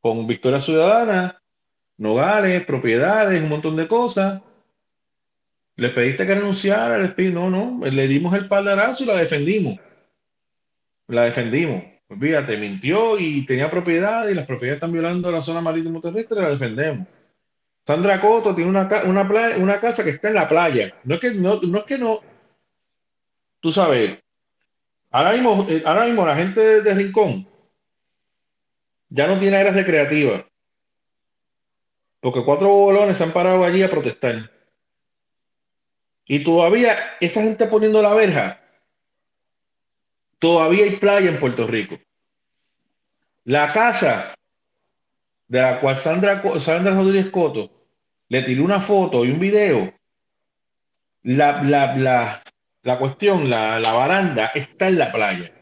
con 0.01 0.29
Victoria 0.29 0.61
Ciudadana, 0.61 1.43
Nogales, 1.97 2.65
propiedades, 2.65 3.43
un 3.43 3.49
montón 3.49 3.75
de 3.75 3.89
cosas. 3.89 4.43
Le 5.75 5.89
pediste 5.89 6.25
que 6.25 6.37
renunciara, 6.37 6.99
le 6.99 7.09
pedí, 7.09 7.33
no, 7.33 7.51
no, 7.51 7.85
le 7.85 8.07
dimos 8.07 8.33
el 8.35 8.47
paldarazo 8.47 9.03
y 9.03 9.07
la 9.07 9.17
defendimos. 9.17 9.81
La 11.09 11.23
defendimos. 11.25 11.92
Fíjate, 12.19 12.57
mintió 12.57 13.19
y 13.19 13.45
tenía 13.45 13.71
propiedad 13.71 14.29
y 14.29 14.35
las 14.35 14.47
propiedades 14.47 14.77
están 14.77 14.93
violando 14.93 15.31
la 15.31 15.41
zona 15.41 15.61
marítimo 15.61 16.01
terrestre, 16.01 16.43
la 16.43 16.51
defendemos. 16.51 17.07
Sandra 17.87 18.21
Coto 18.21 18.55
tiene 18.55 18.71
una, 18.71 18.89
una, 19.05 19.27
playa- 19.27 19.57
una 19.59 19.81
casa 19.81 20.05
que 20.05 20.11
está 20.11 20.29
en 20.29 20.35
la 20.35 20.49
playa. 20.49 20.95
No 21.05 21.15
es 21.15 21.21
que 21.21 21.31
no, 21.33 21.61
no 21.63 21.79
es 21.79 21.85
que 21.85 21.99
no, 21.99 22.21
tú 23.61 23.73
sabes, 23.73 24.19
ahora 25.11 25.33
mismo, 25.33 25.67
eh, 25.69 25.83
ahora 25.85 26.05
mismo 26.05 26.25
la 26.27 26.37
gente 26.37 26.61
de, 26.61 26.83
de 26.83 26.95
Rincón 26.95 27.49
ya 29.09 29.27
no 29.27 29.39
tiene 29.39 29.57
áreas 29.57 29.75
recreativas, 29.75 30.45
porque 32.21 32.45
cuatro 32.45 32.69
bolones 32.69 33.19
se 33.19 33.25
han 33.25 33.33
parado 33.33 33.65
allí 33.65 33.83
a 33.83 33.91
protestar. 33.91 34.51
Y 36.25 36.45
todavía 36.45 36.97
esa 37.21 37.43
gente 37.43 37.67
poniendo 37.67 38.01
la 38.01 38.15
verja, 38.15 38.62
todavía 40.43 40.83
hay 40.83 40.97
playa 40.97 41.31
en 41.31 41.39
Puerto 41.39 41.69
Rico. 41.69 41.97
La 43.45 43.73
casa 43.73 44.35
de 45.47 45.61
la 45.61 45.79
cual 45.79 45.97
Sandra, 45.97 46.43
Sandra 46.59 46.95
Rodríguez 46.95 47.31
Coto 47.31 47.71
le 48.29 48.43
tiró 48.43 48.65
una 48.65 48.81
foto 48.81 49.25
y 49.25 49.31
un 49.31 49.39
video, 49.39 49.95
la, 51.23 51.63
la, 51.63 51.95
la, 51.95 52.43
la 52.83 52.99
cuestión, 52.99 53.49
la, 53.49 53.79
baranda 53.79 54.47
está 54.47 54.89
en 54.89 54.99
la 54.99 55.13
playa. 55.13 55.53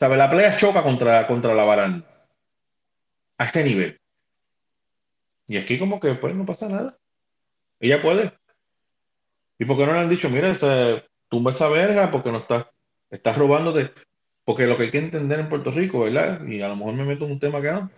¿Sabe? 0.00 0.16
La 0.16 0.28
playa 0.28 0.56
choca 0.56 0.82
contra, 0.82 1.28
contra 1.28 1.54
la 1.54 1.64
baranda. 1.64 2.26
A 3.38 3.44
ese 3.44 3.62
nivel. 3.62 4.00
Y 5.46 5.58
aquí 5.58 5.78
como 5.78 6.00
que 6.00 6.14
pues 6.14 6.34
no 6.34 6.44
pasa 6.44 6.68
nada. 6.68 6.98
Ella 7.78 8.02
puede. 8.02 8.32
¿Y 9.60 9.64
por 9.64 9.76
qué 9.76 9.86
no 9.86 9.92
le 9.92 10.00
han 10.00 10.08
dicho, 10.08 10.28
mira, 10.28 10.50
esa, 10.50 11.04
tumba 11.28 11.52
esa 11.52 11.68
verga 11.68 12.10
porque 12.10 12.32
no 12.32 12.38
estás, 12.38 12.66
estás 13.10 13.38
robándote? 13.38 13.92
Porque 14.44 14.66
lo 14.66 14.76
que 14.76 14.84
hay 14.84 14.90
que 14.90 14.98
entender 14.98 15.40
en 15.40 15.48
Puerto 15.48 15.70
Rico, 15.70 16.00
¿verdad? 16.00 16.44
Y 16.46 16.60
a 16.60 16.68
lo 16.68 16.76
mejor 16.76 16.94
me 16.94 17.04
meto 17.04 17.24
en 17.24 17.32
un 17.32 17.38
tema 17.38 17.60
no. 17.60 17.90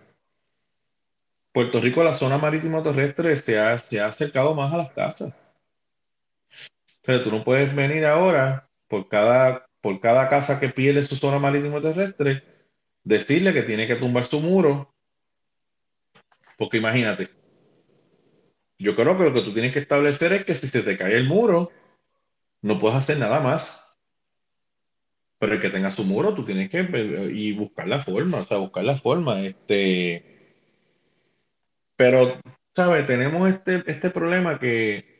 Puerto 1.51 1.81
Rico, 1.81 2.03
la 2.03 2.13
zona 2.13 2.37
marítimo 2.37 2.83
terrestre 2.83 3.35
se 3.35 3.59
ha, 3.59 3.77
se 3.79 3.99
ha 3.99 4.07
acercado 4.07 4.53
más 4.53 4.71
a 4.73 4.77
las 4.77 4.91
casas. 4.91 5.33
O 7.01 7.05
sea, 7.05 7.23
tú 7.23 7.31
no 7.31 7.43
puedes 7.43 7.73
venir 7.75 8.05
ahora 8.05 8.69
por 8.87 9.07
cada, 9.07 9.67
por 9.81 9.99
cada 9.99 10.29
casa 10.29 10.59
que 10.59 10.69
pierde 10.69 11.03
su 11.03 11.15
zona 11.15 11.39
marítimo 11.39 11.81
terrestre, 11.81 12.43
decirle 13.03 13.53
que 13.53 13.63
tiene 13.63 13.87
que 13.87 13.95
tumbar 13.95 14.25
su 14.25 14.39
muro. 14.39 14.93
Porque 16.57 16.77
imagínate, 16.77 17.29
yo 18.79 18.95
creo 18.95 19.17
que 19.17 19.23
lo 19.23 19.33
que 19.33 19.41
tú 19.41 19.53
tienes 19.53 19.73
que 19.73 19.79
establecer 19.79 20.33
es 20.33 20.45
que 20.45 20.55
si 20.55 20.67
se 20.67 20.83
te 20.83 20.97
cae 20.97 21.15
el 21.15 21.27
muro, 21.27 21.71
no 22.61 22.79
puedes 22.79 22.97
hacer 22.97 23.17
nada 23.17 23.39
más. 23.39 23.86
Pero 25.39 25.53
el 25.53 25.59
que 25.59 25.69
tenga 25.69 25.91
su 25.91 26.03
muro, 26.03 26.33
tú 26.33 26.43
tienes 26.45 26.69
que 26.69 26.79
eh, 26.79 27.31
y 27.33 27.53
buscar 27.53 27.87
la 27.87 28.03
forma, 28.03 28.39
o 28.39 28.43
sea, 28.43 28.57
buscar 28.57 28.83
la 28.83 28.97
forma. 28.97 29.41
Este, 29.41 30.23
pero, 31.95 32.39
¿sabes? 32.75 33.05
Tenemos 33.05 33.49
este, 33.49 33.83
este 33.87 34.09
problema 34.09 34.59
que 34.59 35.17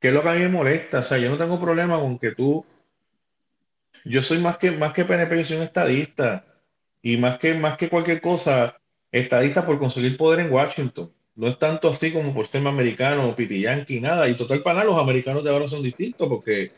¿Qué 0.00 0.08
es 0.08 0.14
lo 0.14 0.22
que 0.22 0.28
a 0.28 0.34
mí 0.34 0.40
me 0.40 0.48
molesta? 0.48 1.00
O 1.00 1.02
sea, 1.02 1.18
yo 1.18 1.28
no 1.30 1.38
tengo 1.38 1.60
problema 1.60 1.98
con 1.98 2.18
que 2.18 2.32
tú, 2.32 2.64
yo 4.04 4.22
soy 4.22 4.38
más 4.38 4.58
que, 4.58 4.70
más 4.70 4.92
que 4.92 5.04
PNP, 5.04 5.36
yo 5.38 5.44
soy 5.44 5.56
un 5.58 5.62
estadista. 5.64 6.44
Y 7.02 7.16
más 7.16 7.38
que, 7.38 7.54
más 7.54 7.76
que 7.76 7.88
cualquier 7.88 8.20
cosa, 8.20 8.78
estadista 9.12 9.66
por 9.66 9.78
conseguir 9.78 10.16
poder 10.16 10.40
en 10.40 10.52
Washington. 10.52 11.12
No 11.36 11.48
es 11.48 11.58
tanto 11.58 11.88
así 11.88 12.12
como 12.12 12.34
por 12.34 12.46
ser 12.46 12.66
americano 12.66 13.28
o 13.28 13.34
piti 13.34 13.60
yankee, 13.60 14.00
nada. 14.00 14.28
Y 14.28 14.36
total, 14.36 14.62
para 14.62 14.80
nada, 14.80 14.90
los 14.90 14.98
americanos 14.98 15.44
de 15.44 15.50
ahora 15.50 15.68
son 15.68 15.82
distintos 15.82 16.28
porque, 16.28 16.72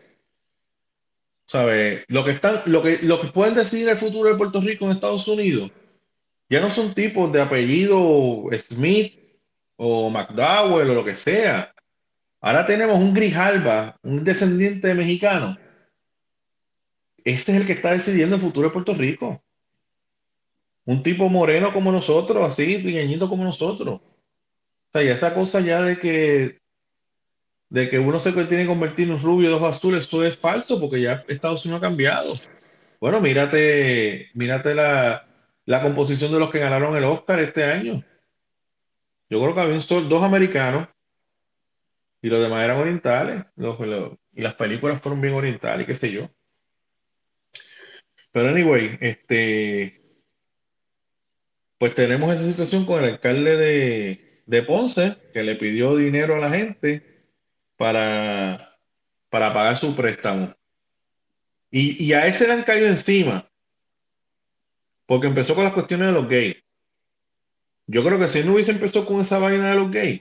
¿sabes? 1.50 2.04
Lo 2.06 2.24
que 2.24 2.30
están, 2.30 2.62
lo 2.66 2.80
que, 2.80 3.00
lo 3.02 3.20
que 3.20 3.26
pueden 3.26 3.54
decidir 3.54 3.88
el 3.88 3.96
futuro 3.96 4.28
de 4.28 4.36
Puerto 4.36 4.60
Rico 4.60 4.84
en 4.84 4.92
Estados 4.92 5.26
Unidos 5.26 5.72
ya 6.48 6.60
no 6.60 6.70
son 6.70 6.94
tipos 6.94 7.32
de 7.32 7.42
apellido 7.42 8.44
Smith 8.56 9.18
o 9.74 10.08
McDowell 10.10 10.90
o 10.90 10.94
lo 10.94 11.04
que 11.04 11.16
sea. 11.16 11.74
Ahora 12.40 12.64
tenemos 12.66 12.98
un 12.98 13.12
Grijalba, 13.12 13.98
un 14.02 14.22
descendiente 14.22 14.86
de 14.86 14.94
mexicano. 14.94 15.58
Este 17.24 17.52
es 17.52 17.60
el 17.60 17.66
que 17.66 17.72
está 17.72 17.92
decidiendo 17.92 18.36
el 18.36 18.42
futuro 18.42 18.68
de 18.68 18.72
Puerto 18.72 18.94
Rico. 18.94 19.42
Un 20.84 21.02
tipo 21.02 21.28
moreno 21.28 21.72
como 21.72 21.90
nosotros, 21.90 22.44
así, 22.46 22.80
como 23.18 23.42
nosotros. 23.42 24.00
O 24.00 24.92
sea, 24.92 25.02
ya 25.02 25.14
esa 25.14 25.34
cosa 25.34 25.58
ya 25.58 25.82
de 25.82 25.98
que, 25.98 26.59
de 27.70 27.88
que 27.88 27.98
uno 27.98 28.18
se 28.18 28.32
tiene 28.32 28.64
que 28.64 28.66
convertir 28.66 29.08
en 29.08 29.14
un 29.14 29.22
rubio 29.22 29.48
de 29.48 29.54
ojos 29.54 29.76
azules, 29.76 30.04
eso 30.04 30.24
es 30.24 30.36
falso 30.36 30.80
porque 30.80 31.00
ya 31.00 31.24
Estados 31.28 31.64
Unidos 31.64 31.78
ha 31.78 31.86
cambiado. 31.86 32.34
Bueno, 33.00 33.20
mírate, 33.20 34.28
mírate 34.34 34.74
la, 34.74 35.26
la 35.64 35.80
composición 35.80 36.32
de 36.32 36.40
los 36.40 36.50
que 36.50 36.58
ganaron 36.58 36.96
el 36.96 37.04
Oscar 37.04 37.38
este 37.38 37.64
año. 37.64 38.04
Yo 39.30 39.40
creo 39.40 39.54
que 39.54 39.60
había 39.60 39.78
dos 39.78 40.24
americanos 40.24 40.88
y 42.20 42.28
los 42.28 42.42
demás 42.42 42.64
eran 42.64 42.78
orientales. 42.78 43.44
Y 44.34 44.42
las 44.42 44.54
películas 44.54 45.00
fueron 45.00 45.20
bien 45.20 45.34
orientales, 45.34 45.86
qué 45.86 45.94
sé 45.94 46.10
yo. 46.10 46.28
Pero 48.32 48.48
anyway, 48.48 48.98
este, 49.00 50.02
pues 51.78 51.94
tenemos 51.94 52.34
esa 52.34 52.44
situación 52.44 52.84
con 52.84 53.02
el 53.02 53.10
alcalde 53.10 53.56
de, 53.56 54.42
de 54.46 54.62
Ponce, 54.64 55.16
que 55.32 55.44
le 55.44 55.54
pidió 55.54 55.96
dinero 55.96 56.34
a 56.34 56.40
la 56.40 56.50
gente 56.50 57.09
para, 57.80 58.76
para 59.30 59.54
pagar 59.54 59.74
su 59.74 59.96
préstamo. 59.96 60.54
Y, 61.70 62.04
y 62.04 62.12
a 62.12 62.26
ese 62.26 62.46
le 62.46 62.52
han 62.52 62.62
caído 62.62 62.86
encima, 62.86 63.48
porque 65.06 65.28
empezó 65.28 65.54
con 65.54 65.64
las 65.64 65.72
cuestiones 65.72 66.08
de 66.08 66.12
los 66.12 66.28
gays. 66.28 66.56
Yo 67.86 68.04
creo 68.04 68.18
que 68.18 68.28
si 68.28 68.44
no 68.44 68.52
hubiese 68.52 68.72
empezado 68.72 69.06
con 69.06 69.22
esa 69.22 69.38
vaina 69.38 69.70
de 69.70 69.76
los 69.76 69.90
gays, 69.90 70.20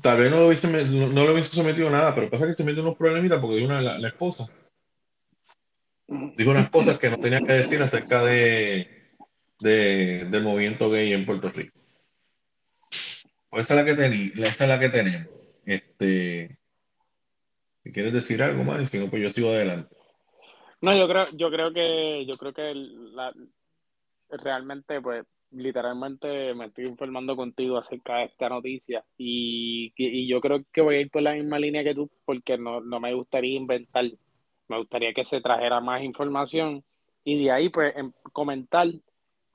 tal 0.00 0.20
vez 0.20 0.30
no 0.30 0.38
lo 0.38 0.46
hubiese, 0.46 0.66
no, 0.66 1.08
no 1.08 1.24
le 1.24 1.32
hubiese 1.32 1.54
sometido 1.54 1.88
a 1.88 1.90
nada, 1.90 2.14
pero 2.14 2.30
pasa 2.30 2.46
que 2.46 2.54
se 2.54 2.64
metió 2.64 2.80
unos 2.80 2.96
problemitas 2.96 3.38
porque 3.38 3.62
una, 3.62 3.82
la, 3.82 3.98
la 3.98 4.08
esposa. 4.08 4.48
Dijo 6.08 6.52
unas 6.52 6.70
cosas 6.70 6.98
que 6.98 7.10
no 7.10 7.18
tenía 7.18 7.40
que 7.40 7.52
decir 7.52 7.82
acerca 7.82 8.24
de, 8.24 8.88
de- 9.60 10.24
del 10.24 10.42
movimiento 10.42 10.88
gay 10.88 11.12
en 11.12 11.26
Puerto 11.26 11.50
Rico. 11.50 11.78
Pues 13.50 13.66
esa 13.66 13.78
es 13.78 13.84
la 13.84 13.94
que 13.94 14.32
esa 14.46 14.64
es 14.64 14.68
la 14.70 14.80
que 14.80 14.88
tenemos. 14.88 15.39
Este, 15.64 16.58
quieres 17.92 18.12
decir 18.12 18.42
algo 18.42 18.64
más, 18.64 18.88
si 18.88 18.98
no, 18.98 19.08
pues 19.08 19.22
yo 19.22 19.30
sigo 19.30 19.50
adelante. 19.50 19.94
No, 20.80 20.96
yo 20.96 21.06
creo, 21.08 21.26
yo 21.34 21.50
creo 21.50 21.72
que, 21.72 22.24
yo 22.26 22.36
creo 22.36 22.52
que 22.52 22.72
la- 22.74 23.34
realmente, 24.30 25.00
pues, 25.00 25.24
literalmente 25.52 26.54
me 26.54 26.66
estoy 26.66 26.86
informando 26.86 27.34
contigo 27.34 27.76
acerca 27.76 28.18
de 28.18 28.24
esta 28.26 28.48
noticia 28.48 29.04
y, 29.18 29.92
y 29.96 30.28
yo 30.28 30.40
creo 30.40 30.64
que 30.72 30.80
voy 30.80 30.94
a 30.96 31.00
ir 31.00 31.10
por 31.10 31.22
la 31.22 31.32
misma 31.34 31.58
línea 31.58 31.82
que 31.82 31.94
tú 31.94 32.08
porque 32.24 32.56
no, 32.56 32.80
no 32.80 33.00
me 33.00 33.12
gustaría 33.12 33.56
inventar, 33.56 34.04
me 34.68 34.78
gustaría 34.78 35.12
que 35.12 35.24
se 35.24 35.40
trajera 35.40 35.80
más 35.80 36.02
información 36.02 36.84
y 37.24 37.42
de 37.44 37.50
ahí, 37.50 37.68
pues, 37.68 37.94
em- 37.96 38.12
comentar 38.32 38.88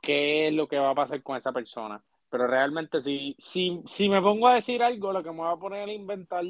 qué 0.01 0.47
es 0.47 0.53
lo 0.53 0.67
que 0.67 0.77
va 0.77 0.91
a 0.91 0.95
pasar 0.95 1.23
con 1.23 1.37
esa 1.37 1.51
persona. 1.53 2.03
Pero 2.35 2.47
realmente, 2.47 3.01
si, 3.01 3.33
si, 3.39 3.81
si 3.87 4.09
me 4.09 4.21
pongo 4.21 4.49
a 4.49 4.55
decir 4.55 4.83
algo, 4.83 5.13
lo 5.13 5.23
que 5.23 5.31
me 5.31 5.37
voy 5.37 5.53
a 5.53 5.55
poner 5.55 5.87
a 5.87 5.93
inventar 5.93 6.43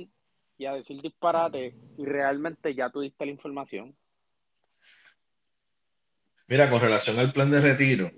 y 0.58 0.66
a 0.66 0.74
decir 0.74 1.00
disparate 1.00 1.76
y 1.96 2.06
realmente 2.06 2.74
ya 2.74 2.90
tú 2.90 3.02
diste 3.02 3.24
la 3.24 3.32
información. 3.32 3.96
Mira, 6.48 6.72
con 6.72 6.82
relación 6.82 7.20
al 7.20 7.32
plan 7.32 7.52
de 7.52 7.62
retiro, 7.62 8.12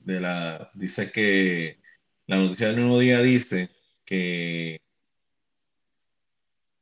de 0.00 0.20
la, 0.20 0.70
dice 0.74 1.10
que 1.10 1.80
la 2.26 2.36
noticia 2.36 2.66
del 2.66 2.80
nuevo 2.80 2.98
día 2.98 3.22
dice 3.22 3.70
que, 4.04 4.82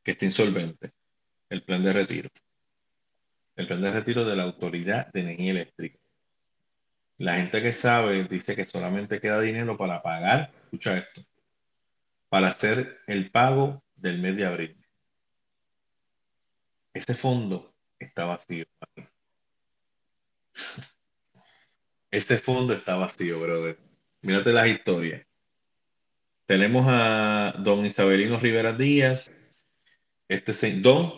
que 0.03 0.11
está 0.11 0.25
insolvente 0.25 0.91
el 1.51 1.63
plan 1.63 1.85
de 1.85 1.93
retiro. 1.93 2.31
El 3.55 3.69
plan 3.69 3.81
de 3.81 3.93
retiro 3.93 4.25
de 4.25 4.35
la 4.35 4.43
Autoridad 4.43 5.07
de 5.13 5.21
Energía 5.21 5.53
Eléctrica. 5.53 6.02
La 7.23 7.37
gente 7.37 7.63
que 7.63 7.73
sabe 7.73 8.25
dice 8.25 8.57
que 8.57 8.65
solamente 8.65 9.21
queda 9.21 9.41
dinero 9.41 9.77
para 9.77 10.03
pagar, 10.03 10.51
escucha 10.65 10.99
esto, 10.99 11.23
para 12.29 12.49
hacer 12.49 12.99
el 13.07 13.31
pago 13.31 13.85
del 13.95 14.21
mes 14.21 14.37
de 14.37 14.45
abril. 14.45 14.85
Ese 16.93 17.15
fondo 17.15 17.73
está 18.01 18.25
vacío. 18.25 18.65
Ese 22.11 22.39
fondo 22.39 22.75
está 22.75 22.97
vacío, 22.97 23.39
brother. 23.39 23.79
Mírate 24.23 24.53
las 24.53 24.67
historias. 24.67 25.25
Tenemos 26.47 26.85
a 26.89 27.55
don 27.61 27.87
Isabelino 27.87 28.41
Rivera 28.41 28.73
Díaz. 28.73 29.31
Este 30.27 30.53
se- 30.53 30.81
don 30.81 31.13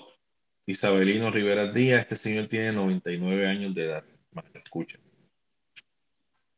Isabelino 0.67 1.31
Rivera 1.31 1.73
Díaz, 1.73 2.03
este 2.03 2.17
señor 2.17 2.49
tiene 2.49 2.73
99 2.73 3.47
años 3.47 3.75
de 3.75 3.85
edad. 3.87 4.05
Más 4.33 4.45
que 4.51 4.59
escucha. 4.59 4.99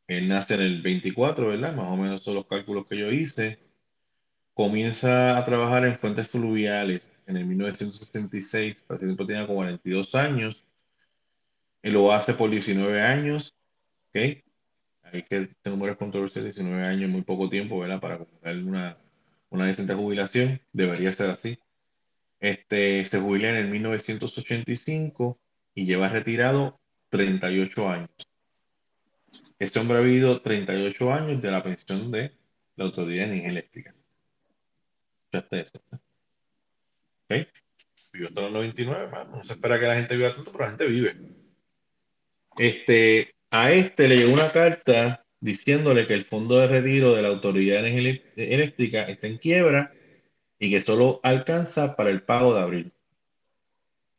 Él 0.07 0.27
nace 0.29 0.55
en 0.55 0.61
el 0.61 0.81
24, 0.81 1.47
¿verdad? 1.47 1.75
Más 1.75 1.87
o 1.87 1.97
menos 1.97 2.23
son 2.23 2.35
los 2.35 2.47
cálculos 2.47 2.87
que 2.87 2.97
yo 2.97 3.11
hice. 3.11 3.59
Comienza 4.53 5.37
a 5.37 5.45
trabajar 5.45 5.85
en 5.85 5.97
fuentes 5.97 6.29
fluviales 6.29 7.11
en 7.27 7.37
el 7.37 7.45
1966. 7.45 8.85
Hace 8.87 9.05
tiempo 9.05 9.25
tenía 9.25 9.45
como 9.45 9.57
42 9.57 10.15
años. 10.15 10.63
Y 11.83 11.91
lo 11.91 12.11
hace 12.13 12.33
por 12.33 12.49
19 12.49 13.01
años. 13.01 13.53
¿Ok? 14.09 14.43
Hay 15.03 15.23
que 15.23 15.37
este 15.37 15.69
número 15.69 15.93
es 15.93 15.97
controversial, 15.97 16.45
19 16.45 16.83
años, 16.85 17.09
muy 17.09 17.21
poco 17.21 17.49
tiempo, 17.49 17.79
¿verdad? 17.79 17.99
Para 17.99 18.17
comprar 18.17 18.57
una, 18.57 18.97
una 19.49 19.65
decente 19.67 19.93
jubilación. 19.93 20.61
Debería 20.73 21.11
ser 21.11 21.29
así. 21.29 21.59
Este, 22.39 23.03
se 23.05 23.19
jubila 23.19 23.49
en 23.49 23.55
el 23.57 23.67
1985 23.67 25.39
y 25.75 25.85
lleva 25.85 26.09
retirado 26.09 26.79
38 27.09 27.89
años. 27.89 28.26
Este 29.59 29.79
hombre 29.79 29.97
ha 29.97 30.01
vivido 30.01 30.41
38 30.41 31.13
años 31.13 31.41
de 31.41 31.51
la 31.51 31.63
pensión 31.63 32.11
de 32.11 32.31
la 32.75 32.85
Autoridad 32.85 33.25
de 33.25 33.31
Energía 33.31 33.49
Eléctrica. 33.49 33.95
¿Escuchaste 35.31 35.61
eso? 35.61 35.81
Vivió 38.13 38.29
hasta 38.29 38.41
los 38.41 38.51
99, 38.51 39.07
mano. 39.11 39.37
No 39.37 39.43
se 39.43 39.53
espera 39.53 39.79
que 39.79 39.87
la 39.87 39.95
gente 39.95 40.15
viva 40.15 40.33
tanto, 40.33 40.51
pero 40.51 40.63
la 40.63 40.69
gente 40.69 40.87
vive. 40.87 41.15
Este, 42.57 43.35
a 43.51 43.71
este 43.71 44.07
le 44.07 44.17
llegó 44.17 44.33
una 44.33 44.51
carta 44.51 45.25
diciéndole 45.39 46.07
que 46.07 46.13
el 46.13 46.23
fondo 46.23 46.57
de 46.57 46.67
retiro 46.67 47.13
de 47.13 47.21
la 47.21 47.29
Autoridad 47.29 47.81
de 47.81 47.89
Energía 47.89 48.21
Eléctrica 48.35 49.03
está 49.03 49.27
en 49.27 49.37
quiebra 49.37 49.93
y 50.59 50.71
que 50.71 50.81
solo 50.81 51.19
alcanza 51.23 51.95
para 51.95 52.09
el 52.09 52.23
pago 52.23 52.53
de 52.53 52.61
abril. 52.61 52.91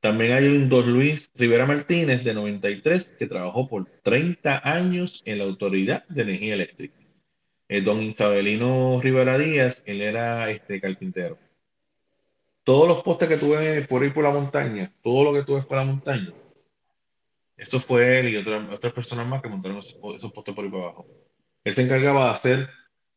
También 0.01 0.33
hay 0.33 0.47
un 0.47 0.69
don 0.69 0.93
Luis 0.93 1.31
Rivera 1.35 1.67
Martínez, 1.67 2.23
de 2.23 2.33
93, 2.35 3.17
que 3.19 3.27
trabajó 3.27 3.69
por 3.69 3.87
30 4.03 4.61
años 4.69 5.23
en 5.25 5.39
la 5.39 5.45
Autoridad 5.45 6.07
de 6.09 6.23
Energía 6.23 6.55
Eléctrica. 6.55 6.95
El 7.69 7.85
don 7.85 8.01
Isabelino 8.01 9.01
Rivera 9.03 9.37
Díaz, 9.39 9.83
él 9.87 10.01
era 10.01 10.51
este 10.51 10.81
carpintero. 10.81 11.39
Todos 12.65 12.87
los 12.89 13.03
postes 13.03 13.29
que 13.29 13.37
tuve 13.39 13.83
por 13.83 14.05
ir 14.05 14.13
por 14.13 14.25
la 14.25 14.31
montaña, 14.31 14.93
todo 15.03 15.25
lo 15.25 15.33
que 15.33 15.43
tuve 15.45 15.63
por 15.63 15.77
la 15.79 15.85
montaña, 15.85 16.33
eso 17.57 17.81
fue 17.81 18.21
él 18.21 18.29
y 18.29 18.37
otra- 18.37 18.69
otras 18.73 18.93
personas 18.93 19.27
más 19.27 19.43
que 19.43 19.49
montaron 19.49 19.79
esos, 19.79 19.97
esos 20.17 20.33
postes 20.33 20.55
por 20.55 20.65
ahí 20.65 20.71
para 20.71 20.85
abajo. 20.85 21.07
Él 21.65 21.73
se 21.73 21.83
encargaba 21.83 22.27
de 22.27 22.31
hacer 22.31 22.69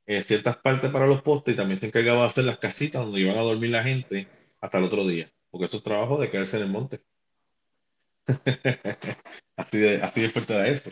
eh, 0.08 0.22
ciertas 0.24 0.58
partes 0.58 0.90
para 0.90 1.06
los 1.06 1.22
postes 1.22 1.54
y 1.54 1.58
también 1.58 1.80
se 1.80 1.86
encargaba 1.86 2.22
de 2.22 2.28
hacer 2.28 2.44
las 2.46 2.58
casitas 2.58 3.04
donde 3.04 3.20
iban 3.22 3.38
a 3.38 3.42
dormir 3.42 3.70
la 3.70 3.84
gente 3.84 4.28
hasta 4.60 4.80
el 4.80 4.86
otro 4.86 5.06
día, 5.08 5.32
porque 5.52 5.66
eso 5.66 5.78
es 5.78 5.84
trabajo 5.84 6.20
de 6.20 6.30
quedarse 6.32 6.58
en 6.58 6.64
el 6.64 6.70
monte. 6.72 7.02
Así 9.58 9.78
de, 9.78 10.02
así 10.02 10.22
de 10.22 10.30
fuerte 10.30 10.54
era 10.54 10.68
eso. 10.68 10.90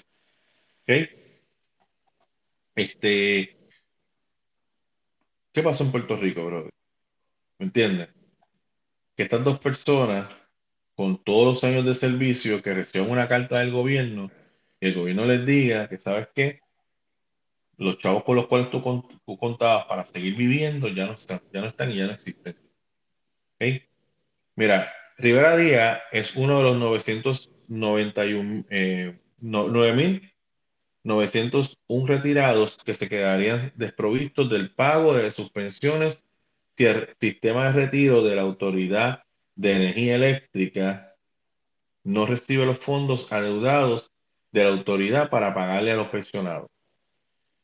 ¿Ok? 0.88 0.92
Este, 2.76 3.60
¿qué 5.54 5.62
pasó 5.64 5.84
en 5.84 5.92
Puerto 5.92 6.18
Rico, 6.18 6.46
brother? 6.46 6.72
¿Me 7.60 7.68
entiendes? 7.68 8.10
Que 9.16 9.22
estas 9.24 9.44
dos 9.44 9.60
personas, 9.60 10.32
con 10.96 11.24
todos 11.24 11.46
los 11.46 11.64
años 11.64 11.86
de 11.86 11.94
servicio, 11.94 12.62
que 12.64 12.74
reciban 12.74 13.12
una 13.12 13.28
carta 13.28 13.60
del 13.60 13.72
gobierno, 13.72 14.32
y 14.80 14.88
el 14.88 14.96
gobierno 14.96 15.26
les 15.26 15.46
diga 15.46 15.88
que, 15.90 15.98
¿sabes 15.98 16.30
qué? 16.36 16.60
Los 17.78 17.98
chavos 17.98 18.24
con 18.26 18.36
los 18.36 18.46
cuales 18.46 18.70
tú, 18.70 18.80
con- 18.80 19.08
tú 19.26 19.36
contabas 19.36 19.86
para 19.88 20.06
seguir 20.06 20.36
viviendo 20.36 20.88
ya 20.88 21.08
no 21.08 21.14
están, 21.14 21.42
ya 21.52 21.62
no 21.62 21.68
están 21.70 21.90
y 21.90 21.96
ya 21.98 22.06
no 22.06 22.14
existen. 22.14 22.54
Mira, 24.60 24.92
Rivera 25.18 25.56
Díaz 25.56 26.02
es 26.12 26.36
uno 26.36 26.58
de 26.58 26.64
los 26.64 26.78
991, 26.78 28.66
eh, 28.70 29.18
9.901 29.42 32.06
retirados 32.06 32.78
que 32.84 32.94
se 32.94 33.08
quedarían 33.08 33.72
desprovistos 33.78 34.50
del 34.50 34.76
pago 34.76 35.14
de 35.14 35.32
sus 35.32 35.50
pensiones 35.50 36.22
si 36.76 36.88
el 36.88 37.08
sistema 37.22 37.72
de 37.72 37.86
retiro 37.86 38.22
de 38.22 38.36
la 38.36 38.42
Autoridad 38.42 39.24
de 39.56 39.78
Energía 39.78 40.16
Eléctrica 40.16 41.16
no 42.04 42.26
recibe 42.26 42.66
los 42.66 42.80
fondos 42.80 43.32
adeudados 43.32 44.12
de 44.52 44.66
la 44.66 44.72
autoridad 44.72 45.30
para 45.30 45.54
pagarle 45.54 45.92
a 45.92 45.96
los 45.96 46.10
pensionados. 46.10 46.70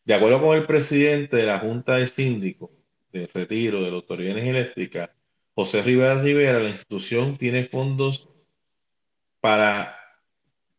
De 0.06 0.14
acuerdo 0.14 0.40
con 0.40 0.56
el 0.56 0.66
presidente 0.66 1.36
de 1.36 1.46
la 1.46 1.60
Junta 1.60 1.98
de 1.98 2.08
Síndicos 2.08 2.70
de 3.12 3.28
Retiro 3.28 3.84
de 3.84 3.90
la 3.90 3.98
Autoridad 3.98 4.36
de 4.36 4.40
Energía 4.40 4.62
Eléctrica, 4.62 5.15
José 5.56 5.82
Rivera 5.82 6.22
Rivera, 6.22 6.60
la 6.60 6.70
institución 6.70 7.38
tiene 7.38 7.64
fondos 7.64 8.28
para, 9.40 9.98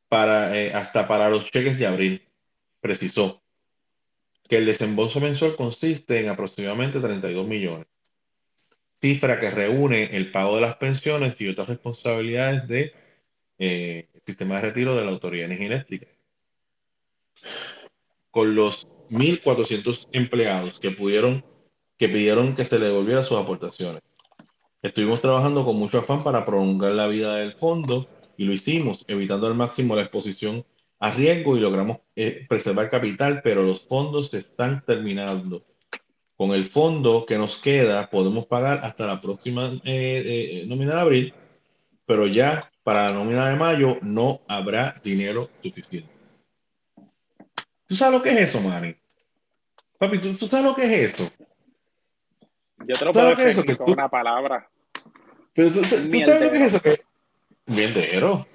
para 0.09 0.59
eh, 0.59 0.73
hasta 0.75 1.09
para 1.09 1.31
los 1.31 1.51
cheques 1.51 1.79
de 1.79 1.87
abril. 1.87 2.29
Precisó 2.81 3.43
que 4.47 4.59
el 4.59 4.67
desembolso 4.67 5.19
mensual 5.19 5.57
consiste 5.57 6.21
en 6.21 6.29
aproximadamente 6.29 7.01
32 7.01 7.47
millones, 7.47 7.87
cifra 9.01 9.41
que 9.41 9.51
reúne 9.51 10.15
el 10.15 10.31
pago 10.31 10.57
de 10.57 10.63
las 10.63 10.77
pensiones 10.77 11.41
y 11.41 11.49
otras 11.49 11.69
responsabilidades 11.69 12.69
del 12.69 12.93
de, 12.93 12.95
eh, 13.59 14.09
sistema 14.27 14.57
de 14.57 14.63
retiro 14.63 14.95
de 14.95 15.05
la 15.05 15.11
Autoridad 15.11 15.51
Eléctrica. 15.51 16.07
Con 18.31 18.55
los 18.55 18.87
1.400 19.09 20.09
empleados 20.13 20.79
que 20.79 20.91
pudieron, 20.91 21.45
que 21.97 22.09
pidieron 22.09 22.55
que 22.55 22.65
se 22.65 22.79
le 22.79 22.87
devolviera 22.87 23.23
sus 23.23 23.39
aportaciones. 23.39 24.03
Estuvimos 24.87 25.21
trabajando 25.21 25.65
con 25.65 25.75
mucho 25.75 25.99
afán 25.99 26.23
para 26.23 26.45
prolongar 26.45 26.93
la 26.93 27.09
vida 27.09 27.35
del 27.35 27.55
fondo 27.55 28.07
y 28.37 28.45
lo 28.45 28.53
hicimos, 28.53 29.05
evitando 29.09 29.49
al 29.49 29.57
máximo 29.57 29.97
la 29.97 30.03
exposición 30.03 30.65
a 31.01 31.11
riesgo 31.11 31.57
y 31.57 31.61
logramos 31.61 31.99
eh, 32.15 32.47
preservar 32.49 32.89
capital, 32.89 33.41
pero 33.43 33.65
los 33.65 33.83
fondos 33.83 34.29
se 34.29 34.39
están 34.39 34.85
terminando. 34.85 35.65
Con 36.37 36.53
el 36.53 36.67
fondo 36.67 37.27
que 37.27 37.37
nos 37.37 37.57
queda 37.57 38.09
podemos 38.09 38.47
pagar 38.47 38.79
hasta 38.85 39.09
la 39.09 39.21
próxima 39.21 39.73
eh, 39.83 40.61
eh, 40.63 40.65
nómina 40.69 40.95
de 40.95 41.01
abril, 41.01 41.35
pero 42.07 42.29
ya 42.29 42.71
para 42.85 43.09
la 43.09 43.15
nómina 43.15 43.49
de 43.49 43.57
mayo 43.57 43.99
no 44.03 44.43
habrá 44.47 45.01
dinero 45.03 45.51
suficiente. 45.65 46.13
¿Tú 47.89 47.97
sabes 47.97 48.19
lo 48.19 48.23
que 48.23 48.31
es 48.31 48.51
eso, 48.51 48.61
Manny? 48.61 48.95
Papi, 49.99 50.19
¿tú, 50.21 50.37
sabes 50.37 50.65
lo 50.65 50.77
que 50.77 50.85
es 50.85 51.13
eso? 51.13 51.29
Yo 52.87 52.97
te 52.97 53.05
lo 53.05 53.11
puedo 53.11 53.35
decir 53.35 53.77
con 53.77 53.91
una 53.91 54.09
palabra. 54.09 54.71
Pero 55.57 55.73
tú, 55.73 55.83
sabes 55.85 56.05
lo 56.05 56.51
que 56.53 56.57
es 56.59 56.63
eso. 56.63 56.83
Que... 56.83 57.01
Mierdero. 57.65 58.47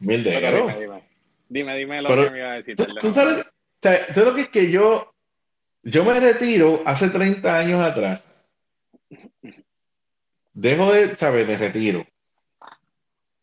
Mierdero. 0.00 0.66
Dime, 0.66 1.02
dime, 1.48 1.76
dime, 1.76 2.02
lo 2.02 2.08
que 2.08 2.30
me 2.30 2.38
iba 2.38 2.50
a 2.50 2.54
decir. 2.54 2.76
¿tú, 2.76 3.14
sabes, 3.14 3.46
lo 4.16 4.34
que 4.34 4.40
es 4.42 4.48
que 4.48 4.70
yo, 4.70 5.14
yo 5.84 6.04
me 6.04 6.18
retiro 6.18 6.82
hace 6.84 7.08
30 7.08 7.56
años 7.56 7.84
atrás. 7.84 8.28
Dejo 10.52 10.92
de, 10.92 11.14
¿sabes? 11.14 11.46
Me 11.46 11.56
retiro. 11.56 12.00
O 12.00 12.66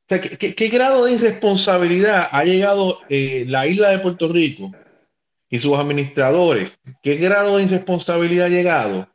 sea, 0.09 0.19
¿qué, 0.19 0.53
qué, 0.53 0.67
grado 0.67 1.05
de 1.05 1.13
irresponsabilidad 1.13 2.27
ha 2.29 2.43
llegado 2.43 2.97
eh, 3.07 3.45
la 3.47 3.67
isla 3.67 3.91
de 3.91 3.99
Puerto 3.99 4.27
Rico 4.27 4.71
y 5.49 5.59
sus 5.59 5.77
administradores? 5.77 6.81
¿Qué 7.01 7.15
grado 7.15 7.55
de 7.55 7.63
irresponsabilidad 7.63 8.47
ha 8.47 8.49
llegado 8.49 9.07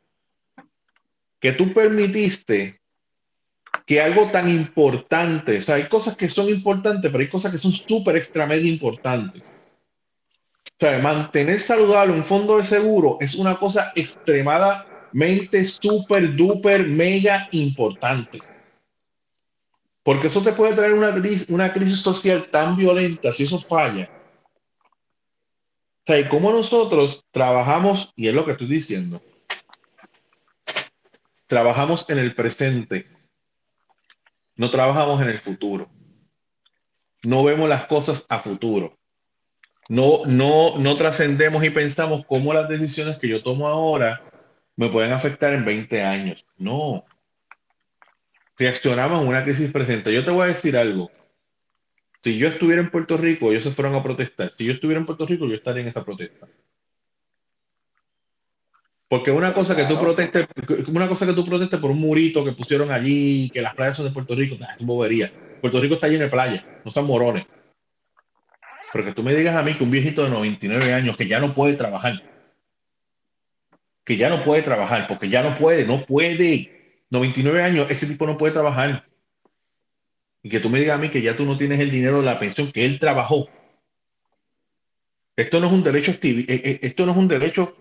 que 1.39 1.51
tú 1.51 1.73
permitiste 1.73 2.79
que 3.85 4.01
algo 4.01 4.31
tan 4.31 4.49
importante, 4.49 5.59
o 5.59 5.61
sea, 5.61 5.75
hay 5.75 5.87
cosas 5.87 6.17
que 6.17 6.27
son 6.27 6.49
importantes, 6.49 7.11
pero 7.11 7.21
hay 7.21 7.29
cosas 7.29 7.51
que 7.51 7.59
son 7.59 7.71
súper 7.71 8.15
extra 8.15 8.47
media 8.47 8.69
importantes. 8.69 9.51
O 10.65 10.77
sea, 10.79 10.97
mantener 10.99 11.59
saludable 11.59 12.13
un 12.13 12.23
fondo 12.23 12.57
de 12.57 12.63
seguro 12.63 13.17
es 13.21 13.35
una 13.35 13.57
cosa 13.57 13.91
extremadamente 13.95 15.63
súper, 15.65 16.35
duper, 16.35 16.87
mega 16.87 17.47
importante. 17.51 18.39
Porque 20.03 20.27
eso 20.27 20.41
te 20.41 20.53
puede 20.53 20.73
traer 20.73 20.93
una 20.93 21.15
una 21.49 21.71
crisis 21.71 21.99
social 21.99 22.49
tan 22.51 22.75
violenta 22.75 23.31
si 23.31 23.43
eso 23.43 23.59
falla. 23.59 24.09
O 26.01 26.07
sea, 26.07 26.19
y 26.19 26.25
cómo 26.25 26.51
nosotros 26.51 27.23
trabajamos, 27.31 28.11
y 28.15 28.27
es 28.27 28.33
lo 28.33 28.45
que 28.45 28.51
estoy 28.51 28.67
diciendo, 28.67 29.21
trabajamos 31.47 32.07
en 32.09 32.19
el 32.19 32.35
presente 32.35 33.14
no 34.55 34.69
trabajamos 34.69 35.21
en 35.21 35.29
el 35.29 35.39
futuro. 35.39 35.89
No 37.23 37.43
vemos 37.43 37.67
las 37.67 37.85
cosas 37.85 38.25
a 38.29 38.39
futuro. 38.39 38.97
No, 39.89 40.21
no, 40.25 40.77
no 40.77 40.95
trascendemos 40.95 41.63
y 41.63 41.69
pensamos 41.69 42.25
cómo 42.25 42.53
las 42.53 42.69
decisiones 42.69 43.17
que 43.17 43.27
yo 43.27 43.43
tomo 43.43 43.67
ahora 43.67 44.23
me 44.75 44.89
pueden 44.89 45.11
afectar 45.11 45.53
en 45.53 45.65
20 45.65 46.03
años. 46.03 46.45
No. 46.57 47.05
Reaccionamos 48.57 49.19
a 49.19 49.23
una 49.23 49.43
crisis 49.43 49.71
presente. 49.71 50.13
Yo 50.13 50.23
te 50.23 50.31
voy 50.31 50.45
a 50.45 50.47
decir 50.47 50.77
algo. 50.77 51.11
Si 52.23 52.37
yo 52.37 52.47
estuviera 52.47 52.81
en 52.81 52.89
Puerto 52.89 53.17
Rico, 53.17 53.51
ellos 53.51 53.63
se 53.63 53.71
fueron 53.71 53.93
a 53.95 54.01
protestar. 54.01 54.49
Si 54.49 54.65
yo 54.65 54.73
estuviera 54.73 54.99
en 54.99 55.05
Puerto 55.05 55.27
Rico, 55.27 55.45
yo 55.45 55.55
estaría 55.55 55.83
en 55.83 55.89
esa 55.89 56.03
protesta. 56.03 56.47
Porque 59.07 59.31
una 59.31 59.53
cosa 59.53 59.75
que 59.75 59.85
tú 59.85 59.99
protestes, 59.99 60.47
una 60.87 61.07
cosa 61.07 61.25
que 61.25 61.33
tú 61.33 61.45
protestes 61.45 61.79
por 61.79 61.91
un 61.91 61.99
murito 61.99 62.43
que 62.43 62.53
pusieron 62.53 62.91
allí, 62.91 63.49
que 63.51 63.61
las 63.61 63.75
playas 63.75 63.95
son 63.95 64.05
de 64.05 64.11
Puerto 64.11 64.35
Rico, 64.35 64.55
es 64.55 64.85
bobería. 64.85 65.31
Puerto 65.61 65.79
Rico 65.79 65.95
está 65.95 66.07
lleno 66.07 66.23
de 66.23 66.29
playas, 66.29 66.63
no 66.83 66.89
son 66.89 67.05
morones. 67.05 67.45
Pero 68.91 69.05
que 69.05 69.13
tú 69.13 69.23
me 69.23 69.35
digas 69.35 69.55
a 69.55 69.61
mí 69.61 69.75
que 69.75 69.83
un 69.83 69.91
viejito 69.91 70.23
de 70.23 70.29
99 70.29 70.93
años 70.93 71.17
que 71.17 71.27
ya 71.27 71.39
no 71.39 71.53
puede 71.53 71.75
trabajar, 71.75 72.23
que 74.03 74.17
ya 74.17 74.29
no 74.29 74.43
puede 74.43 74.63
trabajar, 74.63 75.07
porque 75.07 75.29
ya 75.29 75.43
no 75.43 75.57
puede, 75.57 75.85
no 75.85 76.05
puede. 76.05 77.03
99 77.11 77.61
años, 77.61 77.87
ese 77.89 78.07
tipo 78.07 78.25
no 78.25 78.37
puede 78.37 78.53
trabajar. 78.53 79.05
Y 80.41 80.49
que 80.49 80.59
tú 80.59 80.69
me 80.69 80.79
digas 80.79 80.95
a 80.95 81.01
mí 81.01 81.09
que 81.09 81.21
ya 81.21 81.35
tú 81.35 81.45
no 81.45 81.57
tienes 81.57 81.79
el 81.79 81.91
dinero 81.91 82.19
de 82.19 82.25
la 82.25 82.39
pensión 82.39 82.71
que 82.71 82.85
él 82.85 82.99
trabajó. 82.99 83.49
Esto 85.35 85.59
no 85.59 85.67
es 85.67 85.73
un 85.73 85.83
derecho, 85.83 86.11
eh, 86.11 86.45
eh, 86.47 86.79
esto 86.81 87.05
no 87.05 87.11
es 87.11 87.17
un 87.17 87.27
derecho 87.27 87.75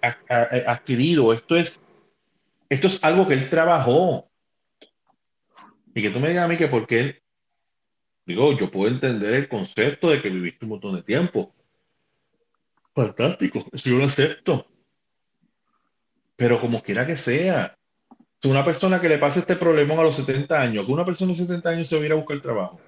adquirido, 0.00 1.32
esto 1.32 1.56
es, 1.56 1.80
esto 2.68 2.86
es 2.86 3.02
algo 3.02 3.28
que 3.28 3.34
él 3.34 3.50
trabajó. 3.50 4.30
Y 5.94 6.02
que 6.02 6.10
tú 6.10 6.20
me 6.20 6.28
digas 6.28 6.44
a 6.44 6.48
mí 6.48 6.56
que 6.56 6.68
porque 6.68 7.20
digo, 8.24 8.56
yo 8.56 8.70
puedo 8.70 8.92
entender 8.92 9.34
el 9.34 9.48
concepto 9.48 10.08
de 10.08 10.22
que 10.22 10.30
viviste 10.30 10.64
un 10.64 10.70
montón 10.70 10.94
de 10.94 11.02
tiempo. 11.02 11.54
Fantástico, 12.94 13.64
eso 13.72 13.88
yo 13.88 13.98
lo 13.98 14.04
acepto. 14.04 14.66
Pero 16.36 16.60
como 16.60 16.82
quiera 16.82 17.06
que 17.06 17.16
sea, 17.16 17.76
si 18.40 18.48
una 18.48 18.64
persona 18.64 19.00
que 19.00 19.08
le 19.08 19.18
pase 19.18 19.40
este 19.40 19.56
problema 19.56 19.94
a 19.94 20.04
los 20.04 20.16
70 20.16 20.60
años, 20.60 20.86
que 20.86 20.92
una 20.92 21.04
persona 21.04 21.32
de 21.32 21.38
70 21.38 21.68
años 21.68 21.88
se 21.88 21.96
hubiera 21.96 22.14
a 22.14 22.18
buscar 22.18 22.40
trabajo, 22.40 22.80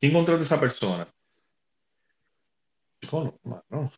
¿quién 0.00 0.12
contrata 0.12 0.40
a 0.40 0.44
esa 0.44 0.60
persona? 0.60 1.08
no, 3.10 3.64
no. 3.70 3.92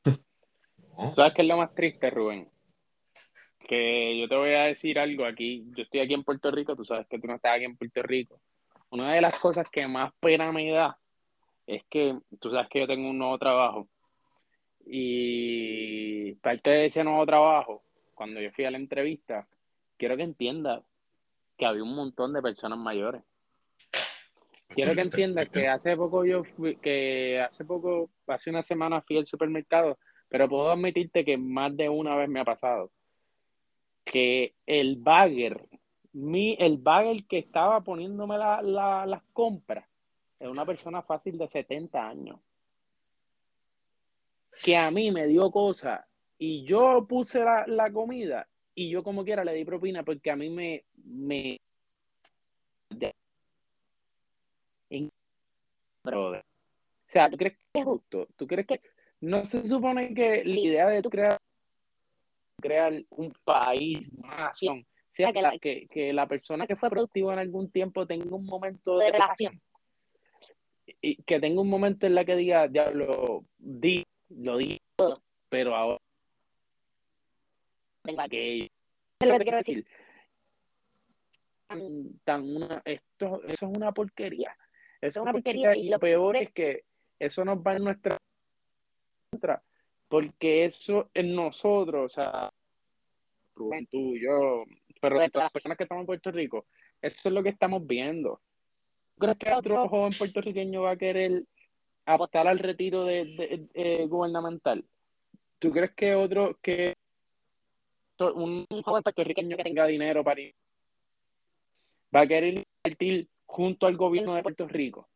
¿Sabes 1.12 1.32
qué 1.34 1.42
es 1.42 1.48
lo 1.48 1.56
más 1.56 1.74
triste, 1.74 2.10
Rubén? 2.10 2.48
Que 3.66 4.18
yo 4.18 4.28
te 4.28 4.36
voy 4.36 4.54
a 4.54 4.64
decir 4.64 4.98
algo 4.98 5.24
aquí. 5.24 5.64
Yo 5.76 5.82
estoy 5.84 6.00
aquí 6.00 6.14
en 6.14 6.24
Puerto 6.24 6.50
Rico, 6.50 6.76
tú 6.76 6.84
sabes 6.84 7.06
que 7.08 7.18
tú 7.18 7.26
no 7.26 7.34
estás 7.34 7.56
aquí 7.56 7.64
en 7.64 7.76
Puerto 7.76 8.02
Rico. 8.02 8.40
Una 8.90 9.14
de 9.14 9.20
las 9.20 9.38
cosas 9.38 9.68
que 9.70 9.86
más 9.86 10.12
pena 10.20 10.52
me 10.52 10.70
da 10.70 10.98
es 11.66 11.84
que 11.88 12.18
tú 12.38 12.50
sabes 12.50 12.68
que 12.68 12.80
yo 12.80 12.86
tengo 12.86 13.08
un 13.08 13.18
nuevo 13.18 13.38
trabajo. 13.38 13.88
Y 14.84 16.32
parte 16.36 16.70
de 16.70 16.86
ese 16.86 17.04
nuevo 17.04 17.24
trabajo, 17.24 17.82
cuando 18.14 18.40
yo 18.40 18.50
fui 18.52 18.64
a 18.64 18.70
la 18.70 18.78
entrevista, 18.78 19.46
quiero 19.96 20.16
que 20.16 20.24
entiendas 20.24 20.82
que 21.56 21.66
había 21.66 21.82
un 21.82 21.94
montón 21.94 22.32
de 22.32 22.42
personas 22.42 22.78
mayores. 22.78 23.22
Quiero 24.68 24.94
que 24.94 25.00
entiendas 25.00 25.48
que 25.48 25.68
hace 25.68 25.96
poco 25.96 26.24
yo 26.24 26.44
fui, 26.44 26.76
que 26.76 27.40
hace 27.40 27.64
poco, 27.64 28.10
hace 28.26 28.50
una 28.50 28.62
semana 28.62 29.02
fui 29.02 29.18
al 29.18 29.26
supermercado 29.26 29.98
pero 30.30 30.48
puedo 30.48 30.70
admitirte 30.70 31.24
que 31.24 31.36
más 31.36 31.76
de 31.76 31.88
una 31.88 32.14
vez 32.14 32.28
me 32.28 32.40
ha 32.40 32.44
pasado 32.44 32.90
que 34.04 34.54
el 34.64 34.96
bagger, 34.96 35.68
mi, 36.12 36.56
el 36.58 36.78
bagger 36.78 37.24
que 37.26 37.38
estaba 37.38 37.82
poniéndome 37.82 38.38
las 38.38 39.22
compras, 39.32 39.86
es 40.38 40.48
una 40.48 40.64
persona 40.64 41.02
fácil 41.02 41.36
de 41.36 41.48
70 41.48 42.08
años. 42.08 42.40
Que 44.62 44.76
a 44.76 44.90
mí 44.90 45.10
me 45.10 45.26
dio 45.26 45.50
cosa 45.50 46.06
y 46.38 46.64
yo 46.64 47.06
puse 47.08 47.40
la, 47.40 47.90
comida 47.92 48.48
y 48.74 48.88
yo 48.88 49.02
como 49.02 49.24
quiera 49.24 49.44
le 49.44 49.52
di 49.54 49.64
propina 49.64 50.04
porque 50.04 50.30
a 50.30 50.36
mí 50.36 50.48
me... 50.48 50.84
me 51.04 51.60
o 56.12 56.42
sea, 57.06 57.28
¿tú 57.28 57.36
crees 57.36 57.56
que 57.72 57.80
es 57.80 57.84
justo? 57.84 58.28
¿Tú 58.36 58.46
crees 58.46 58.66
que 58.66 58.80
no 59.20 59.44
se 59.44 59.66
supone 59.66 60.14
que 60.14 60.44
la 60.44 60.58
idea 60.58 60.88
de 60.88 61.02
tú 61.02 61.10
crear, 61.10 61.38
crear 62.60 62.92
un 63.10 63.32
país, 63.44 64.08
una 64.16 64.36
nación, 64.36 64.86
sea 65.10 65.32
que 65.32 65.42
la, 65.42 65.58
que, 65.58 65.86
que 65.88 66.12
la 66.12 66.26
persona 66.26 66.66
que 66.66 66.76
fue 66.76 66.90
productiva 66.90 67.32
en 67.32 67.40
algún 67.40 67.70
tiempo 67.70 68.06
tenga 68.06 68.34
un 68.34 68.46
momento 68.46 68.98
de 68.98 69.10
relajación. 69.10 69.60
Y 71.00 71.22
que 71.22 71.40
tenga 71.40 71.60
un 71.60 71.68
momento 71.68 72.06
en 72.06 72.14
la 72.14 72.24
que 72.24 72.36
diga, 72.36 72.68
diablo, 72.68 73.44
di, 73.58 74.04
lo 74.28 74.56
di 74.56 74.80
todo, 74.96 75.22
pero 75.48 75.74
ahora 75.74 75.98
tengo 78.02 78.22
que 78.28 78.70
lo 79.20 79.38
que 79.38 79.44
quiero 79.44 79.58
decir. 79.58 79.86
Tan, 81.66 82.18
tan 82.24 82.56
una, 82.56 82.82
esto, 82.84 83.42
eso 83.44 83.66
es 83.66 83.76
una 83.76 83.92
porquería. 83.92 84.56
Eso 85.00 85.20
es 85.20 85.22
una 85.22 85.32
porquería 85.32 85.76
y 85.76 85.88
lo 85.88 85.98
peor 85.98 86.36
es 86.36 86.50
que 86.52 86.84
eso 87.18 87.44
nos 87.44 87.58
va 87.58 87.76
en 87.76 87.84
nuestra 87.84 88.16
porque 90.10 90.64
eso 90.64 91.08
en 91.14 91.36
nosotros, 91.36 92.04
o 92.04 92.08
sea, 92.08 92.50
Rubén, 93.54 93.86
tú, 93.86 94.16
yo, 94.16 94.64
pero 95.00 95.16
las 95.16 95.52
personas 95.52 95.78
que 95.78 95.84
estamos 95.84 96.02
en 96.02 96.06
Puerto 96.06 96.32
Rico, 96.32 96.66
eso 97.00 97.28
es 97.28 97.32
lo 97.32 97.44
que 97.44 97.50
estamos 97.50 97.86
viendo. 97.86 98.40
¿Crees 99.16 99.38
que 99.38 99.54
otro 99.54 99.88
joven 99.88 100.12
puertorriqueño 100.18 100.82
va 100.82 100.92
a 100.92 100.96
querer 100.96 101.44
apostar 102.06 102.48
al 102.48 102.58
retiro 102.58 103.04
de, 103.04 103.24
de, 103.24 103.68
eh, 103.74 104.06
gubernamental? 104.06 104.84
¿Tú 105.60 105.70
crees 105.70 105.92
que 105.92 106.16
otro, 106.16 106.58
que 106.60 106.96
un 108.18 108.66
joven 108.84 109.04
puertorriqueño 109.04 109.56
que 109.56 109.62
tenga 109.62 109.86
dinero 109.86 110.24
para 110.24 110.40
ir, 110.40 110.54
va 112.14 112.22
a 112.22 112.26
querer 112.26 112.66
invertir 112.84 113.28
junto 113.46 113.86
al 113.86 113.96
gobierno 113.96 114.34
de 114.34 114.42
Puerto 114.42 114.66
Rico? 114.66 115.08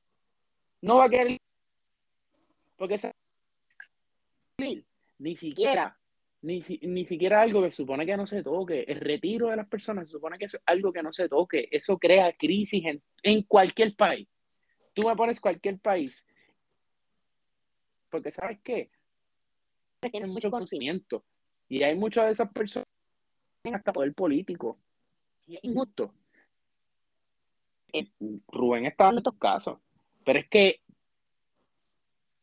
No 0.83 0.99
va 0.99 1.07
a 1.07 1.11
querer, 1.11 1.41
porque 2.77 2.97
ni 5.19 5.37
siquiera, 5.37 5.99
ni, 6.43 6.63
ni 6.83 7.05
siquiera 7.05 7.41
algo 7.43 7.63
que 7.63 7.71
supone 7.71 8.07
que 8.07 8.17
no 8.17 8.27
se 8.27 8.43
toque. 8.43 8.85
El 8.87 9.01
retiro 9.01 9.49
de 9.49 9.57
las 9.57 9.69
personas 9.69 10.07
se 10.07 10.13
supone 10.13 10.39
que 10.39 10.47
es 10.47 10.59
algo 10.67 10.93
que 10.93 11.03
no 11.03 11.13
se 11.13 11.29
toque. 11.29 11.69
Eso 11.71 11.99
crea 11.99 12.37
crisis 12.37 12.85
en, 12.85 13.03
en 13.23 13.43
cualquier 13.43 13.95
país. 13.97 14.29
Tú 14.93 15.03
me 15.09 15.17
pones 15.17 15.41
cualquier 15.41 15.79
país. 15.79 16.25
Porque 18.11 18.31
sabes 18.31 18.61
qué? 18.63 18.91
Tienen 20.01 20.31
mucho 20.31 20.51
conocimiento. 20.51 21.23
Y 21.69 21.83
hay 21.83 21.97
muchas 21.97 22.27
de 22.27 22.33
esas 22.33 22.53
personas 22.53 22.87
que 22.87 23.63
tienen 23.63 23.79
hasta 23.79 23.93
poder 23.93 24.15
político. 24.15 24.79
Y 25.47 25.57
es 25.57 25.65
injusto. 25.65 26.15
Eh, 27.93 28.11
Rubén 28.49 28.87
está 28.87 29.05
dando 29.05 29.21
estos 29.21 29.39
casos. 29.39 29.79
Pero 30.25 30.39
es 30.39 30.49
que 30.49 30.81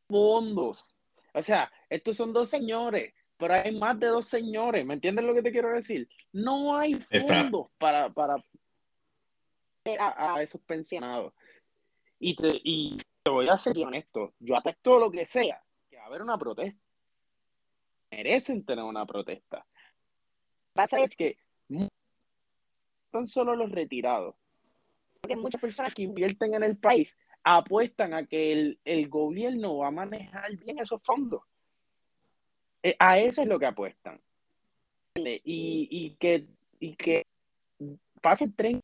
fondos 0.08 0.96
o 1.34 1.42
sea, 1.42 1.72
estos 1.92 2.16
son 2.16 2.32
dos 2.32 2.48
señores, 2.48 3.14
pero 3.36 3.54
hay 3.54 3.78
más 3.78 4.00
de 4.00 4.08
dos 4.08 4.26
señores. 4.26 4.86
¿Me 4.86 4.94
entiendes 4.94 5.26
lo 5.26 5.34
que 5.34 5.42
te 5.42 5.52
quiero 5.52 5.74
decir? 5.74 6.08
No 6.32 6.78
hay 6.78 6.96
fondos 7.28 7.68
para, 7.78 8.10
para 8.10 8.42
a, 10.00 10.42
esos 10.42 10.62
pensionados. 10.62 11.34
Y 12.18 12.34
te, 12.38 12.48
y 12.64 12.98
te 13.22 13.30
voy 13.30 13.50
a 13.50 13.58
ser 13.58 13.78
honesto, 13.78 14.36
yo 14.40 14.56
atesto 14.56 15.00
lo 15.00 15.12
que 15.12 15.26
sea, 15.26 15.62
que 15.90 15.98
va 15.98 16.04
a 16.04 16.06
haber 16.06 16.22
una 16.22 16.38
protesta. 16.38 16.80
Merecen 18.10 18.64
tener 18.64 18.86
una 18.86 19.06
protesta. 19.06 19.66
Pasa 20.72 20.98
es 21.00 21.14
que 21.14 21.38
son 23.12 23.28
solo 23.28 23.54
los 23.54 23.70
retirados. 23.70 24.36
Porque 25.20 25.36
muchas 25.36 25.60
personas 25.60 25.94
que 25.94 26.04
invierten 26.04 26.54
en 26.54 26.64
el 26.64 26.78
país 26.78 27.18
apuestan 27.44 28.14
a 28.14 28.26
que 28.26 28.54
el, 28.54 28.80
el 28.86 29.10
gobierno 29.10 29.76
va 29.76 29.88
a 29.88 29.92
manejar 29.92 30.56
bien 30.56 30.80
esos 30.80 31.02
fondos. 31.04 31.42
Eh, 32.84 32.96
a 33.00 33.20
eso 33.20 33.42
es 33.42 33.48
lo 33.48 33.60
que 33.60 33.66
apuestan. 33.66 34.20
Y, 35.16 35.42
y, 35.44 36.16
que, 36.16 36.48
y 36.80 36.96
que 36.96 37.28
pase 38.22 38.48
30 38.48 38.82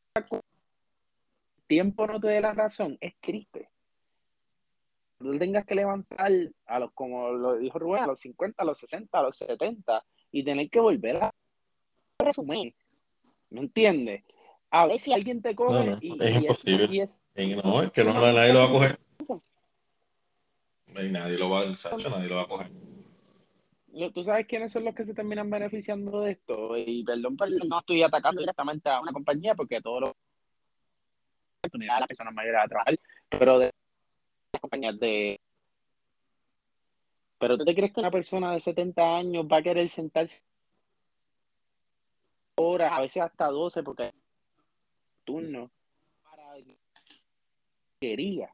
tiempo 1.68 2.08
no 2.08 2.20
te 2.20 2.28
dé 2.28 2.42
la 2.42 2.54
razón, 2.54 2.98
es 3.00 3.16
triste. 3.20 3.70
Tú 5.20 5.38
tengas 5.38 5.66
que 5.66 5.76
levantar 5.76 6.32
a 6.66 6.80
los, 6.80 6.92
como 6.94 7.30
lo 7.32 7.58
dijo 7.58 7.80
Rubén, 7.80 8.04
a 8.04 8.08
los 8.08 8.20
50, 8.20 8.62
a 8.62 8.66
los 8.66 8.78
60, 8.78 9.18
a 9.18 9.24
los 9.24 9.38
70 9.38 10.04
y 10.32 10.44
tener 10.44 10.70
que 10.70 10.80
volver 10.80 11.18
a 11.24 11.34
resumir. 12.20 12.76
¿Me 13.50 13.62
entiendes? 13.62 14.24
A 14.70 14.86
ver 14.86 15.00
si 15.00 15.14
alguien 15.14 15.42
te 15.42 15.56
coge 15.56 15.98
y, 16.02 16.24
es 16.24 16.36
imposible. 16.36 16.88
Y 16.92 17.02
es, 17.02 17.64
no, 17.64 17.84
es 17.84 17.92
que 17.92 18.04
no, 18.04 18.14
nadie 18.14 18.54
lo 18.54 18.60
va 18.60 18.66
a 18.66 18.72
coger. 18.72 19.00
Y 21.00 21.10
nadie 21.10 21.38
lo 21.38 21.50
va, 21.50 21.62
a 21.62 21.66
nadie 22.10 22.28
lo 22.28 22.36
va 22.36 22.42
a 22.44 22.48
coger. 22.48 22.72
Tú 24.14 24.24
sabes 24.24 24.46
quiénes 24.46 24.72
son 24.72 24.84
los 24.84 24.94
que 24.94 25.06
se 25.06 25.14
terminan 25.14 25.50
beneficiando 25.50 26.22
de 26.22 26.32
esto. 26.32 26.78
Y 26.78 27.04
perdón, 27.04 27.38
perdón 27.38 27.68
no 27.68 27.80
estoy 27.80 28.04
atacando 28.04 28.42
directamente 28.42 28.90
a 28.90 29.02
una 29.02 29.12
compañía 29.12 29.56
porque 29.56 29.82
todo 29.82 30.00
lo 30.02 30.16
oportunidad 31.60 31.98
a 31.98 32.00
las 32.02 32.08
personas 32.08 32.34
mayores 32.34 32.62
a 32.64 32.68
trabajar, 32.68 33.00
pero 33.30 33.60
de 33.60 33.74
las 34.54 34.62
compañías 34.62 35.00
de. 35.00 35.40
Pero 37.40 37.58
tú 37.58 37.66
te 37.66 37.76
crees 37.76 37.94
que 37.94 38.00
una 38.00 38.12
persona 38.12 38.52
de 38.54 38.60
70 38.60 39.18
años 39.18 39.46
va 39.46 39.58
a 39.58 39.64
querer 39.64 39.88
sentarse 39.90 40.42
horas, 42.56 42.92
a 42.92 43.02
veces 43.02 43.22
hasta 43.22 43.48
12, 43.48 43.84
porque 43.84 44.14
turno 45.24 45.70
quería. 48.00 48.50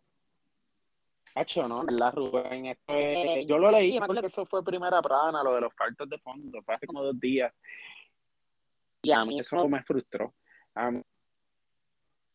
Hacho, 1.36 1.68
no, 1.68 1.84
la 1.84 2.12
Rubén, 2.12 2.68
esto 2.68 2.94
es, 2.94 3.48
yo 3.48 3.58
lo 3.58 3.72
leí, 3.72 3.98
me 3.98 4.04
acuerdo 4.04 4.22
que 4.22 4.28
eso 4.28 4.46
fue 4.46 4.64
primera 4.64 5.02
plana, 5.02 5.44
lo 5.44 5.56
de 5.56 5.62
los 5.62 5.74
faltos 5.74 6.08
de 6.08 6.20
fondo, 6.20 6.62
fue 6.62 6.76
hace 6.76 6.86
como 6.86 7.04
dos 7.04 7.20
días. 7.20 7.52
Y 9.02 9.12
a 9.12 9.26
mí 9.26 9.40
eso 9.40 9.68
me 9.68 9.82
frustró. 9.84 10.34
A 10.76 10.92
mí 10.92 11.02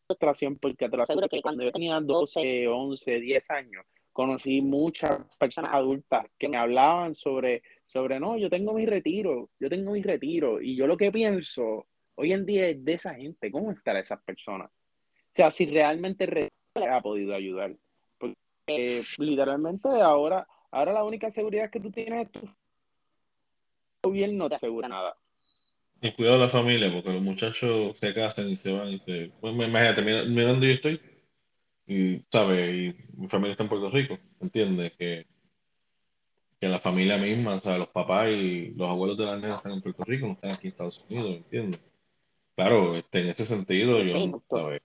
frustración 0.09 0.57
porque 0.57 0.89
te 0.89 0.97
lo 0.97 1.03
aseguro 1.03 1.29
que 1.29 1.41
cuando 1.41 1.63
yo 1.63 1.71
tenía 1.71 1.99
12, 1.99 2.67
11, 2.67 3.19
10 3.19 3.51
años, 3.51 3.85
conocí 4.11 4.59
muchas 4.61 5.19
personas 5.37 5.71
adultas 5.73 6.25
que 6.37 6.49
me 6.49 6.57
hablaban 6.57 7.13
sobre, 7.13 7.61
sobre, 7.85 8.19
no, 8.19 8.35
yo 8.35 8.49
tengo 8.49 8.73
mi 8.73 8.87
retiro, 8.87 9.51
yo 9.59 9.69
tengo 9.69 9.91
mi 9.91 10.01
retiro. 10.01 10.59
Y 10.61 10.75
yo 10.75 10.87
lo 10.87 10.97
que 10.97 11.11
pienso 11.11 11.85
hoy 12.15 12.33
en 12.33 12.45
día 12.45 12.67
es 12.67 12.83
de 12.83 12.93
esa 12.93 13.13
gente, 13.13 13.51
¿cómo 13.51 13.71
están 13.71 13.97
esas 13.97 14.21
personas? 14.23 14.71
O 14.71 15.31
sea, 15.31 15.51
si 15.51 15.67
realmente 15.67 16.49
ha 16.75 17.01
podido 17.01 17.35
ayudar. 17.35 17.75
Porque 18.69 19.03
literalmente 19.17 19.87
ahora, 20.01 20.47
ahora 20.71 20.93
la 20.93 21.03
única 21.03 21.31
seguridad 21.31 21.69
que 21.69 21.79
tú 21.79 21.91
tienes 21.91 22.27
es 22.27 22.31
tu 22.31 22.49
gobierno 24.03 24.37
no 24.37 24.49
te 24.49 24.55
asegura 24.55 24.87
nada. 24.87 25.17
Y 26.01 26.13
cuidado 26.13 26.37
de 26.37 26.45
la 26.45 26.49
familia, 26.49 26.91
porque 26.91 27.11
los 27.11 27.21
muchachos 27.21 27.97
se 27.97 28.13
casan 28.13 28.47
y 28.49 28.55
se 28.55 28.71
van 28.71 28.89
y 28.89 28.99
se. 28.99 29.31
Pues 29.41 29.53
imagínate, 29.53 30.01
mira, 30.01 30.23
mira 30.23 30.51
donde 30.51 30.67
yo 30.67 30.73
estoy, 30.73 31.01
y 31.87 32.23
sabe, 32.31 32.71
y 32.71 32.95
mi 33.17 33.27
familia 33.27 33.51
está 33.51 33.63
en 33.63 33.69
Puerto 33.69 33.89
Rico, 33.89 34.17
¿entiendes? 34.39 34.93
Que, 34.95 35.25
que 36.61 36.69
la 36.69 36.79
familia 36.79 37.17
misma, 37.17 37.55
o 37.55 37.59
sea, 37.59 37.77
los 37.77 37.89
papás 37.89 38.29
y 38.29 38.73
los 38.77 38.89
abuelos 38.89 39.17
de 39.17 39.25
la 39.25 39.35
nena 39.35 39.55
están 39.55 39.73
en 39.73 39.81
Puerto 39.81 40.05
Rico, 40.05 40.27
no 40.27 40.33
están 40.33 40.51
aquí 40.51 40.67
en 40.67 40.71
Estados 40.71 41.03
Unidos, 41.09 41.37
¿entiendes? 41.37 41.81
Claro, 42.55 42.95
este, 42.95 43.21
en 43.21 43.27
ese 43.29 43.43
sentido, 43.43 44.01
yo, 44.03 44.41
¿sabes? 44.49 44.81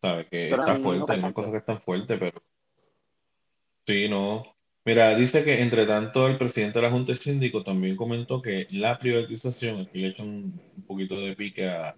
¿Sabes? 0.00 0.26
Que 0.28 0.50
está 0.50 0.76
fuerte, 0.76 1.12
hay 1.12 1.32
cosas 1.32 1.50
que 1.50 1.58
están 1.58 1.80
fuertes, 1.80 2.18
pero 2.18 2.42
sí, 3.90 4.08
no. 4.08 4.44
Mira, 4.84 5.16
dice 5.16 5.44
que 5.44 5.60
entre 5.62 5.86
tanto 5.86 6.26
el 6.28 6.38
presidente 6.38 6.78
de 6.78 6.82
la 6.84 6.90
Junta 6.92 7.12
de 7.12 7.16
Síndico 7.16 7.64
también 7.64 7.96
comentó 7.96 8.40
que 8.40 8.66
la 8.70 8.98
privatización, 8.98 9.80
aquí 9.80 9.98
le 9.98 10.08
echan 10.08 10.28
un, 10.28 10.84
poquito 10.86 11.20
de 11.20 11.34
pique 11.36 11.68
a, 11.68 11.96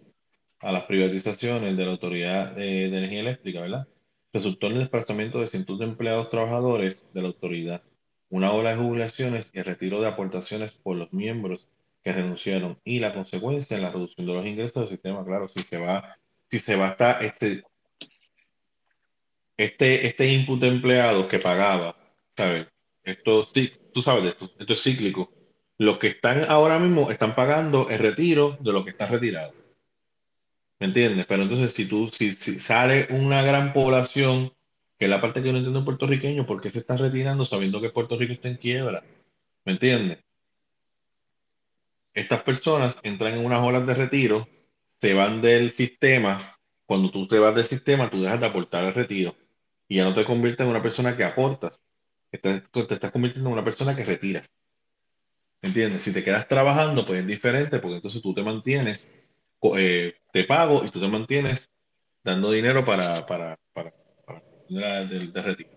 a 0.60 0.72
las 0.72 0.84
privatizaciones 0.84 1.76
de 1.76 1.84
la 1.84 1.92
Autoridad 1.92 2.56
de, 2.56 2.88
de 2.90 2.98
Energía 2.98 3.20
Eléctrica, 3.20 3.60
¿verdad? 3.60 3.88
Resultó 4.32 4.68
en 4.68 4.74
el 4.74 4.78
desplazamiento 4.80 5.40
de 5.40 5.48
cientos 5.48 5.78
de 5.78 5.84
empleados 5.84 6.30
trabajadores 6.30 7.04
de 7.12 7.22
la 7.22 7.28
autoridad, 7.28 7.82
una 8.30 8.52
ola 8.52 8.70
de 8.70 8.82
jubilaciones 8.82 9.50
y 9.52 9.58
el 9.58 9.66
retiro 9.66 10.00
de 10.00 10.08
aportaciones 10.08 10.72
por 10.72 10.96
los 10.96 11.12
miembros 11.12 11.68
que 12.02 12.12
renunciaron 12.12 12.80
y 12.84 13.00
la 13.00 13.14
consecuencia 13.14 13.76
en 13.76 13.82
la 13.82 13.92
reducción 13.92 14.26
de 14.26 14.32
los 14.32 14.46
ingresos 14.46 14.74
del 14.74 14.88
sistema, 14.88 15.24
claro, 15.24 15.46
si 15.48 15.62
se 15.62 15.76
va, 15.76 16.16
si 16.50 16.58
se 16.58 16.74
va 16.76 16.88
hasta 16.88 17.20
este, 17.20 17.64
este, 19.56 20.06
este 20.06 20.28
input 20.28 20.60
de 20.60 20.68
empleados 20.68 21.26
que 21.26 21.38
pagaba, 21.38 21.96
¿sabes? 22.36 22.66
Esto 23.04 23.42
sí, 23.44 23.72
tú 23.92 24.02
sabes 24.02 24.24
de 24.24 24.30
esto, 24.30 24.50
esto 24.58 24.72
es 24.72 24.82
cíclico. 24.82 25.32
Los 25.78 25.98
que 25.98 26.08
están 26.08 26.44
ahora 26.48 26.78
mismo 26.78 27.10
están 27.10 27.34
pagando 27.34 27.88
el 27.90 27.98
retiro 27.98 28.56
de 28.60 28.72
lo 28.72 28.84
que 28.84 28.90
está 28.90 29.06
retirado. 29.06 29.54
¿Me 30.78 30.86
entiendes? 30.86 31.26
Pero 31.26 31.42
entonces, 31.44 31.72
si 31.72 31.86
tú, 31.86 32.08
si, 32.08 32.34
sale 32.34 33.08
una 33.10 33.42
gran 33.42 33.72
población, 33.72 34.52
que 34.98 35.06
es 35.06 35.10
la 35.10 35.20
parte 35.20 35.42
que 35.42 35.52
no 35.52 35.58
entiendo 35.58 35.80
en 35.80 35.84
puertorriqueño, 35.84 36.46
¿por 36.46 36.60
qué 36.60 36.70
se 36.70 36.78
está 36.80 36.96
retirando 36.96 37.44
sabiendo 37.44 37.80
que 37.80 37.90
Puerto 37.90 38.16
Rico 38.16 38.32
está 38.32 38.48
en 38.48 38.56
quiebra? 38.56 39.04
¿Me 39.64 39.72
entiendes? 39.72 40.18
Estas 42.14 42.42
personas 42.42 42.98
entran 43.02 43.34
en 43.34 43.44
unas 43.44 43.62
horas 43.62 43.86
de 43.86 43.94
retiro, 43.94 44.48
se 45.00 45.14
van 45.14 45.40
del 45.40 45.70
sistema. 45.70 46.58
Cuando 46.84 47.10
tú 47.10 47.26
te 47.26 47.38
vas 47.38 47.54
del 47.54 47.64
sistema, 47.64 48.10
tú 48.10 48.22
dejas 48.22 48.40
de 48.40 48.46
aportar 48.46 48.84
el 48.84 48.94
retiro 48.94 49.34
y 49.92 49.96
ya 49.96 50.04
no 50.04 50.14
te 50.14 50.24
conviertes 50.24 50.64
en 50.64 50.70
una 50.70 50.80
persona 50.80 51.14
que 51.14 51.22
aportas, 51.22 51.82
te, 52.30 52.38
te 52.38 52.94
estás 52.94 53.10
convirtiendo 53.10 53.50
en 53.50 53.52
una 53.52 53.62
persona 53.62 53.94
que 53.94 54.06
retiras. 54.06 54.50
¿Entiendes? 55.60 56.02
Si 56.02 56.14
te 56.14 56.24
quedas 56.24 56.48
trabajando, 56.48 57.04
pues 57.04 57.20
es 57.20 57.26
diferente, 57.26 57.78
porque 57.78 57.96
entonces 57.96 58.22
tú 58.22 58.32
te 58.32 58.42
mantienes 58.42 59.06
eh, 59.76 60.14
te 60.32 60.44
pago 60.44 60.82
y 60.82 60.88
tú 60.88 60.98
te 60.98 61.08
mantienes 61.08 61.70
dando 62.24 62.50
dinero 62.50 62.86
para, 62.86 63.26
para, 63.26 63.58
para, 63.74 63.92
para 64.26 65.04
de 65.04 65.42
retiro. 65.42 65.70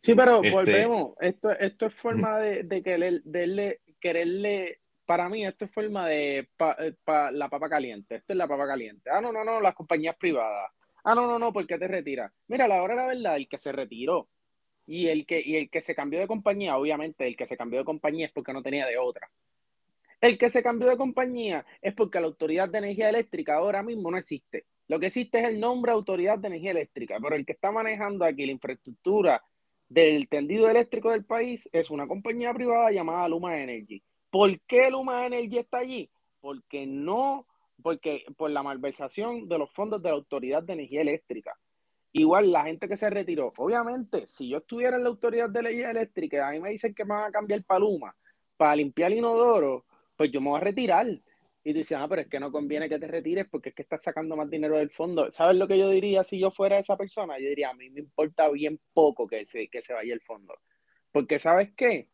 Sí, 0.00 0.14
pero 0.14 0.36
este, 0.36 0.50
volvemos. 0.50 1.12
Esto, 1.20 1.50
esto 1.50 1.86
es 1.86 1.94
forma 1.94 2.38
de, 2.38 2.62
de, 2.62 2.82
quererle, 2.82 3.82
quererle, 4.00 4.80
para 5.04 5.28
mí, 5.28 5.44
esto 5.44 5.66
es 5.66 5.70
forma 5.70 6.08
de 6.08 6.48
eh, 6.78 6.94
la 7.32 7.50
papa 7.50 7.68
caliente. 7.68 8.14
Esto 8.14 8.32
es 8.32 8.38
la 8.38 8.48
papa 8.48 8.66
caliente. 8.66 9.10
Ah, 9.12 9.20
no, 9.20 9.30
no, 9.30 9.44
no, 9.44 9.60
las 9.60 9.74
compañías 9.74 10.16
privadas. 10.16 10.72
Ah, 11.04 11.14
no, 11.14 11.26
no, 11.26 11.38
no, 11.38 11.52
¿por 11.52 11.66
qué 11.66 11.78
te 11.78 11.86
retiras? 11.86 12.32
Mira, 12.48 12.66
la 12.66 12.82
hora 12.82 12.94
la 12.94 13.06
verdad, 13.06 13.36
el 13.36 13.48
que 13.48 13.58
se 13.58 13.72
retiró 13.72 14.28
y 14.86 15.08
el 15.08 15.26
que, 15.26 15.42
y 15.44 15.56
el 15.56 15.70
que 15.70 15.82
se 15.82 15.94
cambió 15.94 16.20
de 16.20 16.26
compañía, 16.26 16.76
obviamente, 16.76 17.26
el 17.26 17.36
que 17.36 17.46
se 17.46 17.56
cambió 17.56 17.78
de 17.80 17.84
compañía 17.84 18.26
es 18.26 18.32
porque 18.32 18.52
no 18.52 18.62
tenía 18.62 18.86
de 18.86 18.98
otra. 18.98 19.30
El 20.20 20.38
que 20.38 20.50
se 20.50 20.62
cambió 20.62 20.88
de 20.88 20.96
compañía 20.96 21.66
es 21.82 21.94
porque 21.94 22.20
la 22.20 22.26
Autoridad 22.26 22.68
de 22.68 22.78
Energía 22.78 23.10
Eléctrica 23.10 23.56
ahora 23.56 23.82
mismo 23.82 24.10
no 24.10 24.16
existe. 24.16 24.64
Lo 24.88 24.98
que 24.98 25.06
existe 25.06 25.40
es 25.40 25.48
el 25.48 25.60
nombre 25.60 25.92
Autoridad 25.92 26.38
de 26.38 26.48
Energía 26.48 26.70
Eléctrica, 26.70 27.18
pero 27.22 27.36
el 27.36 27.44
que 27.44 27.52
está 27.52 27.70
manejando 27.70 28.24
aquí 28.24 28.46
la 28.46 28.52
infraestructura 28.52 29.42
del 29.88 30.28
tendido 30.28 30.68
eléctrico 30.70 31.10
del 31.10 31.24
país 31.24 31.68
es 31.72 31.90
una 31.90 32.06
compañía 32.06 32.52
privada 32.54 32.90
llamada 32.90 33.28
Luma 33.28 33.60
Energy. 33.60 34.02
¿Por 34.30 34.58
qué 34.62 34.90
Luma 34.90 35.26
Energy 35.26 35.58
está 35.58 35.78
allí? 35.78 36.10
Porque 36.40 36.86
no, 36.86 37.46
porque 37.82 38.24
por 38.36 38.50
la 38.50 38.62
malversación 38.62 39.48
de 39.48 39.58
los 39.58 39.72
fondos 39.72 40.02
de 40.02 40.08
la 40.10 40.16
Autoridad 40.16 40.62
de 40.62 40.74
Energía 40.74 41.02
Eléctrica. 41.02 41.58
Igual 42.12 42.52
la 42.52 42.64
gente 42.64 42.88
que 42.88 42.96
se 42.96 43.10
retiró, 43.10 43.52
obviamente, 43.56 44.26
si 44.28 44.48
yo 44.48 44.58
estuviera 44.58 44.96
en 44.96 45.02
la 45.02 45.08
Autoridad 45.08 45.50
de 45.50 45.60
Energía 45.60 45.90
Eléctrica, 45.90 46.48
a 46.48 46.52
mí 46.52 46.60
me 46.60 46.70
dicen 46.70 46.94
que 46.94 47.04
me 47.04 47.14
van 47.14 47.28
a 47.28 47.32
cambiar 47.32 47.64
para 47.64 47.80
Luma, 47.80 48.14
para 48.56 48.76
limpiar 48.76 49.10
el 49.10 49.18
inodoro, 49.18 49.84
pues 50.16 50.30
yo 50.30 50.40
me 50.40 50.50
voy 50.50 50.60
a 50.60 50.64
retirar. 50.64 51.06
Y 51.66 51.72
tú 51.72 51.78
dices, 51.78 51.96
ah, 51.98 52.06
pero 52.08 52.22
es 52.22 52.28
que 52.28 52.38
no 52.38 52.52
conviene 52.52 52.88
que 52.88 52.98
te 52.98 53.08
retires 53.08 53.46
porque 53.50 53.70
es 53.70 53.74
que 53.74 53.82
estás 53.82 54.02
sacando 54.02 54.36
más 54.36 54.50
dinero 54.50 54.76
del 54.76 54.90
fondo. 54.90 55.30
¿Sabes 55.32 55.56
lo 55.56 55.66
que 55.66 55.78
yo 55.78 55.88
diría 55.88 56.22
si 56.22 56.38
yo 56.38 56.50
fuera 56.50 56.78
esa 56.78 56.96
persona? 56.96 57.38
Yo 57.38 57.48
diría, 57.48 57.70
a 57.70 57.74
mí 57.74 57.88
me 57.90 58.00
importa 58.00 58.50
bien 58.50 58.78
poco 58.92 59.26
que 59.26 59.44
se, 59.46 59.68
que 59.68 59.80
se 59.80 59.94
vaya 59.94 60.12
el 60.12 60.20
fondo. 60.20 60.54
Porque 61.10 61.38
¿sabes 61.38 61.72
qué? 61.74 62.10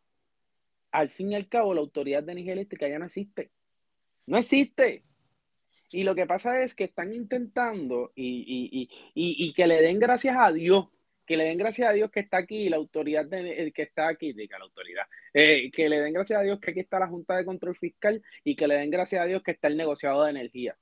Al 0.92 1.10
fin 1.10 1.32
y 1.32 1.34
al 1.34 1.48
cabo, 1.48 1.74
la 1.74 1.80
Autoridad 1.80 2.22
de 2.22 2.32
Energía 2.32 2.52
Eléctrica 2.52 2.88
ya 2.88 2.98
no 2.98 3.06
existe. 3.06 3.50
No 4.28 4.38
existe. 4.38 5.04
Y 5.90 6.04
lo 6.04 6.14
que 6.14 6.26
pasa 6.26 6.62
es 6.62 6.74
que 6.74 6.84
están 6.84 7.12
intentando 7.12 8.12
y, 8.14 8.44
y, 8.46 8.88
y, 9.14 9.48
y 9.48 9.52
que 9.54 9.66
le 9.66 9.82
den 9.82 9.98
gracias 9.98 10.36
a 10.38 10.52
Dios 10.52 10.88
que 11.30 11.36
le 11.36 11.44
den 11.44 11.58
gracias 11.58 11.88
a 11.88 11.92
Dios 11.92 12.10
que 12.10 12.18
está 12.18 12.38
aquí 12.38 12.68
la 12.68 12.76
autoridad 12.76 13.24
de, 13.24 13.52
el 13.52 13.72
que 13.72 13.82
está 13.82 14.08
aquí, 14.08 14.32
diga 14.32 14.58
la 14.58 14.64
autoridad, 14.64 15.04
eh, 15.32 15.70
que 15.72 15.88
le 15.88 16.00
den 16.00 16.12
gracias 16.12 16.40
a 16.40 16.42
Dios 16.42 16.58
que 16.58 16.72
aquí 16.72 16.80
está 16.80 16.98
la 16.98 17.06
Junta 17.06 17.36
de 17.36 17.44
Control 17.44 17.76
Fiscal 17.76 18.20
y 18.42 18.56
que 18.56 18.66
le 18.66 18.74
den 18.74 18.90
gracias 18.90 19.22
a 19.22 19.26
Dios 19.26 19.40
que 19.44 19.52
está 19.52 19.68
el 19.68 19.76
negociado 19.76 20.24
de 20.24 20.30
energía. 20.30 20.76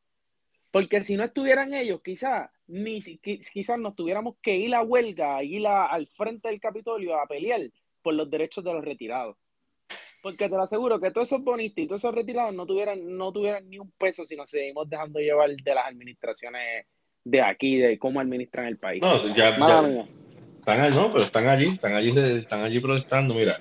Porque 0.70 1.05
si 1.05 1.18
no 1.18 1.24
estuvieran 1.24 1.74
ellos, 1.74 2.01
quizás 2.02 2.48
ni 2.66 3.02
quizás 3.02 3.78
nos 3.78 3.94
tuviéramos 3.94 4.36
que 4.40 4.56
ir 4.56 4.74
a 4.74 4.80
huelga, 4.80 5.43
ir 5.43 5.66
al 5.66 6.06
frente 6.06 6.48
del 6.48 6.60
Capitolio 6.60 7.18
a 7.20 7.26
pelear 7.26 7.60
por 8.01 8.14
los 8.14 8.30
derechos 8.30 8.64
de 8.64 8.72
los 8.72 8.82
retirados. 8.82 9.36
Porque 10.23 10.49
te 10.49 10.57
lo 10.57 10.62
aseguro 10.62 11.01
que 11.01 11.11
todos 11.11 11.28
esos 11.28 11.45
bonistas 11.45 11.85
y 11.85 11.86
todos 11.86 12.01
esos 12.01 12.15
retirados 12.15 12.55
no 12.55 12.66
tuvieran, 12.66 13.16
no 13.16 13.32
tuvieran 13.32 13.69
ni 13.69 13.78
un 13.78 13.90
peso 13.93 14.24
si 14.24 14.36
nos 14.36 14.51
seguimos 14.51 14.89
dejando 14.89 15.20
llevar 15.20 15.51
de 15.51 15.74
las 15.74 15.86
administraciones 15.86 16.86
de 17.24 17.40
aquí, 17.40 17.77
de 17.77 17.99
cómo 17.99 18.20
administran 18.20 18.66
el 18.66 18.78
país. 18.78 19.03
No, 19.03 19.35
ya, 19.35 19.51
están 19.51 20.81
allí, 20.81 20.97
no, 20.97 21.11
pero 21.11 21.24
están 21.24 21.49
allí, 21.49 21.69
están 21.69 21.95
allí, 21.95 22.12
están 22.16 22.62
allí 22.62 22.81
protestando. 22.81 23.35
Mira, 23.35 23.61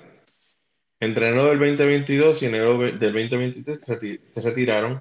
entre 1.00 1.28
enero 1.28 1.46
del 1.46 1.58
2022 1.58 2.42
y 2.42 2.46
enero 2.46 2.78
del 2.78 2.98
2023 2.98 3.80
se 4.32 4.42
retiraron 4.42 5.00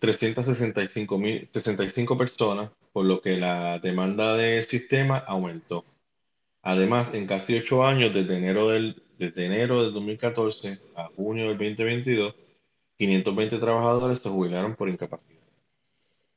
365 0.00 1.20
65 1.52 2.18
personas, 2.18 2.70
por 2.92 3.06
lo 3.06 3.20
que 3.20 3.36
la 3.36 3.78
demanda 3.78 4.36
del 4.36 4.62
sistema 4.64 5.18
aumentó. 5.18 5.84
Además, 6.62 7.14
en 7.14 7.26
casi 7.26 7.56
ocho 7.56 7.84
años, 7.84 8.12
desde 8.12 8.36
enero 8.36 8.68
del, 8.68 9.02
desde 9.20 9.44
enero 9.44 9.82
del 9.82 9.92
2014 9.92 10.80
a 10.96 11.08
junio 11.14 11.48
del 11.48 11.58
2022, 11.58 12.34
520 12.96 13.58
trabajadores 13.58 14.18
se 14.18 14.30
jubilaron 14.30 14.74
por 14.76 14.88
incapacidad. 14.88 15.42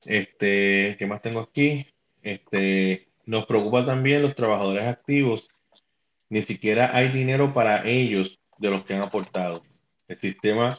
Este, 0.05 0.97
¿qué 0.99 1.05
más 1.07 1.22
tengo 1.22 1.39
aquí? 1.39 1.88
Este, 2.22 3.07
nos 3.26 3.45
preocupa 3.45 3.85
también 3.85 4.22
los 4.22 4.35
trabajadores 4.35 4.84
activos. 4.84 5.47
Ni 6.27 6.41
siquiera 6.41 6.93
hay 6.93 7.07
dinero 7.07 7.53
para 7.53 7.88
ellos 7.88 8.38
de 8.57 8.69
los 8.69 8.84
que 8.84 8.95
han 8.95 9.03
aportado. 9.03 9.64
El 10.10 10.18
sistema, 10.18 10.77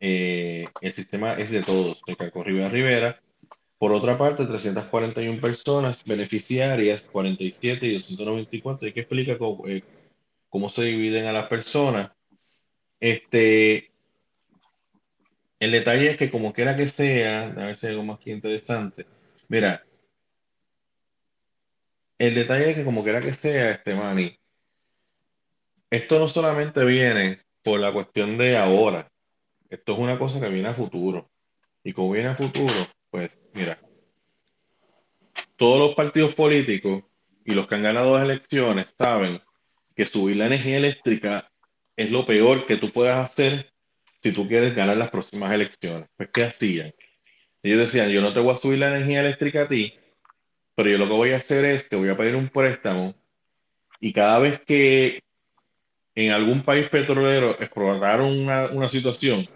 eh, 0.00 0.66
el 0.80 0.92
sistema 0.92 1.34
es 1.34 1.52
de 1.52 1.62
todos, 1.62 2.02
de 2.04 2.16
Caco 2.16 2.42
Rivera 2.42 2.68
Rivera. 2.68 3.20
Por 3.78 3.92
otra 3.92 4.18
parte, 4.18 4.44
341 4.44 5.40
personas 5.40 6.02
beneficiarias, 6.04 7.02
47 7.02 7.86
y 7.86 7.92
294. 7.94 8.88
¿Y 8.88 8.92
qué 8.92 9.00
explica 9.00 9.38
cómo, 9.38 9.68
eh, 9.68 9.84
cómo 10.54 10.68
se 10.68 10.84
dividen 10.84 11.26
a 11.26 11.32
las 11.32 11.48
personas? 11.48 12.12
Este, 13.00 13.90
el 15.58 15.72
detalle 15.72 16.12
es 16.12 16.16
que 16.16 16.30
como 16.30 16.52
quiera 16.52 16.76
que 16.76 16.86
sea, 16.86 17.46
a 17.46 17.66
ver 17.66 17.76
si 17.76 17.86
hay 17.86 17.94
algo 17.94 18.04
más 18.04 18.20
que 18.20 18.30
interesante. 18.30 19.04
Mira, 19.48 19.84
el 22.18 22.36
detalle 22.36 22.70
es 22.70 22.76
que 22.76 22.84
como 22.84 23.02
quiera 23.02 23.20
que 23.20 23.32
sea, 23.32 23.72
este 23.72 23.96
Manny, 23.96 24.38
esto 25.90 26.20
no 26.20 26.28
solamente 26.28 26.84
viene 26.84 27.40
por 27.64 27.80
la 27.80 27.92
cuestión 27.92 28.38
de 28.38 28.56
ahora, 28.56 29.10
esto 29.68 29.94
es 29.94 29.98
una 29.98 30.20
cosa 30.20 30.40
que 30.40 30.50
viene 30.50 30.68
a 30.68 30.74
futuro. 30.74 31.32
Y 31.82 31.92
como 31.92 32.12
viene 32.12 32.28
a 32.28 32.36
futuro, 32.36 32.86
pues 33.10 33.40
mira, 33.54 33.80
todos 35.56 35.80
los 35.80 35.96
partidos 35.96 36.32
políticos 36.36 37.02
y 37.44 37.54
los 37.54 37.66
que 37.66 37.74
han 37.74 37.82
ganado 37.82 38.16
las 38.16 38.22
elecciones 38.22 38.94
saben 38.96 39.40
que 39.94 40.06
subir 40.06 40.36
la 40.36 40.46
energía 40.46 40.78
eléctrica 40.78 41.50
es 41.96 42.10
lo 42.10 42.24
peor 42.24 42.66
que 42.66 42.76
tú 42.76 42.90
puedas 42.90 43.24
hacer 43.24 43.72
si 44.22 44.32
tú 44.32 44.48
quieres 44.48 44.74
ganar 44.74 44.96
las 44.96 45.10
próximas 45.10 45.52
elecciones. 45.52 46.08
Pues, 46.16 46.30
¿qué 46.32 46.44
hacían? 46.44 46.92
Ellos 47.62 47.78
decían, 47.78 48.10
yo 48.10 48.20
no 48.20 48.32
te 48.34 48.40
voy 48.40 48.52
a 48.52 48.56
subir 48.56 48.78
la 48.78 48.88
energía 48.88 49.20
eléctrica 49.20 49.62
a 49.62 49.68
ti, 49.68 49.94
pero 50.74 50.90
yo 50.90 50.98
lo 50.98 51.06
que 51.06 51.14
voy 51.14 51.32
a 51.32 51.36
hacer 51.36 51.64
es 51.64 51.88
que 51.88 51.96
voy 51.96 52.08
a 52.08 52.16
pedir 52.16 52.34
un 52.34 52.48
préstamo 52.48 53.14
y 54.00 54.12
cada 54.12 54.38
vez 54.38 54.60
que 54.66 55.22
en 56.14 56.32
algún 56.32 56.62
país 56.62 56.88
petrolero 56.88 57.52
explotaron 57.60 58.38
una, 58.38 58.66
una 58.66 58.88
situación 58.88 59.48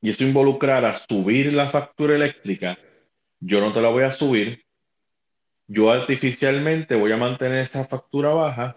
y 0.00 0.10
eso 0.10 0.24
involucrara 0.24 0.94
subir 0.94 1.52
la 1.52 1.70
factura 1.70 2.14
eléctrica, 2.14 2.78
yo 3.38 3.60
no 3.60 3.72
te 3.72 3.80
la 3.80 3.90
voy 3.90 4.04
a 4.04 4.10
subir, 4.10 4.64
yo 5.66 5.90
artificialmente 5.90 6.94
voy 6.94 7.12
a 7.12 7.16
mantener 7.16 7.58
esa 7.58 7.84
factura 7.84 8.30
baja, 8.30 8.76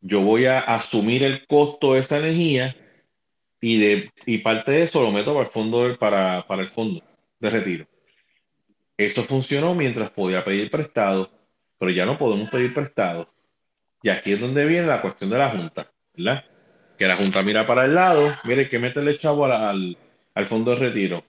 yo 0.00 0.20
voy 0.20 0.46
a 0.46 0.60
asumir 0.60 1.22
el 1.22 1.46
costo 1.46 1.94
de 1.94 2.00
esa 2.00 2.18
energía 2.18 2.76
y, 3.60 3.78
de, 3.78 4.10
y 4.26 4.38
parte 4.38 4.72
de 4.72 4.82
eso 4.82 5.02
lo 5.02 5.10
meto 5.10 5.34
para 5.34 5.46
el 5.46 5.52
fondo, 5.52 5.96
para, 5.98 6.44
para 6.46 6.62
el 6.62 6.68
fondo 6.68 7.02
de 7.40 7.50
retiro. 7.50 7.86
Eso 8.96 9.22
funcionó 9.22 9.74
mientras 9.74 10.10
podía 10.10 10.44
pedir 10.44 10.70
prestado, 10.70 11.30
pero 11.78 11.90
ya 11.90 12.04
no 12.04 12.18
podemos 12.18 12.50
pedir 12.50 12.74
prestado. 12.74 13.32
Y 14.02 14.08
aquí 14.10 14.32
es 14.32 14.40
donde 14.40 14.66
viene 14.66 14.86
la 14.86 15.02
cuestión 15.02 15.30
de 15.30 15.38
la 15.38 15.50
Junta, 15.50 15.90
¿verdad? 16.16 16.44
Que 16.96 17.06
la 17.06 17.16
Junta 17.16 17.42
mira 17.42 17.66
para 17.66 17.84
el 17.84 17.94
lado, 17.94 18.36
mire 18.44 18.68
que 18.68 18.78
métele 18.78 19.16
chavo 19.16 19.44
al, 19.44 19.96
al, 20.34 20.46
fondo 20.46 20.72
de 20.72 20.78
retiro. 20.78 21.24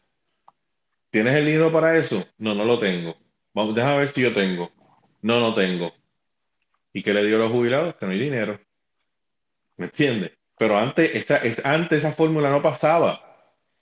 ¿Tienes 1.12 1.36
el 1.36 1.46
dinero 1.46 1.72
para 1.72 1.98
eso? 1.98 2.26
No, 2.38 2.54
no 2.54 2.66
lo 2.66 2.80
tengo. 2.80 3.18
Vamos, 3.54 3.76
déjame 3.76 4.00
ver 4.00 4.10
si 4.10 4.22
yo 4.22 4.34
tengo. 4.34 4.72
No, 5.22 5.40
no 5.40 5.54
tengo. 5.54 5.94
¿Y 6.94 7.04
qué 7.04 7.14
le 7.14 7.26
dio 7.26 7.36
a 7.38 7.40
los 7.40 7.52
jubilados? 7.52 7.96
Que 7.96 8.06
no 8.06 8.12
hay 8.12 8.20
dinero. 8.20 8.60
¿Me 9.78 9.86
entiendes? 9.86 10.32
Pero 10.58 10.78
antes 10.78 11.16
esa, 11.16 11.42
antes 11.64 12.00
esa 12.00 12.12
fórmula 12.12 12.50
no 12.50 12.62
pasaba. 12.62 13.22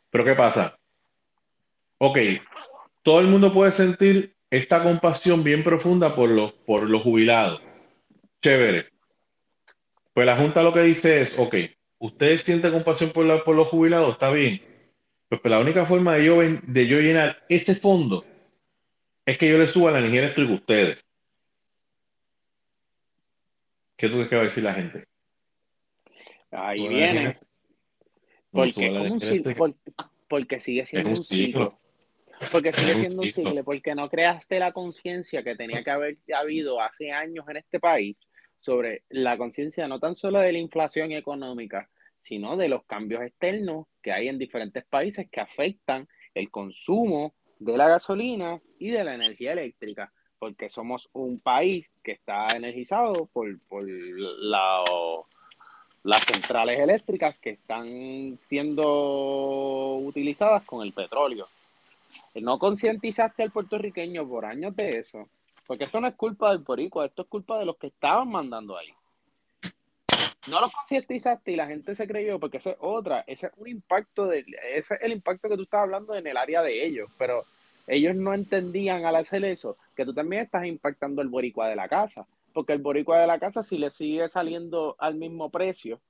¿Pero 0.09 0.25
qué 0.25 0.35
pasa? 0.35 0.77
Ok, 1.97 2.19
todo 3.03 3.19
el 3.19 3.27
mundo 3.27 3.53
puede 3.53 3.71
sentir 3.71 4.35
esta 4.49 4.83
compasión 4.83 5.43
bien 5.43 5.63
profunda 5.63 6.15
por 6.15 6.29
los, 6.29 6.53
por 6.53 6.89
los 6.89 7.01
jubilados. 7.01 7.61
Chévere. 8.41 8.89
Pues 10.13 10.25
la 10.25 10.37
Junta 10.37 10.63
lo 10.63 10.73
que 10.73 10.81
dice 10.81 11.21
es, 11.21 11.37
ok, 11.37 11.55
ustedes 11.99 12.41
sienten 12.41 12.71
compasión 12.71 13.11
por, 13.11 13.43
por 13.43 13.55
los 13.55 13.67
jubilados, 13.67 14.13
está 14.13 14.31
bien. 14.31 14.61
Pues, 15.29 15.41
pues, 15.41 15.51
la 15.51 15.59
única 15.59 15.85
forma 15.85 16.15
de 16.15 16.25
yo, 16.25 16.39
de 16.41 16.87
yo 16.87 16.99
llenar 16.99 17.43
ese 17.49 17.75
fondo 17.75 18.23
es 19.25 19.37
que 19.37 19.49
yo 19.49 19.57
le 19.57 19.67
suba 19.67 19.91
la 19.91 19.99
energía 19.99 20.21
eléctrica 20.21 20.51
a 20.51 20.55
ustedes. 20.55 21.05
¿Qué 23.97 24.07
tú 24.09 24.13
crees 24.13 24.29
que 24.29 24.35
va 24.35 24.41
a 24.41 24.45
decir 24.45 24.63
la 24.63 24.73
gente? 24.75 25.05
Ahí 26.51 26.87
viene. 26.87 27.39
Porque, 28.51 28.71
sigue 30.59 30.85
siendo 30.85 31.09
un 31.09 31.15
ciclo. 31.15 31.79
Porque 32.51 32.71
sigue 32.73 32.95
siendo 32.95 33.21
un 33.23 33.31
ciclo, 33.31 33.63
porque 33.63 33.95
no 33.95 34.09
creaste 34.09 34.59
la 34.59 34.71
conciencia 34.71 35.43
que 35.43 35.55
tenía 35.55 35.83
que 35.83 35.89
haber 35.89 36.17
habido 36.33 36.79
hace 36.79 37.11
años 37.11 37.45
en 37.49 37.57
este 37.57 37.79
país 37.79 38.15
sobre 38.59 39.03
la 39.09 39.37
conciencia 39.37 39.87
no 39.87 39.99
tan 39.99 40.15
solo 40.15 40.39
de 40.39 40.51
la 40.51 40.57
inflación 40.59 41.11
económica, 41.11 41.89
sino 42.19 42.55
de 42.57 42.69
los 42.69 42.85
cambios 42.85 43.21
externos 43.23 43.87
que 44.01 44.11
hay 44.11 44.27
en 44.27 44.37
diferentes 44.37 44.85
países 44.85 45.27
que 45.31 45.41
afectan 45.41 46.07
el 46.33 46.51
consumo 46.51 47.35
de 47.59 47.77
la 47.77 47.87
gasolina 47.87 48.61
y 48.77 48.91
de 48.91 49.03
la 49.03 49.15
energía 49.15 49.53
eléctrica, 49.53 50.13
porque 50.39 50.69
somos 50.69 51.09
un 51.13 51.39
país 51.39 51.89
que 52.03 52.13
está 52.13 52.47
energizado 52.55 53.25
por, 53.25 53.59
por 53.61 53.83
la, 53.87 54.83
las 56.03 56.23
centrales 56.23 56.79
eléctricas 56.79 57.37
que 57.37 57.51
están 57.51 58.37
siendo 58.39 59.97
utilizadas 59.97 60.63
con 60.63 60.85
el 60.85 60.93
petróleo. 60.93 61.47
No 62.35 62.57
concientizaste 62.59 63.43
al 63.43 63.51
puertorriqueño 63.51 64.27
por 64.27 64.45
años 64.45 64.75
de 64.75 64.99
eso, 64.99 65.27
porque 65.65 65.83
esto 65.83 65.99
no 65.99 66.07
es 66.07 66.15
culpa 66.15 66.51
del 66.51 66.59
boricua, 66.59 67.05
esto 67.05 67.23
es 67.23 67.27
culpa 67.27 67.59
de 67.59 67.65
los 67.65 67.77
que 67.77 67.87
estaban 67.87 68.29
mandando 68.29 68.77
ahí. 68.77 68.93
No 70.47 70.61
lo 70.61 70.69
concientizaste 70.69 71.51
y 71.51 71.55
la 71.57 71.67
gente 71.67 71.93
se 71.93 72.07
creyó, 72.07 72.39
porque 72.39 72.57
esa 72.57 72.71
es 72.71 72.77
otra, 72.79 73.25
ese 73.27 73.47
es 73.47 73.53
un 73.57 73.67
impacto, 73.67 74.27
de, 74.27 74.45
ese 74.73 74.93
es 74.93 75.01
el 75.01 75.11
impacto 75.11 75.49
que 75.49 75.57
tú 75.57 75.63
estás 75.63 75.81
hablando 75.81 76.15
en 76.15 76.25
el 76.25 76.37
área 76.37 76.61
de 76.61 76.85
ellos, 76.85 77.09
pero 77.17 77.43
ellos 77.87 78.15
no 78.15 78.33
entendían 78.33 79.05
al 79.05 79.15
hacer 79.15 79.43
eso 79.45 79.77
que 79.95 80.05
tú 80.05 80.13
también 80.13 80.43
estás 80.43 80.65
impactando 80.65 81.21
el 81.21 81.29
boricua 81.29 81.69
de 81.69 81.75
la 81.75 81.87
casa, 81.87 82.27
porque 82.53 82.73
el 82.73 82.79
boricua 82.79 83.19
de 83.19 83.27
la 83.27 83.39
casa 83.39 83.63
si 83.63 83.77
le 83.77 83.89
sigue 83.89 84.27
saliendo 84.27 84.95
al 84.99 85.15
mismo 85.15 85.49
precio, 85.49 86.01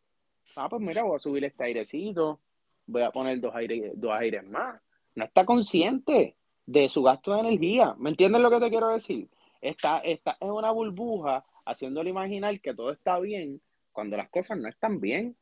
ah, 0.56 0.68
pues 0.68 0.82
mira, 0.82 1.04
voy 1.04 1.16
a 1.16 1.20
subir 1.20 1.46
este 1.46 1.64
airecito, 1.64 2.40
voy 2.88 3.04
a 3.04 3.12
poner 3.12 3.40
dos 3.40 3.54
aires, 3.56 3.92
dos 3.96 4.12
aires 4.12 4.44
más. 4.44 4.82
No 5.16 5.24
está 5.24 5.46
consciente 5.46 6.36
de 6.66 6.90
su 6.90 7.04
gasto 7.04 7.34
de 7.34 7.42
energía. 7.42 7.96
¿Me 7.98 8.10
entiendes 8.10 8.42
lo 8.42 8.50
que 8.50 8.60
te 8.60 8.70
quiero 8.70 8.90
decir? 8.90 9.30
Está, 9.62 10.00
está 10.00 10.38
en 10.40 10.52
una 10.52 10.72
burbuja 10.72 11.46
haciéndole 11.66 12.10
imaginar 12.10 12.60
que 12.60 12.74
todo 12.74 12.92
está 12.92 13.20
bien 13.20 13.62
cuando 13.92 14.18
las 14.18 14.30
cosas 14.30 14.58
no 14.58 14.68
están 14.68 15.00
bien. 15.00 15.36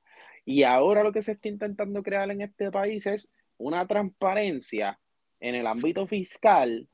Y 0.45 0.63
ahora 0.63 1.03
lo 1.03 1.11
que 1.11 1.23
se 1.23 1.33
está 1.33 1.47
intentando 1.47 2.03
crear 2.03 2.29
en 2.29 2.41
este 2.41 2.71
país 2.71 3.05
es 3.07 3.27
una 3.57 3.85
transparencia 3.87 4.99
en 5.39 5.55
el 5.55 5.67
ámbito 5.67 6.07
fiscal 6.07 6.87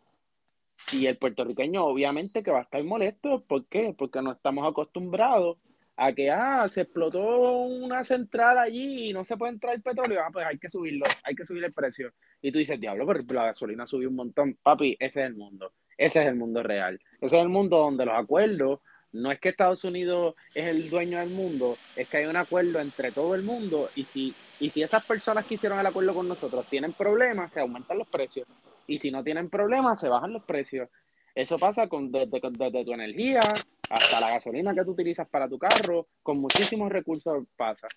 y 0.92 1.06
el 1.06 1.18
puertorriqueño 1.18 1.84
obviamente 1.86 2.44
que 2.44 2.52
va 2.52 2.60
a 2.60 2.64
estar 2.64 2.84
molesto. 2.84 3.44
¿Por 3.44 3.66
qué? 3.66 3.94
Porque 3.98 4.22
no 4.22 4.32
estamos 4.32 4.68
acostumbrados 4.68 5.58
a 5.96 6.14
que, 6.14 6.32
ah, 6.32 6.68
se 6.70 6.82
explotó 6.82 7.62
una 7.62 8.04
central 8.04 8.58
allí 8.58 9.10
y 9.10 9.14
no 9.14 9.24
se 9.24 9.38
puede 9.38 9.54
entrar 9.54 9.76
el 9.76 9.82
petróleo. 9.82 10.20
Ah, 10.26 10.30
pues 10.34 10.46
hay 10.46 10.58
que 10.58 10.70
subirlo, 10.70 11.06
hay 11.24 11.36
que 11.36 11.46
subir 11.46 11.64
el 11.64 11.74
precio. 11.74 12.14
Y 12.42 12.52
tú 12.52 12.60
dices, 12.60 12.80
diablo, 12.80 13.06
pero 13.06 13.24
la 13.34 13.46
gasolina 13.46 13.86
subió 13.86 14.10
un 14.10 14.16
montón. 14.16 14.58
Papi, 14.64 14.98
ese 15.00 15.22
es 15.22 15.28
el 15.28 15.36
mundo. 15.36 15.74
Ese 15.98 16.22
es 16.22 16.28
el 16.28 16.36
mundo 16.36 16.64
real. 16.64 17.00
Ese 17.20 17.38
es 17.38 17.44
el 17.44 17.50
mundo 17.50 17.78
donde 17.78 18.06
los 18.06 18.16
acuerdos 18.16 18.80
no 19.14 19.32
es 19.32 19.40
que 19.40 19.50
Estados 19.50 19.84
Unidos 19.84 20.36
es 20.56 20.68
el 20.68 20.90
dueño 20.90 21.20
del 21.20 21.30
mundo, 21.30 21.76
es 21.96 22.10
que 22.10 22.18
hay 22.18 22.26
un 22.26 22.38
acuerdo 22.38 22.80
entre 22.80 23.12
todo 23.12 23.36
el 23.36 23.44
mundo 23.44 23.90
y 23.96 24.04
si, 24.04 24.34
y 24.60 24.70
si 24.70 24.82
esas 24.82 25.06
personas 25.06 25.46
que 25.46 25.56
hicieron 25.56 25.80
el 25.80 25.86
acuerdo 25.86 26.14
con 26.14 26.28
nosotros 26.28 26.66
tienen 26.68 26.94
problemas, 26.94 27.52
se 27.52 27.60
aumentan 27.60 27.98
los 27.98 28.08
precios. 28.08 28.48
Y 28.88 28.98
si 28.98 29.12
no 29.12 29.24
tienen 29.24 29.50
problemas, 29.50 30.00
se 30.00 30.10
bajan 30.10 30.34
los 30.34 30.44
precios. 30.44 30.90
Eso 31.36 31.58
pasa 31.58 31.88
con 31.88 32.12
desde, 32.12 32.40
tu 32.86 32.94
energía 32.94 33.42
hasta 33.90 34.20
la 34.20 34.32
gasolina 34.32 34.74
que 34.74 34.84
tú 34.84 34.92
utilizas 34.92 35.28
para 35.28 35.48
tu 35.48 35.58
carro, 35.58 36.08
con 36.24 36.40
muchísimos 36.40 36.92
recursos 36.92 37.46
pasa. 37.56 37.88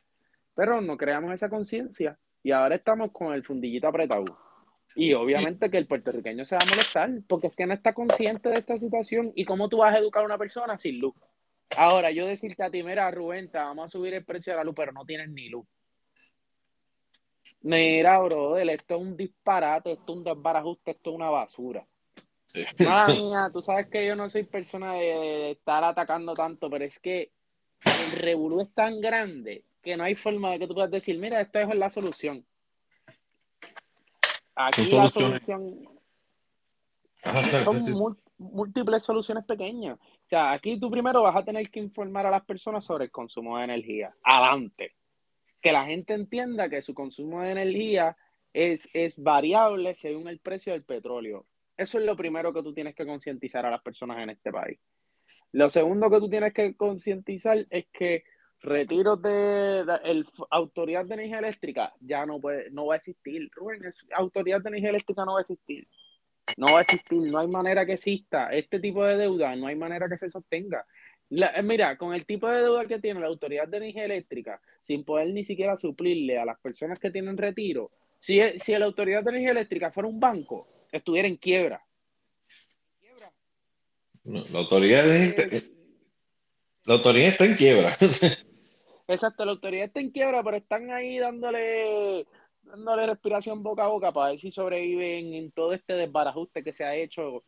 Pero 0.54 0.80
no 0.80 0.96
creamos 0.96 1.32
esa 1.32 1.48
conciencia 1.48 2.18
y 2.42 2.52
ahora 2.52 2.76
estamos 2.76 3.10
con 3.12 3.32
el 3.32 3.44
fundillito 3.44 3.88
apretado. 3.88 4.43
Y 4.96 5.12
obviamente 5.14 5.70
que 5.70 5.78
el 5.78 5.86
puertorriqueño 5.86 6.44
se 6.44 6.56
va 6.56 6.62
a 6.62 6.68
molestar 6.68 7.10
porque 7.26 7.48
es 7.48 7.56
que 7.56 7.66
no 7.66 7.74
está 7.74 7.92
consciente 7.94 8.48
de 8.48 8.58
esta 8.58 8.78
situación 8.78 9.32
y 9.34 9.44
cómo 9.44 9.68
tú 9.68 9.78
vas 9.78 9.94
a 9.94 9.98
educar 9.98 10.22
a 10.22 10.26
una 10.26 10.38
persona 10.38 10.78
sin 10.78 11.00
luz. 11.00 11.14
Ahora, 11.76 12.10
yo 12.12 12.26
decirte 12.26 12.62
a 12.62 12.70
ti, 12.70 12.82
mira, 12.82 13.10
Rubén, 13.10 13.50
te 13.50 13.58
vamos 13.58 13.86
a 13.86 13.88
subir 13.88 14.14
el 14.14 14.24
precio 14.24 14.52
de 14.52 14.58
la 14.58 14.64
luz, 14.64 14.74
pero 14.76 14.92
no 14.92 15.04
tienes 15.04 15.28
ni 15.28 15.48
luz. 15.48 15.66
Mira, 17.62 18.18
brother, 18.20 18.68
esto 18.68 18.96
es 18.96 19.00
un 19.00 19.16
disparate, 19.16 19.92
esto 19.92 20.12
es 20.12 20.18
un 20.18 20.24
desbarajuste, 20.24 20.90
esto 20.92 21.10
es 21.10 21.16
una 21.16 21.30
basura. 21.30 21.86
Sí. 22.46 22.62
mía, 23.08 23.50
tú 23.52 23.62
sabes 23.62 23.86
que 23.86 24.06
yo 24.06 24.14
no 24.14 24.28
soy 24.28 24.44
persona 24.44 24.94
de 24.94 25.52
estar 25.52 25.82
atacando 25.82 26.34
tanto, 26.34 26.68
pero 26.68 26.84
es 26.84 26.98
que 26.98 27.32
el 27.84 28.12
revolú 28.12 28.60
es 28.60 28.72
tan 28.74 29.00
grande 29.00 29.64
que 29.82 29.96
no 29.96 30.04
hay 30.04 30.14
forma 30.14 30.52
de 30.52 30.58
que 30.58 30.68
tú 30.68 30.74
puedas 30.74 30.90
decir, 30.90 31.18
mira, 31.18 31.40
esto 31.40 31.58
es 31.58 31.74
la 31.74 31.90
solución. 31.90 32.44
Aquí 34.56 34.90
la 34.90 35.08
solución 35.08 35.86
son 37.64 38.16
múltiples 38.38 39.02
soluciones 39.02 39.44
pequeñas. 39.44 39.98
O 39.98 40.26
sea, 40.26 40.52
aquí 40.52 40.78
tú 40.78 40.90
primero 40.90 41.22
vas 41.22 41.36
a 41.36 41.44
tener 41.44 41.70
que 41.70 41.80
informar 41.80 42.26
a 42.26 42.30
las 42.30 42.44
personas 42.44 42.84
sobre 42.84 43.04
el 43.04 43.10
consumo 43.10 43.58
de 43.58 43.64
energía. 43.64 44.14
Adelante. 44.22 44.94
Que 45.60 45.72
la 45.72 45.84
gente 45.84 46.14
entienda 46.14 46.68
que 46.68 46.82
su 46.82 46.94
consumo 46.94 47.42
de 47.42 47.52
energía 47.52 48.16
es, 48.52 48.88
es 48.92 49.16
variable 49.16 49.94
según 49.94 50.28
el 50.28 50.38
precio 50.40 50.72
del 50.72 50.84
petróleo. 50.84 51.46
Eso 51.76 51.98
es 51.98 52.04
lo 52.04 52.16
primero 52.16 52.52
que 52.52 52.62
tú 52.62 52.72
tienes 52.72 52.94
que 52.94 53.06
concientizar 53.06 53.64
a 53.66 53.70
las 53.70 53.82
personas 53.82 54.18
en 54.18 54.30
este 54.30 54.52
país. 54.52 54.78
Lo 55.52 55.70
segundo 55.70 56.10
que 56.10 56.18
tú 56.18 56.28
tienes 56.28 56.52
que 56.52 56.76
concientizar 56.76 57.66
es 57.70 57.86
que 57.92 58.24
Retiros 58.64 59.20
de 59.20 59.84
la 59.84 60.00
Autoridad 60.48 61.04
de 61.04 61.14
Energía 61.14 61.38
Eléctrica 61.38 61.92
ya 62.00 62.24
no 62.24 62.40
puede, 62.40 62.70
no 62.70 62.86
va 62.86 62.94
a 62.94 62.96
existir. 62.96 63.50
Rubén, 63.52 63.82
Autoridad 64.12 64.62
de 64.62 64.70
Energía 64.70 64.88
Eléctrica 64.88 65.22
no 65.26 65.34
va 65.34 65.40
a 65.40 65.42
existir. 65.42 65.86
No 66.56 66.72
va 66.72 66.78
a 66.78 66.80
existir, 66.80 67.20
no 67.30 67.38
hay 67.38 67.48
manera 67.48 67.84
que 67.84 67.92
exista. 67.92 68.48
Este 68.48 68.80
tipo 68.80 69.04
de 69.04 69.18
deuda 69.18 69.54
no 69.54 69.66
hay 69.66 69.76
manera 69.76 70.08
que 70.08 70.16
se 70.16 70.30
sostenga. 70.30 70.86
Eh, 71.30 71.62
mira, 71.62 71.98
con 71.98 72.14
el 72.14 72.24
tipo 72.24 72.48
de 72.48 72.62
deuda 72.62 72.86
que 72.86 72.98
tiene 72.98 73.20
la 73.20 73.26
Autoridad 73.26 73.68
de 73.68 73.76
Energía 73.76 74.06
Eléctrica, 74.06 74.58
sin 74.80 75.04
poder 75.04 75.28
ni 75.28 75.44
siquiera 75.44 75.76
suplirle 75.76 76.38
a 76.38 76.46
las 76.46 76.58
personas 76.58 76.98
que 76.98 77.10
tienen 77.10 77.36
retiro, 77.36 77.90
si, 78.18 78.40
si 78.58 78.72
la 78.72 78.86
Autoridad 78.86 79.22
de 79.22 79.30
Energía 79.30 79.50
Eléctrica 79.50 79.92
fuera 79.92 80.08
un 80.08 80.18
banco, 80.18 80.86
estuviera 80.90 81.28
en 81.28 81.36
quiebra. 81.36 81.84
la 84.24 84.58
autoridad 84.58 85.04
la 86.86 86.94
autoridad 86.94 87.28
está 87.28 87.44
en 87.44 87.56
quiebra. 87.56 87.96
Exacto, 89.06 89.44
la 89.44 89.52
autoridad 89.52 89.86
está 89.86 90.00
en 90.00 90.10
quiebra, 90.10 90.42
pero 90.42 90.56
están 90.56 90.90
ahí 90.90 91.18
dándole, 91.18 92.26
dándole 92.62 93.06
respiración 93.06 93.62
boca 93.62 93.84
a 93.84 93.88
boca 93.88 94.12
para 94.12 94.30
ver 94.30 94.38
si 94.38 94.50
sobreviven 94.50 95.34
en 95.34 95.52
todo 95.52 95.72
este 95.74 95.92
desbarajuste 95.94 96.64
que 96.64 96.72
se 96.72 96.84
ha 96.84 96.94
hecho 96.94 97.44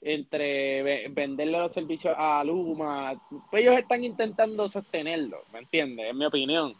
entre 0.00 1.08
venderle 1.10 1.58
los 1.58 1.72
servicios 1.72 2.14
a 2.16 2.42
Luma. 2.44 3.20
Pues 3.50 3.62
ellos 3.62 3.76
están 3.76 4.02
intentando 4.04 4.66
sostenerlo, 4.68 5.42
¿me 5.52 5.58
entiendes? 5.58 6.10
En 6.10 6.16
mi 6.16 6.24
opinión. 6.24 6.74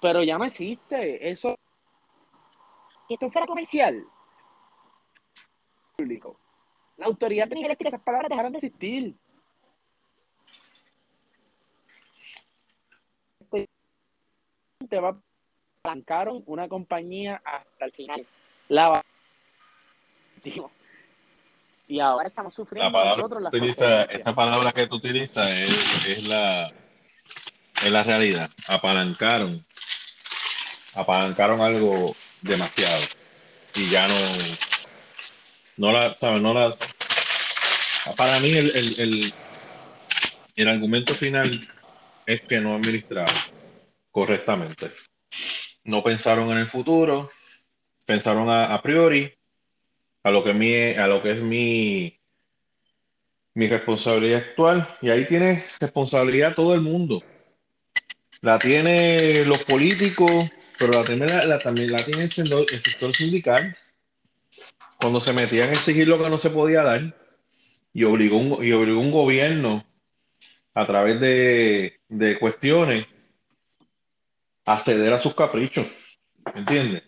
Pero 0.00 0.22
ya 0.22 0.38
no 0.38 0.44
existe. 0.44 1.28
Eso. 1.28 1.54
Si 3.06 3.14
esto 3.14 3.30
fuera 3.30 3.46
comercial, 3.46 4.02
público, 5.96 6.38
la 6.96 7.06
autoridad 7.06 7.48
de 7.48 7.76
esas 7.78 8.00
palabras 8.00 8.30
dejaron 8.30 8.52
de 8.52 8.58
existir. 8.58 9.14
Te 14.90 15.00
va 15.00 15.16
arrancaron 15.82 16.42
una 16.46 16.68
compañía 16.68 17.40
hasta 17.42 17.86
el 17.86 17.92
final. 17.92 18.26
La 18.68 19.02
y 21.88 22.00
ahora 22.00 22.28
estamos 22.28 22.54
sufriendo 22.54 23.04
nosotros 23.04 23.42
las 23.42 23.52
Esta 24.10 24.34
palabra 24.34 24.72
que 24.72 24.86
tú 24.86 24.96
utilizas 24.96 25.48
es, 25.48 26.06
es, 26.06 26.28
la, 26.28 26.70
es 27.82 27.90
la 27.90 28.02
realidad. 28.04 28.48
Apalancaron. 28.68 29.64
Apalancaron 30.94 31.60
algo 31.60 32.14
demasiado. 32.42 33.02
Y 33.74 33.90
ya 33.90 34.06
no. 34.06 34.14
No 35.78 35.92
la, 35.92 36.14
¿sabes? 36.16 36.40
No 36.40 36.54
la. 36.54 36.74
Para 38.16 38.38
mí, 38.40 38.50
el, 38.50 38.70
el, 38.70 39.00
el, 39.00 39.32
el 40.56 40.68
argumento 40.68 41.14
final 41.14 41.68
es 42.26 42.40
que 42.42 42.60
no 42.60 42.76
administraron 42.76 43.34
correctamente. 44.10 44.90
No 45.84 46.02
pensaron 46.02 46.50
en 46.50 46.58
el 46.58 46.66
futuro, 46.66 47.30
pensaron 48.04 48.48
a, 48.50 48.80
priori 48.82 49.32
a 50.22 50.30
lo 50.30 50.44
que 50.44 50.52
mi, 50.52 50.74
a 50.74 51.06
lo 51.06 51.22
que 51.22 51.32
es 51.32 51.42
mi 51.42 52.20
mi 53.54 53.68
responsabilidad 53.68 54.40
actual 54.40 54.88
y 55.02 55.10
ahí 55.10 55.26
tiene 55.26 55.64
responsabilidad 55.80 56.54
todo 56.54 56.74
el 56.74 56.80
mundo. 56.80 57.22
La 58.40 58.58
tiene 58.58 59.44
los 59.44 59.64
políticos, 59.64 60.50
pero 60.78 60.92
la, 60.92 61.04
tiene, 61.04 61.26
la, 61.26 61.58
también 61.58 61.92
la 61.92 62.02
tiene 62.04 62.22
el 62.22 62.30
sector, 62.30 63.14
sindical. 63.14 63.76
Cuando 64.98 65.20
se 65.20 65.32
metían 65.32 65.68
a 65.68 65.72
exigir 65.72 66.08
lo 66.08 66.22
que 66.22 66.30
no 66.30 66.38
se 66.38 66.50
podía 66.50 66.82
dar 66.82 67.14
y 67.92 68.04
obligó 68.04 68.36
un, 68.36 68.64
y 68.64 68.72
obligó 68.72 69.00
un 69.00 69.10
gobierno 69.10 69.84
a 70.72 70.86
través 70.86 71.20
de, 71.20 72.00
de 72.08 72.38
cuestiones 72.38 73.06
acceder 74.64 75.12
a 75.12 75.18
sus 75.18 75.34
caprichos. 75.34 75.86
¿Entiendes? 76.54 77.02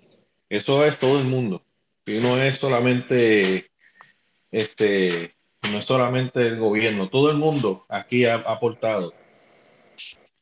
Eso 0.49 0.85
es 0.85 0.99
todo 0.99 1.19
el 1.19 1.25
mundo. 1.25 1.65
Y 2.07 2.19
no 2.19 2.37
es 2.37 2.57
solamente 2.57 3.71
este, 4.53 5.35
no 5.71 5.79
es 5.79 5.85
solamente 5.85 6.47
el 6.47 6.59
gobierno, 6.59 7.09
todo 7.09 7.31
el 7.31 7.39
mundo 7.39 7.87
aquí 7.89 8.27
ha, 8.27 8.35
aportado 8.35 9.13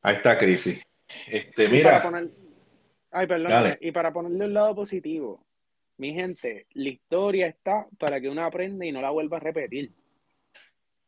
a 0.02 0.12
esta 0.12 0.36
crisis. 0.36 0.84
Este, 1.28 1.68
mira. 1.68 2.02
ay, 3.10 3.26
perdón, 3.26 3.78
y 3.80 3.92
para 3.92 4.12
ponerle 4.12 4.44
un 4.44 4.54
lado 4.54 4.74
positivo, 4.74 5.44
mi 5.96 6.12
gente, 6.12 6.66
la 6.72 6.88
historia 6.88 7.46
está 7.46 7.86
para 7.98 8.20
que 8.20 8.28
uno 8.28 8.44
aprenda 8.44 8.84
y 8.84 8.92
no 8.92 9.00
la 9.00 9.10
vuelva 9.10 9.36
a 9.36 9.40
repetir. 9.40 9.92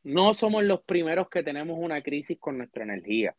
No 0.05 0.35
somos 0.35 0.65
los 0.65 0.83
primeros 0.83 1.29
que 1.29 1.43
tenemos 1.43 1.79
una 1.79 2.03
crisis 2.03 2.39
con 2.39 2.59
nuestra 2.59 2.83
energía, 2.85 3.35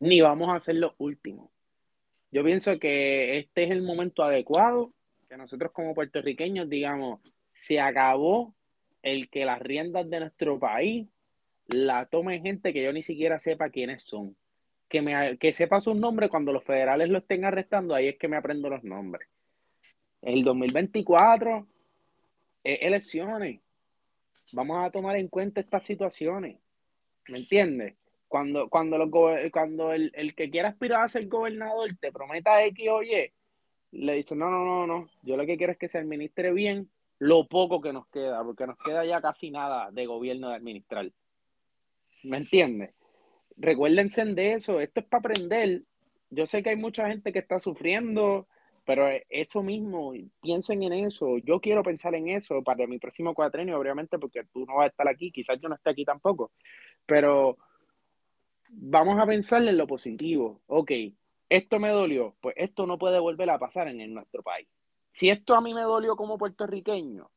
ni 0.00 0.20
vamos 0.20 0.54
a 0.54 0.60
ser 0.60 0.76
los 0.76 0.92
últimos. 0.98 1.50
Yo 2.36 2.44
pienso 2.44 2.78
que 2.78 3.38
este 3.38 3.64
es 3.64 3.70
el 3.70 3.80
momento 3.80 4.22
adecuado 4.22 4.92
que 5.26 5.38
nosotros 5.38 5.72
como 5.72 5.94
puertorriqueños 5.94 6.68
digamos, 6.68 7.22
se 7.54 7.80
acabó 7.80 8.54
el 9.00 9.30
que 9.30 9.46
las 9.46 9.58
riendas 9.58 10.10
de 10.10 10.20
nuestro 10.20 10.58
país 10.58 11.08
la 11.66 12.04
tomen 12.04 12.42
gente 12.42 12.74
que 12.74 12.84
yo 12.84 12.92
ni 12.92 13.02
siquiera 13.02 13.38
sepa 13.38 13.70
quiénes 13.70 14.02
son. 14.02 14.36
Que, 14.86 15.00
me, 15.00 15.38
que 15.38 15.54
sepa 15.54 15.80
sus 15.80 15.96
nombres 15.96 16.28
cuando 16.28 16.52
los 16.52 16.62
federales 16.62 17.08
lo 17.08 17.16
estén 17.16 17.46
arrestando, 17.46 17.94
ahí 17.94 18.08
es 18.08 18.18
que 18.18 18.28
me 18.28 18.36
aprendo 18.36 18.68
los 18.68 18.84
nombres. 18.84 19.30
El 20.20 20.42
2024, 20.42 21.66
elecciones. 22.64 23.62
Vamos 24.52 24.84
a 24.84 24.90
tomar 24.90 25.16
en 25.16 25.28
cuenta 25.28 25.62
estas 25.62 25.84
situaciones. 25.84 26.58
¿Me 27.28 27.38
entiendes? 27.38 27.94
Cuando, 28.28 28.68
cuando, 28.68 28.98
los, 28.98 29.10
cuando 29.52 29.92
el, 29.92 30.10
el, 30.14 30.34
que 30.34 30.50
quiera 30.50 30.70
aspirar 30.70 31.02
a 31.02 31.08
ser 31.08 31.28
gobernador 31.28 31.90
te 32.00 32.10
prometa 32.10 32.64
X 32.64 32.88
o 32.90 33.02
Y, 33.02 33.32
le 33.92 34.14
dice, 34.14 34.34
no, 34.34 34.50
no, 34.50 34.64
no, 34.64 34.86
no, 34.86 35.08
yo 35.22 35.36
lo 35.36 35.46
que 35.46 35.56
quiero 35.56 35.72
es 35.72 35.78
que 35.78 35.88
se 35.88 35.98
administre 35.98 36.52
bien 36.52 36.90
lo 37.18 37.46
poco 37.46 37.80
que 37.80 37.92
nos 37.92 38.06
queda, 38.08 38.44
porque 38.44 38.66
nos 38.66 38.76
queda 38.78 39.04
ya 39.04 39.20
casi 39.20 39.50
nada 39.50 39.90
de 39.90 40.06
gobierno 40.06 40.50
de 40.50 40.56
administrar. 40.56 41.10
¿Me 42.24 42.38
entiendes? 42.38 42.94
Recuérdense 43.56 44.24
de 44.24 44.52
eso, 44.52 44.80
esto 44.80 45.00
es 45.00 45.06
para 45.06 45.20
aprender. 45.20 45.82
Yo 46.30 46.46
sé 46.46 46.62
que 46.62 46.70
hay 46.70 46.76
mucha 46.76 47.08
gente 47.08 47.32
que 47.32 47.38
está 47.38 47.58
sufriendo, 47.58 48.48
pero 48.84 49.08
eso 49.30 49.62
mismo, 49.62 50.12
piensen 50.42 50.82
en 50.82 50.92
eso. 50.92 51.38
Yo 51.38 51.60
quiero 51.60 51.82
pensar 51.82 52.14
en 52.14 52.28
eso 52.28 52.62
para 52.62 52.86
mi 52.86 52.98
próximo 52.98 53.34
cuatrenio, 53.34 53.78
obviamente, 53.78 54.18
porque 54.18 54.44
tú 54.52 54.66
no 54.66 54.76
vas 54.76 54.84
a 54.84 54.88
estar 54.88 55.08
aquí, 55.08 55.30
quizás 55.30 55.58
yo 55.60 55.68
no 55.68 55.76
esté 55.76 55.90
aquí 55.90 56.04
tampoco, 56.04 56.52
pero 57.06 57.56
vamos 58.70 59.18
a 59.18 59.26
pensar 59.26 59.62
en 59.66 59.76
lo 59.76 59.86
positivo. 59.86 60.60
Ok, 60.66 60.90
esto 61.48 61.78
me 61.78 61.90
dolió, 61.90 62.34
pues 62.40 62.54
esto 62.58 62.86
no 62.86 62.98
puede 62.98 63.18
volver 63.18 63.50
a 63.50 63.58
pasar 63.58 63.88
en, 63.88 64.12
nuestro 64.12 64.42
país. 64.42 64.66
Si 65.12 65.30
esto 65.30 65.54
a 65.54 65.60
mí 65.60 65.72
me 65.74 65.82
dolió 65.82 66.16
como 66.16 66.38
puertorriqueño, 66.38 67.30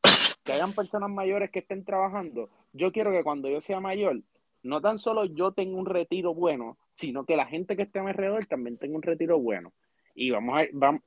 que 0.43 0.53
hayan 0.53 0.73
personas 0.73 1.09
mayores 1.09 1.51
que 1.51 1.59
estén 1.59 1.85
trabajando, 1.85 2.49
yo 2.73 2.91
quiero 2.91 3.11
que 3.11 3.23
cuando 3.23 3.49
yo 3.49 3.61
sea 3.61 3.79
mayor, 3.79 4.21
no 4.63 4.81
tan 4.81 4.99
solo 4.99 5.25
yo 5.25 5.51
tenga 5.53 5.77
un 5.77 5.85
retiro 5.85 6.33
bueno, 6.33 6.77
sino 6.93 7.25
que 7.25 7.37
la 7.37 7.45
gente 7.45 7.75
que 7.75 7.83
esté 7.83 7.99
a 7.99 8.03
mi 8.03 8.09
alrededor 8.09 8.45
también 8.47 8.77
tenga 8.77 8.95
un 8.95 9.01
retiro 9.01 9.39
bueno. 9.39 9.71
Y 10.15 10.31
vamos 10.31 10.57
a, 10.57 10.65
vamos, 10.73 11.01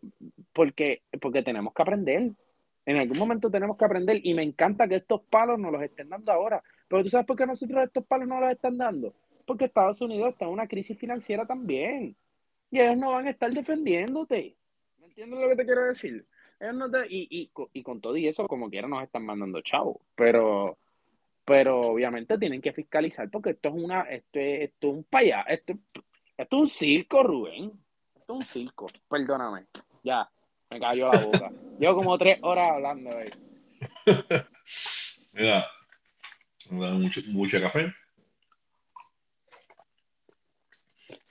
porque, 0.52 1.02
porque 1.20 1.42
tenemos 1.42 1.74
que 1.74 1.82
aprender. 1.82 2.32
En 2.86 2.96
algún 2.96 3.18
momento 3.18 3.50
tenemos 3.50 3.76
que 3.76 3.84
aprender 3.84 4.20
y 4.24 4.32
me 4.32 4.42
encanta 4.42 4.88
que 4.88 4.96
estos 4.96 5.20
palos 5.22 5.58
nos 5.58 5.72
los 5.72 5.82
estén 5.82 6.08
dando 6.08 6.32
ahora. 6.32 6.62
Pero 6.88 7.02
tú 7.02 7.10
sabes 7.10 7.26
por 7.26 7.36
qué 7.36 7.46
nosotros 7.46 7.84
estos 7.84 8.04
palos 8.06 8.26
no 8.26 8.40
los 8.40 8.50
están 8.50 8.78
dando. 8.78 9.12
Porque 9.46 9.66
Estados 9.66 10.00
Unidos 10.00 10.30
está 10.30 10.44
en 10.44 10.52
una 10.52 10.66
crisis 10.66 10.98
financiera 10.98 11.46
también 11.46 12.16
y 12.72 12.80
ellos 12.80 12.96
no 12.96 13.12
van 13.12 13.26
a 13.26 13.30
estar 13.30 13.52
defendiéndote. 13.52 14.56
¿Me 14.98 15.06
entiendes 15.06 15.42
lo 15.42 15.48
que 15.50 15.56
te 15.56 15.64
quiero 15.66 15.84
decir? 15.84 16.26
Ellos 16.58 16.74
no 16.74 16.90
te, 16.90 17.06
y, 17.08 17.50
y, 17.72 17.82
con 17.82 18.00
todo 18.00 18.16
y 18.16 18.28
eso, 18.28 18.48
como 18.48 18.70
quiera, 18.70 18.88
nos 18.88 19.02
están 19.02 19.26
mandando 19.26 19.60
chavos. 19.60 19.98
Pero, 20.14 20.78
pero 21.44 21.80
obviamente 21.80 22.38
tienen 22.38 22.62
que 22.62 22.72
fiscalizar 22.72 23.28
porque 23.30 23.50
esto 23.50 23.68
es 23.68 23.74
una, 23.74 24.02
esto 24.02 24.38
es, 24.38 24.70
esto 24.70 24.88
es 24.88 24.94
un 24.94 25.04
payá, 25.04 25.42
esto, 25.42 25.74
esto 26.36 26.56
es 26.56 26.62
un 26.62 26.68
circo, 26.68 27.22
Rubén. 27.22 27.72
Esto 28.14 28.32
es 28.34 28.38
un 28.40 28.46
circo. 28.46 28.86
Perdóname. 29.08 29.66
Ya, 30.02 30.30
me 30.70 30.80
cayó 30.80 31.12
la 31.12 31.20
boca. 31.20 31.52
Llevo 31.78 31.96
como 31.96 32.16
tres 32.16 32.38
horas 32.40 32.70
hablando. 32.72 33.10
Mira, 35.32 35.66
me 36.70 36.86
da 36.86 36.94
mucho 36.94 37.60
café. 37.60 37.92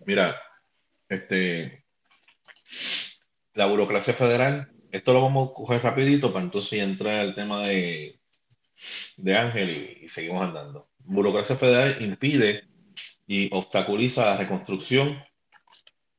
Mira, 0.05 0.41
este, 1.09 1.85
la 3.53 3.67
burocracia 3.67 4.13
federal, 4.13 4.71
esto 4.91 5.13
lo 5.13 5.21
vamos 5.21 5.49
a 5.49 5.53
coger 5.53 5.83
rapidito 5.83 6.33
para 6.33 6.45
entonces 6.45 6.81
entrar 6.81 7.15
al 7.15 7.35
tema 7.35 7.67
de, 7.67 8.19
de 9.17 9.35
Ángel 9.35 9.99
y, 10.01 10.09
seguimos 10.09 10.41
andando. 10.41 10.89
Burocracia 10.99 11.55
federal 11.55 12.01
impide 12.01 12.63
y 13.27 13.49
obstaculiza 13.53 14.25
la 14.25 14.37
reconstrucción. 14.37 15.21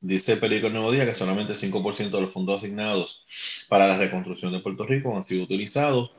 Dice 0.01 0.33
el 0.33 0.41
periódico 0.41 0.71
Nuevo 0.71 0.93
Día 0.93 1.07
que 1.07 1.15
solamente 1.15 1.55
5% 1.55 2.11
de 2.11 2.21
los 2.21 2.33
fondos 2.33 2.59
asignados 2.59 3.25
para 3.69 3.87
la 3.87 3.97
reconstrucción 3.97 4.53
de 4.53 4.61
Puerto 4.61 4.85
Rico 4.85 5.17
han 5.17 5.25
sido 5.25 5.45
utilizados. 5.45 6.13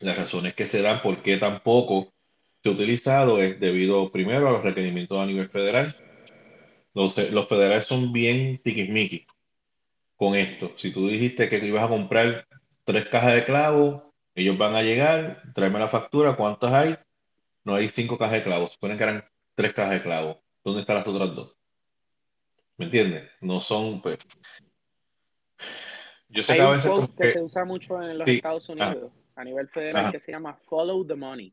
Las 0.00 0.16
razones 0.16 0.54
que 0.54 0.66
se 0.66 0.82
dan 0.82 1.02
por 1.02 1.22
qué 1.22 1.36
tampoco 1.38 2.12
se 2.62 2.68
ha 2.68 2.72
utilizado 2.72 3.40
es 3.40 3.58
debido 3.60 4.10
primero 4.10 4.48
a 4.48 4.52
los 4.52 4.62
requerimientos 4.62 5.18
a 5.18 5.26
nivel 5.26 5.48
federal 5.48 5.96
los, 6.96 7.48
federales 7.48 7.84
son 7.84 8.10
bien 8.10 8.58
tiquismiquis 8.62 9.26
con 10.16 10.34
esto. 10.34 10.72
Si 10.76 10.92
tú 10.92 11.08
dijiste 11.08 11.48
que 11.48 11.58
ibas 11.58 11.84
a 11.84 11.88
comprar 11.88 12.46
tres 12.84 13.06
cajas 13.08 13.34
de 13.34 13.44
clavos, 13.44 14.02
ellos 14.34 14.56
van 14.56 14.74
a 14.74 14.82
llegar, 14.82 15.42
tráeme 15.54 15.78
la 15.78 15.88
factura, 15.88 16.36
¿cuántas 16.36 16.72
hay? 16.72 16.96
No 17.64 17.74
hay 17.74 17.90
cinco 17.90 18.16
cajas 18.16 18.36
de 18.36 18.42
clavos, 18.44 18.72
suponen 18.72 18.96
que 18.96 19.04
eran 19.04 19.24
tres 19.54 19.74
cajas 19.74 19.92
de 19.92 20.02
clavos. 20.02 20.38
¿Dónde 20.64 20.80
están 20.80 20.96
las 20.96 21.06
otras 21.06 21.34
dos? 21.34 21.54
¿Me 22.78 22.86
entiendes? 22.86 23.30
No 23.42 23.60
son, 23.60 24.00
pues. 24.00 24.18
Yo 26.28 26.42
sé 26.42 26.54
que 26.54 26.62
a 26.62 26.70
veces. 26.70 26.90
que, 27.18 27.32
se 27.32 27.42
usa 27.42 27.64
mucho 27.66 28.02
en 28.02 28.18
los 28.18 28.28
Estados 28.28 28.68
Unidos 28.70 29.12
a 29.34 29.44
nivel 29.44 29.68
federal 29.68 30.10
que 30.10 30.20
se 30.20 30.32
llama 30.32 30.58
Follow 30.66 31.06
the 31.06 31.14
Money. 31.14 31.52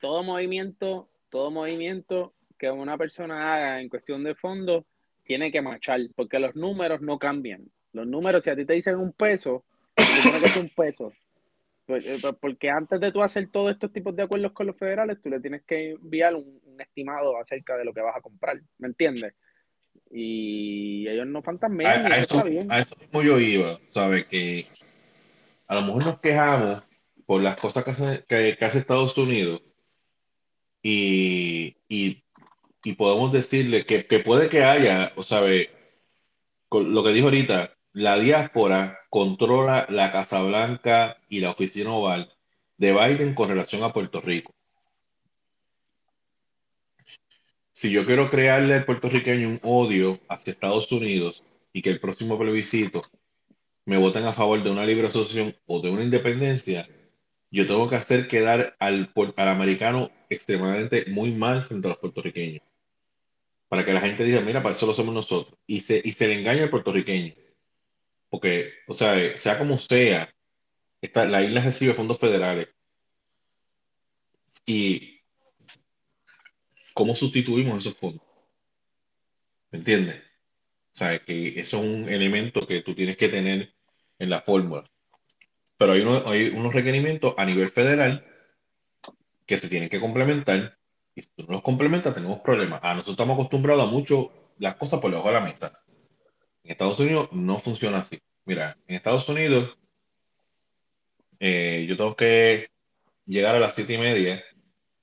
Todo 0.00 0.22
movimiento, 0.22 1.08
todo 1.30 1.50
movimiento 1.50 2.34
que 2.62 2.70
una 2.70 2.96
persona 2.96 3.54
haga 3.54 3.80
en 3.80 3.88
cuestión 3.88 4.22
de 4.22 4.36
fondos 4.36 4.84
tiene 5.24 5.50
que 5.50 5.60
marchar, 5.60 5.98
porque 6.14 6.38
los 6.38 6.54
números 6.54 7.00
no 7.00 7.18
cambian. 7.18 7.68
Los 7.92 8.06
números, 8.06 8.44
si 8.44 8.50
a 8.50 8.56
ti 8.56 8.64
te 8.64 8.74
dicen 8.74 8.98
un 8.98 9.12
peso, 9.12 9.64
que 9.96 10.04
ser 10.04 10.62
un 10.62 10.68
peso. 10.68 11.12
Pues, 11.86 12.06
eh, 12.06 12.18
pues, 12.22 12.34
porque 12.40 12.70
antes 12.70 13.00
de 13.00 13.10
tú 13.10 13.20
hacer 13.20 13.48
todos 13.50 13.72
estos 13.72 13.92
tipos 13.92 14.14
de 14.14 14.22
acuerdos 14.22 14.52
con 14.52 14.68
los 14.68 14.76
federales, 14.76 15.20
tú 15.20 15.28
le 15.28 15.40
tienes 15.40 15.62
que 15.62 15.90
enviar 15.90 16.36
un, 16.36 16.62
estimado 16.78 17.36
acerca 17.36 17.76
de 17.76 17.84
lo 17.84 17.92
que 17.92 18.00
vas 18.00 18.14
a 18.16 18.20
comprar, 18.20 18.60
¿me 18.78 18.86
entiendes? 18.86 19.34
Y 20.12 21.08
ellos 21.08 21.26
no 21.26 21.42
fantasmean. 21.42 22.12
A, 22.12 22.14
a, 22.14 22.18
eso, 22.20 22.44
a 22.68 22.78
eso 22.78 22.96
mismo 22.96 23.22
yo 23.22 23.40
iba, 23.40 23.80
¿sabes? 23.90 24.26
Que 24.26 24.66
a 25.66 25.74
lo 25.74 25.82
mejor 25.82 26.04
nos 26.04 26.20
quejamos 26.20 26.84
por 27.26 27.42
las 27.42 27.56
cosas 27.56 27.82
que 27.82 27.90
hace, 27.90 28.24
que, 28.28 28.64
hace 28.64 28.78
Estados 28.78 29.18
Unidos 29.18 29.62
y, 30.80 31.76
y 31.88 32.22
y 32.84 32.94
podemos 32.94 33.32
decirle 33.32 33.86
que, 33.86 34.02
puede 34.20 34.48
que 34.48 34.64
haya, 34.64 35.12
o 35.16 35.22
sabe, 35.22 35.70
lo 36.70 37.04
que 37.04 37.12
dijo 37.12 37.26
ahorita, 37.26 37.76
la 37.92 38.18
diáspora 38.18 39.00
controla 39.10 39.86
la 39.88 40.10
Casa 40.10 40.42
Blanca 40.42 41.18
y 41.28 41.40
la 41.40 41.50
oficina 41.50 41.92
oval 41.92 42.32
de 42.78 42.92
Biden 42.92 43.34
con 43.34 43.48
relación 43.48 43.82
a 43.82 43.92
Puerto 43.92 44.20
Rico. 44.20 44.54
Si 47.72 47.90
yo 47.90 48.04
quiero 48.04 48.28
crearle 48.30 48.74
al 48.74 48.84
puertorriqueño 48.84 49.48
un 49.48 49.60
odio 49.62 50.20
hacia 50.28 50.52
Estados 50.52 50.90
Unidos 50.92 51.44
y 51.72 51.82
que 51.82 51.90
el 51.90 52.00
próximo 52.00 52.38
plebiscito 52.38 53.02
me 53.84 53.98
voten 53.98 54.24
a 54.24 54.32
favor 54.32 54.62
de 54.62 54.70
una 54.70 54.86
libre 54.86 55.08
asociación 55.08 55.56
o 55.66 55.80
de 55.80 55.90
una 55.90 56.04
independencia, 56.04 56.88
yo 57.50 57.66
tengo 57.66 57.88
que 57.88 57.96
hacer 57.96 58.28
quedar 58.28 58.76
al, 58.78 59.12
al 59.36 59.48
americano 59.48 60.10
extremadamente 60.28 61.06
muy 61.08 61.32
mal 61.32 61.62
frente 61.64 61.88
a 61.88 61.90
los 61.90 61.98
puertorriqueños 61.98 62.62
para 63.72 63.86
que 63.86 63.94
la 63.94 64.02
gente 64.02 64.22
diga, 64.22 64.42
mira, 64.42 64.62
para 64.62 64.74
eso 64.74 64.84
lo 64.84 64.92
somos 64.92 65.14
nosotros. 65.14 65.58
Y 65.66 65.80
se, 65.80 66.02
y 66.04 66.12
se 66.12 66.28
le 66.28 66.38
engaña 66.38 66.64
al 66.64 66.68
puertorriqueño. 66.68 67.32
Porque, 68.28 68.70
o 68.86 68.92
sea, 68.92 69.34
sea 69.34 69.56
como 69.56 69.78
sea, 69.78 70.30
esta, 71.00 71.24
la 71.24 71.42
isla 71.42 71.62
recibe 71.62 71.94
fondos 71.94 72.18
federales. 72.18 72.68
¿Y 74.66 75.22
cómo 76.92 77.14
sustituimos 77.14 77.78
esos 77.78 77.94
fondos? 77.96 78.26
¿Me 79.70 79.78
entiendes? 79.78 80.16
O 80.16 80.94
sea, 80.94 81.18
que 81.20 81.58
eso 81.58 81.78
es 81.78 81.82
un 81.82 82.10
elemento 82.10 82.66
que 82.66 82.82
tú 82.82 82.94
tienes 82.94 83.16
que 83.16 83.30
tener 83.30 83.72
en 84.18 84.28
la 84.28 84.42
fórmula. 84.42 84.84
Pero 85.78 85.94
hay, 85.94 86.02
hay 86.26 86.48
unos 86.50 86.74
requerimientos 86.74 87.34
a 87.38 87.46
nivel 87.46 87.68
federal 87.68 88.22
que 89.46 89.56
se 89.56 89.70
tienen 89.70 89.88
que 89.88 89.98
complementar 89.98 90.76
y 91.14 91.22
si 91.22 91.28
tú 91.36 91.44
no 91.44 91.54
los 91.54 91.62
complementas, 91.62 92.14
tenemos 92.14 92.40
problemas. 92.40 92.80
Ah, 92.82 92.94
nosotros 92.94 93.14
estamos 93.14 93.34
acostumbrados 93.34 93.88
a 93.88 93.90
mucho 93.90 94.32
las 94.58 94.76
cosas 94.76 95.00
por 95.00 95.10
debajo 95.10 95.28
de 95.28 95.34
la 95.34 95.40
mesa. 95.40 95.72
En 96.64 96.72
Estados 96.72 96.98
Unidos 97.00 97.28
no 97.32 97.58
funciona 97.58 97.98
así. 97.98 98.18
Mira, 98.44 98.76
en 98.86 98.96
Estados 98.96 99.28
Unidos 99.28 99.76
eh, 101.40 101.86
yo 101.88 101.96
tengo 101.96 102.14
que 102.14 102.70
llegar 103.26 103.54
a 103.54 103.60
las 103.60 103.74
siete 103.74 103.94
y 103.94 103.98
media. 103.98 104.44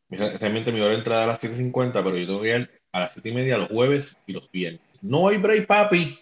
Realmente 0.09 0.71
mi 0.71 0.79
hora 0.79 0.91
de 0.91 0.95
entrada 0.95 1.25
a 1.25 1.27
las 1.27 1.43
7.50, 1.43 1.91
pero 2.03 2.17
yo 2.17 2.25
tengo 2.25 2.41
que 2.41 2.47
llegar 2.47 2.71
a 2.91 2.99
las 3.01 3.11
siete 3.11 3.29
y 3.29 3.33
media 3.33 3.57
los 3.57 3.69
jueves 3.69 4.17
y 4.25 4.33
los 4.33 4.49
viernes. 4.51 4.81
No 5.01 5.27
hay 5.27 5.37
break, 5.37 5.67
papi. 5.67 6.17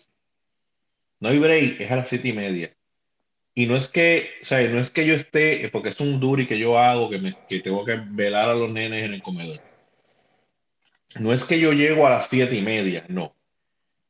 No 1.20 1.30
hay 1.30 1.40
break, 1.40 1.80
es 1.82 1.92
a 1.92 1.98
las 1.98 2.10
siete 2.10 2.28
y 2.30 2.34
media. 2.34 2.76
Y 3.56 3.66
no 3.66 3.76
es 3.76 3.88
que, 3.88 4.32
o 4.42 4.46
sea, 4.46 4.68
no 4.68 4.80
es 4.80 4.92
que 4.92 5.06
yo 5.06 5.16
esté, 5.16 5.70
porque 5.72 5.90
es 5.90 6.00
un 6.00 6.20
duri 6.20 6.46
que 6.46 6.60
yo 6.60 6.78
hago, 6.78 7.10
que, 7.10 7.18
me, 7.18 7.34
que 7.48 7.60
tengo 7.60 7.86
que 7.86 7.96
velar 7.96 8.50
a 8.50 8.56
los 8.56 8.70
nenes 8.70 9.04
en 9.04 9.14
el 9.14 9.22
comedor. 9.24 9.62
No 11.16 11.34
es 11.34 11.46
que 11.46 11.60
yo 11.60 11.74
llego 11.74 12.06
a 12.06 12.10
las 12.10 12.28
siete 12.28 12.56
y 12.56 12.62
media, 12.62 13.06
no. 13.08 13.36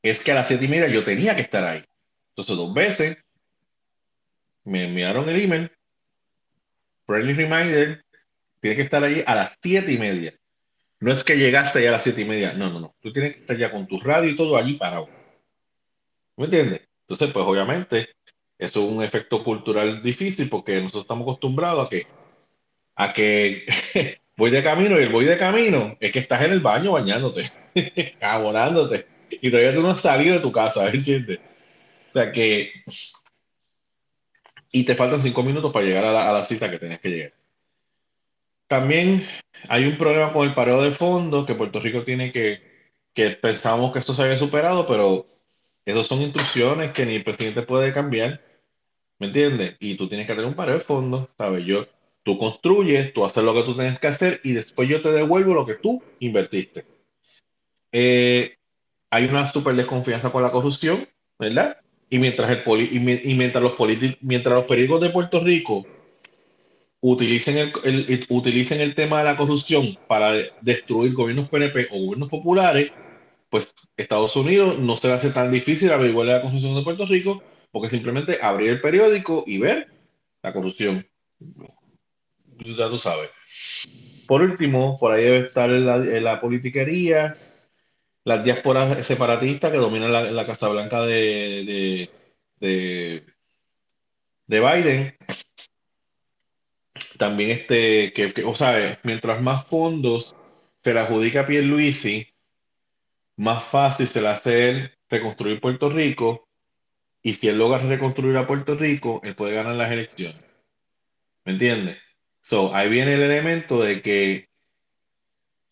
Es 0.02 0.20
que 0.20 0.32
a 0.32 0.36
las 0.36 0.48
siete 0.48 0.66
y 0.66 0.68
media 0.68 0.88
yo 0.88 1.04
tenía 1.04 1.36
que 1.36 1.44
estar 1.44 1.64
ahí. 1.64 1.84
Entonces, 2.30 2.56
dos 2.56 2.74
veces 2.74 3.18
me 4.64 4.86
enviaron 4.86 5.28
el 5.30 5.42
email, 5.42 5.72
friendly 7.06 7.34
reminder, 7.34 8.04
tiene 8.60 8.76
que 8.76 8.82
estar 8.82 9.04
allí 9.04 9.24
a 9.26 9.36
las 9.36 9.58
siete 9.62 9.92
y 9.92 9.98
media. 9.98 10.38
No 11.00 11.12
es 11.12 11.24
que 11.24 11.38
llegaste 11.38 11.82
ya 11.82 11.90
a 11.90 11.94
las 11.94 12.04
siete 12.04 12.22
y 12.22 12.26
media, 12.26 12.54
no, 12.54 12.70
no, 12.70 12.80
no. 12.80 12.96
Tú 13.00 13.14
tienes 13.14 13.34
que 13.34 13.40
estar 13.42 13.58
ya 13.58 13.72
con 13.72 13.88
tu 13.88 14.00
radio 14.00 14.30
y 14.30 14.36
todo 14.36 14.58
allí 14.58 14.74
parado. 14.74 15.08
¿Me 16.36 16.46
entiendes? 16.46 16.82
Entonces, 17.02 17.32
pues 17.32 17.46
obviamente, 17.46 18.10
eso 18.58 18.84
es 18.84 18.92
un 18.92 19.04
efecto 19.04 19.44
cultural 19.44 20.02
difícil 20.02 20.50
porque 20.50 20.76
nosotros 20.82 21.04
estamos 21.04 21.24
acostumbrados 21.24 21.88
a 21.88 21.90
que, 21.90 22.08
a 22.96 23.14
que 23.14 23.66
voy 24.38 24.52
de 24.52 24.64
camino 24.64 25.00
y 25.00 25.04
el 25.04 25.12
voy 25.12 25.26
de 25.26 25.38
camino 25.38 25.98
es 26.00 26.12
que 26.12 26.20
estás 26.20 26.44
en 26.44 26.52
el 26.52 26.62
baño 26.62 26.94
bañándote, 26.94 27.44
abonándote 28.22 29.08
y 29.30 29.50
todavía 29.52 29.74
tú 29.74 29.82
no 29.82 29.90
has 29.90 30.00
salido 30.00 30.36
de 30.36 30.42
tu 30.42 30.52
casa, 30.52 30.84
¿me 30.86 30.92
entiendes? 30.92 31.40
O 32.12 32.14
sea 32.14 32.32
que, 32.32 32.72
y 34.72 34.84
te 34.84 34.96
faltan 34.96 35.22
cinco 35.22 35.44
minutos 35.44 35.72
para 35.72 35.86
llegar 35.86 36.06
a 36.06 36.12
la, 36.12 36.30
a 36.30 36.34
la 36.34 36.46
cita 36.46 36.70
que 36.70 36.80
tenías 36.80 37.00
que 37.00 37.10
llegar. 37.10 37.34
También 38.68 39.26
hay 39.70 39.86
un 39.86 39.98
problema 39.98 40.34
con 40.34 40.48
el 40.48 40.54
pareo 40.54 40.82
de 40.82 40.92
fondo 40.92 41.46
que 41.46 41.56
Puerto 41.56 41.80
Rico 41.80 42.04
tiene 42.04 42.32
que, 42.32 42.62
que 43.14 43.32
pensamos 43.32 43.94
que 43.94 44.00
esto 44.00 44.14
se 44.14 44.24
había 44.24 44.36
superado, 44.36 44.86
pero 44.86 45.26
esas 45.86 46.08
son 46.08 46.22
instrucciones 46.22 46.92
que 46.92 47.06
ni 47.06 47.16
el 47.16 47.24
presidente 47.24 47.62
puede 47.62 47.94
cambiar, 47.94 48.42
¿me 49.20 49.28
entiendes? 49.28 49.78
Y 49.80 49.96
tú 49.96 50.10
tienes 50.10 50.28
que 50.28 50.34
tener 50.34 50.48
un 50.48 50.56
pareo 50.56 50.76
de 50.76 50.82
fondo, 50.82 51.30
¿sabes? 51.38 51.66
Yo, 51.66 51.88
tú 52.28 52.38
construyes, 52.38 53.14
tú 53.14 53.24
haces 53.24 53.42
lo 53.42 53.54
que 53.54 53.64
tú 53.64 53.74
tienes 53.74 54.00
que 54.00 54.08
hacer 54.08 54.42
y 54.44 54.52
después 54.52 54.90
yo 54.90 55.02
te 55.02 55.14
devuelvo 55.14 55.54
lo 55.54 55.66
que 55.66 55.76
tú 55.76 56.04
invertiste. 56.20 56.86
Eh, 57.94 58.58
hay 59.10 59.26
una 59.26 59.48
súper 59.48 59.76
desconfianza 59.76 60.30
con 60.30 60.44
la 60.44 60.52
corrupción, 60.52 61.08
¿verdad? 61.40 61.78
Y 62.10 62.20
mientras, 62.20 62.50
el 62.50 62.64
poli 62.64 63.00
mientras, 63.00 63.64
los 63.64 63.76
mientras 64.20 64.68
de 64.68 65.10
Puerto 65.10 65.40
Rico 65.40 65.86
utilicen 67.00 67.58
el, 67.58 67.72
el, 67.86 68.26
utilicen 68.28 68.82
el 68.82 68.94
tema 68.94 69.20
de 69.20 69.24
la 69.24 69.38
corrupción 69.38 69.98
para 70.10 70.34
destruir 70.60 71.14
gobiernos 71.14 71.48
PNP 71.48 71.88
o 71.92 72.00
gobiernos 72.00 72.28
populares, 72.28 72.92
pues 73.50 73.74
Estados 73.96 74.36
Unidos 74.36 74.78
no 74.80 74.98
se 74.98 75.08
le 75.08 75.14
hace 75.14 75.30
tan 75.30 75.50
difícil 75.50 75.94
averiguar 75.94 76.28
la 76.28 76.42
corrupción 76.42 76.76
de 76.76 76.84
Puerto 76.84 77.06
Rico, 77.06 77.42
porque 77.72 77.88
simplemente 77.88 78.40
abrir 78.42 78.72
el 78.72 78.82
periódico 78.82 79.46
y 79.48 79.60
ver 79.60 79.88
la 80.44 80.52
corrupción. 80.52 81.08
Ya 82.60 82.90
tú 82.90 82.98
sabes. 82.98 83.30
Por 84.28 84.42
último, 84.42 84.98
por 85.00 85.14
ahí 85.14 85.24
debe 85.24 85.40
estar 85.40 85.70
la, 85.70 85.98
la 85.98 86.42
politiquería, 86.42 87.38
las 88.24 88.44
diásporas 88.44 89.06
separatistas 89.06 89.72
que 89.72 89.78
dominan 89.78 90.12
la, 90.12 90.32
la 90.32 90.46
Casa 90.46 90.68
Blanca 90.68 91.04
de, 91.04 91.64
de, 91.66 92.10
de, 92.60 93.26
de 94.48 94.60
Biden 94.60 95.18
también 97.18 97.52
este, 97.52 98.14
que, 98.14 98.44
o 98.46 98.54
sea, 98.56 99.00
mientras 99.04 99.42
más 99.42 99.66
fondos 99.66 100.36
se 100.84 100.94
le 100.94 101.00
adjudica 101.00 101.42
a 101.42 101.46
Pierluisi, 101.46 102.28
más 103.38 103.64
fácil 103.64 104.08
se 104.08 104.22
le 104.22 104.28
hace 104.30 104.92
reconstruir 105.10 105.60
Puerto 105.60 105.90
Rico, 105.90 106.48
y 107.22 107.34
si 107.34 107.50
él 107.50 107.58
logra 107.58 107.80
reconstruir 107.80 108.38
a 108.38 108.48
Puerto 108.48 108.76
Rico, 108.76 109.20
él 109.24 109.36
puede 109.36 109.56
ganar 109.56 109.76
las 109.76 109.92
elecciones. 109.92 110.42
¿Me 111.46 111.54
entiendes? 111.54 111.98
So, 112.48 112.74
ahí 112.74 112.88
viene 112.90 113.16
el 113.16 113.24
elemento 113.24 113.82
de 113.84 114.02
que, 114.02 114.48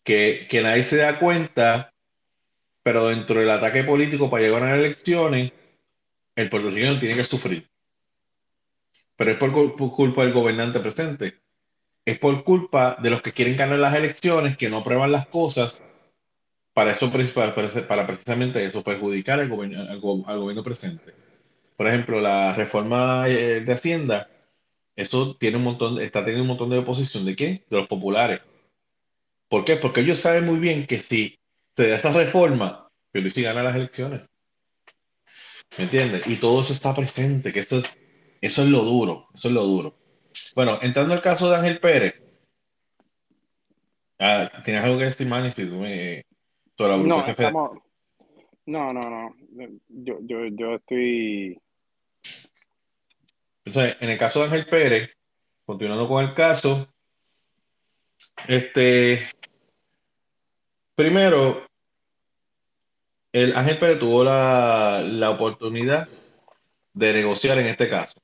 que, 0.04 0.46
que 0.50 0.60
nadie 0.60 0.84
se 0.84 0.96
da 0.96 1.18
cuenta, 1.18 1.94
pero 2.82 3.06
dentro 3.06 3.40
del 3.40 3.50
ataque 3.50 3.82
político 3.82 4.28
para 4.28 4.42
llegar 4.42 4.62
a 4.62 4.70
las 4.70 4.78
elecciones, 4.78 5.52
el 6.34 6.48
puertorriqueño 6.50 6.98
tiene 6.98 7.16
que 7.16 7.24
sufrir 7.24 7.66
pero 9.16 9.30
es 9.30 9.38
por, 9.38 9.76
por, 9.76 9.92
culpa 9.92 10.22
del 10.22 10.34
gobernante 10.34 10.78
presente. 10.80 11.40
Es 12.04 12.18
por 12.18 12.44
culpa 12.44 12.98
de 13.00 13.08
los 13.08 13.22
que 13.22 13.32
quieren 13.32 13.56
ganar 13.56 13.78
las 13.78 13.94
elecciones, 13.94 14.58
que 14.58 14.68
no 14.68 14.78
aprueban 14.78 15.10
las 15.10 15.26
cosas 15.26 15.82
para, 16.74 16.90
eso, 16.90 17.10
para, 17.34 17.54
para 17.88 18.06
precisamente 18.06 18.62
eso, 18.62 18.84
perjudicar 18.84 19.40
al 19.40 19.50
al, 19.50 19.88
al, 20.26 20.38
gobierno 20.38 20.62
presente. 20.62 21.14
Por 21.78 21.86
ejemplo, 21.86 22.20
la 22.20 22.54
reforma 22.54 23.24
eh, 23.28 23.62
de 23.62 23.72
Hacienda, 23.72 24.28
eso 24.96 25.36
tiene 25.36 25.58
un 25.58 25.64
montón, 25.64 26.00
está 26.00 26.20
teniendo 26.20 26.42
un 26.42 26.48
montón 26.48 26.70
de 26.70 26.78
oposición. 26.78 27.24
¿De 27.24 27.36
qué? 27.36 27.64
De 27.68 27.76
los 27.76 27.86
populares. 27.86 28.40
¿Por 29.48 29.64
qué? 29.64 29.76
Porque 29.76 30.00
ellos 30.00 30.18
saben 30.18 30.46
muy 30.46 30.58
bien 30.58 30.86
que 30.86 30.98
si 30.98 31.38
se 31.76 31.88
da 31.88 31.96
esa 31.96 32.12
reforma, 32.12 32.88
pero 33.12 33.30
si 33.30 33.42
gana 33.42 33.62
las 33.62 33.76
elecciones. 33.76 34.22
¿Me 35.78 35.84
entiendes? 35.84 36.26
Y 36.26 36.36
todo 36.36 36.62
eso 36.62 36.72
está 36.72 36.94
presente, 36.94 37.52
que 37.52 37.60
eso 37.60 37.78
es 37.78 37.84
eso 38.40 38.62
es 38.62 38.68
lo 38.68 38.82
duro, 38.82 39.28
eso 39.34 39.48
es 39.48 39.54
lo 39.54 39.64
duro. 39.64 39.94
Bueno, 40.54 40.78
entrando 40.82 41.14
al 41.14 41.20
caso 41.20 41.50
de 41.50 41.56
Ángel 41.56 41.80
Pérez, 41.80 42.14
ah, 44.18 44.48
¿tienes 44.64 44.84
algo 44.84 44.98
que 44.98 45.04
decir, 45.04 45.26
Manny? 45.26 45.50
Si 45.52 45.68
tú 45.68 45.76
me, 45.76 46.24
sobre 46.76 46.92
la 46.92 46.98
no, 46.98 47.26
estamos... 47.26 47.70
no, 48.66 48.92
no, 48.92 49.00
no. 49.00 49.34
Yo, 49.88 50.18
yo, 50.22 50.46
yo 50.46 50.74
estoy. 50.74 51.58
Entonces, 53.66 53.96
en 54.00 54.10
el 54.10 54.16
caso 54.16 54.38
de 54.38 54.44
Ángel 54.46 54.66
Pérez, 54.66 55.10
continuando 55.64 56.08
con 56.08 56.24
el 56.24 56.34
caso, 56.34 56.88
este, 58.46 59.28
primero, 60.94 61.66
el 63.32 63.56
Ángel 63.56 63.78
Pérez 63.78 63.98
tuvo 63.98 64.22
la, 64.22 65.02
la 65.04 65.30
oportunidad 65.30 66.08
de 66.94 67.12
negociar 67.12 67.58
en 67.58 67.66
este 67.66 67.90
caso. 67.90 68.22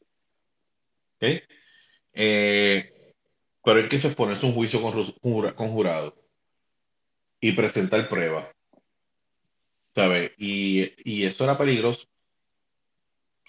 Eh, 2.14 3.16
pero 3.64 3.80
él 3.80 3.88
quiso 3.88 4.06
exponerse 4.06 4.46
un 4.46 4.54
juicio 4.54 4.80
conjurado 5.56 6.14
y 7.40 7.52
presentar 7.52 8.08
pruebas. 8.08 8.46
¿Sabes? 9.94 10.30
Y, 10.38 10.92
y 11.04 11.24
eso 11.24 11.42
era 11.42 11.58
peligroso. 11.58 12.06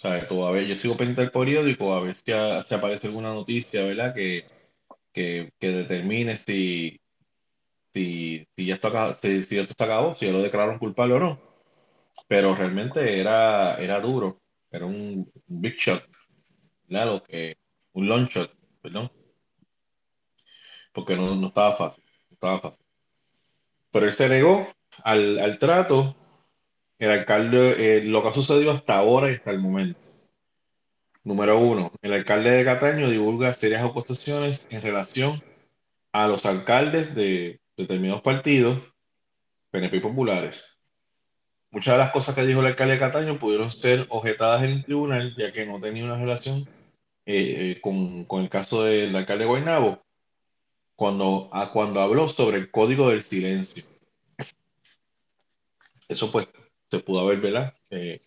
¿Sabes? 0.04 0.28
Todavía 0.28 0.64
yo 0.64 0.76
sigo 0.76 0.98
pendiente 0.98 1.22
del 1.22 1.32
periódico 1.32 1.94
a 1.94 2.02
ver 2.02 2.16
si, 2.16 2.34
a, 2.34 2.62
si 2.62 2.76
aparece 2.76 3.08
alguna 3.08 3.34
noticia, 3.34 3.86
¿verdad? 3.86 4.14
Que, 4.14 4.46
que, 5.14 5.54
que 5.58 5.70
determine 5.70 6.36
si, 6.36 7.00
si, 7.94 8.46
si, 8.54 8.66
ya 8.66 8.76
está, 8.76 9.16
si, 9.16 9.44
si 9.44 9.58
esto 9.58 9.72
está 9.72 9.86
acabado, 9.86 10.14
si 10.14 10.26
ya 10.26 10.34
lo 10.34 10.42
declararon 10.42 10.78
culpable 10.78 11.14
o 11.14 11.20
no. 11.20 11.40
Pero 12.28 12.54
realmente 12.54 13.22
era, 13.22 13.78
era 13.78 14.02
duro, 14.02 14.42
era 14.72 14.86
un 14.86 15.32
big 15.48 15.76
shot, 15.78 16.04
¿verdad? 16.90 17.06
Lo 17.08 17.24
que, 17.24 17.56
un 17.94 18.10
long 18.10 18.28
shot, 18.28 18.54
perdón. 18.82 19.10
Porque 20.92 21.16
no, 21.16 21.34
no 21.36 21.48
estaba 21.48 21.72
fácil, 21.78 22.04
no 22.30 22.34
estaba 22.34 22.60
fácil. 22.60 22.86
Pero 23.90 24.06
él 24.06 24.12
se 24.12 24.28
negó 24.28 24.68
al, 25.02 25.40
al 25.40 25.60
trato. 25.60 26.18
El 27.04 27.12
alcalde, 27.12 27.98
eh, 27.98 28.02
lo 28.06 28.24
que 28.24 28.30
ha 28.30 28.34
sucedido 28.34 28.72
hasta 28.72 28.98
ahora 28.98 29.30
y 29.30 29.34
hasta 29.34 29.52
el 29.52 29.60
momento. 29.60 30.00
Número 31.26 31.60
uno, 31.60 31.92
el 32.02 32.14
alcalde 32.14 32.52
de 32.52 32.64
Cataño 32.64 33.10
divulga 33.10 33.54
serias 33.54 33.84
acusaciones 33.84 34.70
en 34.70 34.82
relación 34.82 35.44
a 36.14 36.30
los 36.30 36.46
alcaldes 36.46 37.14
de 37.14 37.60
determinados 37.76 38.22
partidos, 38.22 38.80
PNP 39.72 40.00
populares. 40.00 40.64
Muchas 41.72 41.96
de 41.96 41.98
las 41.98 42.12
cosas 42.12 42.36
que 42.36 42.46
dijo 42.46 42.62
el 42.62 42.68
alcalde 42.68 42.94
de 42.94 43.00
Cataño 43.02 43.38
pudieron 43.38 43.70
ser 43.70 44.06
objetadas 44.08 44.64
en 44.64 44.70
el 44.70 44.86
tribunal, 44.86 45.36
ya 45.38 45.52
que 45.52 45.66
no 45.66 45.82
tenía 45.82 46.06
una 46.06 46.16
relación 46.16 46.70
eh, 47.26 47.74
eh, 47.76 47.82
con, 47.82 48.24
con, 48.24 48.44
el 48.44 48.50
caso 48.50 48.84
del 48.84 49.14
alcalde 49.14 49.44
de 49.44 49.50
Guaynabo, 49.50 50.02
cuando, 50.96 51.50
a, 51.52 51.70
cuando 51.70 52.00
habló 52.00 52.30
sobre 52.30 52.60
el 52.60 52.72
código 52.72 53.10
del 53.10 53.24
silencio. 53.24 53.84
Eso 56.08 56.32
pues 56.32 56.48
se 56.94 57.00
pudo 57.00 57.22
haber, 57.22 57.42
¿verdad? 57.42 57.74
Eh, 57.90 58.22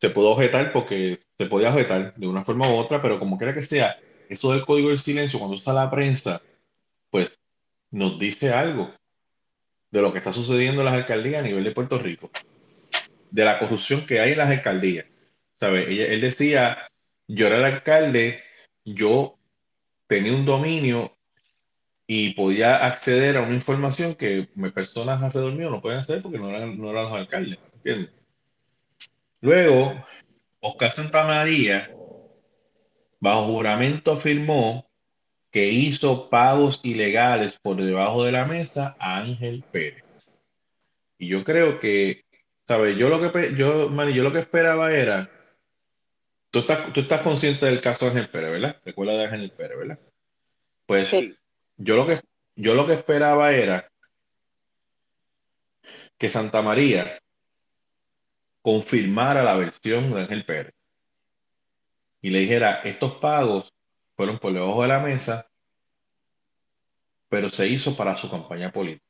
se 0.00 0.10
pudo 0.10 0.30
objetar 0.30 0.72
porque 0.72 1.18
se 1.36 1.46
podía 1.46 1.70
objetar 1.70 2.14
de 2.14 2.28
una 2.28 2.44
forma 2.44 2.68
u 2.68 2.76
otra, 2.76 3.02
pero 3.02 3.18
como 3.18 3.36
quiera 3.36 3.52
que 3.52 3.62
sea, 3.62 3.98
eso 4.28 4.52
del 4.52 4.64
código 4.64 4.90
del 4.90 5.00
silencio, 5.00 5.40
cuando 5.40 5.56
está 5.56 5.72
la 5.72 5.90
prensa, 5.90 6.40
pues 7.10 7.40
nos 7.90 8.16
dice 8.16 8.52
algo 8.52 8.92
de 9.90 10.02
lo 10.02 10.12
que 10.12 10.18
está 10.18 10.32
sucediendo 10.32 10.82
en 10.82 10.84
las 10.84 10.94
alcaldías 10.94 11.40
a 11.40 11.46
nivel 11.46 11.64
de 11.64 11.72
Puerto 11.72 11.98
Rico, 11.98 12.30
de 13.32 13.44
la 13.44 13.58
corrupción 13.58 14.06
que 14.06 14.20
hay 14.20 14.32
en 14.32 14.38
las 14.38 14.50
alcaldías. 14.50 15.06
¿Sabe? 15.58 16.12
Él 16.14 16.20
decía 16.20 16.78
yo 17.26 17.48
era 17.48 17.56
el 17.56 17.64
alcalde, 17.64 18.40
yo 18.84 19.36
tenía 20.06 20.32
un 20.32 20.46
dominio 20.46 21.16
y 22.06 22.34
podía 22.34 22.86
acceder 22.86 23.36
a 23.36 23.42
una 23.42 23.54
información 23.54 24.14
que 24.14 24.48
personas 24.72 25.20
alrededor 25.24 25.54
mío 25.54 25.70
no 25.70 25.82
pueden 25.82 25.98
hacer 25.98 26.22
porque 26.22 26.38
no 26.38 26.50
eran, 26.50 26.78
no 26.78 26.90
eran 26.90 27.04
los 27.04 27.12
alcaldes. 27.14 27.58
¿Entiendes? 27.86 28.14
Luego, 29.40 30.04
Oscar 30.60 30.90
Santamaría 30.90 31.90
bajo 33.20 33.44
juramento 33.46 34.12
afirmó 34.12 34.88
que 35.50 35.68
hizo 35.68 36.28
pagos 36.28 36.80
ilegales 36.82 37.58
por 37.58 37.76
debajo 37.76 38.24
de 38.24 38.32
la 38.32 38.44
mesa 38.44 38.96
a 38.98 39.18
Ángel 39.18 39.64
Pérez. 39.70 40.04
Y 41.18 41.28
yo 41.28 41.44
creo 41.44 41.80
que, 41.80 42.24
¿sabes? 42.66 42.96
Yo 42.98 43.08
lo 43.08 43.32
que, 43.32 43.54
yo, 43.54 43.90
yo 44.08 44.22
lo 44.22 44.32
que 44.32 44.40
esperaba 44.40 44.92
era, 44.92 45.30
tú 46.50 46.58
estás, 46.60 46.92
tú 46.92 47.00
estás 47.00 47.20
consciente 47.22 47.66
del 47.66 47.80
caso 47.80 48.06
de 48.06 48.10
Ángel 48.10 48.28
Pérez, 48.28 48.50
¿verdad? 48.50 48.80
Recuerda 48.84 49.16
de 49.16 49.24
Ángel 49.24 49.50
Pérez, 49.52 49.78
¿verdad? 49.78 49.98
Pues 50.86 51.14
yo, 51.76 51.96
lo 51.96 52.06
que, 52.06 52.20
yo 52.56 52.74
lo 52.74 52.86
que 52.86 52.94
esperaba 52.94 53.52
era 53.52 53.90
que 56.18 56.28
Santa 56.28 56.62
María 56.62 57.18
confirmara 58.66 59.44
la 59.44 59.56
versión 59.56 60.12
de 60.12 60.22
Ángel 60.22 60.44
Pérez 60.44 60.74
y 62.20 62.30
le 62.30 62.40
dijera, 62.40 62.80
estos 62.82 63.12
pagos 63.18 63.72
fueron 64.16 64.40
por 64.40 64.52
debajo 64.52 64.82
de 64.82 64.88
la 64.88 64.98
mesa, 64.98 65.48
pero 67.28 67.48
se 67.48 67.68
hizo 67.68 67.96
para 67.96 68.16
su 68.16 68.28
campaña 68.28 68.72
política. 68.72 69.06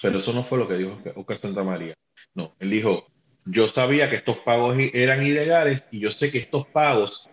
Pero 0.00 0.18
eso 0.18 0.32
no 0.32 0.44
fue 0.44 0.58
lo 0.58 0.68
que 0.68 0.76
dijo 0.76 0.96
Oscar 1.16 1.38
Santa 1.38 1.64
María. 1.64 1.96
No, 2.34 2.54
él 2.60 2.70
dijo, 2.70 3.08
yo 3.44 3.66
sabía 3.66 4.08
que 4.08 4.14
estos 4.14 4.38
pagos 4.38 4.76
eran 4.92 5.26
ilegales 5.26 5.88
y 5.90 5.98
yo 5.98 6.12
sé 6.12 6.30
que 6.30 6.38
estos 6.38 6.68
pagos 6.68 7.28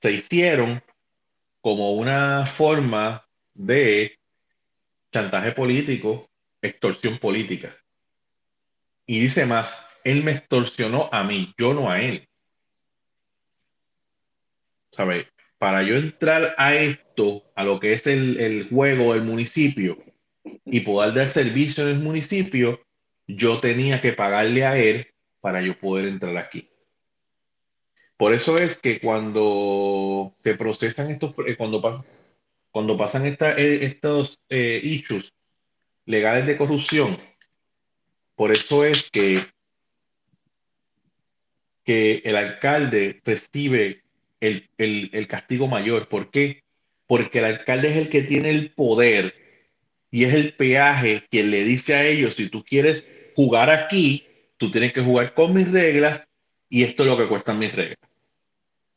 se 0.00 0.12
hicieron 0.12 0.82
como 1.60 1.92
una 1.92 2.46
forma 2.46 3.28
de 3.52 4.18
chantaje 5.12 5.52
político, 5.52 6.30
extorsión 6.62 7.18
política. 7.18 7.76
Y 9.04 9.20
dice 9.20 9.44
más, 9.44 9.85
él 10.06 10.22
me 10.24 10.32
extorsionó 10.32 11.08
a 11.12 11.24
mí, 11.24 11.52
yo 11.58 11.74
no 11.74 11.90
a 11.90 12.00
él. 12.00 12.28
¿Sabe? 14.92 15.28
Para 15.58 15.82
yo 15.82 15.96
entrar 15.96 16.54
a 16.58 16.74
esto, 16.74 17.44
a 17.54 17.64
lo 17.64 17.80
que 17.80 17.92
es 17.92 18.06
el, 18.06 18.38
el 18.38 18.68
juego 18.68 19.14
del 19.14 19.24
municipio 19.24 19.98
y 20.64 20.80
poder 20.80 21.14
dar 21.14 21.28
servicio 21.28 21.82
en 21.82 21.96
el 21.96 22.02
municipio, 22.02 22.80
yo 23.26 23.60
tenía 23.60 24.00
que 24.00 24.12
pagarle 24.12 24.64
a 24.64 24.78
él 24.78 25.08
para 25.40 25.60
yo 25.60 25.78
poder 25.78 26.06
entrar 26.06 26.36
aquí. 26.36 26.68
Por 28.16 28.32
eso 28.32 28.58
es 28.58 28.78
que 28.78 29.00
cuando 29.00 30.34
se 30.42 30.54
procesan 30.54 31.10
estos, 31.10 31.34
eh, 31.46 31.56
cuando, 31.56 31.82
cuando 32.70 32.96
pasan 32.96 33.26
esta, 33.26 33.52
eh, 33.58 33.84
estos 33.84 34.40
eh, 34.48 34.80
issues 34.82 35.34
legales 36.06 36.46
de 36.46 36.56
corrupción, 36.56 37.18
por 38.34 38.52
eso 38.52 38.84
es 38.84 39.10
que, 39.10 39.46
que 41.86 42.20
el 42.24 42.36
alcalde 42.36 43.22
recibe 43.24 44.02
el, 44.40 44.68
el 44.76 45.26
castigo 45.28 45.68
mayor. 45.68 46.08
¿Por 46.08 46.30
qué? 46.30 46.64
Porque 47.06 47.38
el 47.38 47.46
alcalde 47.46 47.88
es 47.88 47.96
el 47.96 48.08
que 48.10 48.22
tiene 48.22 48.50
el 48.50 48.72
poder 48.72 49.34
y 50.10 50.24
es 50.24 50.34
el 50.34 50.52
peaje 50.54 51.24
quien 51.30 51.50
le 51.50 51.64
dice 51.64 51.94
a 51.94 52.04
ellos, 52.04 52.34
si 52.34 52.48
tú 52.48 52.64
quieres 52.64 53.06
jugar 53.36 53.70
aquí, 53.70 54.26
tú 54.56 54.70
tienes 54.70 54.92
que 54.92 55.00
jugar 55.00 55.32
con 55.34 55.54
mis 55.54 55.70
reglas 55.70 56.22
y 56.68 56.82
esto 56.82 57.04
es 57.04 57.08
lo 57.08 57.16
que 57.16 57.28
cuestan 57.28 57.58
mis 57.58 57.74
reglas. 57.74 57.98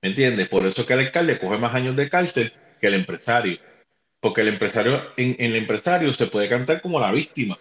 ¿Me 0.02 0.10
entiendes? 0.10 0.48
Por 0.48 0.66
eso 0.66 0.82
es 0.82 0.88
que 0.88 0.94
el 0.94 1.00
alcalde 1.00 1.40
coge 1.40 1.58
más 1.58 1.76
años 1.76 1.96
de 1.96 2.10
cárcel 2.10 2.52
que 2.82 2.88
el 2.88 2.96
empresario. 2.96 3.60
Porque 4.20 4.42
el 4.42 4.48
empresario, 4.48 5.14
en, 5.18 5.36
el 5.40 5.56
empresario 5.56 6.12
se 6.14 6.28
puede 6.28 6.50
cantar 6.50 6.82
como 6.82 7.00
la 7.00 7.12
víctima 7.12 7.60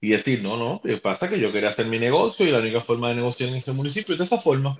y 0.00 0.10
decir, 0.10 0.42
no, 0.42 0.56
no, 0.56 0.80
pasa 1.02 1.28
que 1.28 1.40
yo 1.40 1.52
quería 1.52 1.70
hacer 1.70 1.86
mi 1.86 1.98
negocio 1.98 2.46
y 2.46 2.50
la 2.50 2.60
única 2.60 2.80
forma 2.80 3.08
de 3.08 3.16
negociar 3.16 3.48
en 3.50 3.56
ese 3.56 3.72
municipio 3.72 4.14
es 4.14 4.18
de 4.18 4.24
esa 4.24 4.38
forma. 4.38 4.78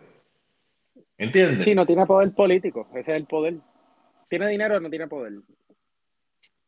¿Entiendes? 1.17 1.65
Sí, 1.65 1.75
no 1.75 1.85
tiene 1.85 2.07
poder 2.07 2.33
político, 2.33 2.87
ese 2.93 3.13
es 3.13 3.17
el 3.17 3.27
poder. 3.27 3.57
Tiene 4.29 4.49
dinero, 4.49 4.79
no 4.79 4.89
tiene 4.89 5.09
poder. 5.09 5.33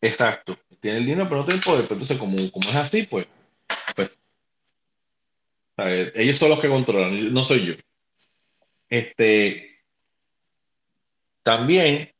Exacto, 0.00 0.58
tiene 0.80 0.98
el 0.98 1.06
dinero, 1.06 1.28
pero 1.28 1.42
no 1.42 1.46
tiene 1.46 1.62
poder. 1.62 1.82
Entonces, 1.82 2.18
como, 2.18 2.36
como 2.50 2.68
es 2.70 2.76
así, 2.76 3.04
pues, 3.04 3.26
pues 3.94 4.18
ellos 5.76 6.36
son 6.36 6.50
los 6.50 6.60
que 6.60 6.68
controlan, 6.68 7.32
no 7.32 7.44
soy 7.44 7.66
yo. 7.66 7.74
Este, 8.88 9.78
también, 11.42 12.10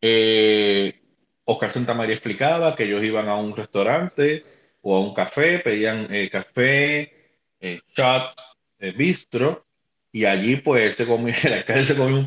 eh, 0.00 1.00
Oscar 1.44 1.70
Santamaría 1.70 2.14
explicaba 2.14 2.74
que 2.74 2.84
ellos 2.84 3.04
iban 3.04 3.28
a 3.28 3.36
un 3.36 3.54
restaurante 3.54 4.57
o 4.88 4.96
a 4.96 5.00
un 5.00 5.12
café, 5.12 5.58
pedían 5.58 6.06
eh, 6.10 6.30
café, 6.30 7.12
eh, 7.60 7.80
chat, 7.94 8.32
eh, 8.78 8.92
bistro, 8.92 9.66
y 10.10 10.24
allí 10.24 10.56
pues 10.56 10.94
se 10.94 11.06
comía, 11.06 11.34
el 11.44 11.52
alcalde 11.52 11.84
se 11.84 11.94
comía 11.94 12.16
un, 12.16 12.26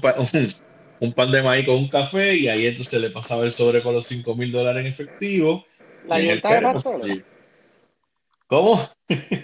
un, 1.00 1.14
pan 1.14 1.32
de 1.32 1.42
maíz 1.42 1.66
con 1.66 1.76
un 1.76 1.90
café 1.90 2.36
y 2.36 2.48
ahí 2.48 2.68
entonces 2.68 3.02
le 3.02 3.10
pasaba 3.10 3.46
el 3.46 3.52
sobre 3.52 3.82
con 3.82 3.96
los 3.96 4.06
5 4.06 4.36
mil 4.36 4.52
dólares 4.52 4.82
en 4.82 4.92
efectivo. 4.92 5.66
La 6.06 6.20
yunta 6.20 6.54
de 6.54 6.62
pasteles. 6.62 7.24
¿Cómo? 8.46 8.80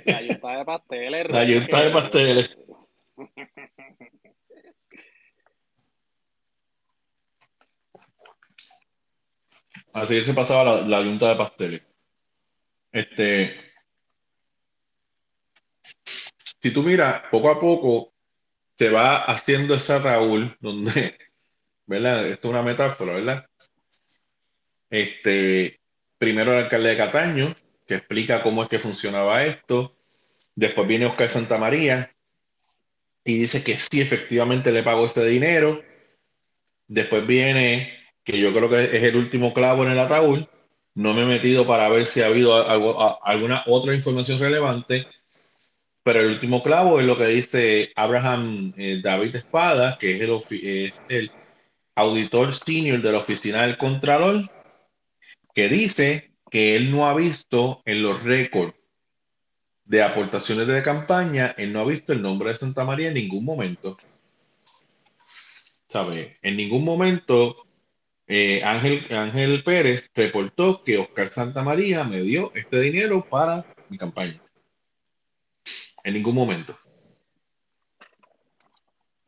La 0.05 0.21
yunta 0.21 0.57
de 0.57 0.65
pasteles. 0.65 1.29
La 1.31 1.43
yunta 1.43 1.81
de 1.81 1.89
pasteles. 1.89 2.57
Así 9.93 10.23
se 10.23 10.33
pasaba 10.35 10.63
la, 10.63 10.81
la 10.81 11.01
yunta 11.01 11.29
de 11.29 11.35
pasteles. 11.35 11.86
Este, 12.91 13.55
si 16.61 16.71
tú 16.71 16.83
miras, 16.83 17.23
poco 17.31 17.49
a 17.49 17.59
poco 17.59 18.13
se 18.75 18.89
va 18.89 19.23
haciendo 19.23 19.75
esa 19.75 19.99
Raúl, 19.99 20.55
donde, 20.59 21.17
¿verdad? 21.85 22.27
Esto 22.27 22.47
es 22.47 22.51
una 22.51 22.63
metáfora, 22.63 23.13
¿verdad? 23.13 23.45
Este, 24.89 25.79
primero 26.17 26.51
el 26.53 26.65
alcalde 26.65 26.89
de 26.89 26.97
Cataño, 26.97 27.55
que 27.85 27.95
explica 27.95 28.43
cómo 28.43 28.63
es 28.63 28.69
que 28.69 28.79
funcionaba 28.79 29.45
esto. 29.45 29.95
Después 30.55 30.87
viene 30.87 31.05
Oscar 31.05 31.29
Santamaría 31.29 32.11
y 33.23 33.37
dice 33.37 33.63
que 33.63 33.77
sí, 33.77 34.01
efectivamente 34.01 34.71
le 34.71 34.83
pagó 34.83 35.05
este 35.05 35.25
dinero. 35.25 35.83
Después 36.87 37.27
viene, 37.27 37.93
que 38.23 38.39
yo 38.39 38.53
creo 38.53 38.69
que 38.69 38.85
es 38.85 39.03
el 39.03 39.17
último 39.17 39.53
clavo 39.53 39.83
en 39.83 39.91
el 39.91 39.99
ataúd. 39.99 40.45
No 40.97 41.13
me 41.13 41.21
he 41.21 41.25
metido 41.27 41.67
para 41.67 41.89
ver 41.89 42.07
si 42.07 42.23
ha 42.23 42.25
habido 42.25 42.55
algo, 42.55 43.23
alguna 43.23 43.61
otra 43.67 43.93
información 43.93 44.39
relevante, 44.39 45.05
pero 46.01 46.21
el 46.21 46.31
último 46.31 46.63
clavo 46.63 46.99
es 46.99 47.05
lo 47.05 47.15
que 47.19 47.27
dice 47.27 47.91
Abraham 47.95 48.73
eh, 48.75 48.99
David 49.03 49.35
Espada, 49.35 49.99
que 49.99 50.15
es 50.15 51.01
el, 51.07 51.31
auditor 51.93 52.51
senior 52.55 52.99
de 52.99 53.11
la 53.11 53.19
oficina 53.19 53.61
del 53.61 53.77
Contralor, 53.77 54.49
que 55.53 55.69
dice 55.69 56.31
que 56.49 56.75
él 56.75 56.89
no 56.89 57.07
ha 57.07 57.13
visto 57.13 57.83
en 57.85 58.01
los 58.01 58.23
récords 58.23 58.73
de 59.85 60.01
aportaciones 60.01 60.65
de 60.65 60.81
campaña, 60.81 61.53
él 61.59 61.73
no 61.73 61.81
ha 61.81 61.85
visto 61.85 62.11
el 62.11 62.23
nombre 62.23 62.49
de 62.49 62.55
Santa 62.55 62.85
María 62.85 63.09
en 63.09 63.13
ningún 63.13 63.45
momento. 63.45 63.97
¿Sabe? 65.87 66.39
En 66.41 66.57
ningún 66.57 66.83
momento 66.83 67.66
eh, 68.27 68.61
Ángel, 68.63 69.07
Ángel 69.09 69.63
Pérez 69.63 70.11
reportó 70.13 70.83
que 70.83 70.97
Oscar 70.97 71.29
Santa 71.29 71.63
María 71.63 72.03
me 72.03 72.21
dio 72.21 72.51
este 72.55 72.81
dinero 72.81 73.25
para 73.29 73.65
mi 73.89 73.97
campaña. 73.97 74.41
En 76.03 76.13
ningún 76.13 76.35
momento. 76.35 76.77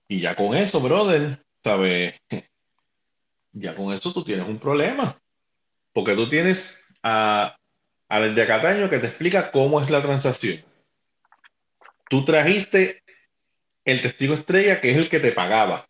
Y 0.08 0.20
ya 0.20 0.36
con 0.36 0.56
eso, 0.56 0.80
brother, 0.82 1.44
¿sabes? 1.64 2.20
Ya 3.52 3.74
con 3.74 3.92
eso 3.92 4.14
tú 4.14 4.24
tienes 4.24 4.48
un 4.48 4.60
problema. 4.60 5.20
Porque 5.92 6.14
tú 6.14 6.30
tienes 6.30 6.86
a, 7.02 7.58
al 8.08 8.36
de 8.36 8.46
que 8.46 9.00
te 9.00 9.08
explica 9.08 9.52
cómo 9.52 9.82
es 9.82 9.90
la 9.90 10.04
transacción. 10.04 10.64
Tú 12.10 12.24
trajiste 12.24 13.04
el 13.84 14.02
testigo 14.02 14.36
estrella 14.36 14.80
que 14.80 14.92
es 14.92 14.98
el 14.98 15.10
que 15.10 15.20
te 15.20 15.32
pagaba. 15.32 15.89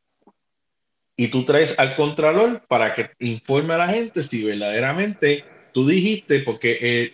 Y 1.20 1.28
tú 1.28 1.44
traes 1.44 1.78
al 1.78 1.98
contralor 1.98 2.62
para 2.70 2.94
que 2.94 3.12
informe 3.20 3.74
a 3.74 3.78
la 3.78 3.90
gente 3.90 4.24
si 4.24 4.42
verdaderamente 4.46 5.44
tú 5.74 5.86
dijiste, 5.86 6.40
porque 6.40 6.78
eh, 6.82 7.14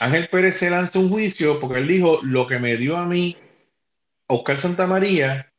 Ángel 0.00 0.26
Pérez 0.28 0.56
se 0.56 0.68
lanzó 0.68 0.98
un 0.98 1.10
juicio 1.10 1.60
porque 1.60 1.78
él 1.78 1.86
dijo, 1.86 2.18
lo 2.24 2.48
que 2.48 2.58
me 2.58 2.76
dio 2.76 2.96
a 2.96 3.06
mí 3.06 3.36
Oscar 4.26 4.58
Santamaría 4.58 5.52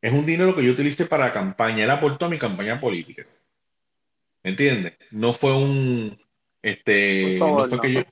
es 0.00 0.12
un 0.12 0.24
dinero 0.24 0.54
que 0.54 0.62
yo 0.62 0.70
utilicé 0.70 1.04
para 1.06 1.32
campaña, 1.32 1.82
él 1.82 1.90
aportó 1.90 2.26
a 2.26 2.30
mi 2.30 2.38
campaña 2.38 2.78
política. 2.78 3.26
¿Entiendes? 4.44 4.92
No 5.10 5.34
fue 5.34 5.56
un, 5.56 6.16
este, 6.62 7.40
no 7.40 7.66
fue 7.66 7.80
que 7.80 7.92
yo, 7.92 8.02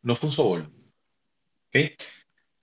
no 0.00 0.16
fue 0.16 0.30
un 0.30 0.34
soborno. 0.34 0.70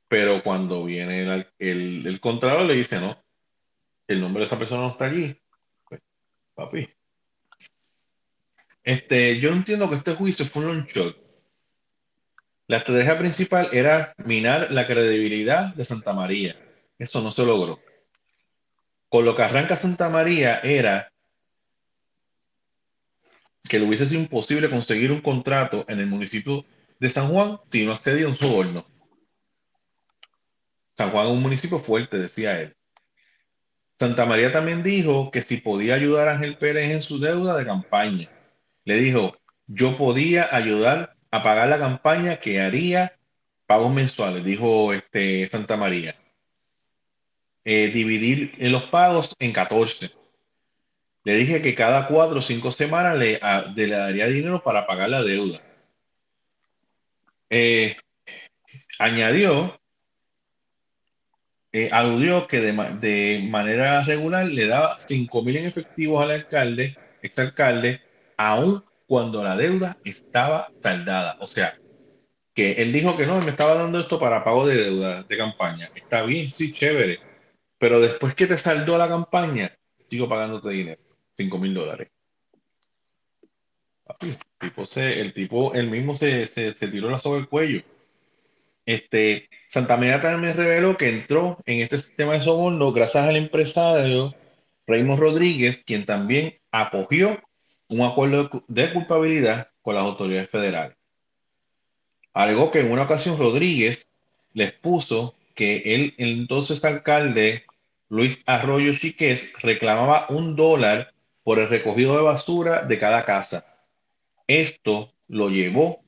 Pero 0.08 0.42
cuando 0.42 0.86
viene 0.86 1.22
el, 1.22 1.48
el, 1.60 2.08
el, 2.08 2.20
contralor 2.20 2.66
le 2.66 2.78
dice, 2.78 3.00
no, 3.00 3.16
el 4.08 4.22
nombre 4.22 4.40
de 4.42 4.48
esa 4.48 4.58
persona 4.58 4.82
no 4.82 4.90
está 4.90 5.06
allí. 5.06 5.38
Papi. 6.56 6.90
Este, 8.84 9.40
yo 9.40 9.50
entiendo 9.50 9.90
que 9.90 9.96
este 9.96 10.14
juicio 10.16 10.46
fue 10.46 10.66
un 10.66 10.78
long 10.78 10.88
la 12.68 12.78
estrategia 12.78 13.18
principal 13.18 13.70
era 13.74 14.14
minar 14.18 14.72
la 14.72 14.88
credibilidad 14.88 15.76
de 15.76 15.84
Santa 15.84 16.14
María. 16.14 16.56
Eso 16.98 17.22
no 17.22 17.30
se 17.30 17.46
logró. 17.46 17.80
Con 19.10 19.26
lo 19.26 19.36
que 19.36 19.44
arranca 19.44 19.76
Santa 19.76 20.10
María 20.10 20.60
era 20.60 21.12
que 23.68 23.80
le 23.80 23.86
hubiese 23.86 24.06
sido 24.06 24.22
imposible 24.22 24.70
conseguir 24.70 25.12
un 25.12 25.22
contrato 25.22 25.86
en 25.88 26.00
el 26.00 26.08
municipio 26.08 26.66
de 27.00 27.10
San 27.10 27.30
Juan 27.30 27.60
si 27.70 27.86
no 27.86 27.92
accedía 27.94 28.26
a 28.26 28.30
un 28.30 28.38
soborno. 28.38 28.86
San 30.96 31.12
Juan 31.12 31.28
es 31.28 31.34
un 31.34 31.42
municipio 31.42 31.80
fuerte, 31.80 32.18
decía 32.18 32.62
él. 32.62 32.76
Santa 34.00 34.26
María 34.26 34.52
también 34.52 34.84
dijo 34.84 35.32
que 35.32 35.42
si 35.42 35.58
podía 35.58 35.96
ayudar 35.96 36.28
a 36.28 36.34
Ángel 36.34 36.58
Pérez 36.58 36.92
en 36.92 37.02
su 37.02 37.20
deuda 37.20 37.58
de 37.58 37.66
campaña. 37.66 38.30
Le 38.86 38.96
dijo, 38.96 39.38
yo 39.68 39.96
podía 39.96 40.54
ayudar 40.56 41.16
a 41.32 41.44
pagar 41.44 41.70
la 41.70 41.80
campaña 41.80 42.38
que 42.40 42.62
haría 42.62 43.18
pagos 43.66 43.92
mensuales, 43.94 44.44
dijo 44.44 44.94
este 44.94 45.48
Santa 45.48 45.78
María. 45.78 46.16
Eh, 47.66 47.92
dividir 47.94 48.54
los 48.60 48.84
pagos 48.84 49.36
en 49.40 49.54
14. 49.54 50.12
Le 51.24 51.36
dije 51.36 51.62
que 51.62 51.76
cada 51.76 52.08
cuatro 52.08 52.40
o 52.40 52.42
cinco 52.42 52.72
semanas 52.72 53.18
le, 53.18 53.40
le 53.76 53.88
daría 53.88 54.28
dinero 54.28 54.62
para 54.62 54.86
pagar 54.86 55.10
la 55.10 55.24
deuda. 55.24 55.62
Eh, 57.50 57.96
añadió, 59.00 59.80
eh, 61.74 61.90
aludió 61.92 62.48
que 62.48 62.62
de, 62.62 63.42
manera 63.50 64.04
regular 64.04 64.46
le 64.46 64.68
daba 64.68 64.98
5 65.00 65.42
mil 65.42 65.58
en 65.58 65.66
efectivos 65.66 66.22
al 66.24 66.32
alcalde, 66.32 66.96
este 67.24 67.42
alcalde, 67.42 68.02
aún 68.38 68.84
cuando 69.08 69.44
la 69.44 69.58
deuda 69.58 69.98
estaba 70.06 70.72
saldada. 70.82 71.38
O 71.40 71.48
sea, 71.48 71.78
que 72.54 72.74
él 72.74 72.94
dijo 72.94 73.18
que 73.18 73.26
no, 73.26 73.42
me 73.42 73.50
estaba 73.50 73.74
dando 73.74 74.00
esto 74.00 74.20
para 74.20 74.44
pago 74.44 74.68
de 74.68 74.76
deuda 74.76 75.24
de 75.24 75.38
campaña. 75.38 75.90
Está 75.96 76.22
bien, 76.24 76.52
sí, 76.52 76.72
chévere. 76.72 77.20
Pero 77.80 78.00
después 78.00 78.36
que 78.36 78.46
te 78.46 78.58
saldó 78.58 78.98
la 78.98 79.08
campaña, 79.08 79.76
sigo 80.10 80.30
pagándote 80.30 80.70
dinero. 80.70 81.02
5 81.36 81.58
mil 81.58 81.74
dólares. 81.74 82.10
El 84.20 84.38
tipo, 84.60 84.86
se, 84.86 85.22
el 85.22 85.34
tipo, 85.34 85.74
él 85.74 85.90
mismo 85.90 86.14
se, 86.14 86.46
se, 86.46 86.74
tiró 86.74 87.10
la 87.10 87.18
soga 87.18 87.40
el 87.40 87.50
cuello. 87.50 87.82
Este, 88.86 89.50
Santa 89.68 89.98
María 89.98 90.20
también 90.20 90.58
reveló 90.58 90.98
que 90.98 91.10
entró 91.10 91.58
en 91.66 91.82
este 91.82 91.98
sistema 91.98 92.34
de 92.34 92.42
soborno 92.42 92.92
gracias 92.92 93.28
al 93.28 93.38
empresario 93.38 94.36
Raymond 94.88 95.20
Rodríguez, 95.20 95.82
quien 95.86 96.06
también 96.06 96.60
acogió 96.72 97.42
un 97.88 98.02
acuerdo 98.02 98.50
de 98.68 98.92
culpabilidad 98.92 99.70
con 99.82 99.96
las 99.96 100.04
autoridades 100.04 100.50
federales. 100.50 100.98
Algo 102.34 102.72
que 102.72 102.80
en 102.80 102.92
una 102.92 103.04
ocasión 103.04 103.38
Rodríguez 103.38 104.08
les 104.54 104.74
puso 104.74 105.36
que 105.56 105.96
el 105.96 106.16
entonces 106.18 106.84
alcalde 106.84 107.64
Luis 108.10 108.44
Arroyo 108.46 108.94
Chiqués, 108.94 109.54
reclamaba 109.62 110.28
un 110.30 110.56
dólar 110.56 111.14
por 111.44 111.58
el 111.58 111.68
recogido 111.68 112.16
de 112.16 112.22
basura 112.22 112.84
de 112.84 113.00
cada 113.00 113.26
casa. 113.26 113.66
Esto 114.48 115.12
lo 115.28 115.50
llevó 115.50 116.04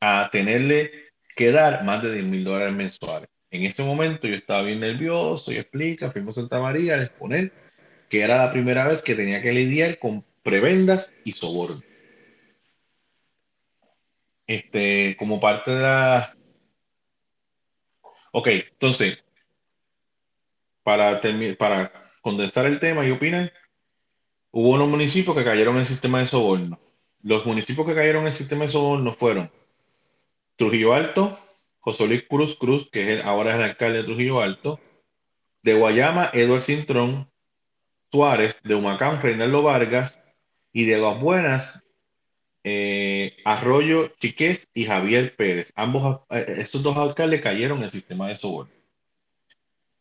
a 0.00 0.28
tenerle 0.32 1.05
que 1.36 1.52
dar 1.52 1.84
más 1.84 2.02
de 2.02 2.12
10 2.12 2.24
mil 2.24 2.42
dólares 2.42 2.74
mensuales. 2.74 3.28
En 3.50 3.62
ese 3.62 3.84
momento 3.84 4.26
yo 4.26 4.34
estaba 4.34 4.62
bien 4.62 4.80
nervioso 4.80 5.52
y 5.52 5.56
explica, 5.58 6.10
fuimos 6.10 6.34
Santa 6.34 6.60
María 6.60 6.94
a 6.94 7.02
exponer 7.04 7.52
que 8.10 8.22
era 8.22 8.36
la 8.38 8.50
primera 8.50 8.86
vez 8.88 9.02
que 9.02 9.14
tenía 9.14 9.40
que 9.40 9.52
lidiar 9.52 10.00
con 10.00 10.24
prebendas 10.42 11.14
y 11.24 11.32
soborno. 11.32 11.80
Este, 14.48 15.16
como 15.16 15.38
parte 15.38 15.70
de 15.70 15.82
la... 15.82 16.36
Ok, 18.32 18.48
entonces, 18.48 19.18
para, 20.82 21.20
para 21.58 21.92
condensar 22.20 22.66
el 22.66 22.80
tema 22.80 23.06
y 23.06 23.10
opinar, 23.12 23.52
Hubo 24.58 24.70
unos 24.70 24.88
municipios 24.88 25.36
que 25.36 25.44
cayeron 25.44 25.74
en 25.74 25.80
el 25.80 25.86
sistema 25.86 26.18
de 26.18 26.24
soborno. 26.24 26.80
Los 27.20 27.44
municipios 27.44 27.86
que 27.86 27.94
cayeron 27.94 28.22
en 28.22 28.28
el 28.28 28.32
sistema 28.32 28.62
de 28.62 28.68
soborno 28.68 29.12
fueron 29.12 29.52
Trujillo 30.56 30.94
Alto, 30.94 31.38
José 31.78 32.06
Luis 32.08 32.24
Cruz 32.28 32.56
Cruz, 32.56 32.88
que 32.90 33.22
ahora 33.22 33.50
es 33.50 33.56
el 33.56 33.62
alcalde 33.62 33.98
de 33.98 34.04
Trujillo 34.04 34.40
Alto, 34.40 34.80
de 35.62 35.74
Guayama, 35.74 36.30
Eduardo 36.32 36.60
Cintrón, 36.60 37.30
Suárez, 38.10 38.60
de 38.62 38.74
Humacán, 38.74 39.20
Reinaldo 39.20 39.62
Vargas, 39.62 40.20
y 40.72 40.84
de 40.84 40.98
Las 40.98 41.18
Buenas, 41.20 41.86
eh, 42.62 43.36
Arroyo 43.44 44.08
Chiqués 44.20 44.68
y 44.74 44.84
Javier 44.84 45.34
Pérez. 45.36 45.72
Ambos, 45.74 46.20
eh, 46.30 46.56
estos 46.58 46.82
dos 46.82 46.96
alcaldes 46.96 47.40
cayeron 47.40 47.78
en 47.78 47.84
el 47.84 47.90
sistema 47.90 48.28
de 48.28 48.36
soborno. 48.36 48.72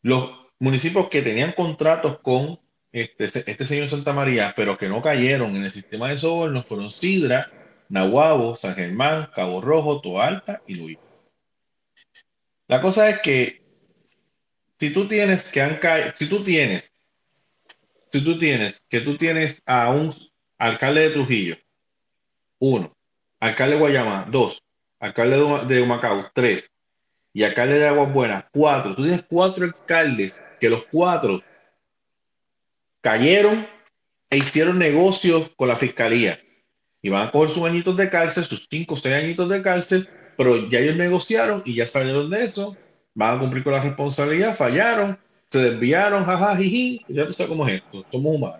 Los 0.01 0.31
municipios 0.59 1.07
que 1.09 1.21
tenían 1.21 1.53
contratos 1.53 2.19
con 2.19 2.59
este, 2.91 3.25
este 3.25 3.65
señor 3.65 3.87
Santa 3.87 4.11
María, 4.13 4.53
pero 4.55 4.77
que 4.77 4.89
no 4.89 5.01
cayeron 5.01 5.55
en 5.55 5.63
el 5.63 5.71
sistema 5.71 6.09
de 6.09 6.17
sobornos 6.17 6.65
fueron 6.65 6.89
Sidra, 6.89 7.51
Nahuabo, 7.89 8.55
San 8.55 8.75
Germán, 8.75 9.29
Cabo 9.35 9.61
Rojo, 9.61 10.01
Toalta 10.01 10.61
y 10.67 10.75
Luis. 10.75 10.97
La 12.67 12.81
cosa 12.81 13.09
es 13.09 13.19
que 13.19 13.61
si 14.79 14.91
tú 14.91 15.07
tienes 15.07 15.43
que 15.43 15.61
han 15.61 15.79
si 16.15 16.27
tú 16.27 16.43
tienes, 16.43 16.91
si 18.11 18.23
tú 18.23 18.37
tienes 18.39 18.81
que 18.89 19.01
tú 19.01 19.17
tienes 19.17 19.61
a 19.65 19.91
un 19.91 20.13
alcalde 20.57 21.01
de 21.01 21.09
Trujillo, 21.09 21.57
uno, 22.59 22.95
alcalde 23.39 23.75
de 23.75 23.81
Guayama, 23.81 24.27
dos, 24.29 24.63
alcalde 24.99 25.65
de 25.67 25.81
Humacao, 25.81 26.31
tres, 26.33 26.71
y 27.35 27.43
alcalde 27.43 27.79
de 27.79 27.87
Aguas 27.87 28.13
Buenas, 28.13 28.45
cuatro. 28.53 28.95
Tú 28.95 29.03
tienes 29.03 29.25
cuatro 29.27 29.65
alcaldes 29.65 30.41
que 30.57 30.69
los 30.69 30.85
cuatro 30.85 31.43
cayeron 33.01 33.67
e 34.29 34.37
hicieron 34.37 34.79
negocios 34.79 35.51
con 35.57 35.67
la 35.67 35.75
fiscalía. 35.75 36.39
Y 37.05 37.09
van 37.09 37.27
a 37.27 37.31
coger 37.31 37.51
sus 37.51 37.63
añitos 37.63 37.95
de 37.95 38.09
cárcel, 38.09 38.45
sus 38.45 38.65
cinco 38.67 38.95
o 38.95 38.97
seis 38.97 39.13
añitos 39.13 39.47
de 39.47 39.61
cárcel, 39.61 40.09
pero 40.35 40.67
ya 40.67 40.79
ellos 40.79 40.95
negociaron 40.95 41.61
y 41.63 41.75
ya 41.75 41.85
salieron 41.85 42.31
de 42.31 42.43
eso. 42.43 42.75
Van 43.13 43.37
a 43.37 43.39
cumplir 43.39 43.63
con 43.63 43.73
la 43.73 43.81
responsabilidad, 43.83 44.57
fallaron, 44.57 45.15
se 45.51 45.59
desviaron, 45.59 46.25
jaja, 46.25 46.59
ya 46.59 47.27
tú 47.27 47.33
sabes 47.33 47.47
cómo 47.47 47.67
es 47.67 47.75
esto, 47.75 48.03
somos 48.11 48.35
humanos. 48.35 48.59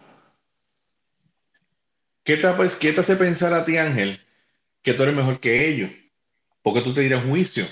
¿Qué 2.23 2.37
te, 2.37 2.47
¿Qué 2.79 2.93
te 2.93 3.01
hace 3.01 3.15
pensar 3.15 3.51
a 3.51 3.65
ti, 3.65 3.77
Ángel, 3.77 4.21
que 4.83 4.93
tú 4.93 5.01
eres 5.01 5.15
mejor 5.15 5.39
que 5.39 5.67
ellos? 5.67 5.89
Porque 6.61 6.81
tú 6.81 6.93
te 6.93 7.01
dirás 7.01 7.25
juicio. 7.25 7.65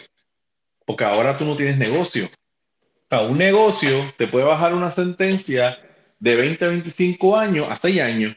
Porque 0.87 1.03
ahora 1.03 1.37
tú 1.37 1.45
no 1.45 1.55
tienes 1.55 1.77
negocio. 1.77 2.25
O 2.25 3.05
sea, 3.11 3.21
un 3.21 3.37
negocio 3.37 4.11
te 4.17 4.25
puede 4.25 4.45
bajar 4.45 4.73
una 4.73 4.89
sentencia 4.89 5.77
de 6.19 6.35
20 6.35 6.65
a 6.65 6.67
25 6.69 7.37
años 7.37 7.67
a 7.69 7.75
6 7.75 8.01
años. 8.01 8.35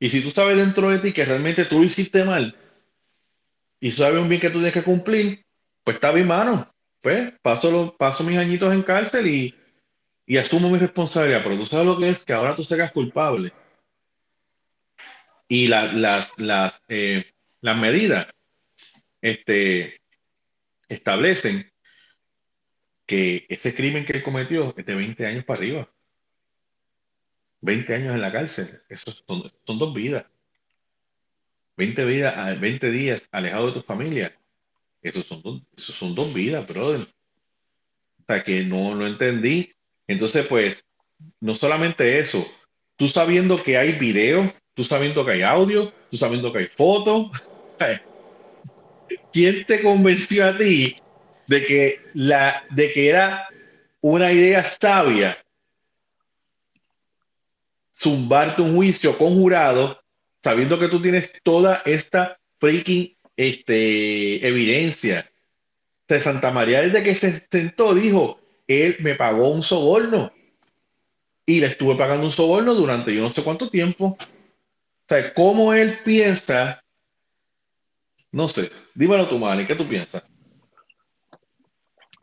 Y 0.00 0.08
si 0.08 0.22
tú 0.22 0.30
sabes 0.30 0.56
dentro 0.56 0.90
de 0.90 0.98
ti 0.98 1.12
que 1.12 1.26
realmente 1.26 1.66
tú 1.66 1.78
lo 1.78 1.84
hiciste 1.84 2.24
mal 2.24 2.56
y 3.78 3.92
sabes 3.92 4.20
un 4.20 4.28
bien 4.28 4.40
que 4.40 4.48
tú 4.48 4.54
tienes 4.54 4.72
que 4.72 4.82
cumplir, 4.82 5.44
pues 5.84 5.96
está 5.96 6.10
bien, 6.10 6.26
mano. 6.26 6.66
Pues 7.02 7.32
paso, 7.42 7.94
paso 7.98 8.24
mis 8.24 8.38
añitos 8.38 8.72
en 8.72 8.82
cárcel 8.82 9.26
y, 9.26 9.54
y 10.26 10.38
asumo 10.38 10.70
mi 10.70 10.78
responsabilidad. 10.78 11.42
Pero 11.44 11.56
tú 11.56 11.66
sabes 11.66 11.86
lo 11.86 11.98
que 11.98 12.08
es 12.08 12.24
que 12.24 12.32
ahora 12.32 12.56
tú 12.56 12.64
seas 12.64 12.92
culpable. 12.92 13.52
Y 15.48 15.66
las, 15.68 15.92
las, 16.38 16.82
eh, 16.88 17.32
las 17.60 17.76
medidas 17.76 18.26
este, 19.20 20.00
establecen 20.88 21.70
que 23.04 23.44
ese 23.48 23.74
crimen 23.74 24.04
que 24.04 24.14
él 24.14 24.22
cometió 24.22 24.72
es 24.76 24.86
de 24.86 24.94
20 24.94 25.26
años 25.26 25.44
para 25.44 25.58
arriba. 25.58 25.90
20 27.60 27.94
años 27.94 28.14
en 28.14 28.20
la 28.20 28.32
cárcel, 28.32 28.68
eso 28.88 29.12
son, 29.26 29.78
dos 29.78 29.94
vidas. 29.94 30.24
20, 31.76 32.04
vidas, 32.04 32.60
20 32.60 32.90
días 32.90 33.28
alejado 33.32 33.68
de 33.68 33.72
tu 33.72 33.82
familia, 33.82 34.36
esos 35.02 35.26
son, 35.26 35.42
dos, 35.42 35.62
son 35.76 36.14
dos 36.14 36.32
vidas, 36.32 36.66
brother. 36.66 37.06
O 38.28 38.44
que 38.44 38.64
no 38.64 38.94
lo 38.94 39.06
entendí. 39.06 39.72
Entonces, 40.06 40.46
pues, 40.46 40.84
no 41.40 41.54
solamente 41.54 42.18
eso, 42.18 42.46
tú 42.96 43.08
sabiendo 43.08 43.62
que 43.62 43.76
hay 43.76 43.92
video, 43.92 44.52
tú 44.74 44.84
sabiendo 44.84 45.24
que 45.24 45.32
hay 45.32 45.42
audio, 45.42 45.92
tú 46.10 46.16
sabiendo 46.16 46.52
que 46.52 46.60
hay 46.60 46.66
fotos, 46.66 47.30
¿quién 49.32 49.64
te 49.64 49.82
convenció 49.82 50.46
a 50.46 50.56
ti 50.56 50.96
de 51.46 51.66
que, 51.66 52.00
la, 52.14 52.64
de 52.70 52.92
que 52.92 53.08
era 53.08 53.48
una 54.00 54.32
idea 54.32 54.64
sabia 54.64 55.36
zumbarte 58.00 58.62
un 58.62 58.74
juicio 58.74 59.16
conjurado 59.18 60.00
sabiendo 60.42 60.78
que 60.78 60.88
tú 60.88 61.02
tienes 61.02 61.32
toda 61.42 61.82
esta 61.84 62.38
freaking 62.58 63.14
este, 63.36 64.46
evidencia. 64.46 65.26
De 66.08 66.18
Santa 66.18 66.50
María, 66.50 66.80
desde 66.80 67.04
que 67.04 67.14
se 67.14 67.46
sentó, 67.48 67.94
dijo, 67.94 68.40
él 68.66 68.96
me 68.98 69.14
pagó 69.14 69.48
un 69.50 69.62
soborno 69.62 70.32
y 71.46 71.60
le 71.60 71.68
estuve 71.68 71.94
pagando 71.94 72.26
un 72.26 72.32
soborno 72.32 72.74
durante 72.74 73.14
yo 73.14 73.22
no 73.22 73.30
sé 73.30 73.44
cuánto 73.44 73.70
tiempo. 73.70 74.06
O 74.06 74.18
sea, 75.08 75.32
¿cómo 75.34 75.72
él 75.72 76.00
piensa? 76.02 76.82
No 78.32 78.48
sé, 78.48 78.70
dímelo 78.94 79.28
tú, 79.28 79.38
Manny, 79.38 79.66
¿qué 79.66 79.76
tú 79.76 79.86
piensas? 79.86 80.24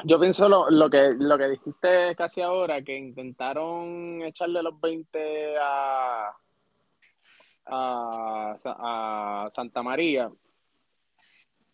Yo 0.03 0.19
pienso 0.19 0.47
lo, 0.47 0.69
lo, 0.69 0.89
que, 0.89 1.15
lo 1.17 1.37
que 1.37 1.49
dijiste 1.49 2.15
casi 2.15 2.41
ahora, 2.41 2.83
que 2.83 2.95
intentaron 2.95 4.21
echarle 4.21 4.61
los 4.61 4.79
20 4.79 5.57
a, 5.59 6.37
a, 7.65 9.47
Santa 9.49 9.81
María 9.81 10.31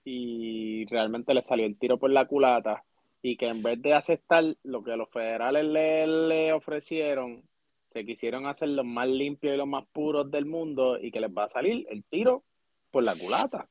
y 0.06 0.86
realmente 0.86 1.34
le 1.34 1.44
salió 1.44 1.66
el 1.66 1.78
tiro 1.78 1.98
por 1.98 2.12
la 2.12 2.26
culata 2.26 2.86
y 3.22 3.36
que 3.36 3.48
en 3.48 3.62
vez 3.62 3.82
de 3.82 3.94
aceptar 3.94 4.44
lo 4.64 4.84
que 4.84 4.96
los 4.96 5.10
federales 5.10 5.66
le, 5.66 6.08
le 6.08 6.54
ofrecieron, 6.54 7.44
se 7.88 8.06
quisieron 8.06 8.46
hacer 8.46 8.70
los 8.70 8.86
más 8.86 9.08
limpios 9.08 9.54
y 9.54 9.58
los 9.58 9.68
más 9.68 9.86
puros 9.92 10.32
del 10.32 10.46
mundo 10.46 10.98
y 11.00 11.12
que 11.12 11.20
les 11.20 11.30
va 11.30 11.44
a 11.46 11.50
salir 11.50 11.86
el 11.90 12.04
tiro 12.06 12.44
por 12.90 13.04
la 13.04 13.16
culata. 13.16 13.68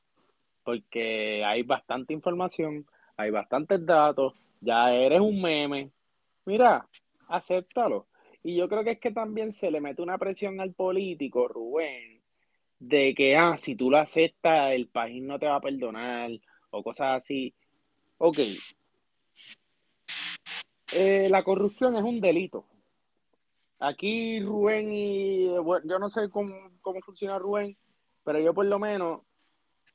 Porque 0.63 1.43
hay 1.43 1.63
bastante 1.63 2.13
información, 2.13 2.85
hay 3.17 3.31
bastantes 3.31 3.85
datos, 3.85 4.33
ya 4.61 4.93
eres 4.93 5.19
un 5.19 5.41
meme. 5.41 5.91
Mira, 6.45 6.87
acéptalo. 7.27 8.07
Y 8.43 8.55
yo 8.57 8.67
creo 8.67 8.83
que 8.83 8.91
es 8.91 8.99
que 8.99 9.11
también 9.11 9.53
se 9.53 9.71
le 9.71 9.79
mete 9.79 10.01
una 10.01 10.17
presión 10.17 10.59
al 10.59 10.73
político, 10.73 11.47
Rubén, 11.47 12.21
de 12.79 13.13
que, 13.15 13.37
ah, 13.37 13.55
si 13.55 13.75
tú 13.75 13.89
lo 13.89 13.97
aceptas, 13.97 14.71
el 14.71 14.89
país 14.89 15.23
no 15.23 15.39
te 15.39 15.47
va 15.47 15.55
a 15.55 15.61
perdonar 15.61 16.31
o 16.71 16.83
cosas 16.83 17.17
así. 17.17 17.53
Ok. 18.17 18.39
Eh, 20.93 21.27
la 21.29 21.43
corrupción 21.43 21.95
es 21.95 22.03
un 22.03 22.19
delito. 22.19 22.65
Aquí 23.79 24.39
Rubén 24.39 24.91
y 24.91 25.47
yo 25.47 25.99
no 25.99 26.09
sé 26.09 26.29
cómo, 26.29 26.55
funciona 27.03 27.39
Rubén, 27.39 27.77
pero 28.23 28.39
yo 28.39 28.53
por 28.53 28.65
lo 28.65 28.79
menos, 28.79 29.21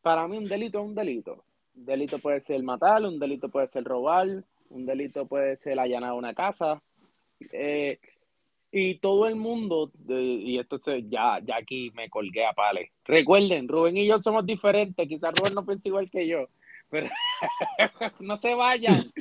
para 0.02 0.26
mí 0.28 0.36
un 0.36 0.44
delito 0.44 0.78
es 0.78 0.84
un 0.84 0.94
delito. 0.94 1.44
Un 1.78 1.84
delito 1.84 2.18
puede 2.18 2.40
ser 2.40 2.60
matar, 2.64 3.04
un 3.04 3.20
delito 3.20 3.48
puede 3.48 3.68
ser 3.68 3.84
robar, 3.84 4.44
un 4.68 4.84
delito 4.84 5.26
puede 5.26 5.56
ser 5.56 5.78
allanar 5.78 6.12
una 6.12 6.34
casa. 6.34 6.82
Eh, 7.52 8.00
y 8.72 8.96
todo 8.96 9.28
el 9.28 9.36
mundo, 9.36 9.92
y 10.08 10.58
entonces 10.58 11.04
ya, 11.08 11.38
ya 11.42 11.56
aquí 11.56 11.92
me 11.94 12.10
colgué 12.10 12.44
a 12.44 12.52
pales. 12.52 12.90
Recuerden, 13.04 13.68
Rubén 13.68 13.96
y 13.96 14.06
yo 14.06 14.18
somos 14.18 14.44
diferentes, 14.44 15.06
quizás 15.06 15.32
Rubén 15.34 15.54
no 15.54 15.64
piensa 15.64 15.88
igual 15.88 16.10
que 16.10 16.26
yo, 16.26 16.48
pero 16.90 17.08
no 18.20 18.36
se 18.36 18.54
vayan. 18.54 19.12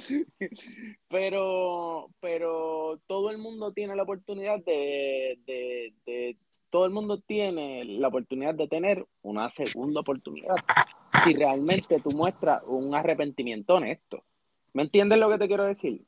pero, 1.07 2.09
pero 2.19 2.99
todo 3.05 3.29
el 3.29 3.37
mundo 3.37 3.71
tiene 3.71 3.95
la 3.95 4.03
oportunidad 4.03 4.59
de, 4.65 5.37
de, 5.45 6.37
todo 6.71 6.85
el 6.85 6.91
mundo 6.91 7.19
tiene 7.19 7.85
la 7.85 8.07
oportunidad 8.07 8.55
de 8.55 8.67
tener 8.67 9.05
una 9.21 9.49
segunda 9.49 10.01
oportunidad. 10.01 10.55
Si 11.23 11.33
realmente 11.33 11.99
tú 11.99 12.11
muestras 12.11 12.61
un 12.65 12.93
arrepentimiento 12.95 13.75
honesto. 13.75 14.23
¿Me 14.73 14.83
entiendes 14.83 15.19
lo 15.19 15.29
que 15.29 15.37
te 15.37 15.47
quiero 15.47 15.65
decir? 15.65 16.05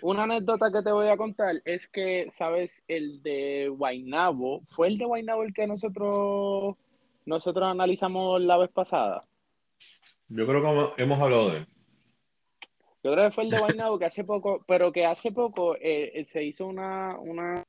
Una 0.00 0.22
anécdota 0.22 0.72
que 0.72 0.82
te 0.82 0.90
voy 0.90 1.08
a 1.08 1.18
contar 1.18 1.60
es 1.66 1.86
que, 1.86 2.28
¿sabes? 2.30 2.82
El 2.88 3.22
de 3.22 3.68
Guainabo, 3.68 4.62
¿fue 4.74 4.88
el 4.88 4.96
de 4.96 5.04
Guainabo 5.04 5.42
el 5.42 5.52
que 5.52 5.66
nosotros, 5.66 6.76
nosotros 7.26 7.68
analizamos 7.68 8.40
la 8.40 8.56
vez 8.56 8.70
pasada? 8.70 9.20
Yo 10.28 10.46
creo 10.46 10.94
que 10.96 11.02
hemos 11.02 11.20
hablado 11.20 11.50
de 11.50 11.58
él. 11.58 11.66
Yo 13.04 13.12
creo 13.12 13.26
que 13.26 13.34
fue 13.34 13.44
el 13.44 13.50
de 13.50 13.58
Guaynabo 13.58 13.98
que 13.98 14.06
hace 14.06 14.24
poco, 14.24 14.64
pero 14.66 14.92
que 14.92 15.04
hace 15.04 15.30
poco 15.30 15.76
eh, 15.76 16.12
eh, 16.14 16.24
se 16.24 16.42
hizo 16.42 16.66
una, 16.66 17.18
una, 17.18 17.62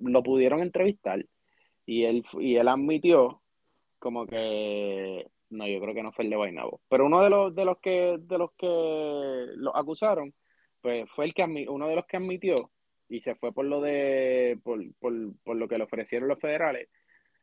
lo 0.00 0.22
pudieron 0.22 0.60
entrevistar 0.60 1.24
y 1.84 2.04
él, 2.04 2.24
y 2.40 2.56
él 2.56 2.66
admitió 2.66 3.42
como 3.98 4.26
que, 4.26 5.26
no, 5.50 5.66
yo 5.66 5.80
creo 5.80 5.94
que 5.94 6.02
no 6.02 6.12
fue 6.12 6.24
el 6.24 6.30
de 6.30 6.36
Guaynabo, 6.36 6.80
pero 6.88 7.06
uno 7.06 7.22
de 7.22 7.30
los, 7.30 7.54
de 7.54 7.64
los 7.64 7.78
que, 7.78 8.16
de 8.20 8.38
los 8.38 8.52
que 8.52 9.46
lo 9.56 9.76
acusaron, 9.76 10.34
pues 10.80 11.10
fue 11.10 11.26
el 11.26 11.34
que 11.34 11.66
uno 11.68 11.88
de 11.88 11.96
los 11.96 12.06
que 12.06 12.16
admitió 12.16 12.70
y 13.08 13.20
se 13.20 13.34
fue 13.34 13.52
por 13.52 13.64
lo 13.64 13.80
de, 13.80 14.58
por, 14.62 14.80
por, 15.00 15.12
por 15.44 15.56
lo 15.56 15.68
que 15.68 15.78
le 15.78 15.84
ofrecieron 15.84 16.28
los 16.28 16.38
federales. 16.38 16.88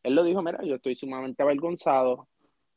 Él 0.04 0.16
lo 0.16 0.24
dijo, 0.24 0.42
mira, 0.42 0.64
yo 0.64 0.76
estoy 0.76 0.96
sumamente 0.96 1.42
avergonzado, 1.42 2.28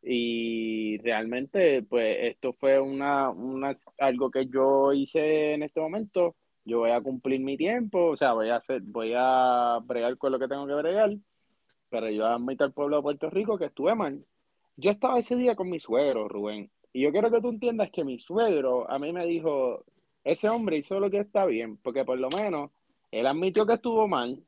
y 0.02 0.98
realmente, 0.98 1.82
pues 1.82 2.16
esto 2.20 2.52
fue 2.54 2.80
una, 2.80 3.30
una, 3.30 3.74
algo 3.98 4.30
que 4.30 4.46
yo 4.46 4.92
hice 4.92 5.54
en 5.54 5.62
este 5.62 5.80
momento. 5.80 6.36
Yo 6.64 6.78
voy 6.80 6.90
a 6.90 7.00
cumplir 7.00 7.40
mi 7.40 7.56
tiempo, 7.56 8.10
o 8.10 8.16
sea, 8.16 8.32
voy 8.32 8.50
a 8.50 8.56
hacer, 8.56 8.82
voy 8.82 9.12
a 9.16 9.78
bregar 9.84 10.16
con 10.18 10.32
lo 10.32 10.38
que 10.38 10.48
tengo 10.48 10.66
que 10.66 10.74
bregar, 10.74 11.10
pero 11.90 12.10
yo 12.10 12.26
admito 12.26 12.64
al 12.64 12.72
pueblo 12.72 12.96
de 12.96 13.02
Puerto 13.02 13.30
Rico 13.30 13.58
que 13.58 13.66
estuve 13.66 13.94
mal. 13.94 14.24
Yo 14.76 14.90
estaba 14.90 15.18
ese 15.18 15.36
día 15.36 15.56
con 15.56 15.70
mi 15.70 15.80
suegro, 15.80 16.28
Rubén, 16.28 16.70
y 16.92 17.02
yo 17.02 17.12
quiero 17.12 17.30
que 17.30 17.40
tú 17.40 17.48
entiendas 17.48 17.90
que 17.90 18.04
mi 18.04 18.18
suegro 18.18 18.90
a 18.90 18.98
mí 18.98 19.12
me 19.12 19.26
dijo, 19.26 19.84
ese 20.24 20.48
hombre 20.48 20.78
hizo 20.78 21.00
lo 21.00 21.10
que 21.10 21.18
está 21.18 21.46
bien, 21.46 21.76
porque 21.78 22.04
por 22.04 22.18
lo 22.18 22.28
menos 22.30 22.70
él 23.10 23.26
admitió 23.26 23.66
que 23.66 23.74
estuvo 23.74 24.06
mal 24.08 24.42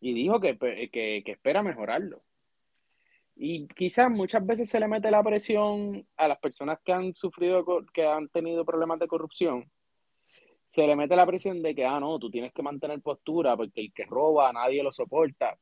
y 0.00 0.14
dijo 0.14 0.40
que, 0.40 0.58
que, 0.58 1.22
que 1.24 1.32
espera 1.32 1.62
mejorarlo. 1.62 2.22
Y 3.36 3.66
quizás 3.68 4.10
muchas 4.10 4.44
veces 4.44 4.68
se 4.68 4.78
le 4.78 4.86
mete 4.86 5.10
la 5.10 5.22
presión 5.22 6.06
a 6.16 6.28
las 6.28 6.38
personas 6.38 6.78
que 6.84 6.92
han 6.92 7.14
sufrido, 7.14 7.64
que 7.92 8.06
han 8.06 8.28
tenido 8.28 8.64
problemas 8.64 8.98
de 8.98 9.08
corrupción. 9.08 9.70
Se 10.68 10.86
le 10.86 10.94
mete 10.94 11.16
la 11.16 11.26
presión 11.26 11.62
de 11.62 11.74
que, 11.74 11.86
ah, 11.86 11.98
no, 11.98 12.18
tú 12.18 12.30
tienes 12.30 12.52
que 12.52 12.62
mantener 12.62 13.00
postura 13.00 13.56
porque 13.56 13.80
el 13.80 13.92
que 13.94 14.04
roba, 14.04 14.52
nadie 14.52 14.82
lo 14.82 14.92
soporta. 14.92 15.58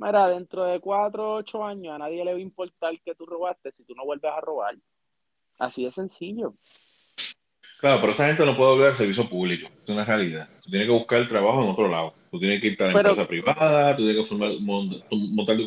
Mira, 0.00 0.30
dentro 0.30 0.64
de 0.64 0.80
cuatro 0.80 1.32
o 1.32 1.34
ocho 1.36 1.62
años 1.62 1.94
a 1.94 1.98
nadie 1.98 2.24
le 2.24 2.32
va 2.32 2.38
a 2.38 2.40
importar 2.40 2.98
que 3.04 3.14
tú 3.14 3.26
robaste 3.26 3.70
si 3.70 3.84
tú 3.84 3.94
no 3.94 4.06
vuelves 4.06 4.32
a 4.32 4.40
robar. 4.40 4.74
Así 5.58 5.84
de 5.84 5.90
sencillo. 5.90 6.54
Claro, 7.80 8.00
pero 8.00 8.12
esa 8.12 8.28
gente 8.28 8.46
no 8.46 8.56
puede 8.56 8.70
volver 8.70 8.88
al 8.88 8.94
servicio 8.94 9.28
público. 9.28 9.68
Es 9.84 9.90
una 9.90 10.06
realidad. 10.06 10.48
Tú 10.62 10.70
tienes 10.70 10.88
que 10.88 10.94
buscar 10.94 11.20
el 11.20 11.28
trabajo 11.28 11.62
en 11.62 11.68
otro 11.68 11.86
lado. 11.86 12.14
Tú 12.30 12.40
tienes 12.40 12.62
que 12.62 12.68
ir 12.68 12.82
a 12.82 12.86
la 12.86 12.92
empresa 12.92 13.28
privada, 13.28 13.94
tú 13.94 14.02
tienes 14.06 14.22
que 14.22 14.28
formar, 14.28 14.52
montar 15.10 15.58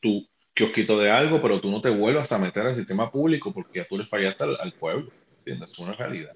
tu, 0.00 0.28
kiosquito 0.54 0.98
de 1.00 1.10
algo, 1.10 1.42
pero 1.42 1.60
tú 1.60 1.68
no 1.68 1.80
te 1.80 1.90
vuelvas 1.90 2.30
a 2.30 2.38
meter 2.38 2.68
al 2.68 2.76
sistema 2.76 3.10
público 3.10 3.52
porque 3.52 3.80
ya 3.80 3.86
tú 3.88 3.98
le 3.98 4.06
fallaste 4.06 4.44
al, 4.44 4.72
pueblo. 4.78 5.12
¿Entiendes? 5.38 5.72
Es 5.72 5.78
una 5.80 5.92
realidad. 5.92 6.32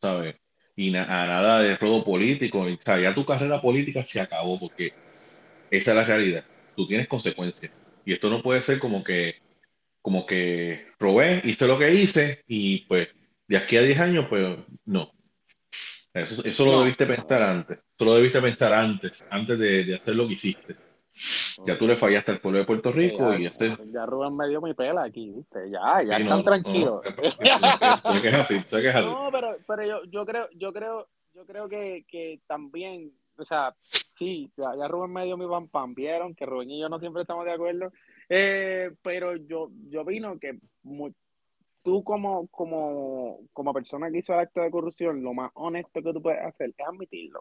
¿Sabes? 0.00 0.36
Y 0.74 0.88
a 0.96 1.04
nada 1.04 1.60
de 1.60 1.76
robo 1.76 2.02
político. 2.02 2.60
O 2.60 2.76
sea, 2.82 2.98
ya 2.98 3.14
tu 3.14 3.26
carrera 3.26 3.60
política 3.60 4.02
se 4.02 4.22
acabó 4.22 4.58
porque 4.58 4.92
esa 5.70 5.90
es 5.90 5.96
la 5.96 6.04
realidad. 6.04 6.44
Tú 6.76 6.86
tienes 6.86 7.08
consecuencias. 7.08 7.76
Y 8.04 8.12
esto 8.12 8.30
no 8.30 8.42
puede 8.42 8.60
ser 8.60 8.78
como 8.78 9.04
que, 9.04 9.36
como 10.02 10.26
que 10.26 10.86
robé, 10.98 11.42
hice 11.44 11.66
lo 11.66 11.78
que 11.78 11.92
hice 11.92 12.42
y 12.46 12.86
pues 12.86 13.08
de 13.46 13.56
aquí 13.56 13.76
a 13.76 13.82
10 13.82 14.00
años, 14.00 14.26
pues 14.28 14.58
no. 14.84 15.10
Eso, 16.12 16.44
eso 16.44 16.64
lo 16.64 16.80
debiste 16.80 17.06
pensar 17.06 17.42
antes. 17.42 17.78
Eso 17.78 18.04
lo 18.04 18.14
debiste 18.14 18.40
pensar 18.40 18.72
antes, 18.72 19.24
antes 19.30 19.58
de, 19.58 19.84
de 19.84 19.94
hacer 19.94 20.16
lo 20.16 20.26
que 20.26 20.34
hiciste. 20.34 20.76
Ya 21.66 21.76
tú 21.76 21.86
le 21.86 21.96
fallaste 21.96 22.30
al 22.30 22.40
pueblo 22.40 22.60
de 22.60 22.64
Puerto 22.64 22.92
Rico 22.92 23.34
y 23.34 23.46
este. 23.46 23.76
Ya 23.92 24.06
Rubén 24.06 24.36
me 24.36 24.48
dio 24.48 24.60
mi 24.60 24.74
pela 24.74 25.02
aquí, 25.02 25.30
¿viste? 25.30 25.70
Ya, 25.70 26.02
ya 26.02 26.16
están 26.18 26.44
tranquilos. 26.44 27.02
No, 29.10 29.30
pero, 29.32 29.56
pero 29.66 29.84
yo, 29.84 30.04
yo 30.04 30.24
creo, 30.24 30.48
yo 30.54 30.72
creo, 30.72 31.08
yo 31.34 31.44
creo 31.44 31.68
que, 31.68 32.04
que 32.08 32.40
también, 32.46 33.12
o 33.36 33.44
sea, 33.44 33.74
sí, 34.20 34.52
ya, 34.54 34.76
ya 34.76 34.86
Rubén 34.86 35.12
me 35.12 35.24
dio 35.24 35.38
mi 35.38 35.46
pam 35.46 35.68
pam, 35.68 35.94
vieron 35.94 36.34
que 36.34 36.44
Rubén 36.44 36.70
y 36.70 36.78
yo 36.78 36.90
no 36.90 37.00
siempre 37.00 37.22
estamos 37.22 37.46
de 37.46 37.52
acuerdo, 37.52 37.90
eh, 38.28 38.90
pero 39.02 39.34
yo, 39.36 39.70
yo 39.88 40.04
vino 40.04 40.38
que 40.38 40.58
tú 41.82 42.04
como, 42.04 42.46
como, 42.48 43.38
como 43.54 43.72
persona 43.72 44.10
que 44.10 44.18
hizo 44.18 44.34
el 44.34 44.40
acto 44.40 44.60
de 44.60 44.70
corrupción, 44.70 45.22
lo 45.22 45.32
más 45.32 45.50
honesto 45.54 46.02
que 46.02 46.12
tú 46.12 46.20
puedes 46.20 46.44
hacer 46.44 46.74
es 46.76 46.86
admitirlo. 46.86 47.40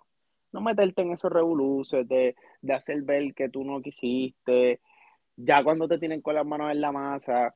No 0.53 0.61
meterte 0.61 1.01
en 1.01 1.11
esos 1.11 1.31
revoluces 1.31 2.07
de, 2.07 2.35
hacer 2.73 3.01
ver 3.01 3.33
que 3.35 3.49
tú 3.49 3.65
no 3.65 3.81
quisiste, 3.81 4.79
ya 5.35 5.61
cuando 5.61 5.85
te 5.87 5.99
tienen 5.99 6.21
con 6.21 6.35
las 6.35 6.45
manos 6.45 6.71
en 6.71 6.79
la 6.79 6.93
masa, 6.93 7.53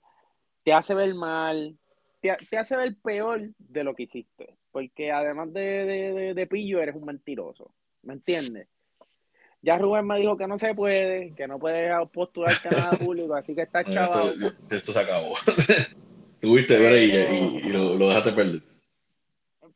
te 0.63 0.73
hace 0.73 0.93
ver 0.93 1.15
mal, 1.15 1.77
te, 2.19 2.57
hace 2.57 2.75
ver 2.75 2.97
peor 3.01 3.49
de 3.57 3.83
lo 3.85 3.95
que 3.95 4.03
hiciste, 4.03 4.57
porque 4.71 5.13
además 5.13 5.53
de, 5.53 6.33
de, 6.35 6.47
pillo 6.47 6.81
eres 6.81 6.95
un 6.95 7.05
mentiroso, 7.05 7.73
¿me 8.01 8.13
entiendes? 8.13 8.67
Ya 9.63 9.77
Rubén 9.79 10.05
me 10.05 10.19
dijo 10.19 10.37
que 10.37 10.45
no 10.45 10.59
se 10.59 10.75
puede, 10.75 11.33
que 11.33 11.47
no 11.47 11.57
puedes 11.57 11.91
postularte 12.09 12.67
a 12.67 12.71
nada 12.71 12.91
público, 12.91 13.33
así 13.33 13.55
que 13.55 13.63
está 13.63 13.83
chaval. 13.83 14.55
Esto, 14.69 14.93
se 14.93 14.99
acabó. 14.99 15.35
Tuviste, 16.41 16.75
y, 17.05 17.67
y, 17.67 17.69
lo, 17.69 17.95
lo 17.95 18.09
dejaste 18.09 18.33
perder 18.33 18.61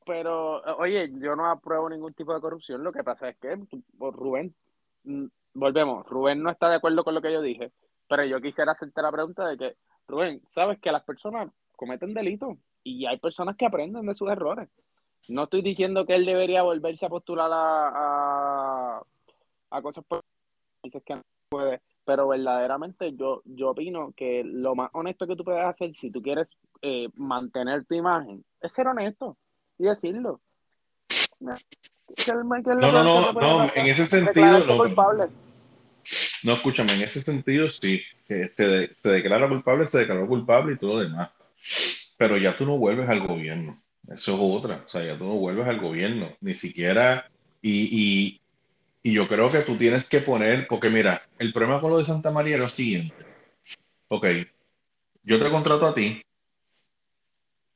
pero, 0.08 0.62
oye, 0.78 1.12
yo 1.20 1.36
no 1.36 1.52
apruebo 1.52 1.90
ningún 1.90 2.14
tipo 2.14 2.34
de 2.34 2.40
corrupción. 2.40 2.82
Lo 2.82 2.94
que 2.94 3.04
pasa 3.04 3.30
es 3.30 3.38
que 3.38 3.60
Rubén, 4.00 4.56
mm, 5.04 5.26
volvemos, 5.54 6.08
Rubén 6.08 6.42
no 6.42 6.50
está 6.50 6.70
de 6.70 6.78
acuerdo 6.78 7.04
con 7.04 7.14
lo 7.14 7.22
que 7.22 7.34
yo 7.34 7.42
dije, 7.42 7.74
pero 8.08 8.24
yo 8.24 8.42
quisiera 8.42 8.72
hacerte 8.72 9.02
la 9.02 9.12
pregunta 9.12 9.46
de 9.48 9.58
que, 9.58 9.76
Rubén, 10.08 10.42
sabes 10.50 10.80
que 10.80 10.94
las 10.94 11.04
personas 11.04 11.50
cometen 11.76 12.14
delitos 12.14 12.58
y 12.84 13.06
hay 13.06 13.18
personas 13.20 13.58
que 13.58 13.66
aprenden 13.66 14.06
de 14.06 14.16
sus 14.16 14.32
errores. 14.32 14.70
No 15.28 15.44
estoy 15.44 15.62
diciendo 15.62 16.06
que 16.06 16.16
él 16.16 16.26
debería 16.26 16.64
volverse 16.64 17.06
a 17.06 17.10
postular 17.10 17.52
a, 17.52 17.90
a, 19.00 19.04
cosas 19.69 20.03
que 21.06 21.15
no 21.15 21.22
puede, 21.49 21.81
pero 22.06 22.27
verdaderamente 22.27 23.14
yo, 23.15 23.41
yo 23.45 23.72
opino 23.72 24.14
que 24.15 24.44
lo 24.44 24.76
más 24.76 24.89
honesto 24.94 25.27
que 25.27 25.35
tú 25.35 25.44
puedes 25.44 25.64
hacer 25.64 25.94
si 25.94 26.11
tú 26.11 26.22
quieres 26.22 26.48
eh, 26.81 27.10
mantener 27.15 27.85
tu 27.85 27.95
imagen 27.95 28.44
es 28.61 28.72
ser 28.72 28.88
honesto 28.88 29.38
y 29.77 29.85
decirlo. 29.85 30.41
No, 31.39 31.53
no, 32.80 33.03
no, 33.03 33.34
no, 33.34 33.72
en 33.76 33.88
ese 33.88 34.06
sentido, 34.06 34.65
no, 34.65 34.77
culpable. 34.77 35.27
no, 36.44 36.53
escúchame, 36.53 36.94
en 36.94 37.02
ese 37.02 37.22
sentido 37.22 37.69
sí, 37.69 38.02
que 38.27 38.48
se, 38.49 38.95
se 39.02 39.10
declara 39.10 39.48
culpable, 39.48 39.85
se 39.88 39.99
declaró 39.99 40.27
culpable 40.27 40.73
y 40.73 40.77
todo 40.77 40.95
lo 40.95 41.02
demás. 41.02 41.30
Pero 42.18 42.38
ya 42.38 42.56
tú 42.56 42.65
no 42.65 42.77
vuelves 42.77 43.07
al 43.10 43.26
gobierno. 43.26 43.77
Eso 44.07 44.34
es 44.34 44.39
otra. 44.41 44.84
O 44.85 44.88
sea, 44.88 45.03
ya 45.03 45.18
tú 45.18 45.26
no 45.26 45.35
vuelves 45.35 45.68
al 45.68 45.80
gobierno. 45.80 46.30
Ni 46.41 46.56
siquiera. 46.56 47.30
Y, 47.61 47.89
y, 47.91 48.41
y 49.08 49.14
yo 49.14 49.26
creo 49.26 49.50
que 49.50 49.62
tú 49.62 49.78
tienes 49.78 50.04
que 50.04 50.20
poner. 50.20 50.68
Porque 50.68 50.90
mira, 50.90 51.26
el 51.40 51.54
problema 51.54 51.80
con 51.80 51.92
lo 51.92 51.98
de 51.98 52.04
Santa 52.04 52.30
María 52.30 52.56
era 52.56 52.66
lo 52.66 52.70
siguiente. 52.70 53.16
Ok, 54.10 54.26
yo 55.24 55.40
te 55.40 55.50
contrato 55.50 55.86
a 55.86 55.94
ti, 55.94 56.22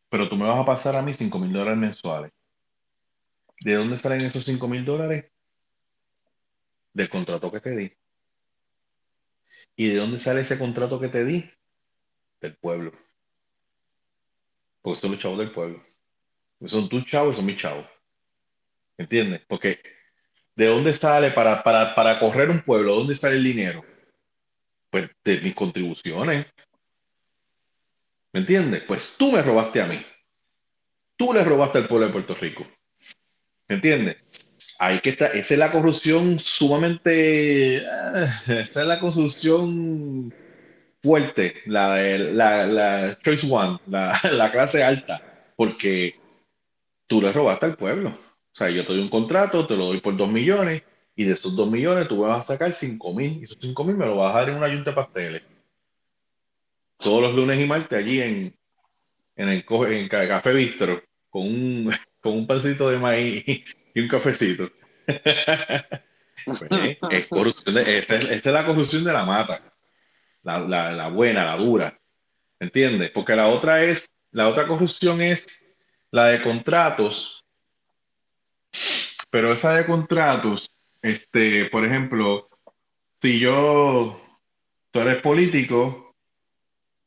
pero 0.09 0.27
tú 0.27 0.35
me 0.35 0.45
vas 0.45 0.59
a 0.59 0.65
pasar 0.65 0.97
a 0.97 1.01
mí 1.01 1.13
5 1.13 1.39
mil 1.39 1.53
dólares 1.53 1.79
mensuales. 1.79 2.33
¿De 3.61 3.75
dónde 3.75 3.95
salen 3.95 4.23
esos 4.23 4.43
5 4.43 4.67
mil 4.67 4.83
dólares? 4.83 5.31
Del 6.91 7.09
contrato 7.09 7.49
que 7.49 7.61
te 7.61 7.77
di. 7.77 7.93
¿Y 9.77 9.87
de 9.87 9.95
dónde 9.95 10.19
sale 10.19 10.41
ese 10.41 10.59
contrato 10.59 10.99
que 10.99 11.07
te 11.07 11.23
di? 11.23 11.49
Del 12.41 12.57
pueblo. 12.57 12.91
Porque 14.81 14.99
son 14.99 15.11
los 15.11 15.19
chavos 15.21 15.39
del 15.39 15.53
pueblo. 15.53 15.81
Son 16.65 16.89
tus 16.89 17.05
chavos, 17.05 17.37
son 17.37 17.45
mis 17.45 17.55
chavos. 17.55 17.85
¿Entiendes? 18.97 19.43
Porque 19.47 20.00
¿de 20.61 20.67
dónde 20.67 20.93
sale 20.93 21.31
para, 21.31 21.63
para, 21.63 21.95
para 21.95 22.19
correr 22.19 22.51
un 22.51 22.61
pueblo? 22.61 22.93
¿Dónde 22.93 23.15
sale 23.15 23.37
el 23.37 23.43
dinero? 23.43 23.83
Pues 24.91 25.09
de 25.23 25.41
mis 25.41 25.55
contribuciones. 25.55 26.45
¿Me 28.31 28.41
entiendes? 28.41 28.83
Pues 28.87 29.15
tú 29.17 29.31
me 29.31 29.41
robaste 29.41 29.81
a 29.81 29.87
mí. 29.87 29.99
Tú 31.15 31.33
le 31.33 31.43
robaste 31.43 31.79
al 31.79 31.87
pueblo 31.87 32.05
de 32.05 32.13
Puerto 32.13 32.35
Rico. 32.35 32.67
¿Me 33.69 33.77
entiendes? 33.77 34.17
Ahí 34.77 34.99
que 34.99 35.09
está, 35.09 35.29
esa 35.29 35.55
es 35.55 35.59
la 35.59 35.71
corrupción 35.71 36.37
sumamente, 36.37 37.83
ah, 37.87 38.43
esa 38.47 38.81
es 38.81 38.87
la 38.87 38.99
corrupción 38.99 40.31
fuerte, 41.01 41.55
la, 41.65 41.97
la, 41.97 42.67
la 42.67 43.17
Choice 43.19 43.47
One, 43.49 43.79
la, 43.87 44.19
la 44.31 44.51
clase 44.51 44.83
alta, 44.83 45.23
porque 45.55 46.19
tú 47.07 47.19
le 47.19 47.31
robaste 47.31 47.65
al 47.65 47.77
pueblo. 47.77 48.15
Yo 48.69 48.85
te 48.85 48.93
doy 48.93 49.01
un 49.01 49.09
contrato, 49.09 49.65
te 49.65 49.75
lo 49.75 49.85
doy 49.85 50.01
por 50.01 50.15
dos 50.15 50.29
millones, 50.29 50.83
y 51.15 51.23
de 51.23 51.33
esos 51.33 51.55
dos 51.55 51.69
millones 51.69 52.07
tú 52.07 52.17
me 52.17 52.27
vas 52.27 52.43
a 52.45 52.53
sacar 52.53 52.73
cinco 52.73 53.13
mil, 53.13 53.39
y 53.41 53.43
esos 53.45 53.57
cinco 53.59 53.83
mil 53.83 53.95
me 53.95 54.05
lo 54.05 54.17
vas 54.17 54.35
a 54.35 54.39
dar 54.39 54.49
en 54.49 54.55
una 54.55 54.67
yunta 54.67 54.91
de 54.91 54.95
pasteles. 54.95 55.41
Todos 56.97 57.21
los 57.21 57.35
lunes 57.35 57.59
y 57.59 57.65
martes 57.65 57.97
allí 57.97 58.21
en, 58.21 58.55
en 59.35 59.49
el 59.49 59.65
en 59.67 60.07
Café 60.07 60.53
Bistro, 60.53 61.01
con 61.29 61.43
un, 61.43 61.93
con 62.21 62.33
un 62.33 62.47
pancito 62.47 62.89
de 62.89 62.99
maíz 62.99 63.43
y 63.93 63.99
un 63.99 64.07
cafecito. 64.07 64.69
Pues, 66.43 66.59
es 67.11 67.27
corrupción 67.27 67.77
esa, 67.77 68.15
es, 68.15 68.43
la 68.45 68.65
corrupción 68.65 69.03
de 69.03 69.13
la 69.13 69.25
mata, 69.25 69.61
la, 70.41 70.57
la, 70.57 70.91
la 70.91 71.07
buena, 71.09 71.45
la 71.45 71.55
dura. 71.55 71.99
¿Entiendes? 72.59 73.11
Porque 73.11 73.35
la 73.35 73.47
otra 73.47 73.83
es, 73.83 74.09
la 74.31 74.47
otra 74.47 74.67
corrupción 74.67 75.21
es 75.21 75.67
la 76.09 76.27
de 76.27 76.41
contratos, 76.41 77.40
pero 79.31 79.53
esa 79.53 79.73
de 79.73 79.85
contratos, 79.85 80.69
este, 81.01 81.65
por 81.65 81.85
ejemplo, 81.85 82.47
si 83.21 83.39
yo, 83.39 84.19
tú 84.91 84.99
eres 84.99 85.21
político, 85.21 86.15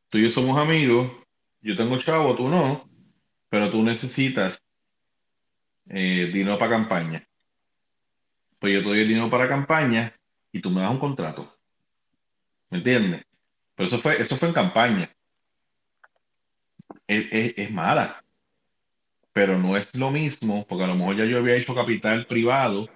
tú 0.09 0.19
y 0.19 0.24
yo 0.24 0.31
somos 0.31 0.59
amigos, 0.59 1.12
yo 1.61 1.77
tengo 1.77 1.99
chavo, 1.99 2.35
tú 2.35 2.49
no, 2.49 2.89
pero 3.49 3.70
tú 3.70 3.82
necesitas 3.82 4.62
eh, 5.89 6.31
dinero 6.32 6.59
para 6.59 6.73
campaña. 6.73 7.28
Pues 8.59 8.73
yo 8.73 8.81
te 8.81 8.89
doy 8.89 9.01
el 9.01 9.09
dinero 9.09 9.28
para 9.28 9.49
campaña 9.49 10.15
y 10.51 10.61
tú 10.61 10.70
me 10.70 10.81
das 10.81 10.91
un 10.91 10.99
contrato. 10.99 11.55
¿Me 12.70 12.78
entiendes? 12.78 13.24
Pero 13.74 13.86
eso 13.86 13.99
fue, 13.99 14.20
eso 14.20 14.36
fue 14.36 14.49
en 14.49 14.55
campaña. 14.55 15.15
es 17.07 17.70
mala 17.70 18.24
pero 19.35 19.59
no 19.59 19.77
es 19.77 19.94
lo 19.97 20.12
mismo, 20.12 20.65
porque 20.66 20.85
a 20.85 20.86
lo 20.86 20.94
mejor 20.94 21.16
ya 21.16 21.24
yo 21.24 21.39
había 21.39 21.56
hecho 21.56 21.74
capital 21.74 22.24
privado 22.27 22.89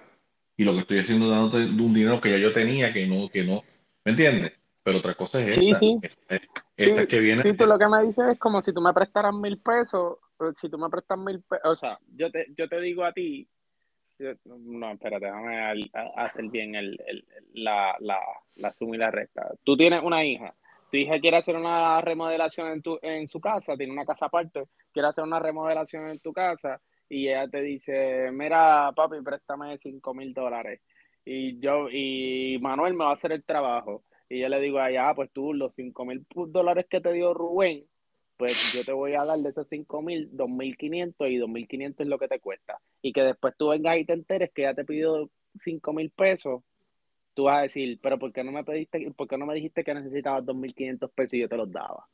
y 0.55 0.63
lo 0.63 0.73
que 0.73 0.79
estoy 0.79 0.99
haciendo 0.99 1.25
es 1.25 1.31
dándote 1.31 1.57
un 1.57 1.93
dinero 1.93 2.21
que 2.21 2.31
ya 2.31 2.37
yo 2.37 2.53
tenía, 2.53 2.93
que 2.93 3.05
no, 3.05 3.29
que 3.29 3.43
no, 3.43 3.61
¿me 4.05 4.11
entiendes? 4.13 4.53
Pero 4.81 4.99
otra 4.99 5.13
cosa 5.15 5.41
es 5.41 5.57
esta, 5.57 5.77
sí. 5.77 5.99
esta, 6.77 7.05
que 7.05 7.19
viene. 7.19 7.43
Sí, 7.43 7.53
tú 7.53 7.65
lo 7.65 7.77
que 7.77 7.89
me 7.89 8.01
dices 8.03 8.25
es 8.31 8.39
como 8.39 8.61
si 8.61 8.71
tú 8.71 8.79
me 8.79 8.93
prestaras 8.93 9.33
mil 9.33 9.59
pesos, 9.59 10.17
si 10.55 10.69
tú 10.69 10.77
me 10.77 10.89
prestas 10.89 11.19
mil 11.19 11.41
pesos, 11.41 11.65
o 11.65 11.75
sea, 11.75 11.99
yo 12.15 12.31
te, 12.31 12.47
yo 12.55 12.69
te 12.69 12.79
digo 12.79 13.03
a 13.03 13.11
ti, 13.11 13.45
no, 14.45 14.91
espérate, 14.91 15.25
déjame 15.25 15.91
hacer 16.15 16.45
bien 16.49 16.75
el, 16.75 16.97
el, 17.05 17.25
la, 17.53 17.95
la, 17.99 18.17
la 18.55 18.71
suma 18.71 18.95
y 18.95 18.99
la 18.99 19.11
resta. 19.11 19.51
Tú 19.65 19.75
tienes 19.75 20.01
una 20.03 20.23
hija, 20.23 20.55
tu 20.89 20.97
hija 20.97 21.19
quiere 21.19 21.37
hacer 21.37 21.55
una 21.55 22.01
remodelación 22.01 22.71
en, 22.71 22.81
tu, 22.81 22.99
en 23.01 23.27
su 23.27 23.39
casa, 23.39 23.75
tiene 23.77 23.93
una 23.93 24.05
casa 24.05 24.25
aparte, 24.25 24.63
quiere 24.91 25.07
hacer 25.07 25.23
una 25.23 25.39
remodelación 25.39 26.07
en 26.07 26.19
tu 26.19 26.33
casa 26.33 26.81
y 27.09 27.27
ella 27.27 27.47
te 27.47 27.61
dice, 27.61 28.31
mira, 28.31 28.91
papi, 28.95 29.21
préstame 29.23 29.77
5 29.77 30.13
mil 30.13 30.33
dólares. 30.33 30.81
Y 31.25 31.59
yo, 31.59 31.89
y 31.91 32.57
Manuel 32.61 32.93
me 32.93 33.03
va 33.05 33.11
a 33.11 33.13
hacer 33.13 33.31
el 33.31 33.43
trabajo. 33.43 34.03
Y 34.29 34.39
yo 34.39 34.49
le 34.49 34.59
digo 34.59 34.79
allá, 34.79 35.09
ah, 35.09 35.15
pues 35.15 35.31
tú 35.31 35.53
los 35.53 35.73
5 35.73 36.05
mil 36.05 36.25
dólares 36.47 36.85
que 36.89 37.01
te 37.01 37.11
dio 37.11 37.33
Rubén, 37.33 37.85
pues 38.37 38.73
yo 38.73 38.83
te 38.83 38.93
voy 38.93 39.13
a 39.15 39.25
dar 39.25 39.39
de 39.39 39.49
esos 39.49 39.67
5 39.67 40.01
mil, 40.01 40.29
2.500 40.31 41.29
y 41.29 41.37
2.500 41.39 42.01
es 42.01 42.07
lo 42.07 42.19
que 42.19 42.27
te 42.27 42.39
cuesta. 42.39 42.79
Y 43.01 43.11
que 43.11 43.23
después 43.23 43.55
tú 43.57 43.69
vengas 43.69 43.97
y 43.97 44.05
te 44.05 44.13
enteres 44.13 44.51
que 44.53 44.63
ya 44.63 44.73
te 44.73 44.85
pidió 44.85 45.29
5 45.59 45.93
mil 45.93 46.11
pesos 46.11 46.61
tú 47.39 47.45
vas 47.45 47.59
a 47.59 47.61
decir, 47.61 47.97
pero 48.03 48.19
¿por 48.19 48.33
qué 48.33 48.43
no 48.43 48.51
me 48.51 48.65
pediste, 48.65 49.13
por 49.15 49.25
qué 49.25 49.37
no 49.37 49.45
me 49.45 49.53
dijiste 49.53 49.81
que 49.81 49.93
necesitabas 49.93 50.43
2.500 50.43 51.09
pesos 51.15 51.35
y 51.35 51.39
yo 51.39 51.47
te 51.47 51.55
los 51.55 51.71
daba? 51.71 52.05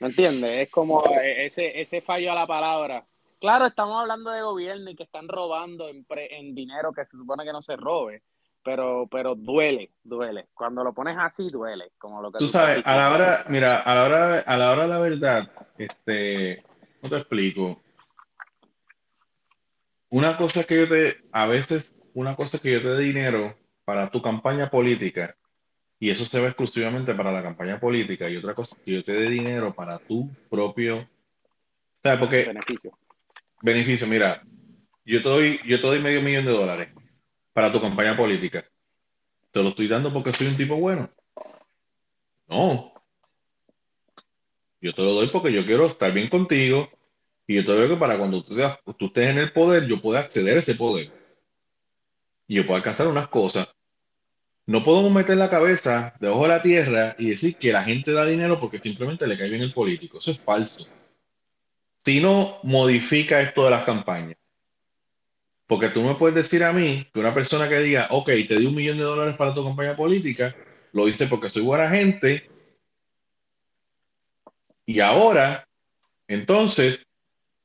¿Me 0.00 0.08
entiendes? 0.08 0.66
Es 0.66 0.70
como 0.70 1.02
e, 1.06 1.46
ese, 1.46 1.80
ese 1.80 2.02
fallo 2.02 2.30
a 2.30 2.34
la 2.34 2.46
palabra. 2.46 3.06
Claro, 3.40 3.64
estamos 3.64 3.98
hablando 3.98 4.30
de 4.30 4.42
gobierno 4.42 4.90
y 4.90 4.96
que 4.96 5.04
están 5.04 5.28
robando 5.28 5.88
en, 5.88 6.04
en 6.10 6.54
dinero 6.54 6.92
que 6.92 7.06
se 7.06 7.16
supone 7.16 7.42
que 7.42 7.54
no 7.54 7.62
se 7.62 7.74
robe, 7.76 8.22
pero, 8.62 9.08
pero 9.10 9.34
duele, 9.34 9.92
duele. 10.02 10.48
Cuando 10.52 10.84
lo 10.84 10.92
pones 10.92 11.16
así, 11.18 11.48
duele. 11.48 11.92
Como 11.96 12.20
lo 12.20 12.30
que 12.30 12.36
tú, 12.36 12.46
sabes, 12.46 12.86
a 12.86 12.96
la 12.98 13.12
hora, 13.14 13.46
mira, 13.48 13.80
a 13.80 13.94
la 13.94 14.04
hora, 14.04 14.38
a 14.40 14.56
la 14.58 14.72
hora 14.72 14.82
de 14.82 14.88
la 14.88 14.98
verdad, 14.98 15.52
este, 15.78 16.62
no 17.02 17.08
te 17.08 17.16
explico. 17.16 17.82
Una 20.10 20.36
cosa 20.36 20.64
que 20.64 20.76
yo 20.76 20.86
te, 20.86 21.16
a 21.32 21.46
veces, 21.46 21.94
una 22.12 22.36
cosa 22.36 22.58
que 22.58 22.72
yo 22.72 22.82
te 22.82 22.88
dé 22.88 22.98
dinero 23.04 23.63
para 23.84 24.10
tu 24.10 24.22
campaña 24.22 24.70
política 24.70 25.36
y 25.98 26.10
eso 26.10 26.24
se 26.24 26.40
ve 26.40 26.48
exclusivamente 26.48 27.14
para 27.14 27.32
la 27.32 27.42
campaña 27.42 27.78
política 27.78 28.28
y 28.28 28.36
otra 28.36 28.54
cosa 28.54 28.76
que 28.84 28.92
yo 28.92 29.04
te 29.04 29.12
dé 29.12 29.30
dinero 29.30 29.74
para 29.74 29.98
tu 29.98 30.30
propio 30.50 31.08
¿sabes? 32.02 32.18
porque 32.18 32.44
beneficio 32.44 32.98
beneficio 33.62 34.06
mira 34.06 34.42
yo 35.04 35.22
te 35.22 35.28
doy 35.28 35.60
yo 35.66 35.80
te 35.80 35.86
doy 35.86 36.00
medio 36.00 36.22
millón 36.22 36.46
de 36.46 36.52
dólares 36.52 36.94
para 37.52 37.70
tu 37.70 37.80
campaña 37.80 38.16
política 38.16 38.64
te 39.50 39.62
lo 39.62 39.70
estoy 39.70 39.88
dando 39.88 40.12
porque 40.12 40.32
soy 40.32 40.48
un 40.48 40.56
tipo 40.56 40.76
bueno 40.76 41.10
no 42.48 42.92
yo 44.80 44.94
te 44.94 45.02
lo 45.02 45.12
doy 45.12 45.28
porque 45.28 45.52
yo 45.52 45.64
quiero 45.64 45.86
estar 45.86 46.12
bien 46.12 46.28
contigo 46.28 46.90
y 47.46 47.56
yo 47.56 47.64
te 47.64 47.74
digo 47.74 47.94
que 47.94 48.00
para 48.00 48.16
cuando 48.16 48.42
tú, 48.42 48.54
seas, 48.54 48.78
tú 48.98 49.06
estés 49.06 49.28
en 49.28 49.38
el 49.38 49.52
poder 49.52 49.86
yo 49.86 50.00
pueda 50.00 50.20
acceder 50.20 50.56
a 50.56 50.60
ese 50.60 50.74
poder 50.74 51.24
y 52.46 52.56
yo 52.56 52.66
puedo 52.66 52.76
alcanzar 52.76 53.06
unas 53.06 53.28
cosas. 53.28 53.73
No 54.66 54.82
podemos 54.82 55.12
meter 55.12 55.36
la 55.36 55.50
cabeza 55.50 56.14
debajo 56.20 56.42
de 56.42 56.48
la 56.48 56.62
tierra 56.62 57.16
y 57.18 57.30
decir 57.30 57.56
que 57.56 57.72
la 57.72 57.84
gente 57.84 58.12
da 58.12 58.24
dinero 58.24 58.58
porque 58.58 58.78
simplemente 58.78 59.26
le 59.26 59.36
cae 59.36 59.50
bien 59.50 59.62
el 59.62 59.74
político. 59.74 60.18
Eso 60.18 60.30
es 60.30 60.40
falso. 60.40 60.88
Si 62.04 62.20
no, 62.20 62.58
modifica 62.62 63.40
esto 63.40 63.64
de 63.64 63.70
las 63.70 63.84
campañas. 63.84 64.36
Porque 65.66 65.88
tú 65.88 66.02
me 66.02 66.14
puedes 66.14 66.34
decir 66.34 66.64
a 66.64 66.72
mí 66.72 67.06
que 67.12 67.20
una 67.20 67.34
persona 67.34 67.68
que 67.68 67.78
diga, 67.80 68.08
ok, 68.10 68.26
te 68.48 68.58
di 68.58 68.66
un 68.66 68.74
millón 68.74 68.98
de 68.98 69.04
dólares 69.04 69.36
para 69.36 69.54
tu 69.54 69.64
campaña 69.64 69.96
política, 69.96 70.54
lo 70.92 71.08
hice 71.08 71.26
porque 71.26 71.50
soy 71.50 71.62
buena 71.62 71.88
gente. 71.88 72.48
Y 74.86 75.00
ahora, 75.00 75.66
entonces, 76.28 77.06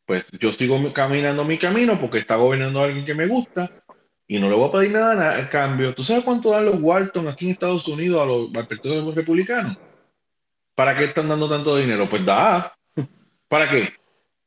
pues 0.05 0.29
yo 0.31 0.51
sigo 0.51 0.91
caminando 0.93 1.45
mi 1.45 1.57
camino 1.57 1.99
porque 1.99 2.19
está 2.19 2.35
gobernando 2.35 2.81
alguien 2.81 3.05
que 3.05 3.15
me 3.15 3.27
gusta 3.27 3.78
y 4.31 4.39
no 4.39 4.47
le 4.47 4.55
voy 4.55 4.69
a 4.69 4.71
pedir 4.71 4.91
nada 4.91 5.39
a 5.39 5.49
cambio. 5.49 5.95
¿Tú 5.95 6.03
sabes 6.03 6.23
cuánto 6.23 6.51
dan 6.51 6.65
los 6.65 6.79
Walton 6.79 7.27
aquí 7.27 7.45
en 7.45 7.51
Estados 7.53 7.87
Unidos 7.87 8.21
a 8.21 8.25
los 8.25 8.51
partidos 8.51 9.15
republicanos? 9.15 9.75
¿Para 10.75 10.95
qué 10.95 11.05
están 11.05 11.27
dando 11.27 11.49
tanto 11.49 11.75
dinero? 11.75 12.07
Pues 12.07 12.23
da. 12.23 12.71
¿Para 13.47 13.67
qué? 13.67 13.91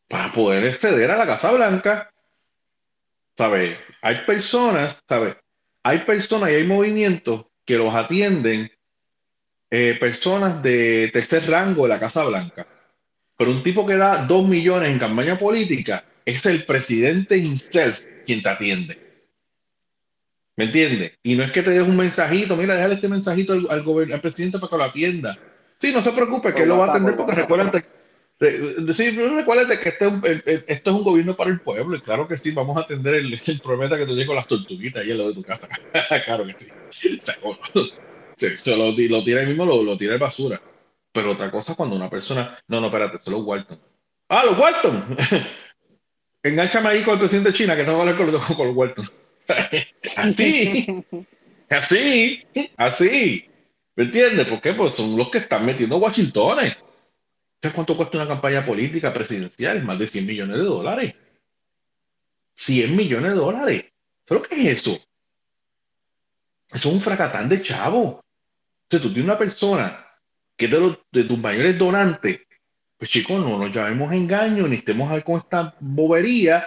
Para 0.08 0.30
poder 0.30 0.68
acceder 0.68 1.10
a 1.10 1.16
la 1.16 1.26
Casa 1.26 1.50
Blanca. 1.50 2.12
¿Sabes? 3.36 3.76
Hay 4.02 4.18
personas, 4.24 5.02
¿sabes? 5.08 5.34
Hay 5.82 5.98
personas 6.04 6.50
y 6.50 6.54
hay 6.54 6.64
movimientos 6.64 7.46
que 7.64 7.76
los 7.76 7.92
atienden 7.92 8.70
eh, 9.68 9.96
personas 9.98 10.62
de 10.62 11.10
tercer 11.12 11.50
rango 11.50 11.82
de 11.82 11.88
la 11.88 11.98
Casa 11.98 12.22
Blanca. 12.22 12.68
Pero 13.36 13.50
un 13.50 13.64
tipo 13.64 13.84
que 13.84 13.96
da 13.96 14.26
dos 14.26 14.46
millones 14.46 14.92
en 14.92 15.00
campaña 15.00 15.36
política 15.36 16.04
es 16.24 16.46
el 16.46 16.64
presidente 16.64 17.36
himself 17.36 18.00
quien 18.24 18.44
te 18.44 18.48
atiende. 18.48 19.01
¿Me 20.62 20.66
entiendes? 20.66 21.18
Y 21.24 21.34
no 21.34 21.42
es 21.42 21.50
que 21.50 21.60
te 21.60 21.70
deje 21.70 21.82
un 21.82 21.96
mensajito, 21.96 22.54
mira, 22.54 22.76
déjale 22.76 22.94
este 22.94 23.08
mensajito 23.08 23.52
al, 23.52 23.66
al, 23.68 24.12
al 24.12 24.20
presidente 24.20 24.60
para 24.60 24.70
que 24.70 24.76
lo 24.76 24.84
atienda. 24.84 25.36
Sí, 25.80 25.92
no 25.92 26.00
se 26.00 26.12
preocupe, 26.12 26.54
que 26.54 26.62
él 26.62 26.68
lo 26.68 26.78
va 26.78 26.86
a 26.86 26.90
atender 26.90 27.16
porque 27.16 27.32
recuérdate, 27.32 27.84
sí, 28.92 29.10
recuérdate 29.10 29.80
que 29.80 29.88
este, 29.88 30.72
esto 30.72 30.90
es 30.90 30.96
un 30.96 31.02
gobierno 31.02 31.36
para 31.36 31.50
el 31.50 31.60
pueblo, 31.60 31.96
y 31.96 32.00
claro 32.00 32.28
que 32.28 32.38
sí, 32.38 32.52
vamos 32.52 32.76
a 32.76 32.82
atender 32.82 33.14
el, 33.14 33.40
el 33.44 33.60
problema 33.60 33.98
que 33.98 34.06
te 34.06 34.12
llega 34.12 34.28
con 34.28 34.36
las 34.36 34.46
tortuguitas 34.46 35.02
ahí 35.02 35.10
en 35.10 35.18
lo 35.18 35.26
de 35.26 35.34
tu 35.34 35.42
casa. 35.42 35.66
claro 36.24 36.46
que 36.46 36.52
sí. 36.52 36.68
Se, 38.36 38.76
lo, 38.76 38.92
lo, 38.92 38.94
tira 39.24 39.40
ahí 39.40 39.46
mismo, 39.48 39.66
lo, 39.66 39.82
lo 39.82 39.96
tira 39.96 40.14
en 40.14 40.20
basura. 40.20 40.62
Pero 41.10 41.32
otra 41.32 41.50
cosa 41.50 41.74
cuando 41.74 41.96
una 41.96 42.08
persona, 42.08 42.56
no, 42.68 42.80
no, 42.80 42.86
espérate, 42.86 43.18
son 43.18 43.34
los 43.34 43.42
Walton. 43.42 43.80
Ah, 44.28 44.44
los 44.44 44.56
Walton. 44.56 45.16
Engánchame 46.44 46.88
ahí 46.88 47.02
con 47.02 47.14
el 47.14 47.18
presidente 47.18 47.50
de 47.50 47.56
China, 47.56 47.74
que 47.74 47.80
estamos 47.80 48.00
hablando 48.00 48.38
con, 48.40 48.54
con 48.54 48.66
los 48.68 48.76
Walton. 48.76 49.21
Así, 50.16 51.04
así, 51.70 52.46
así. 52.76 53.48
¿Me 53.94 54.04
entiendes? 54.04 54.46
¿Por 54.46 54.60
qué? 54.60 54.72
Pues 54.72 54.94
son 54.94 55.16
los 55.16 55.30
que 55.30 55.38
están 55.38 55.66
metiendo 55.66 55.98
Washingtones. 55.98 56.76
¿Sabes 57.60 57.74
cuánto 57.74 57.96
cuesta 57.96 58.18
una 58.18 58.28
campaña 58.28 58.64
política 58.64 59.12
presidencial? 59.12 59.84
Más 59.84 59.98
de 59.98 60.06
100 60.06 60.26
millones 60.26 60.56
de 60.56 60.64
dólares. 60.64 61.14
100 62.54 62.96
millones 62.96 63.32
de 63.32 63.36
dólares. 63.36 63.84
¿Sabes 64.24 64.42
lo 64.42 64.48
que 64.48 64.54
es 64.60 64.80
eso? 64.80 64.98
Eso 66.72 66.88
es 66.88 66.94
un 66.94 67.00
fracatán 67.00 67.48
de 67.48 67.62
chavo. 67.62 68.00
O 68.00 68.24
sea, 68.88 69.00
tú 69.00 69.08
tienes 69.08 69.24
una 69.24 69.38
persona 69.38 70.06
que 70.56 70.64
es 70.64 70.70
de, 70.70 70.80
los, 70.80 70.98
de 71.10 71.24
tus 71.24 71.38
mayores 71.38 71.78
donantes. 71.78 72.40
Pues 72.96 73.10
chicos, 73.10 73.40
no 73.44 73.58
nos 73.58 73.74
llamemos 73.74 74.12
engaño, 74.12 74.66
ni 74.66 74.76
estemos 74.76 75.10
ahí 75.10 75.22
con 75.22 75.38
esta 75.38 75.74
bobería 75.80 76.66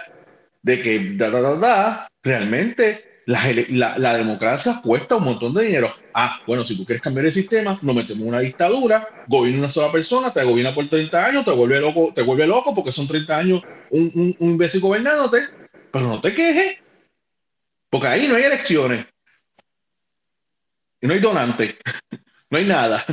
de 0.66 0.82
que 0.82 1.12
da, 1.14 1.30
da, 1.30 1.40
da, 1.40 1.56
da. 1.56 2.08
Realmente 2.24 3.22
la, 3.26 4.16
democracia 4.16 4.80
cuesta 4.82 5.14
un 5.14 5.24
montón 5.24 5.54
de 5.54 5.64
dinero. 5.64 5.94
Ah, 6.12 6.40
bueno, 6.44 6.64
si 6.64 6.76
tú 6.76 6.84
quieres 6.84 7.02
cambiar 7.02 7.26
el 7.26 7.32
sistema, 7.32 7.78
nos 7.82 7.94
metemos 7.94 8.26
una 8.26 8.40
dictadura, 8.40 9.24
gobierna 9.28 9.60
una 9.60 9.68
sola 9.68 9.92
persona, 9.92 10.32
te 10.32 10.42
gobierna 10.42 10.74
por 10.74 10.88
30 10.88 11.24
años, 11.24 11.44
te 11.44 11.52
vuelve 11.52 11.80
loco, 11.80 12.12
te 12.12 12.22
vuelve 12.22 12.48
loco 12.48 12.74
porque 12.74 12.90
son 12.90 13.06
30 13.06 13.38
años 13.38 13.62
un, 13.90 14.10
un, 14.14 14.36
un 14.40 14.50
imbécil 14.50 14.80
gobernándote, 14.80 15.42
pero 15.92 16.08
no 16.08 16.20
te 16.20 16.34
quejes, 16.34 16.78
porque 17.88 18.08
ahí 18.08 18.26
no 18.26 18.34
hay 18.34 18.42
elecciones, 18.42 19.06
no 21.00 21.14
hay 21.14 21.20
donantes, 21.20 21.76
no 22.50 22.58
hay 22.58 22.64
nada, 22.64 23.04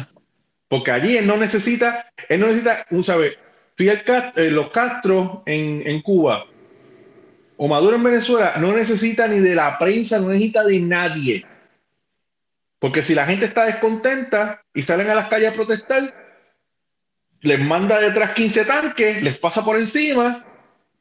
porque 0.67 0.89
allí 0.89 1.17
él 1.17 1.27
no 1.27 1.38
necesita, 1.38 2.11
él 2.30 2.39
no 2.39 2.47
necesita, 2.47 2.88
un 2.89 3.03
sabe, 3.03 3.38
Fidel 3.75 4.01
eh, 4.35 4.49
los 4.49 4.71
Castro 4.71 5.43
en, 5.45 5.84
en 5.85 6.01
Cuba, 6.01 6.47
o 7.57 7.67
Maduro 7.67 7.95
en 7.95 8.03
Venezuela 8.03 8.55
no 8.57 8.73
necesita 8.73 9.27
ni 9.27 9.39
de 9.39 9.55
la 9.55 9.77
prensa, 9.77 10.19
no 10.19 10.30
necesita 10.30 10.63
de 10.63 10.80
nadie. 10.80 11.45
Porque 12.80 13.03
si 13.03 13.15
la 13.15 13.25
gente 13.25 13.45
está 13.45 13.65
descontenta 13.65 14.63
y 14.73 14.81
salen 14.81 15.09
a 15.09 15.15
las 15.15 15.30
calles 15.30 15.51
a 15.51 15.55
protestar, 15.55 16.13
les 17.41 17.59
manda 17.59 17.99
detrás 17.99 18.31
15 18.31 18.65
tanques, 18.65 19.23
les 19.23 19.38
pasa 19.38 19.63
por 19.63 19.77
encima, 19.77 20.45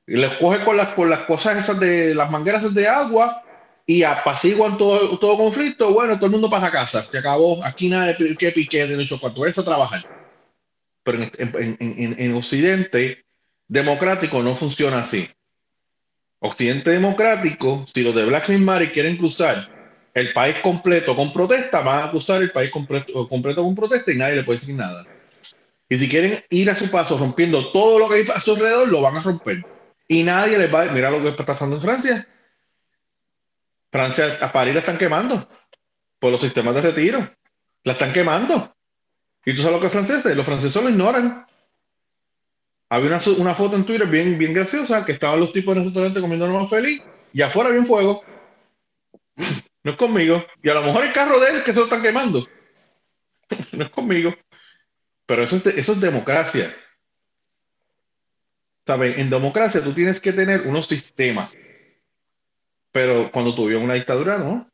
les 0.07 0.33
coge 0.35 0.65
con 0.65 0.77
las, 0.77 0.89
con 0.91 1.11
las 1.11 1.21
cosas 1.21 1.59
esas 1.59 1.81
de 1.81 2.15
las 2.15 2.31
mangueras 2.31 2.73
de 2.73 2.87
agua 2.87 3.43
y 3.87 4.03
apaciguan 4.03 4.77
todo, 4.77 5.19
todo 5.19 5.37
conflicto. 5.37 5.93
Bueno, 5.93 6.17
todo 6.17 6.27
el 6.27 6.33
mundo 6.33 6.51
pasa 6.51 6.67
a 6.67 6.71
casa, 6.71 7.03
se 7.03 7.19
acabó. 7.19 7.65
Aquí 7.65 7.89
nada 7.89 8.13
de 8.13 8.37
que 8.37 8.53
pique 8.53 8.87
de 8.87 9.19
cuando 9.21 9.45
a 9.45 9.65
trabajar. 9.65 10.07
Pero 11.03 11.23
en, 11.23 11.33
en, 11.39 11.77
en, 11.81 12.15
en 12.19 12.35
Occidente 12.35 13.25
democrático 13.67 14.43
no 14.43 14.55
funciona 14.55 15.01
así. 15.01 15.29
Occidente 16.45 16.91
democrático, 16.91 17.85
si 17.93 18.03
los 18.03 18.15
de 18.15 18.25
Black 18.25 18.49
Lives 18.49 18.65
Matter 18.65 18.91
quieren 18.91 19.17
cruzar 19.17 19.69
el 20.13 20.33
país 20.33 20.57
completo 20.59 21.15
con 21.15 21.33
protesta, 21.33 21.81
van 21.81 22.05
a 22.05 22.11
cruzar 22.11 22.43
el 22.43 22.51
país 22.51 22.71
completo, 22.73 23.29
completo 23.29 23.63
con 23.63 23.77
protesta 23.77 24.11
y 24.11 24.17
nadie 24.17 24.37
le 24.37 24.43
puede 24.43 24.59
decir 24.59 24.75
nada. 24.75 25.07
Y 25.89 25.99
si 25.99 26.09
quieren 26.09 26.43
ir 26.51 26.69
a 26.69 26.75
su 26.75 26.91
paso 26.91 27.17
rompiendo 27.17 27.71
todo 27.71 27.99
lo 27.99 28.09
que 28.09 28.17
hay 28.17 28.25
a 28.35 28.41
su 28.41 28.53
alrededor, 28.53 28.89
lo 28.89 29.01
van 29.01 29.17
a 29.17 29.23
romper. 29.23 29.65
Y 30.09 30.25
nadie 30.25 30.59
les 30.59 30.73
va 30.73 30.83
a... 30.83 30.85
Mira 30.87 31.11
lo 31.11 31.23
que 31.23 31.29
está 31.29 31.47
pasando 31.47 31.77
en 31.77 31.83
Francia. 31.83 32.29
Francia, 33.93 34.39
a 34.41 34.51
París 34.51 34.75
la 34.75 34.81
están 34.81 34.99
quemando 34.99 35.49
por 36.19 36.33
los 36.33 36.41
sistemas 36.41 36.75
de 36.75 36.81
retiro. 36.81 37.31
La 37.85 37.93
están 37.93 38.13
quemando. 38.13 38.75
¿Y 39.45 39.55
tú 39.55 39.63
sabes 39.63 39.77
lo 39.77 39.81
que 39.81 39.87
es 39.87 39.93
franceses? 39.93 40.37
Los 40.37 40.47
franceses 40.47 40.83
lo 40.83 40.91
ignoran. 40.91 41.47
Había 42.93 43.09
una, 43.09 43.21
una, 43.39 43.55
foto 43.55 43.75
en 43.75 43.87
Twitter 43.87 44.07
bien, 44.07 44.37
bien 44.37 44.53
graciosa 44.53 45.03
que 45.03 45.13
estaban 45.13 45.41
los 45.41 45.51
tipos 45.51 45.73
en 45.73 45.79
el 45.79 45.87
restaurante 45.87 46.21
comiendo 46.21 46.47
más 46.49 46.69
feliz 46.69 47.03
y 47.33 47.41
afuera 47.41 47.71
un 47.71 47.87
fuego. 47.87 48.23
No 49.83 49.93
es 49.93 49.97
conmigo. 49.97 50.45
Y 50.63 50.69
a 50.69 50.75
lo 50.75 50.83
mejor 50.83 51.07
el 51.07 51.13
carro 51.13 51.41
de 51.41 51.53
él 51.53 51.65
que 51.65 51.73
se 51.73 51.79
lo 51.79 51.87
están 51.87 52.03
quemando. 52.03 52.47
no 53.73 53.85
es 53.85 53.91
conmigo. 53.91 54.35
Pero 55.25 55.43
eso 55.43 55.57
es, 55.57 55.67
eso 55.69 55.93
es 55.95 56.01
democracia. 56.03 56.71
¿Saben? 58.87 59.19
En 59.19 59.31
democracia 59.31 59.83
tú 59.83 59.95
tienes 59.95 60.21
que 60.21 60.35
tener 60.35 60.67
unos 60.67 60.87
sistemas. 60.87 61.57
Pero 62.91 63.31
cuando 63.33 63.55
tuvieron 63.55 63.85
una 63.85 63.95
dictadura, 63.95 64.37
no. 64.37 64.71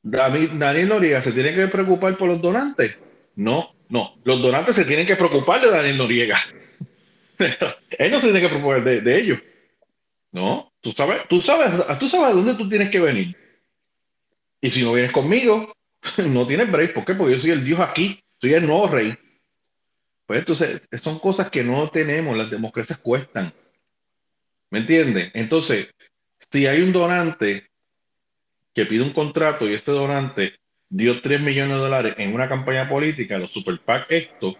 Daniel 0.00 0.88
Noriega 0.88 1.20
se 1.22 1.32
tiene 1.32 1.52
que 1.52 1.66
preocupar 1.66 2.16
por 2.16 2.28
los 2.28 2.40
donantes. 2.40 2.96
No, 3.34 3.74
no. 3.88 4.14
Los 4.22 4.40
donantes 4.40 4.76
se 4.76 4.84
tienen 4.84 5.08
que 5.08 5.16
preocupar 5.16 5.60
de 5.60 5.72
Daniel 5.72 5.98
Noriega. 5.98 6.38
Él 7.98 8.10
no 8.10 8.20
se 8.20 8.26
tiene 8.26 8.40
que 8.40 8.48
proponer 8.48 9.02
de, 9.02 9.18
ellos. 9.18 9.38
No, 10.32 10.72
tú 10.80 10.92
sabes, 10.92 11.22
tú 11.28 11.40
sabes, 11.40 11.72
tú 11.98 12.08
sabes 12.08 12.34
dónde 12.34 12.54
tú 12.54 12.68
tienes 12.68 12.90
que 12.90 13.00
venir. 13.00 13.36
Y 14.60 14.70
si 14.70 14.82
no 14.82 14.92
vienes 14.92 15.12
conmigo, 15.12 15.74
no 16.28 16.46
tienes 16.46 16.70
break. 16.70 16.94
¿Por 16.94 17.04
qué? 17.04 17.14
Porque 17.14 17.34
yo 17.34 17.38
soy 17.38 17.50
el 17.50 17.64
Dios 17.64 17.80
aquí, 17.80 18.22
soy 18.40 18.54
el 18.54 18.66
nuevo 18.66 18.88
rey. 18.88 19.16
Pues 20.26 20.40
entonces, 20.40 20.82
son 21.00 21.18
cosas 21.18 21.50
que 21.50 21.62
no 21.62 21.88
tenemos, 21.90 22.36
las 22.36 22.50
democracias 22.50 22.98
cuestan. 22.98 23.52
¿Me 24.70 24.80
entiendes? 24.80 25.30
Entonces, 25.34 25.88
si 26.50 26.66
hay 26.66 26.80
un 26.82 26.92
donante 26.92 27.70
que 28.74 28.86
pide 28.86 29.02
un 29.02 29.12
contrato 29.12 29.68
y 29.68 29.74
ese 29.74 29.92
donante 29.92 30.54
dio 30.88 31.20
3 31.20 31.40
millones 31.40 31.76
de 31.76 31.82
dólares 31.82 32.14
en 32.18 32.34
una 32.34 32.48
campaña 32.48 32.88
política, 32.88 33.38
los 33.38 33.50
super 33.50 33.78
PAC, 33.80 34.06
esto, 34.10 34.56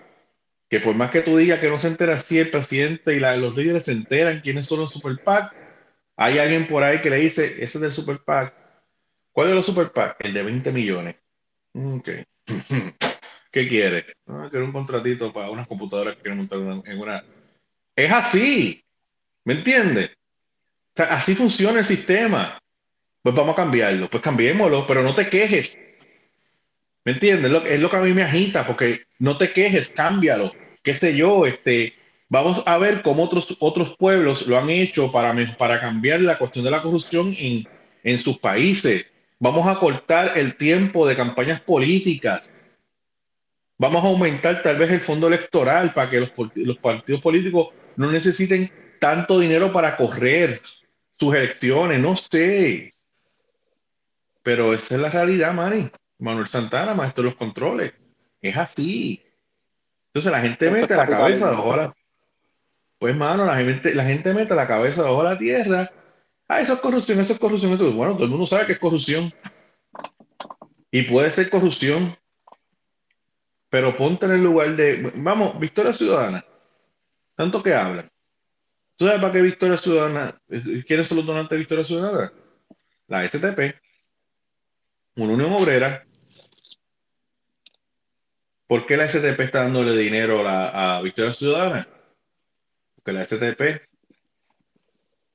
que 0.69 0.81
por 0.81 0.95
más 0.95 1.11
que 1.11 1.23
tú 1.23 1.37
digas 1.37 1.61
que 1.61 1.69
no 1.69 1.79
se 1.79 1.89
entera 1.89 2.19
si 2.19 2.39
el 2.39 2.51
presidente 2.51 3.15
y 3.15 3.21
los 3.21 3.57
líderes 3.57 3.85
se 3.85 3.93
enteran 3.93 4.41
quiénes 4.41 4.67
son 4.67 4.81
los 4.81 4.91
super 4.91 5.17
PAC, 5.23 5.55
hay 6.17 6.39
alguien 6.39 6.67
por 6.67 6.83
ahí 6.83 7.01
que 7.01 7.11
le 7.11 7.19
dice, 7.19 7.45
ese 7.63 7.79
es 7.79 7.81
del 7.81 7.93
super 7.93 8.19
PAC. 8.19 8.55
¿Cuál 9.33 9.51
es 9.51 9.55
los 9.55 9.67
super 9.67 9.93
PAC? 9.93 10.17
El 10.21 10.35
de 10.35 10.43
20 10.43 10.73
millones. 10.73 11.17
Ok. 11.75 12.09
¿Qué 13.51 13.69
quiere? 13.69 14.17
Ah, 14.27 14.49
quiero 14.51 14.67
un 14.67 14.73
contratito 14.73 15.33
para 15.33 15.51
unas 15.51 15.67
computadoras 15.67 16.17
que 16.17 16.23
quieren 16.23 16.39
montar 16.39 16.59
en 16.59 16.99
una... 16.99 17.25
Es 17.95 18.13
así. 18.13 18.85
¿Me 19.45 19.55
entiendes? 19.55 20.11
así 20.97 21.35
funciona 21.35 21.79
el 21.79 21.85
sistema. 21.85 22.59
Pues 23.23 23.35
vamos 23.35 23.53
a 23.53 23.57
cambiarlo. 23.57 24.09
Pues 24.09 24.23
cambiémoslo, 24.23 24.87
pero 24.87 25.03
no 25.03 25.15
te 25.15 25.29
quejes. 25.29 25.79
¿Me 27.07 27.13
entiendes? 27.13 27.53
Es 27.67 27.81
lo, 27.81 27.89
que 27.89 27.97
a 27.97 28.01
mí 28.01 28.13
me 28.13 28.25
agita, 28.25 28.67
porque 28.67 29.03
no 29.21 29.39
te 29.39 29.53
quejes, 29.53 29.89
cámbialo. 29.89 30.53
Qué 30.83 30.93
sé 30.93 31.17
yo, 31.17 31.47
este, 31.47 31.95
vamos 32.29 32.65
a 32.67 32.79
ver 32.79 33.03
cómo 33.03 33.23
otros, 33.23 33.57
otros 33.61 33.97
pueblos 33.97 34.49
lo 34.49 34.59
han 34.59 34.69
hecho 34.71 35.13
para, 35.13 35.33
para 35.57 35.81
cambiar 35.81 36.21
la 36.21 36.37
cuestión 36.37 36.65
de 36.65 36.73
la 36.73 36.83
corrupción 36.83 37.33
en, 37.39 37.65
en 38.03 38.19
sus 38.19 38.39
países. 38.39 39.07
Vamos 39.39 39.69
a 39.69 39.79
cortar 39.79 40.37
el 40.37 40.57
tiempo 40.57 41.07
de 41.07 41.15
campañas 41.15 41.61
políticas. 41.61 42.51
Vamos 43.79 44.03
a 44.03 44.09
aumentar 44.09 44.61
tal 44.63 44.77
vez 44.77 44.91
el 44.91 45.01
fondo 45.01 45.29
electoral 45.29 45.95
para 45.95 46.11
que 46.11 46.19
los, 46.19 46.33
los 46.57 46.79
partidos 46.79 47.23
políticos 47.23 47.69
no 47.95 48.11
necesiten 48.11 48.69
tanto 48.99 49.39
dinero 49.39 49.73
para 49.73 49.97
correr 49.97 50.61
sus 51.17 51.33
elecciones, 51.37 52.01
no 52.01 52.17
sé. 52.17 52.95
Pero 54.43 54.75
esa 54.75 54.97
es 54.97 55.01
la 55.01 55.09
realidad, 55.09 55.55
Manny. 55.55 55.89
Manuel 56.19 56.47
Santana, 56.47 56.95
maestro 56.95 57.23
de 57.23 57.31
los 57.31 57.39
controles. 57.39 57.93
Es 58.41 58.57
así. 58.57 59.23
Entonces 60.09 60.33
la 60.33 60.41
gente 60.41 60.71
mete 60.71 60.97
la 60.97 61.07
cabeza 61.07 61.51
debajo 61.51 61.77
la... 61.77 61.95
Pues, 62.99 63.15
mano, 63.15 63.45
la 63.45 63.57
gente, 63.57 63.95
la 63.95 64.05
gente 64.05 64.33
mete 64.33 64.55
la 64.55 64.67
cabeza 64.67 65.03
debajo 65.03 65.23
de 65.23 65.29
la 65.29 65.39
tierra. 65.39 65.91
Ah, 66.49 66.61
eso 66.61 66.75
es 66.75 66.81
corrupción, 66.81 67.21
eso 67.21 67.35
es 67.35 67.39
corrupción. 67.39 67.77
bueno, 67.97 68.15
todo 68.15 68.25
el 68.25 68.31
mundo 68.31 68.47
sabe 68.47 68.67
que 68.67 68.73
es 68.73 68.79
corrupción. 68.79 69.33
Y 70.91 71.03
puede 71.03 71.31
ser 71.31 71.51
corrupción. 71.51 72.17
Pero 73.69 73.97
ponte 73.97 74.25
en 74.27 74.33
el 74.33 74.45
lugar 74.45 74.75
de... 74.77 75.13
Vamos, 75.17 75.59
Victoria 75.61 75.93
Ciudadana. 75.93 76.45
Tanto 77.35 77.63
que 77.63 77.75
hablan. 77.75 78.11
¿Tú 78.97 79.07
sabes 79.07 79.21
para 79.21 79.33
qué 79.33 79.43
Victoria 79.43 79.77
Ciudadana? 79.77 80.41
¿Quiénes 80.87 81.07
son 81.07 81.19
los 81.19 81.27
donantes 81.27 81.51
de 81.51 81.59
Victoria 81.59 81.85
Ciudadana? 81.85 82.33
La 83.09 83.29
STP 83.29 83.77
una 85.17 85.33
unión 85.33 85.53
obrera, 85.53 86.06
¿por 88.67 88.87
qué 88.87 88.97
la 88.97 89.09
STP 89.09 89.41
está 89.41 89.63
dándole 89.63 89.97
dinero 89.97 90.47
a, 90.47 91.01
Victoria 91.03 91.33
Ciudadana? 91.33 91.89
Porque 92.95 93.13
la 93.13 93.25
STP 93.25 93.83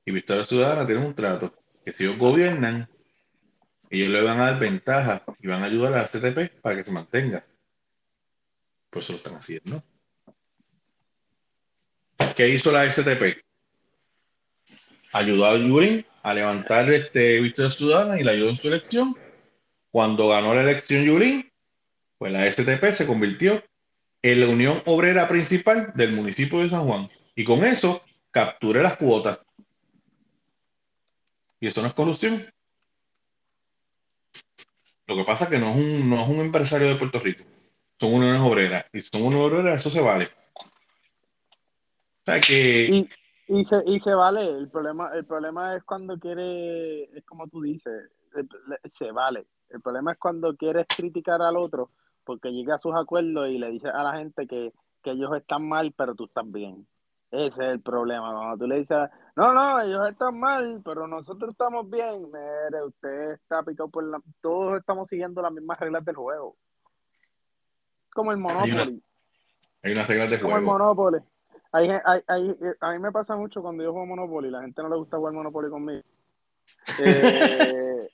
y 0.04 0.12
Victoria 0.12 0.44
Ciudadana 0.44 0.86
tienen 0.86 1.06
un 1.06 1.14
trato, 1.14 1.54
que 1.84 1.92
si 1.92 2.04
ellos 2.04 2.18
gobiernan, 2.18 2.88
ellos 3.90 4.08
le 4.08 4.22
van 4.22 4.40
a 4.40 4.46
dar 4.46 4.58
ventaja 4.58 5.22
y 5.40 5.46
van 5.46 5.62
a 5.62 5.66
ayudar 5.66 5.94
a 5.94 6.02
la 6.02 6.08
CTP 6.08 6.60
para 6.60 6.76
que 6.76 6.84
se 6.84 6.92
mantenga. 6.92 7.44
Por 8.90 9.02
eso 9.02 9.12
lo 9.12 9.18
están 9.18 9.36
haciendo. 9.36 9.82
¿Qué 12.34 12.48
hizo 12.48 12.72
la 12.72 12.90
STP? 12.90 13.42
Ayudó 15.12 15.46
a 15.46 15.56
Yurin 15.58 16.06
a 16.22 16.32
levantar 16.32 16.90
este 16.90 17.40
Victoria 17.40 17.70
Ciudadana 17.70 18.18
y 18.18 18.24
la 18.24 18.32
ayudó 18.32 18.50
en 18.50 18.56
su 18.56 18.68
elección. 18.68 19.14
Cuando 19.90 20.28
ganó 20.28 20.54
la 20.54 20.62
elección 20.62 21.04
Yurin, 21.04 21.51
pues 22.22 22.32
la 22.32 22.48
STP 22.48 22.94
se 22.94 23.04
convirtió 23.04 23.64
en 24.22 24.40
la 24.40 24.46
unión 24.46 24.80
obrera 24.86 25.26
principal 25.26 25.92
del 25.96 26.12
municipio 26.12 26.60
de 26.60 26.68
San 26.68 26.86
Juan. 26.86 27.10
Y 27.34 27.42
con 27.42 27.64
eso 27.64 28.00
capturé 28.30 28.80
las 28.80 28.96
cuotas. 28.96 29.40
Y 31.58 31.66
eso 31.66 31.82
no 31.82 31.88
es 31.88 31.94
corrupción. 31.94 32.46
Lo 35.08 35.16
que 35.16 35.24
pasa 35.24 35.46
es 35.46 35.50
que 35.50 35.58
no 35.58 35.70
es 35.70 35.76
un, 35.78 36.08
no 36.08 36.22
es 36.22 36.28
un 36.28 36.36
empresario 36.36 36.86
de 36.90 36.94
Puerto 36.94 37.18
Rico. 37.18 37.42
Son 37.98 38.14
uniones 38.14 38.40
obreras. 38.40 38.84
Y 38.92 39.00
son 39.00 39.22
uniones 39.22 39.52
obreras, 39.52 39.80
eso 39.80 39.90
se 39.90 40.00
vale. 40.00 40.30
O 40.54 42.24
sea 42.24 42.38
que... 42.38 42.86
Y, 42.88 43.08
y, 43.48 43.64
se, 43.64 43.82
y 43.84 43.98
se 43.98 44.14
vale. 44.14 44.44
El 44.44 44.70
problema, 44.70 45.10
el 45.12 45.24
problema 45.24 45.74
es 45.74 45.82
cuando 45.82 46.16
quiere, 46.20 47.02
es 47.18 47.24
como 47.24 47.48
tú 47.48 47.62
dices, 47.62 48.12
se 48.88 49.10
vale. 49.10 49.44
El 49.70 49.80
problema 49.80 50.12
es 50.12 50.18
cuando 50.18 50.56
quieres 50.56 50.86
criticar 50.86 51.42
al 51.42 51.56
otro 51.56 51.90
porque 52.24 52.52
llega 52.52 52.76
a 52.76 52.78
sus 52.78 52.94
acuerdos 52.94 53.48
y 53.48 53.58
le 53.58 53.70
dice 53.70 53.88
a 53.88 54.02
la 54.02 54.16
gente 54.18 54.46
que, 54.46 54.72
que 55.02 55.10
ellos 55.10 55.30
están 55.36 55.68
mal, 55.68 55.92
pero 55.96 56.14
tú 56.14 56.24
estás 56.24 56.50
bien. 56.50 56.86
Ese 57.32 57.62
es 57.62 57.68
el 57.70 57.80
problema. 57.80 58.30
Cuando 58.30 58.58
tú 58.58 58.66
le 58.66 58.78
dices, 58.78 58.98
no, 59.36 59.54
no, 59.54 59.80
ellos 59.80 60.06
están 60.10 60.38
mal, 60.38 60.82
pero 60.84 61.06
nosotros 61.06 61.52
estamos 61.52 61.88
bien. 61.88 62.24
Mire, 62.24 62.84
usted 62.86 63.32
está 63.32 63.62
picado 63.62 63.88
por 63.88 64.04
la. 64.04 64.20
Todos 64.42 64.78
estamos 64.78 65.08
siguiendo 65.08 65.40
las 65.40 65.50
mismas 65.50 65.80
reglas 65.80 66.04
del 66.04 66.16
juego. 66.16 66.56
Como 68.12 68.32
el 68.32 68.36
Monopoly. 68.36 69.02
Hay, 69.82 69.92
unas 69.92 70.06
reglas 70.06 70.30
de 70.30 70.36
juego. 70.36 70.50
Como 70.50 70.56
el 70.58 70.62
Monopoly. 70.62 71.18
Hay, 71.72 71.88
hay, 72.04 72.58
a 72.80 72.92
mí 72.92 72.98
me 72.98 73.10
pasa 73.10 73.34
mucho 73.34 73.62
cuando 73.62 73.82
yo 73.82 73.92
juego 73.92 74.06
Monopoly. 74.06 74.50
La 74.50 74.60
gente 74.60 74.82
no 74.82 74.90
le 74.90 74.96
gusta 74.96 75.16
jugar 75.16 75.32
Monopoly 75.32 75.70
conmigo. 75.70 76.02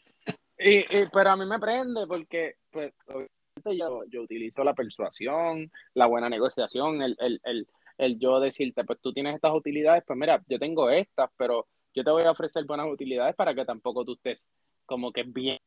Eh, 0.60 0.84
y, 0.90 1.06
pero 1.12 1.30
a 1.30 1.36
mí 1.36 1.46
me 1.46 1.60
prende 1.60 2.06
porque, 2.06 2.56
pues, 2.72 2.92
yo, 3.72 4.04
yo 4.10 4.22
utilizo 4.22 4.64
la 4.64 4.74
persuasión, 4.74 5.70
la 5.94 6.06
buena 6.06 6.28
negociación, 6.28 7.02
el, 7.02 7.16
el, 7.18 7.40
el 7.44 7.66
el 7.98 8.18
yo 8.18 8.40
decirte, 8.40 8.84
pues 8.84 9.00
tú 9.00 9.12
tienes 9.12 9.34
estas 9.34 9.54
utilidades, 9.54 10.04
pues 10.06 10.18
mira, 10.18 10.42
yo 10.48 10.58
tengo 10.58 10.88
estas, 10.88 11.30
pero 11.36 11.66
yo 11.94 12.04
te 12.04 12.10
voy 12.10 12.22
a 12.22 12.30
ofrecer 12.30 12.64
buenas 12.64 12.86
utilidades 12.86 13.34
para 13.34 13.54
que 13.54 13.64
tampoco 13.64 14.04
tú 14.04 14.14
estés 14.14 14.48
como 14.86 15.12
que 15.12 15.24
bien. 15.24 15.58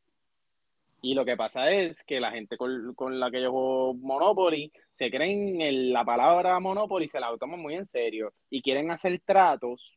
Y 1.02 1.14
lo 1.14 1.24
que 1.24 1.36
pasa 1.36 1.70
es 1.70 2.04
que 2.04 2.20
la 2.20 2.30
gente 2.30 2.56
con, 2.56 3.20
la 3.20 3.30
que 3.30 3.42
yo 3.42 3.50
juego 3.50 3.94
Monopoly 3.94 4.72
se 4.94 5.10
creen 5.10 5.60
en 5.60 5.92
la 5.92 6.04
palabra 6.04 6.58
Monopoly, 6.60 7.08
se 7.08 7.20
la 7.20 7.36
toman 7.38 7.60
muy 7.60 7.74
en 7.74 7.86
serio 7.86 8.32
y 8.48 8.62
quieren 8.62 8.90
hacer 8.90 9.20
tratos 9.24 9.92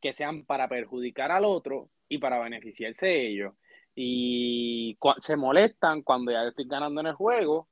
que 0.00 0.12
sean 0.12 0.44
para 0.44 0.68
perjudicar 0.68 1.32
al 1.32 1.46
otro 1.46 1.88
y 2.08 2.18
para 2.18 2.38
beneficiarse 2.38 3.06
de 3.06 3.26
ellos. 3.28 3.54
Y 3.96 4.96
se 5.20 5.36
molestan 5.36 6.02
cuando 6.02 6.30
ya 6.30 6.44
estoy 6.44 6.66
ganando 6.68 7.00
en 7.00 7.08
el 7.08 7.14
juego 7.14 7.68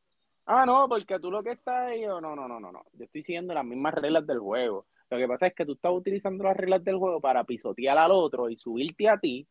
Ah, 0.46 0.66
no, 0.66 0.88
porque 0.88 1.18
tú 1.18 1.30
lo 1.30 1.42
que 1.42 1.52
estás 1.52 1.86
ahí, 1.86 2.02
no, 2.04 2.20
no, 2.20 2.36
no, 2.36 2.46
no, 2.48 2.60
no. 2.60 2.84
Yo 2.92 3.04
estoy 3.04 3.22
siguiendo 3.22 3.54
las 3.54 3.64
mismas 3.64 3.94
reglas 3.94 4.26
del 4.26 4.40
juego. 4.40 4.86
Lo 5.08 5.16
que 5.16 5.26
pasa 5.26 5.46
es 5.46 5.54
que 5.54 5.64
tú 5.64 5.72
estás 5.72 5.92
utilizando 5.92 6.44
las 6.44 6.56
reglas 6.56 6.84
del 6.84 6.98
juego 6.98 7.20
para 7.20 7.44
pisotear 7.44 7.96
al 7.96 8.12
otro 8.12 8.50
y 8.50 8.56
subirte 8.58 9.08
a 9.08 9.18
ti. 9.18 9.48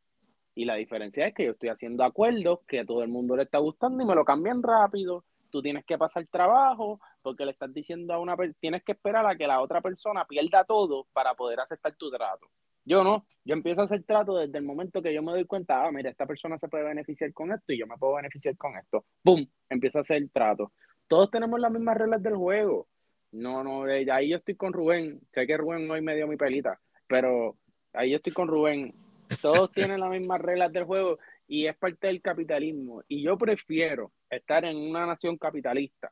Y 0.54 0.66
la 0.66 0.76
diferencia 0.76 1.26
es 1.26 1.34
que 1.34 1.46
yo 1.46 1.52
estoy 1.54 1.70
haciendo 1.70 2.04
acuerdos 2.04 2.60
que 2.68 2.82
a 2.82 2.86
todo 2.86 3.02
el 3.02 3.10
mundo 3.10 3.36
le 3.36 3.44
está 3.44 3.58
gustando 3.58 4.04
y 4.04 4.06
me 4.06 4.14
lo 4.14 4.24
cambian 4.24 4.62
rápido. 4.62 5.26
Tú 5.50 5.64
tienes 5.64 5.84
que 5.84 5.98
pasar 5.98 6.28
trabajo 6.28 7.00
porque 7.24 7.46
le 7.46 7.52
estás 7.52 7.74
diciendo 7.74 8.14
a 8.14 8.20
una 8.20 8.38
persona, 8.38 8.58
tienes 8.60 8.84
que 8.84 8.92
esperar 8.92 9.26
a 9.26 9.36
que 9.36 9.48
la 9.48 9.62
otra 9.62 9.82
persona 9.82 10.26
pierda 10.26 10.64
todo 10.64 11.08
para 11.12 11.34
poder 11.34 11.60
aceptar 11.60 11.96
tu 11.96 12.12
trato. 12.12 12.48
Yo 12.86 13.04
no, 13.04 13.26
yo 13.46 13.54
empiezo 13.54 13.82
a 13.82 13.86
hacer 13.86 14.04
trato 14.04 14.38
desde 14.38 14.58
el 14.58 14.64
momento 14.66 15.02
que 15.02 15.14
yo 15.14 15.24
me 15.24 15.32
doy 15.32 15.46
cuenta, 15.46 15.86
ah, 15.86 15.92
mira, 15.92 16.10
esta 16.10 16.26
persona 16.26 16.58
se 16.58 16.68
puede 16.68 16.84
beneficiar 16.84 17.32
con 17.34 17.52
esto 17.52 17.72
y 17.72 17.80
yo 17.80 17.88
me 17.88 17.98
puedo 17.98 18.16
beneficiar 18.16 18.58
con 18.58 18.76
esto. 18.78 19.06
¡Bum! 19.24 19.46
Empiezo 19.70 20.00
a 20.00 20.02
hacer 20.02 20.28
trato. 20.34 20.74
Todos 21.08 21.32
tenemos 21.32 21.60
las 21.60 21.72
mismas 21.72 21.98
reglas 21.98 22.22
del 22.22 22.36
juego. 22.36 22.88
No, 23.32 23.64
no, 23.64 23.88
eh, 23.88 24.06
ahí 24.12 24.30
yo 24.30 24.38
estoy 24.38 24.56
con 24.56 24.74
Rubén. 24.74 25.22
Sé 25.32 25.48
que 25.48 25.58
Rubén 25.58 25.90
hoy 25.90 26.02
me 26.02 26.16
dio 26.16 26.28
mi 26.28 26.38
pelita, 26.38 26.80
pero 27.08 27.58
ahí 27.94 28.12
yo 28.12 28.18
estoy 28.18 28.34
con 28.34 28.48
Rubén. 28.48 28.94
Todos 29.42 29.72
tienen 29.72 30.00
las 30.00 30.10
mismas 30.10 30.42
reglas 30.42 30.72
del 30.72 30.84
juego 30.84 31.20
y 31.48 31.68
es 31.68 31.76
parte 31.78 32.08
del 32.08 32.22
capitalismo. 32.22 33.02
Y 33.08 33.24
yo 33.24 33.38
prefiero 33.38 34.12
estar 34.30 34.66
en 34.66 34.78
una 34.78 35.06
nación 35.06 35.38
capitalista 35.38 36.12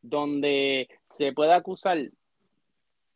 donde 0.00 0.88
se 1.08 1.32
pueda 1.32 1.56
acusar 1.56 1.98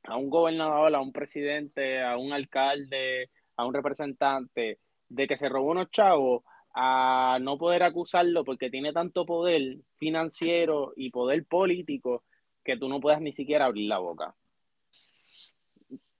a 0.06 0.16
un 0.16 0.30
gobernador, 0.30 0.94
a 0.94 1.00
un 1.00 1.12
presidente, 1.12 2.02
a 2.02 2.16
un 2.16 2.32
alcalde, 2.32 3.30
a 3.56 3.66
un 3.66 3.74
representante 3.74 4.78
de 5.08 5.26
que 5.26 5.36
se 5.36 5.48
robó 5.48 5.70
unos 5.70 5.90
chavos, 5.90 6.42
a 6.74 7.38
no 7.40 7.56
poder 7.56 7.82
acusarlo 7.82 8.44
porque 8.44 8.70
tiene 8.70 8.92
tanto 8.92 9.24
poder 9.24 9.78
financiero 9.96 10.92
y 10.96 11.10
poder 11.10 11.44
político 11.46 12.24
que 12.62 12.76
tú 12.76 12.88
no 12.88 13.00
puedas 13.00 13.20
ni 13.20 13.32
siquiera 13.32 13.64
abrir 13.64 13.88
la 13.88 13.98
boca. 13.98 14.34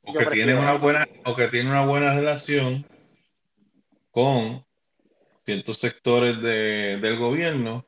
O 0.03 0.13
que, 0.13 0.27
tiene 0.27 0.55
una 0.55 0.75
buena, 0.75 1.07
o 1.25 1.35
que 1.35 1.49
tiene 1.49 1.69
una 1.69 1.85
buena 1.85 2.15
relación 2.15 2.87
con 4.11 4.65
ciertos 5.45 5.79
sectores 5.79 6.41
de, 6.41 6.99
del 7.03 7.19
gobierno. 7.19 7.85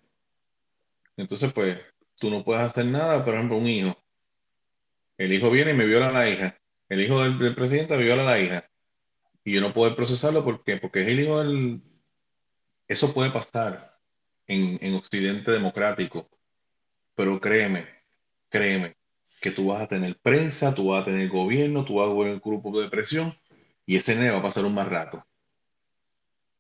Entonces, 1.17 1.53
pues, 1.53 1.79
tú 2.17 2.29
no 2.29 2.45
puedes 2.45 2.63
hacer 2.63 2.87
nada, 2.87 3.25
por 3.25 3.35
ejemplo, 3.35 3.57
un 3.57 3.67
hijo 3.67 3.97
el 5.19 5.33
hijo 5.33 5.51
viene 5.51 5.73
y 5.73 5.75
me 5.75 5.87
viola 5.87 6.09
a 6.09 6.13
la 6.13 6.31
hija. 6.31 6.59
El 6.89 7.03
hijo 7.03 7.21
del, 7.21 7.55
presidente 7.55 7.97
me 7.97 8.05
viola 8.05 8.23
a 8.23 8.27
la 8.27 8.41
hija. 8.41 8.71
Y 9.45 9.53
yo 9.53 9.61
no 9.61 9.75
puedo 9.75 9.95
procesarlo 9.95 10.45
porque, 10.45 10.77
porque 10.79 11.03
es 11.03 11.09
el 11.09 11.21
hijo 11.21 11.43
del... 11.43 11.83
Eso 12.87 13.13
puede 13.13 13.31
pasar 13.31 13.99
en, 14.47 14.79
en 14.81 14.95
Occidente 14.95 15.51
democrático. 15.51 16.31
Pero 17.15 17.41
créeme, 17.41 17.87
créeme, 18.49 18.97
que 19.41 19.51
tú 19.51 19.67
vas 19.69 19.83
a 19.83 19.89
tener 19.89 20.19
prensa, 20.21 20.75
tú 20.75 20.89
vas 20.89 21.03
a 21.03 21.07
tener 21.07 21.29
gobierno, 21.29 21.85
tú 21.85 21.97
vas 21.97 22.11
a 22.11 22.15
tener 22.15 22.41
grupo 22.41 22.81
de 22.81 22.89
presión 22.89 23.35
y 23.85 23.97
ese 23.97 24.15
nene 24.15 24.31
va 24.31 24.39
a 24.39 24.43
pasar 24.43 24.65
un 24.65 24.75
más 24.75 24.89
rato. 24.89 25.27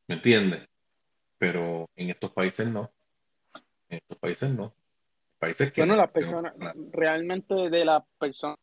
¿Me 0.09 0.17
entiendes? 0.17 0.69
Pero 1.39 1.89
en 1.95 2.11
estos 2.11 2.33
países 2.33 2.67
no. 2.67 2.91
En 3.89 3.99
estos 3.99 4.19
países 4.19 4.51
no 4.51 4.75
países 5.39 5.73
que... 5.73 5.81
Bueno, 5.81 5.97
las 5.97 6.11
personas, 6.11 6.55
realmente 6.93 7.55
de 7.55 7.85
las 7.85 8.03
personas 8.19 8.59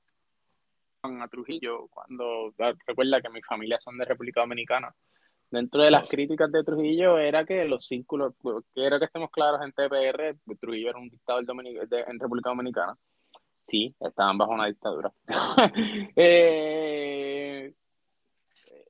a 1.04 1.28
Trujillo, 1.28 1.88
cuando 1.88 2.54
recuerda 2.88 3.22
que 3.22 3.30
mi 3.30 3.42
familia 3.42 3.80
son 3.80 3.98
de 3.98 4.06
República 4.06 4.42
Dominicana, 4.42 4.94
dentro 5.52 5.84
de 5.84 5.92
las 5.92 6.10
críticas 6.10 6.52
de 6.52 6.64
Trujillo 6.64 7.18
era 7.18 7.46
que 7.46 7.66
los 7.66 7.86
círculos, 7.86 8.34
quiero 8.74 9.00
que 9.00 9.06
estemos 9.06 9.30
claros 9.30 9.62
en 9.62 9.72
TPR, 9.72 10.38
Trujillo 10.60 10.90
era 10.90 11.00
un 11.00 11.10
dictador 11.10 11.46
en 11.48 12.20
República 12.20 12.50
Dominicana. 12.50 12.98
Sí, 13.66 13.96
estaban 14.00 14.38
bajo 14.38 14.54
una 14.54 14.68
dictadura. 14.68 15.12
Eh, 16.18 17.74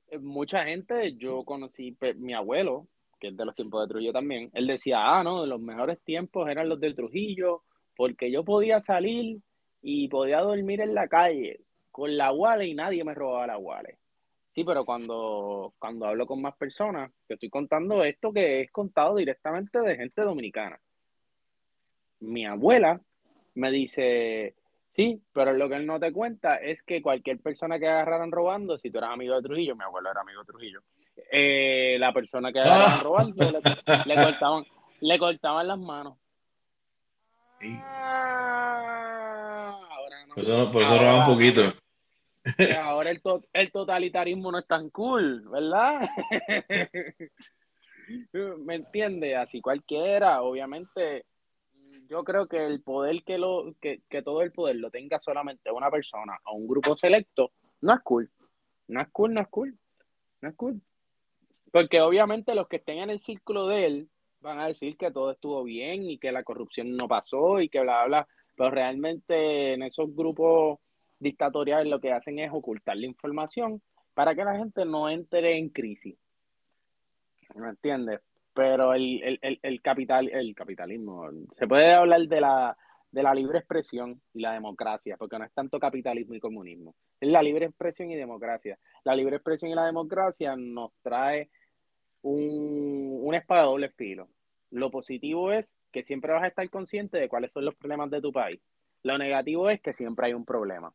eh, 0.08 0.18
mucha 0.18 0.64
gente, 0.64 1.16
yo 1.16 1.44
conocí, 1.44 1.96
mi 2.16 2.34
abuelo, 2.34 2.86
que 3.18 3.28
es 3.28 3.36
de 3.36 3.44
los 3.44 3.54
tiempos 3.54 3.82
de 3.82 3.92
Trujillo 3.92 4.12
también, 4.12 4.50
él 4.52 4.66
decía, 4.66 4.98
ah, 5.00 5.24
no, 5.24 5.46
los 5.46 5.60
mejores 5.60 6.00
tiempos 6.02 6.48
eran 6.48 6.68
los 6.68 6.80
de 6.80 6.94
Trujillo, 6.94 7.62
porque 7.96 8.30
yo 8.30 8.44
podía 8.44 8.78
salir 8.80 9.40
y 9.82 10.08
podía 10.08 10.40
dormir 10.40 10.80
en 10.80 10.94
la 10.94 11.08
calle 11.08 11.60
con 11.90 12.16
la 12.16 12.32
wallet 12.32 12.66
y 12.66 12.74
nadie 12.74 13.04
me 13.04 13.14
robaba 13.14 13.46
la 13.46 13.58
wallet. 13.58 13.98
Sí, 14.50 14.64
pero 14.64 14.84
cuando, 14.84 15.74
cuando 15.78 16.06
hablo 16.06 16.26
con 16.26 16.40
más 16.40 16.56
personas, 16.56 17.10
te 17.26 17.34
estoy 17.34 17.50
contando 17.50 18.02
esto 18.04 18.32
que 18.32 18.62
es 18.62 18.70
contado 18.70 19.16
directamente 19.16 19.80
de 19.80 19.96
gente 19.96 20.22
dominicana. 20.22 20.80
Mi 22.20 22.46
abuela 22.46 23.00
me 23.54 23.70
dice, 23.70 24.54
sí, 24.92 25.22
pero 25.32 25.52
lo 25.52 25.68
que 25.68 25.76
él 25.76 25.86
no 25.86 26.00
te 26.00 26.12
cuenta 26.12 26.56
es 26.56 26.82
que 26.82 27.02
cualquier 27.02 27.38
persona 27.40 27.78
que 27.78 27.86
agarraran 27.86 28.32
robando, 28.32 28.78
si 28.78 28.90
tú 28.90 28.98
eras 28.98 29.10
amigo 29.12 29.34
de 29.34 29.42
Trujillo, 29.42 29.76
mi 29.76 29.84
abuelo 29.84 30.10
era 30.10 30.22
amigo 30.22 30.40
de 30.40 30.46
Trujillo, 30.46 30.80
eh, 31.30 31.96
la 31.98 32.12
persona 32.12 32.52
que 32.52 32.60
agarraran 32.60 33.00
robando 33.00 33.50
le, 33.50 34.14
cortaban, 34.14 34.64
le 35.00 35.18
cortaban 35.18 35.68
las 35.68 35.78
manos. 35.78 36.18
Ah, 37.62 39.78
por 40.34 40.42
eso, 40.42 40.70
por 40.70 40.82
eso 40.82 40.98
roba 40.98 41.20
un 41.20 41.34
poquito. 41.34 41.72
Ahora 42.80 43.10
el, 43.10 43.20
el 43.52 43.72
totalitarismo 43.72 44.52
no 44.52 44.58
es 44.58 44.66
tan 44.66 44.90
cool, 44.90 45.48
¿verdad? 45.48 46.08
¿Me 48.58 48.76
entiende? 48.76 49.36
Así 49.36 49.60
cualquiera, 49.60 50.42
obviamente, 50.42 51.24
yo 52.08 52.22
creo 52.22 52.46
que 52.46 52.64
el 52.64 52.82
poder 52.82 53.24
que, 53.24 53.38
lo, 53.38 53.74
que, 53.80 54.02
que 54.08 54.22
todo 54.22 54.42
el 54.42 54.52
poder 54.52 54.76
lo 54.76 54.90
tenga 54.90 55.18
solamente 55.18 55.72
una 55.72 55.90
persona 55.90 56.38
o 56.44 56.54
un 56.54 56.68
grupo 56.68 56.94
selecto, 56.94 57.50
no 57.80 57.94
es 57.94 58.00
cool. 58.02 58.30
No 58.88 59.00
es 59.00 59.08
cool, 59.08 59.34
no 59.34 59.40
es 59.40 59.48
cool. 59.48 59.76
No 60.40 60.50
es 60.50 60.54
cool. 60.54 60.80
Porque 61.72 62.00
obviamente 62.00 62.54
los 62.54 62.68
que 62.68 62.76
estén 62.76 62.98
en 62.98 63.10
el 63.10 63.18
círculo 63.18 63.66
de 63.66 63.86
él 63.86 64.08
van 64.46 64.60
a 64.60 64.68
decir 64.68 64.96
que 64.96 65.10
todo 65.10 65.32
estuvo 65.32 65.62
bien 65.64 66.04
y 66.04 66.18
que 66.18 66.32
la 66.32 66.44
corrupción 66.44 66.96
no 66.96 67.08
pasó 67.08 67.60
y 67.60 67.68
que 67.68 67.80
bla, 67.80 68.04
bla, 68.06 68.28
pero 68.56 68.70
realmente 68.70 69.74
en 69.74 69.82
esos 69.82 70.14
grupos 70.14 70.78
dictatoriales 71.18 71.88
lo 71.88 72.00
que 72.00 72.12
hacen 72.12 72.38
es 72.38 72.50
ocultar 72.52 72.96
la 72.96 73.06
información 73.06 73.82
para 74.14 74.34
que 74.34 74.44
la 74.44 74.56
gente 74.56 74.84
no 74.84 75.10
entre 75.10 75.58
en 75.58 75.68
crisis. 75.68 76.16
¿Me 77.54 77.68
entiendes? 77.68 78.20
Pero 78.54 78.94
el, 78.94 79.38
el, 79.42 79.82
capital, 79.82 80.30
el 80.30 80.54
capitalismo, 80.54 81.28
se 81.58 81.66
puede 81.66 81.92
hablar 81.92 82.22
de 82.22 82.40
la, 82.40 82.76
de 83.10 83.22
la 83.22 83.34
libre 83.34 83.58
expresión 83.58 84.20
y 84.32 84.40
la 84.40 84.52
democracia, 84.52 85.16
porque 85.18 85.38
no 85.38 85.44
es 85.44 85.52
tanto 85.52 85.78
capitalismo 85.78 86.34
y 86.34 86.40
comunismo, 86.40 86.94
es 87.20 87.28
la 87.28 87.42
libre 87.42 87.66
expresión 87.66 88.10
y 88.10 88.16
democracia. 88.16 88.78
La 89.04 89.14
libre 89.14 89.36
expresión 89.36 89.70
y 89.70 89.74
la 89.74 89.84
democracia 89.84 90.56
nos 90.56 90.92
trae 91.02 91.50
un, 92.22 93.18
un 93.22 93.34
espada 93.34 93.62
de 93.62 93.66
doble 93.66 93.90
filo. 93.90 94.28
Lo 94.76 94.90
positivo 94.90 95.52
es 95.52 95.74
que 95.90 96.04
siempre 96.04 96.34
vas 96.34 96.42
a 96.42 96.48
estar 96.48 96.68
consciente 96.68 97.16
de 97.16 97.30
cuáles 97.30 97.50
son 97.50 97.64
los 97.64 97.74
problemas 97.74 98.10
de 98.10 98.20
tu 98.20 98.30
país. 98.30 98.60
Lo 99.04 99.16
negativo 99.16 99.70
es 99.70 99.80
que 99.80 99.94
siempre 99.94 100.26
hay 100.26 100.34
un 100.34 100.44
problema. 100.44 100.92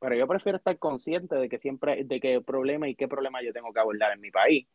Pero 0.00 0.14
yo 0.16 0.26
prefiero 0.26 0.56
estar 0.56 0.78
consciente 0.78 1.34
de 1.34 1.50
que 1.50 1.58
siempre, 1.58 2.04
de 2.04 2.18
qué 2.18 2.40
problema 2.40 2.88
y 2.88 2.94
qué 2.94 3.06
problema 3.06 3.42
yo 3.42 3.52
tengo 3.52 3.74
que 3.74 3.80
abordar 3.80 4.12
en 4.14 4.22
mi 4.22 4.30
país. 4.30 4.66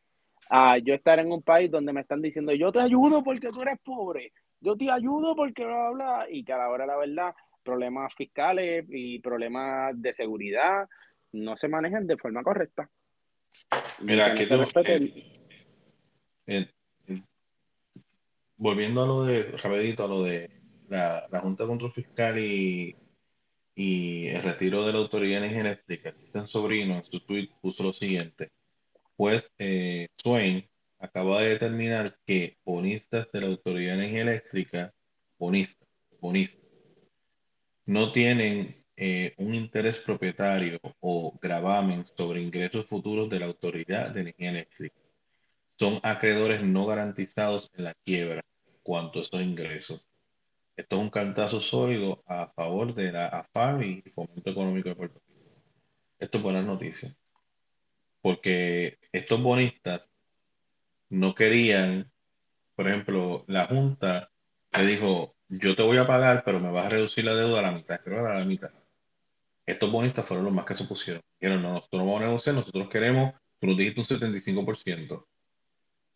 A 0.52 0.78
yo 0.78 0.94
estar 0.94 1.18
en 1.18 1.32
un 1.32 1.42
país 1.42 1.72
donde 1.72 1.92
me 1.92 2.02
están 2.02 2.22
diciendo, 2.22 2.54
yo 2.54 2.72
te 2.72 2.80
ayudo 2.80 3.24
porque 3.24 3.50
tú 3.50 3.64
eres 3.64 3.80
pobre, 3.84 4.32
yo 4.62 4.78
te 4.78 4.92
ayudo 4.92 5.36
porque 5.36 5.66
bla, 5.66 5.90
bla, 5.90 6.28
y 6.30 6.44
que 6.44 6.54
a 6.54 6.58
la 6.60 6.70
hora 6.70 6.86
la 6.86 6.98
verdad, 6.98 7.34
problemas 7.64 8.14
fiscales 8.14 8.86
y 8.90 9.18
problemas 9.22 10.00
de 10.00 10.14
seguridad 10.14 10.88
no 11.32 11.58
se 11.58 11.68
manejan 11.68 12.06
de 12.06 12.18
forma 12.18 12.44
correcta. 12.44 12.88
Mira, 14.02 14.36
que 14.36 14.46
volviendo 18.60 19.02
a 19.02 19.08
lo 19.08 19.24
de, 19.24 19.44
rapidito, 19.58 20.04
a 20.04 20.08
lo 20.08 20.24
de 20.24 20.50
la, 20.90 21.28
Junta 21.42 21.64
de 21.64 21.70
Control 21.70 21.94
Fiscal 21.94 22.38
y, 22.38 22.96
y 23.74 24.28
el 24.28 24.44
retiro 24.44 24.86
de 24.86 24.94
la 24.94 25.00
Autoridad 25.00 25.40
Energía 25.40 25.62
Eléctrica, 25.62 26.14
Cristian 26.14 26.46
Sobrino 26.46 26.96
en 26.96 27.04
su 27.04 27.22
tweet 27.22 27.50
puso 27.62 27.84
lo 27.84 27.94
siguiente, 27.94 28.52
pues 29.16 29.52
eh, 29.58 30.10
Swain 30.18 30.70
acaba 31.00 31.42
de 31.42 31.50
determinar 31.50 32.18
que 32.26 32.58
bonistas 32.66 33.32
de 33.32 33.42
la 33.42 33.48
Autoridad 33.48 33.98
de 33.98 34.22
Eléctrica, 34.22 34.94
bonistas, 35.38 35.88
bonistas, 36.20 36.62
no 37.86 38.12
tienen 38.12 38.86
eh, 38.98 39.34
un 39.38 39.56
interés 39.56 40.00
propietario 40.00 40.80
o 41.00 41.40
gravamen 41.42 42.06
sobre 42.06 42.42
ingresos 42.42 42.86
futuros 42.86 43.30
de 43.30 43.40
la 43.40 43.46
Autoridad 43.46 44.10
de 44.12 44.22
Energía 44.22 44.50
Eléctrica. 44.50 44.96
Son 45.78 46.00
acreedores 46.04 46.62
no 46.62 46.86
garantizados 46.86 47.72
en 47.78 47.86
la 47.86 47.94
quiebra 48.06 48.44
cuanto 48.90 49.20
a 49.20 49.22
esos 49.22 49.40
ingresos. 49.40 50.10
Esto 50.76 50.96
es 50.96 51.02
un 51.04 51.12
cantazo 51.12 51.60
sólido 51.60 52.24
a 52.26 52.48
favor 52.48 52.96
de 52.96 53.12
la 53.12 53.28
AFAM 53.28 53.84
y 53.84 54.02
Fomento 54.10 54.50
Económico 54.50 54.90
de 54.90 54.96
Puerto 54.96 55.22
Rico. 55.28 55.62
Esto 56.18 56.40
es 56.40 56.44
buena 56.44 56.64
noticia, 56.64 57.14
porque 58.20 58.98
estos 59.12 59.44
bonistas 59.44 60.10
no 61.08 61.36
querían, 61.36 62.12
por 62.76 62.88
ejemplo, 62.88 63.46
la 63.48 63.68
Junta 63.68 64.32
le 64.72 64.88
dijo, 64.88 65.36
yo 65.50 65.76
te 65.76 65.84
voy 65.84 65.98
a 65.98 66.08
pagar, 66.08 66.42
pero 66.44 66.60
me 66.60 66.72
vas 66.72 66.88
a 66.88 66.90
reducir 66.90 67.26
la 67.26 67.36
deuda 67.36 67.60
a 67.60 67.62
la 67.62 67.72
mitad, 67.74 68.02
creo 68.04 68.26
a 68.26 68.40
la 68.40 68.46
mitad. 68.46 68.72
Estos 69.68 69.92
bonistas 69.92 70.26
fueron 70.26 70.46
los 70.46 70.54
más 70.56 70.66
que 70.66 70.74
se 70.74 70.86
pusieron. 70.86 71.22
Dijeron, 71.40 71.62
no, 71.62 71.74
nosotros 71.74 72.02
no 72.02 72.08
vamos 72.08 72.22
a 72.24 72.26
negociar, 72.26 72.56
nosotros 72.56 72.90
queremos, 72.90 73.36
tú 73.60 73.68
nos 73.68 73.78
dijiste 73.78 74.02
un 74.02 74.34
75%. 74.34 75.28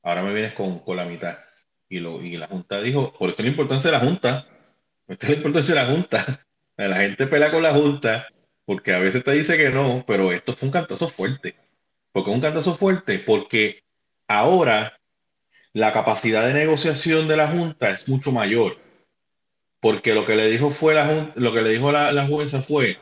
Ahora 0.01 0.23
me 0.23 0.33
vienes 0.33 0.53
con, 0.53 0.79
con 0.79 0.97
la 0.97 1.05
mitad. 1.05 1.37
Y, 1.89 1.99
lo, 1.99 2.21
y 2.21 2.37
la 2.37 2.47
Junta 2.47 2.81
dijo, 2.81 3.13
por 3.13 3.29
eso 3.29 3.41
es 3.41 3.45
la 3.45 3.51
importancia 3.51 3.91
de 3.91 3.97
la 3.97 4.03
Junta. 4.03 4.47
Esta 5.07 5.25
es 5.27 5.29
la 5.31 5.37
importancia 5.37 5.75
de 5.75 5.81
la 5.81 5.87
Junta. 5.87 6.45
La 6.75 6.97
gente 6.97 7.27
pelea 7.27 7.51
con 7.51 7.61
la 7.61 7.71
Junta 7.71 8.27
porque 8.65 8.93
a 8.93 8.99
veces 8.99 9.23
te 9.23 9.31
dice 9.31 9.57
que 9.57 9.69
no, 9.69 10.03
pero 10.07 10.31
esto 10.31 10.55
fue 10.55 10.67
un 10.67 10.71
cantazo 10.71 11.07
fuerte. 11.07 11.55
porque 12.11 12.31
un 12.31 12.41
cantazo 12.41 12.75
fuerte? 12.75 13.19
Porque 13.19 13.83
ahora 14.27 14.99
la 15.73 15.91
capacidad 15.91 16.45
de 16.47 16.53
negociación 16.53 17.27
de 17.27 17.37
la 17.37 17.47
Junta 17.47 17.89
es 17.91 18.07
mucho 18.07 18.31
mayor. 18.31 18.77
Porque 19.79 20.15
lo 20.15 20.25
que 20.25 20.35
le 20.35 20.49
dijo 20.49 20.71
fue 20.71 20.93
la 20.93 21.33
lo 21.35 21.53
que 21.53 21.61
le 21.61 21.71
dijo 21.71 21.91
la, 21.91 22.11
la 22.11 22.25
jueza 22.25 22.61
fue, 22.61 22.97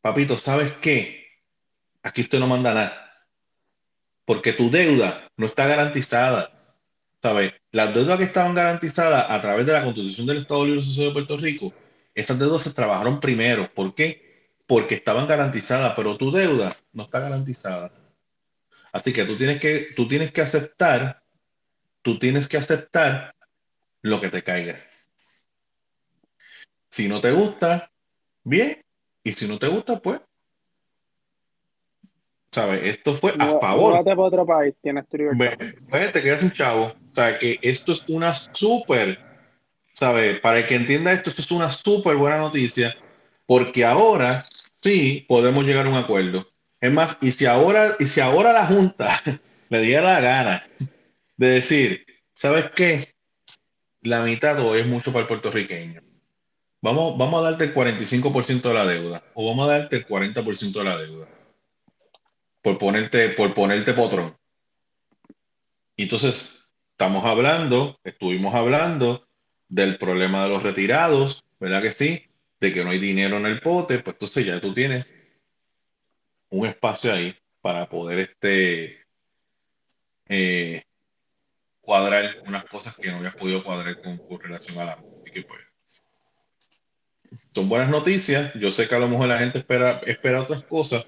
papito, 0.00 0.36
¿sabes 0.36 0.72
qué? 0.80 1.24
Aquí 2.02 2.22
usted 2.22 2.40
no 2.40 2.46
manda 2.46 2.74
nada. 2.74 3.26
Porque 4.24 4.52
tu 4.52 4.70
deuda 4.70 5.28
no 5.36 5.46
está 5.46 5.66
garantizada. 5.66 6.50
¿Sabes? 7.24 7.54
Las 7.72 7.94
deudas 7.94 8.18
que 8.18 8.24
estaban 8.26 8.52
garantizadas 8.52 9.30
a 9.30 9.40
través 9.40 9.64
de 9.64 9.72
la 9.72 9.82
Constitución 9.82 10.26
del 10.26 10.36
Estado 10.36 10.66
Libre 10.66 10.80
Asociado 10.80 11.08
de 11.08 11.14
Puerto 11.14 11.38
Rico, 11.38 11.72
esas 12.14 12.38
deudas 12.38 12.60
se 12.60 12.74
trabajaron 12.74 13.18
primero. 13.18 13.72
¿Por 13.72 13.94
qué? 13.94 14.50
Porque 14.66 14.96
estaban 14.96 15.26
garantizadas, 15.26 15.94
pero 15.96 16.18
tu 16.18 16.30
deuda 16.30 16.76
no 16.92 17.04
está 17.04 17.20
garantizada. 17.20 17.94
Así 18.92 19.14
que 19.14 19.24
tú 19.24 19.38
tienes 19.38 19.58
que, 19.58 19.86
tú 19.96 20.06
tienes 20.06 20.32
que 20.32 20.42
aceptar, 20.42 21.22
tú 22.02 22.18
tienes 22.18 22.46
que 22.46 22.58
aceptar 22.58 23.34
lo 24.02 24.20
que 24.20 24.28
te 24.28 24.42
caiga. 24.42 24.78
Si 26.90 27.08
no 27.08 27.22
te 27.22 27.32
gusta, 27.32 27.90
bien. 28.42 28.84
Y 29.22 29.32
si 29.32 29.48
no 29.48 29.58
te 29.58 29.68
gusta, 29.68 29.98
pues 29.98 30.20
¿Sabes? 32.50 32.82
Esto 32.84 33.16
fue 33.16 33.34
a 33.38 33.58
favor. 33.58 34.04
Para 34.04 34.20
otro 34.20 34.44
país, 34.44 34.74
tienes 34.82 35.08
tu 35.08 35.16
te 35.16 36.22
quedas 36.22 36.42
un 36.42 36.52
chavo. 36.52 36.92
O 37.14 37.16
sea, 37.16 37.38
que 37.38 37.60
esto 37.62 37.92
es 37.92 38.02
una 38.08 38.34
súper, 38.34 39.20
¿sabes? 39.92 40.40
Para 40.40 40.58
el 40.58 40.66
que 40.66 40.74
entienda 40.74 41.12
esto, 41.12 41.30
esto 41.30 41.42
es 41.42 41.50
una 41.52 41.70
súper 41.70 42.16
buena 42.16 42.38
noticia, 42.38 42.96
porque 43.46 43.84
ahora 43.84 44.42
sí 44.82 45.24
podemos 45.28 45.64
llegar 45.64 45.86
a 45.86 45.90
un 45.90 45.94
acuerdo. 45.94 46.48
Es 46.80 46.90
más, 46.92 47.16
y 47.20 47.30
si 47.30 47.46
ahora, 47.46 47.94
y 48.00 48.06
si 48.06 48.20
ahora 48.20 48.52
la 48.52 48.66
Junta 48.66 49.22
le 49.68 49.80
diera 49.80 50.14
la 50.14 50.20
gana 50.20 50.64
de 51.36 51.46
decir, 51.46 52.04
¿sabes 52.32 52.72
qué? 52.74 53.14
La 54.02 54.24
mitad 54.24 54.58
hoy 54.58 54.80
es 54.80 54.86
mucho 54.86 55.12
para 55.12 55.22
el 55.22 55.28
puertorriqueño. 55.28 56.00
Vamos, 56.82 57.16
vamos 57.16 57.40
a 57.40 57.50
darte 57.50 57.64
el 57.64 57.74
45% 57.74 58.60
de 58.60 58.74
la 58.74 58.86
deuda 58.86 59.22
o 59.34 59.46
vamos 59.46 59.68
a 59.68 59.78
darte 59.78 59.96
el 59.98 60.06
40% 60.06 60.72
de 60.72 60.84
la 60.84 60.98
deuda 60.98 61.28
por 62.60 62.76
ponerte, 62.76 63.28
por 63.30 63.54
ponerte 63.54 63.94
potrón. 63.94 64.36
Entonces, 65.96 66.63
estamos 66.94 67.24
hablando, 67.24 67.98
estuvimos 68.04 68.54
hablando 68.54 69.26
del 69.68 69.98
problema 69.98 70.44
de 70.44 70.50
los 70.50 70.62
retirados, 70.62 71.44
¿verdad 71.58 71.82
que 71.82 71.90
sí? 71.90 72.28
De 72.60 72.72
que 72.72 72.84
no 72.84 72.90
hay 72.90 73.00
dinero 73.00 73.36
en 73.36 73.46
el 73.46 73.60
pote, 73.60 73.98
pues 73.98 74.14
entonces 74.14 74.46
ya 74.46 74.60
tú 74.60 74.72
tienes 74.72 75.12
un 76.50 76.66
espacio 76.68 77.12
ahí 77.12 77.36
para 77.60 77.88
poder 77.88 78.20
este, 78.20 79.04
eh, 80.28 80.84
cuadrar 81.80 82.36
unas 82.46 82.64
cosas 82.66 82.96
que 82.96 83.10
no 83.10 83.16
habías 83.16 83.34
podido 83.34 83.64
cuadrar 83.64 84.00
con, 84.00 84.20
relación 84.40 84.78
a 84.78 84.84
la 84.84 85.04
que 85.32 85.42
pues, 85.42 85.62
son 87.52 87.68
buenas 87.68 87.90
noticias. 87.90 88.54
Yo 88.54 88.70
sé 88.70 88.86
que 88.86 88.94
a 88.94 89.00
lo 89.00 89.08
mejor 89.08 89.26
la 89.26 89.40
gente 89.40 89.58
espera, 89.58 90.00
espera 90.06 90.42
otras 90.42 90.62
cosas, 90.62 91.04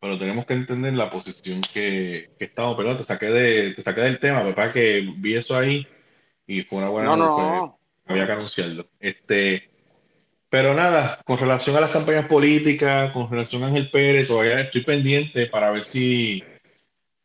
pero 0.00 0.18
tenemos 0.18 0.46
que 0.46 0.54
entender 0.54 0.94
la 0.94 1.10
posición 1.10 1.60
que, 1.60 2.30
que 2.38 2.44
estamos, 2.46 2.76
perdón, 2.76 2.96
te 2.96 3.02
saqué, 3.02 3.26
de, 3.26 3.74
te 3.74 3.82
saqué 3.82 4.00
del 4.00 4.18
tema, 4.18 4.42
papá, 4.42 4.72
que 4.72 5.06
vi 5.18 5.34
eso 5.34 5.56
ahí 5.56 5.86
y 6.46 6.62
fue 6.62 6.78
una 6.78 6.88
buena 6.88 7.16
no, 7.16 7.78
había 8.06 8.26
que 8.26 8.32
anunciarlo. 8.32 8.88
Este, 8.98 9.70
pero 10.48 10.74
nada, 10.74 11.20
con 11.24 11.38
relación 11.38 11.76
a 11.76 11.80
las 11.80 11.90
campañas 11.90 12.26
políticas, 12.26 13.12
con 13.12 13.30
relación 13.30 13.62
a 13.62 13.68
Ángel 13.68 13.90
Pérez, 13.90 14.26
todavía 14.26 14.60
estoy 14.60 14.82
pendiente 14.84 15.46
para 15.46 15.70
ver 15.70 15.84
si, 15.84 16.42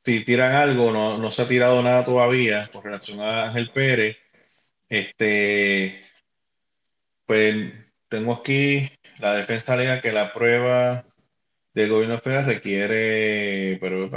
si 0.04 0.24
tiran 0.26 0.54
algo, 0.54 0.92
no, 0.92 1.18
no 1.18 1.32
se 1.32 1.42
ha 1.42 1.48
tirado 1.48 1.82
nada 1.82 2.04
todavía 2.04 2.70
con 2.72 2.84
relación 2.84 3.22
a 3.22 3.48
Ángel 3.48 3.72
Pérez. 3.72 4.18
Este, 4.90 6.02
pues 7.26 7.74
tengo 8.10 8.34
aquí 8.34 8.92
la 9.20 9.34
defensa 9.36 9.74
alega 9.74 10.02
que 10.02 10.12
la 10.12 10.34
prueba 10.34 11.06
del 11.76 11.90
gobierno 11.90 12.20
federal 12.20 12.46
requiere, 12.46 13.78
pero 13.82 14.10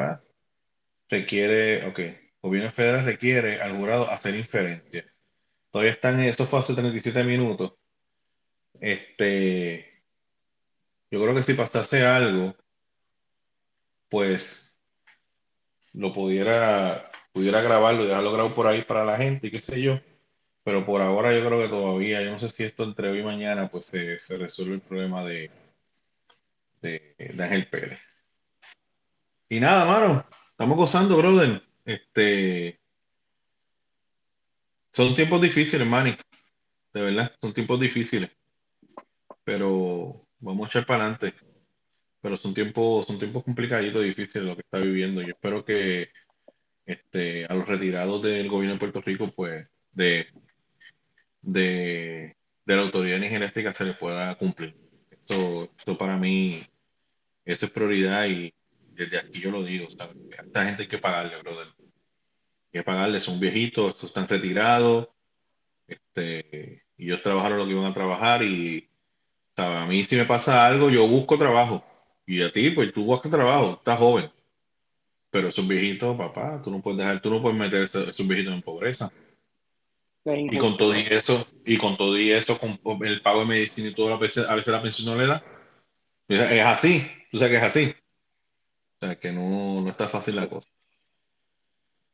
requiere, 1.08 1.86
ok, 1.86 1.98
el 1.98 2.18
gobierno 2.40 2.70
federal 2.70 3.04
requiere 3.04 3.60
al 3.60 3.76
jurado 3.76 4.08
hacer 4.08 4.36
inferencia. 4.36 5.04
Todavía 5.72 5.92
están, 5.92 6.20
eso 6.20 6.46
fue 6.46 6.60
hace 6.60 6.74
37 6.74 7.24
minutos. 7.24 7.74
Este, 8.80 9.90
yo 11.10 11.20
creo 11.20 11.34
que 11.34 11.42
si 11.42 11.54
pasase 11.54 12.06
algo, 12.06 12.54
pues 14.08 14.80
lo 15.94 16.12
pudiera, 16.12 17.10
pudiera 17.32 17.60
grabarlo 17.60 18.04
y 18.04 18.06
dejarlo 18.06 18.32
grabado 18.32 18.54
por 18.54 18.68
ahí 18.68 18.82
para 18.82 19.04
la 19.04 19.16
gente 19.16 19.48
y 19.48 19.50
qué 19.50 19.58
sé 19.58 19.82
yo. 19.82 20.00
Pero 20.62 20.86
por 20.86 21.02
ahora 21.02 21.36
yo 21.36 21.44
creo 21.44 21.60
que 21.60 21.68
todavía, 21.68 22.22
yo 22.22 22.30
no 22.30 22.38
sé 22.38 22.48
si 22.50 22.62
esto 22.62 22.84
entre 22.84 23.10
hoy 23.10 23.20
y 23.20 23.24
mañana, 23.24 23.68
pues 23.68 23.86
se, 23.86 24.18
se 24.20 24.36
resuelve 24.36 24.74
el 24.76 24.80
problema 24.80 25.24
de, 25.24 25.50
de, 26.80 27.16
Ángel 27.38 27.68
Pérez. 27.68 28.00
Y 29.48 29.60
nada, 29.60 29.84
mano, 29.84 30.24
estamos 30.50 30.76
gozando, 30.76 31.16
brother. 31.16 31.62
Este, 31.84 32.80
son 34.90 35.14
tiempos 35.14 35.40
difíciles, 35.40 35.86
Manny, 35.86 36.16
de 36.92 37.02
verdad, 37.02 37.32
son 37.40 37.54
tiempos 37.54 37.80
difíciles, 37.80 38.30
pero 39.44 40.26
vamos 40.40 40.66
a 40.66 40.70
echar 40.70 40.86
para 40.86 41.04
adelante. 41.04 41.34
Pero 42.20 42.36
son 42.36 42.52
tiempos, 42.52 43.06
son 43.06 43.18
tiempos 43.18 43.44
complicaditos, 43.44 44.02
difíciles 44.02 44.46
lo 44.46 44.56
que 44.56 44.62
está 44.62 44.78
viviendo. 44.78 45.22
Yo 45.22 45.28
espero 45.28 45.64
que 45.64 46.10
este, 46.84 47.44
a 47.46 47.54
los 47.54 47.68
retirados 47.68 48.22
del 48.22 48.48
gobierno 48.48 48.74
de 48.74 48.80
Puerto 48.80 49.00
Rico, 49.00 49.30
pues, 49.34 49.68
de, 49.92 50.26
de, 51.42 52.36
de 52.64 52.76
la 52.76 52.82
autoridad 52.82 53.12
de 53.12 53.18
energía 53.18 53.38
eléctrica 53.38 53.72
se 53.72 53.84
les 53.84 53.96
pueda 53.96 54.34
cumplir. 54.36 54.87
Esto, 55.28 55.68
esto 55.76 55.98
para 55.98 56.16
mí, 56.16 56.66
eso 57.44 57.66
es 57.66 57.72
prioridad 57.72 58.26
y 58.28 58.54
desde 58.94 59.18
aquí 59.18 59.40
yo 59.40 59.50
lo 59.50 59.62
digo, 59.62 59.90
¿sabes? 59.90 60.16
A 60.38 60.42
esta 60.42 60.64
gente 60.64 60.82
hay 60.84 60.88
que 60.88 60.96
pagarle, 60.96 61.36
brother. 61.42 61.66
Hay 61.78 62.72
que 62.72 62.82
pagarle, 62.82 63.20
son 63.20 63.38
viejitos, 63.38 63.92
estos 63.92 64.08
están 64.08 64.26
retirados, 64.26 65.08
este, 65.86 66.82
y 66.96 67.04
ellos 67.04 67.20
trabajaron 67.20 67.58
lo 67.58 67.66
que 67.66 67.72
iban 67.72 67.84
a 67.84 67.92
trabajar 67.92 68.42
y, 68.42 68.88
¿sabes? 69.54 69.78
A 69.78 69.86
mí 69.86 70.02
si 70.02 70.16
me 70.16 70.24
pasa 70.24 70.66
algo, 70.66 70.88
yo 70.88 71.06
busco 71.06 71.36
trabajo. 71.36 71.84
Y 72.26 72.40
a 72.42 72.50
ti, 72.50 72.70
pues 72.70 72.90
tú 72.94 73.04
buscas 73.04 73.30
trabajo, 73.30 73.74
estás 73.78 73.98
joven. 73.98 74.30
Pero 75.30 75.48
esos 75.48 75.68
viejitos, 75.68 76.16
papá, 76.16 76.62
tú 76.64 76.70
no 76.70 76.80
puedes 76.80 77.00
dejar, 77.00 77.20
tú 77.20 77.28
no 77.28 77.42
puedes 77.42 77.58
meter 77.58 77.82
esos, 77.82 78.08
esos 78.08 78.26
viejitos 78.26 78.54
en 78.54 78.62
pobreza. 78.62 79.12
Es 80.24 80.52
Y 80.52 80.58
con 80.58 80.76
todo 80.76 80.96
y 80.96 81.06
eso, 81.08 81.46
y 81.64 81.78
con 81.78 81.96
todo 81.96 82.18
y 82.18 82.32
eso, 82.32 82.58
con 82.58 82.78
el 83.06 83.22
pago 83.22 83.40
de 83.40 83.46
medicina 83.46 83.88
y 83.88 83.94
todo, 83.94 84.12
a 84.12 84.18
veces, 84.18 84.48
a 84.48 84.54
veces 84.54 84.72
la 84.72 84.82
pensión 84.82 85.06
no 85.06 85.20
le 85.20 85.26
da. 85.26 85.42
Es 86.28 86.64
así, 86.64 87.10
tú 87.30 87.38
sabes 87.38 87.52
que 87.52 87.56
es 87.58 87.62
así. 87.62 87.94
O 89.00 89.06
sea, 89.06 89.18
que 89.18 89.32
no, 89.32 89.80
no 89.80 89.90
está 89.90 90.08
fácil 90.08 90.36
la 90.36 90.48
cosa. 90.48 90.68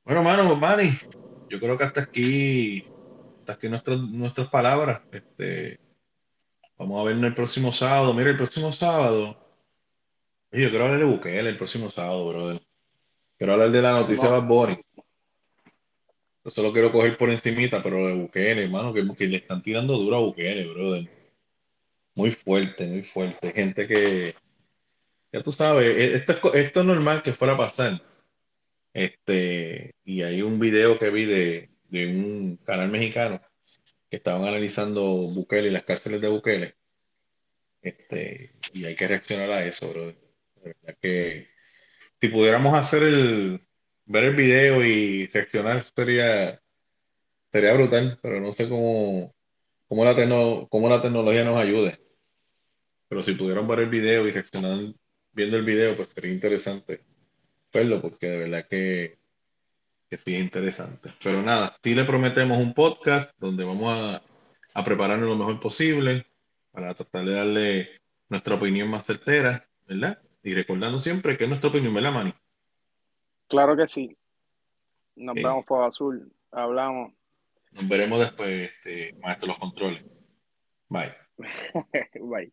Bueno, 0.05 0.23
mano, 0.23 0.55
Manny, 0.55 0.91
yo 1.49 1.59
creo 1.59 1.79
que 1.79 1.85
hasta 1.85 2.03
aquí, 2.03 2.85
hasta 3.41 3.55
aquí 3.55 3.69
nuestras, 3.69 3.99
nuestras 3.99 4.49
palabras. 4.49 5.03
Este, 5.11 5.81
vamos 6.77 7.01
a 7.01 7.05
vernos 7.05 7.25
el 7.25 7.35
próximo 7.35 7.73
sábado. 7.73 8.13
Mira, 8.13 8.31
el 8.31 8.37
próximo 8.37 8.71
sábado. 8.71 9.37
Yo 10.53 10.71
quiero 10.71 10.85
hablar 10.85 11.01
de 11.01 11.07
Bukele 11.07 11.49
el 11.49 11.57
próximo 11.57 11.91
sábado, 11.91 12.29
brother. 12.29 12.63
Quiero 13.37 13.55
hablar 13.55 13.71
de 13.73 13.83
la 13.83 13.93
noticia 13.93 14.31
de 14.31 14.39
Bad 14.39 14.47
Bunny. 14.47 14.81
Yo 16.45 16.51
solo 16.51 16.73
quiero 16.73 16.93
coger 16.93 17.17
por 17.17 17.31
encimita, 17.31 17.83
pero 17.83 18.07
de 18.07 18.15
Bukele, 18.15 18.65
hermano, 18.65 18.93
que, 18.93 19.03
que 19.17 19.27
le 19.27 19.39
están 19.39 19.63
tirando 19.63 19.97
duro 19.97 20.17
a 20.17 20.21
Bukele, 20.21 20.67
brother. 20.69 21.09
Muy 22.15 22.31
fuerte, 22.33 22.87
muy 22.87 23.03
fuerte. 23.03 23.53
Gente 23.53 23.87
que, 23.89 24.35
ya 25.33 25.43
tú 25.43 25.51
sabes, 25.51 25.87
e- 25.97 26.15
esto 26.15 26.55
esto 26.55 26.81
es 26.81 26.87
normal 26.87 27.23
que 27.23 27.33
fuera 27.33 27.55
a 27.55 27.57
pasar. 27.57 28.01
Este, 28.93 29.95
y 30.05 30.23
hay 30.23 30.43
un 30.43 30.61
video 30.61 30.99
que 30.99 31.11
vi 31.11 31.25
de, 31.25 31.71
de 31.89 32.07
un 32.09 32.57
canal 32.59 32.91
mexicano 32.91 33.41
que 34.11 34.19
estaban 34.19 34.47
analizando 34.47 35.03
Bukele 35.03 35.69
y 35.69 35.71
las 35.71 35.85
cárceles 35.85 36.21
de 36.21 36.29
Bukele. 36.29 36.75
Este, 37.83 38.53
y 38.75 38.85
hay 38.85 38.95
que 38.95 39.09
reaccionar 39.09 39.51
a 39.51 39.67
eso, 39.67 39.91
bro. 39.91 40.07
De 40.09 40.17
verdad 40.63 40.97
que 41.01 41.49
si 42.21 42.29
pudiéramos 42.29 42.75
hacer 42.75 43.03
el, 43.03 43.61
ver 44.07 44.25
el 44.25 44.37
video 44.37 44.85
y 44.85 45.27
reaccionar, 45.29 45.83
sería, 45.83 46.61
sería 47.53 47.73
brutal, 47.75 48.19
pero 48.23 48.41
no 48.41 48.53
sé 48.53 48.69
cómo, 48.69 49.35
cómo 49.89 50.05
la, 50.05 50.15
tecno- 50.17 50.69
cómo 50.71 50.89
la 50.89 51.01
tecnología 51.01 51.45
nos 51.45 51.57
ayude. 51.57 52.01
Pero 53.09 53.23
si 53.23 53.35
pudieran 53.35 53.69
ver 53.69 53.81
el 53.81 53.89
video 53.91 54.27
y 54.27 54.33
reaccionar 54.33 54.95
viendo 55.33 55.57
el 55.57 55.65
video, 55.65 55.97
pues 55.97 56.09
sería 56.09 56.33
interesante 56.33 57.01
verlo, 57.73 58.01
porque 58.01 58.29
de 58.29 58.39
verdad 58.39 58.67
que 58.69 59.19
que 60.11 60.17
sí 60.17 60.35
es 60.35 60.43
interesante. 60.43 61.13
Pero 61.23 61.43
nada, 61.43 61.75
sí 61.83 61.95
le 61.95 62.05
prometemos 62.05 62.59
un 62.59 62.75
podcast 62.75 63.33
donde 63.39 63.65
vamos 63.65 63.93
a, 63.93 64.23
a 64.75 64.85
prepararnos 64.85 65.29
lo 65.29 65.37
mejor 65.37 65.59
posible 65.61 66.27
para 66.71 66.95
tratar 66.95 67.25
de 67.25 67.33
darle 67.33 67.89
nuestra 68.29 68.55
opinión 68.55 68.89
más 68.89 69.07
certera, 69.07 69.67
¿verdad? 69.87 70.19
Y 70.43 70.55
recordando 70.55 70.99
siempre 70.99 71.37
que 71.37 71.45
es 71.45 71.49
nuestra 71.51 71.71
opinión, 71.71 71.95
¿verdad, 71.95 72.13
Manny? 72.13 72.35
Claro 73.49 73.77
que 73.77 73.87
sí. 73.87 74.17
Nos 75.17 75.33
Ok. 75.37 75.43
vemos, 75.43 75.67
Fuego 75.67 75.85
Azul. 75.85 76.33
Hablamos. 76.51 77.13
Nos 77.73 77.89
veremos 77.89 78.21
después, 78.21 78.71
este, 78.71 79.13
maestro, 79.15 79.49
los 79.49 79.59
controles. 79.59 80.05
Bye. 80.89 81.13
Bye. 82.21 82.53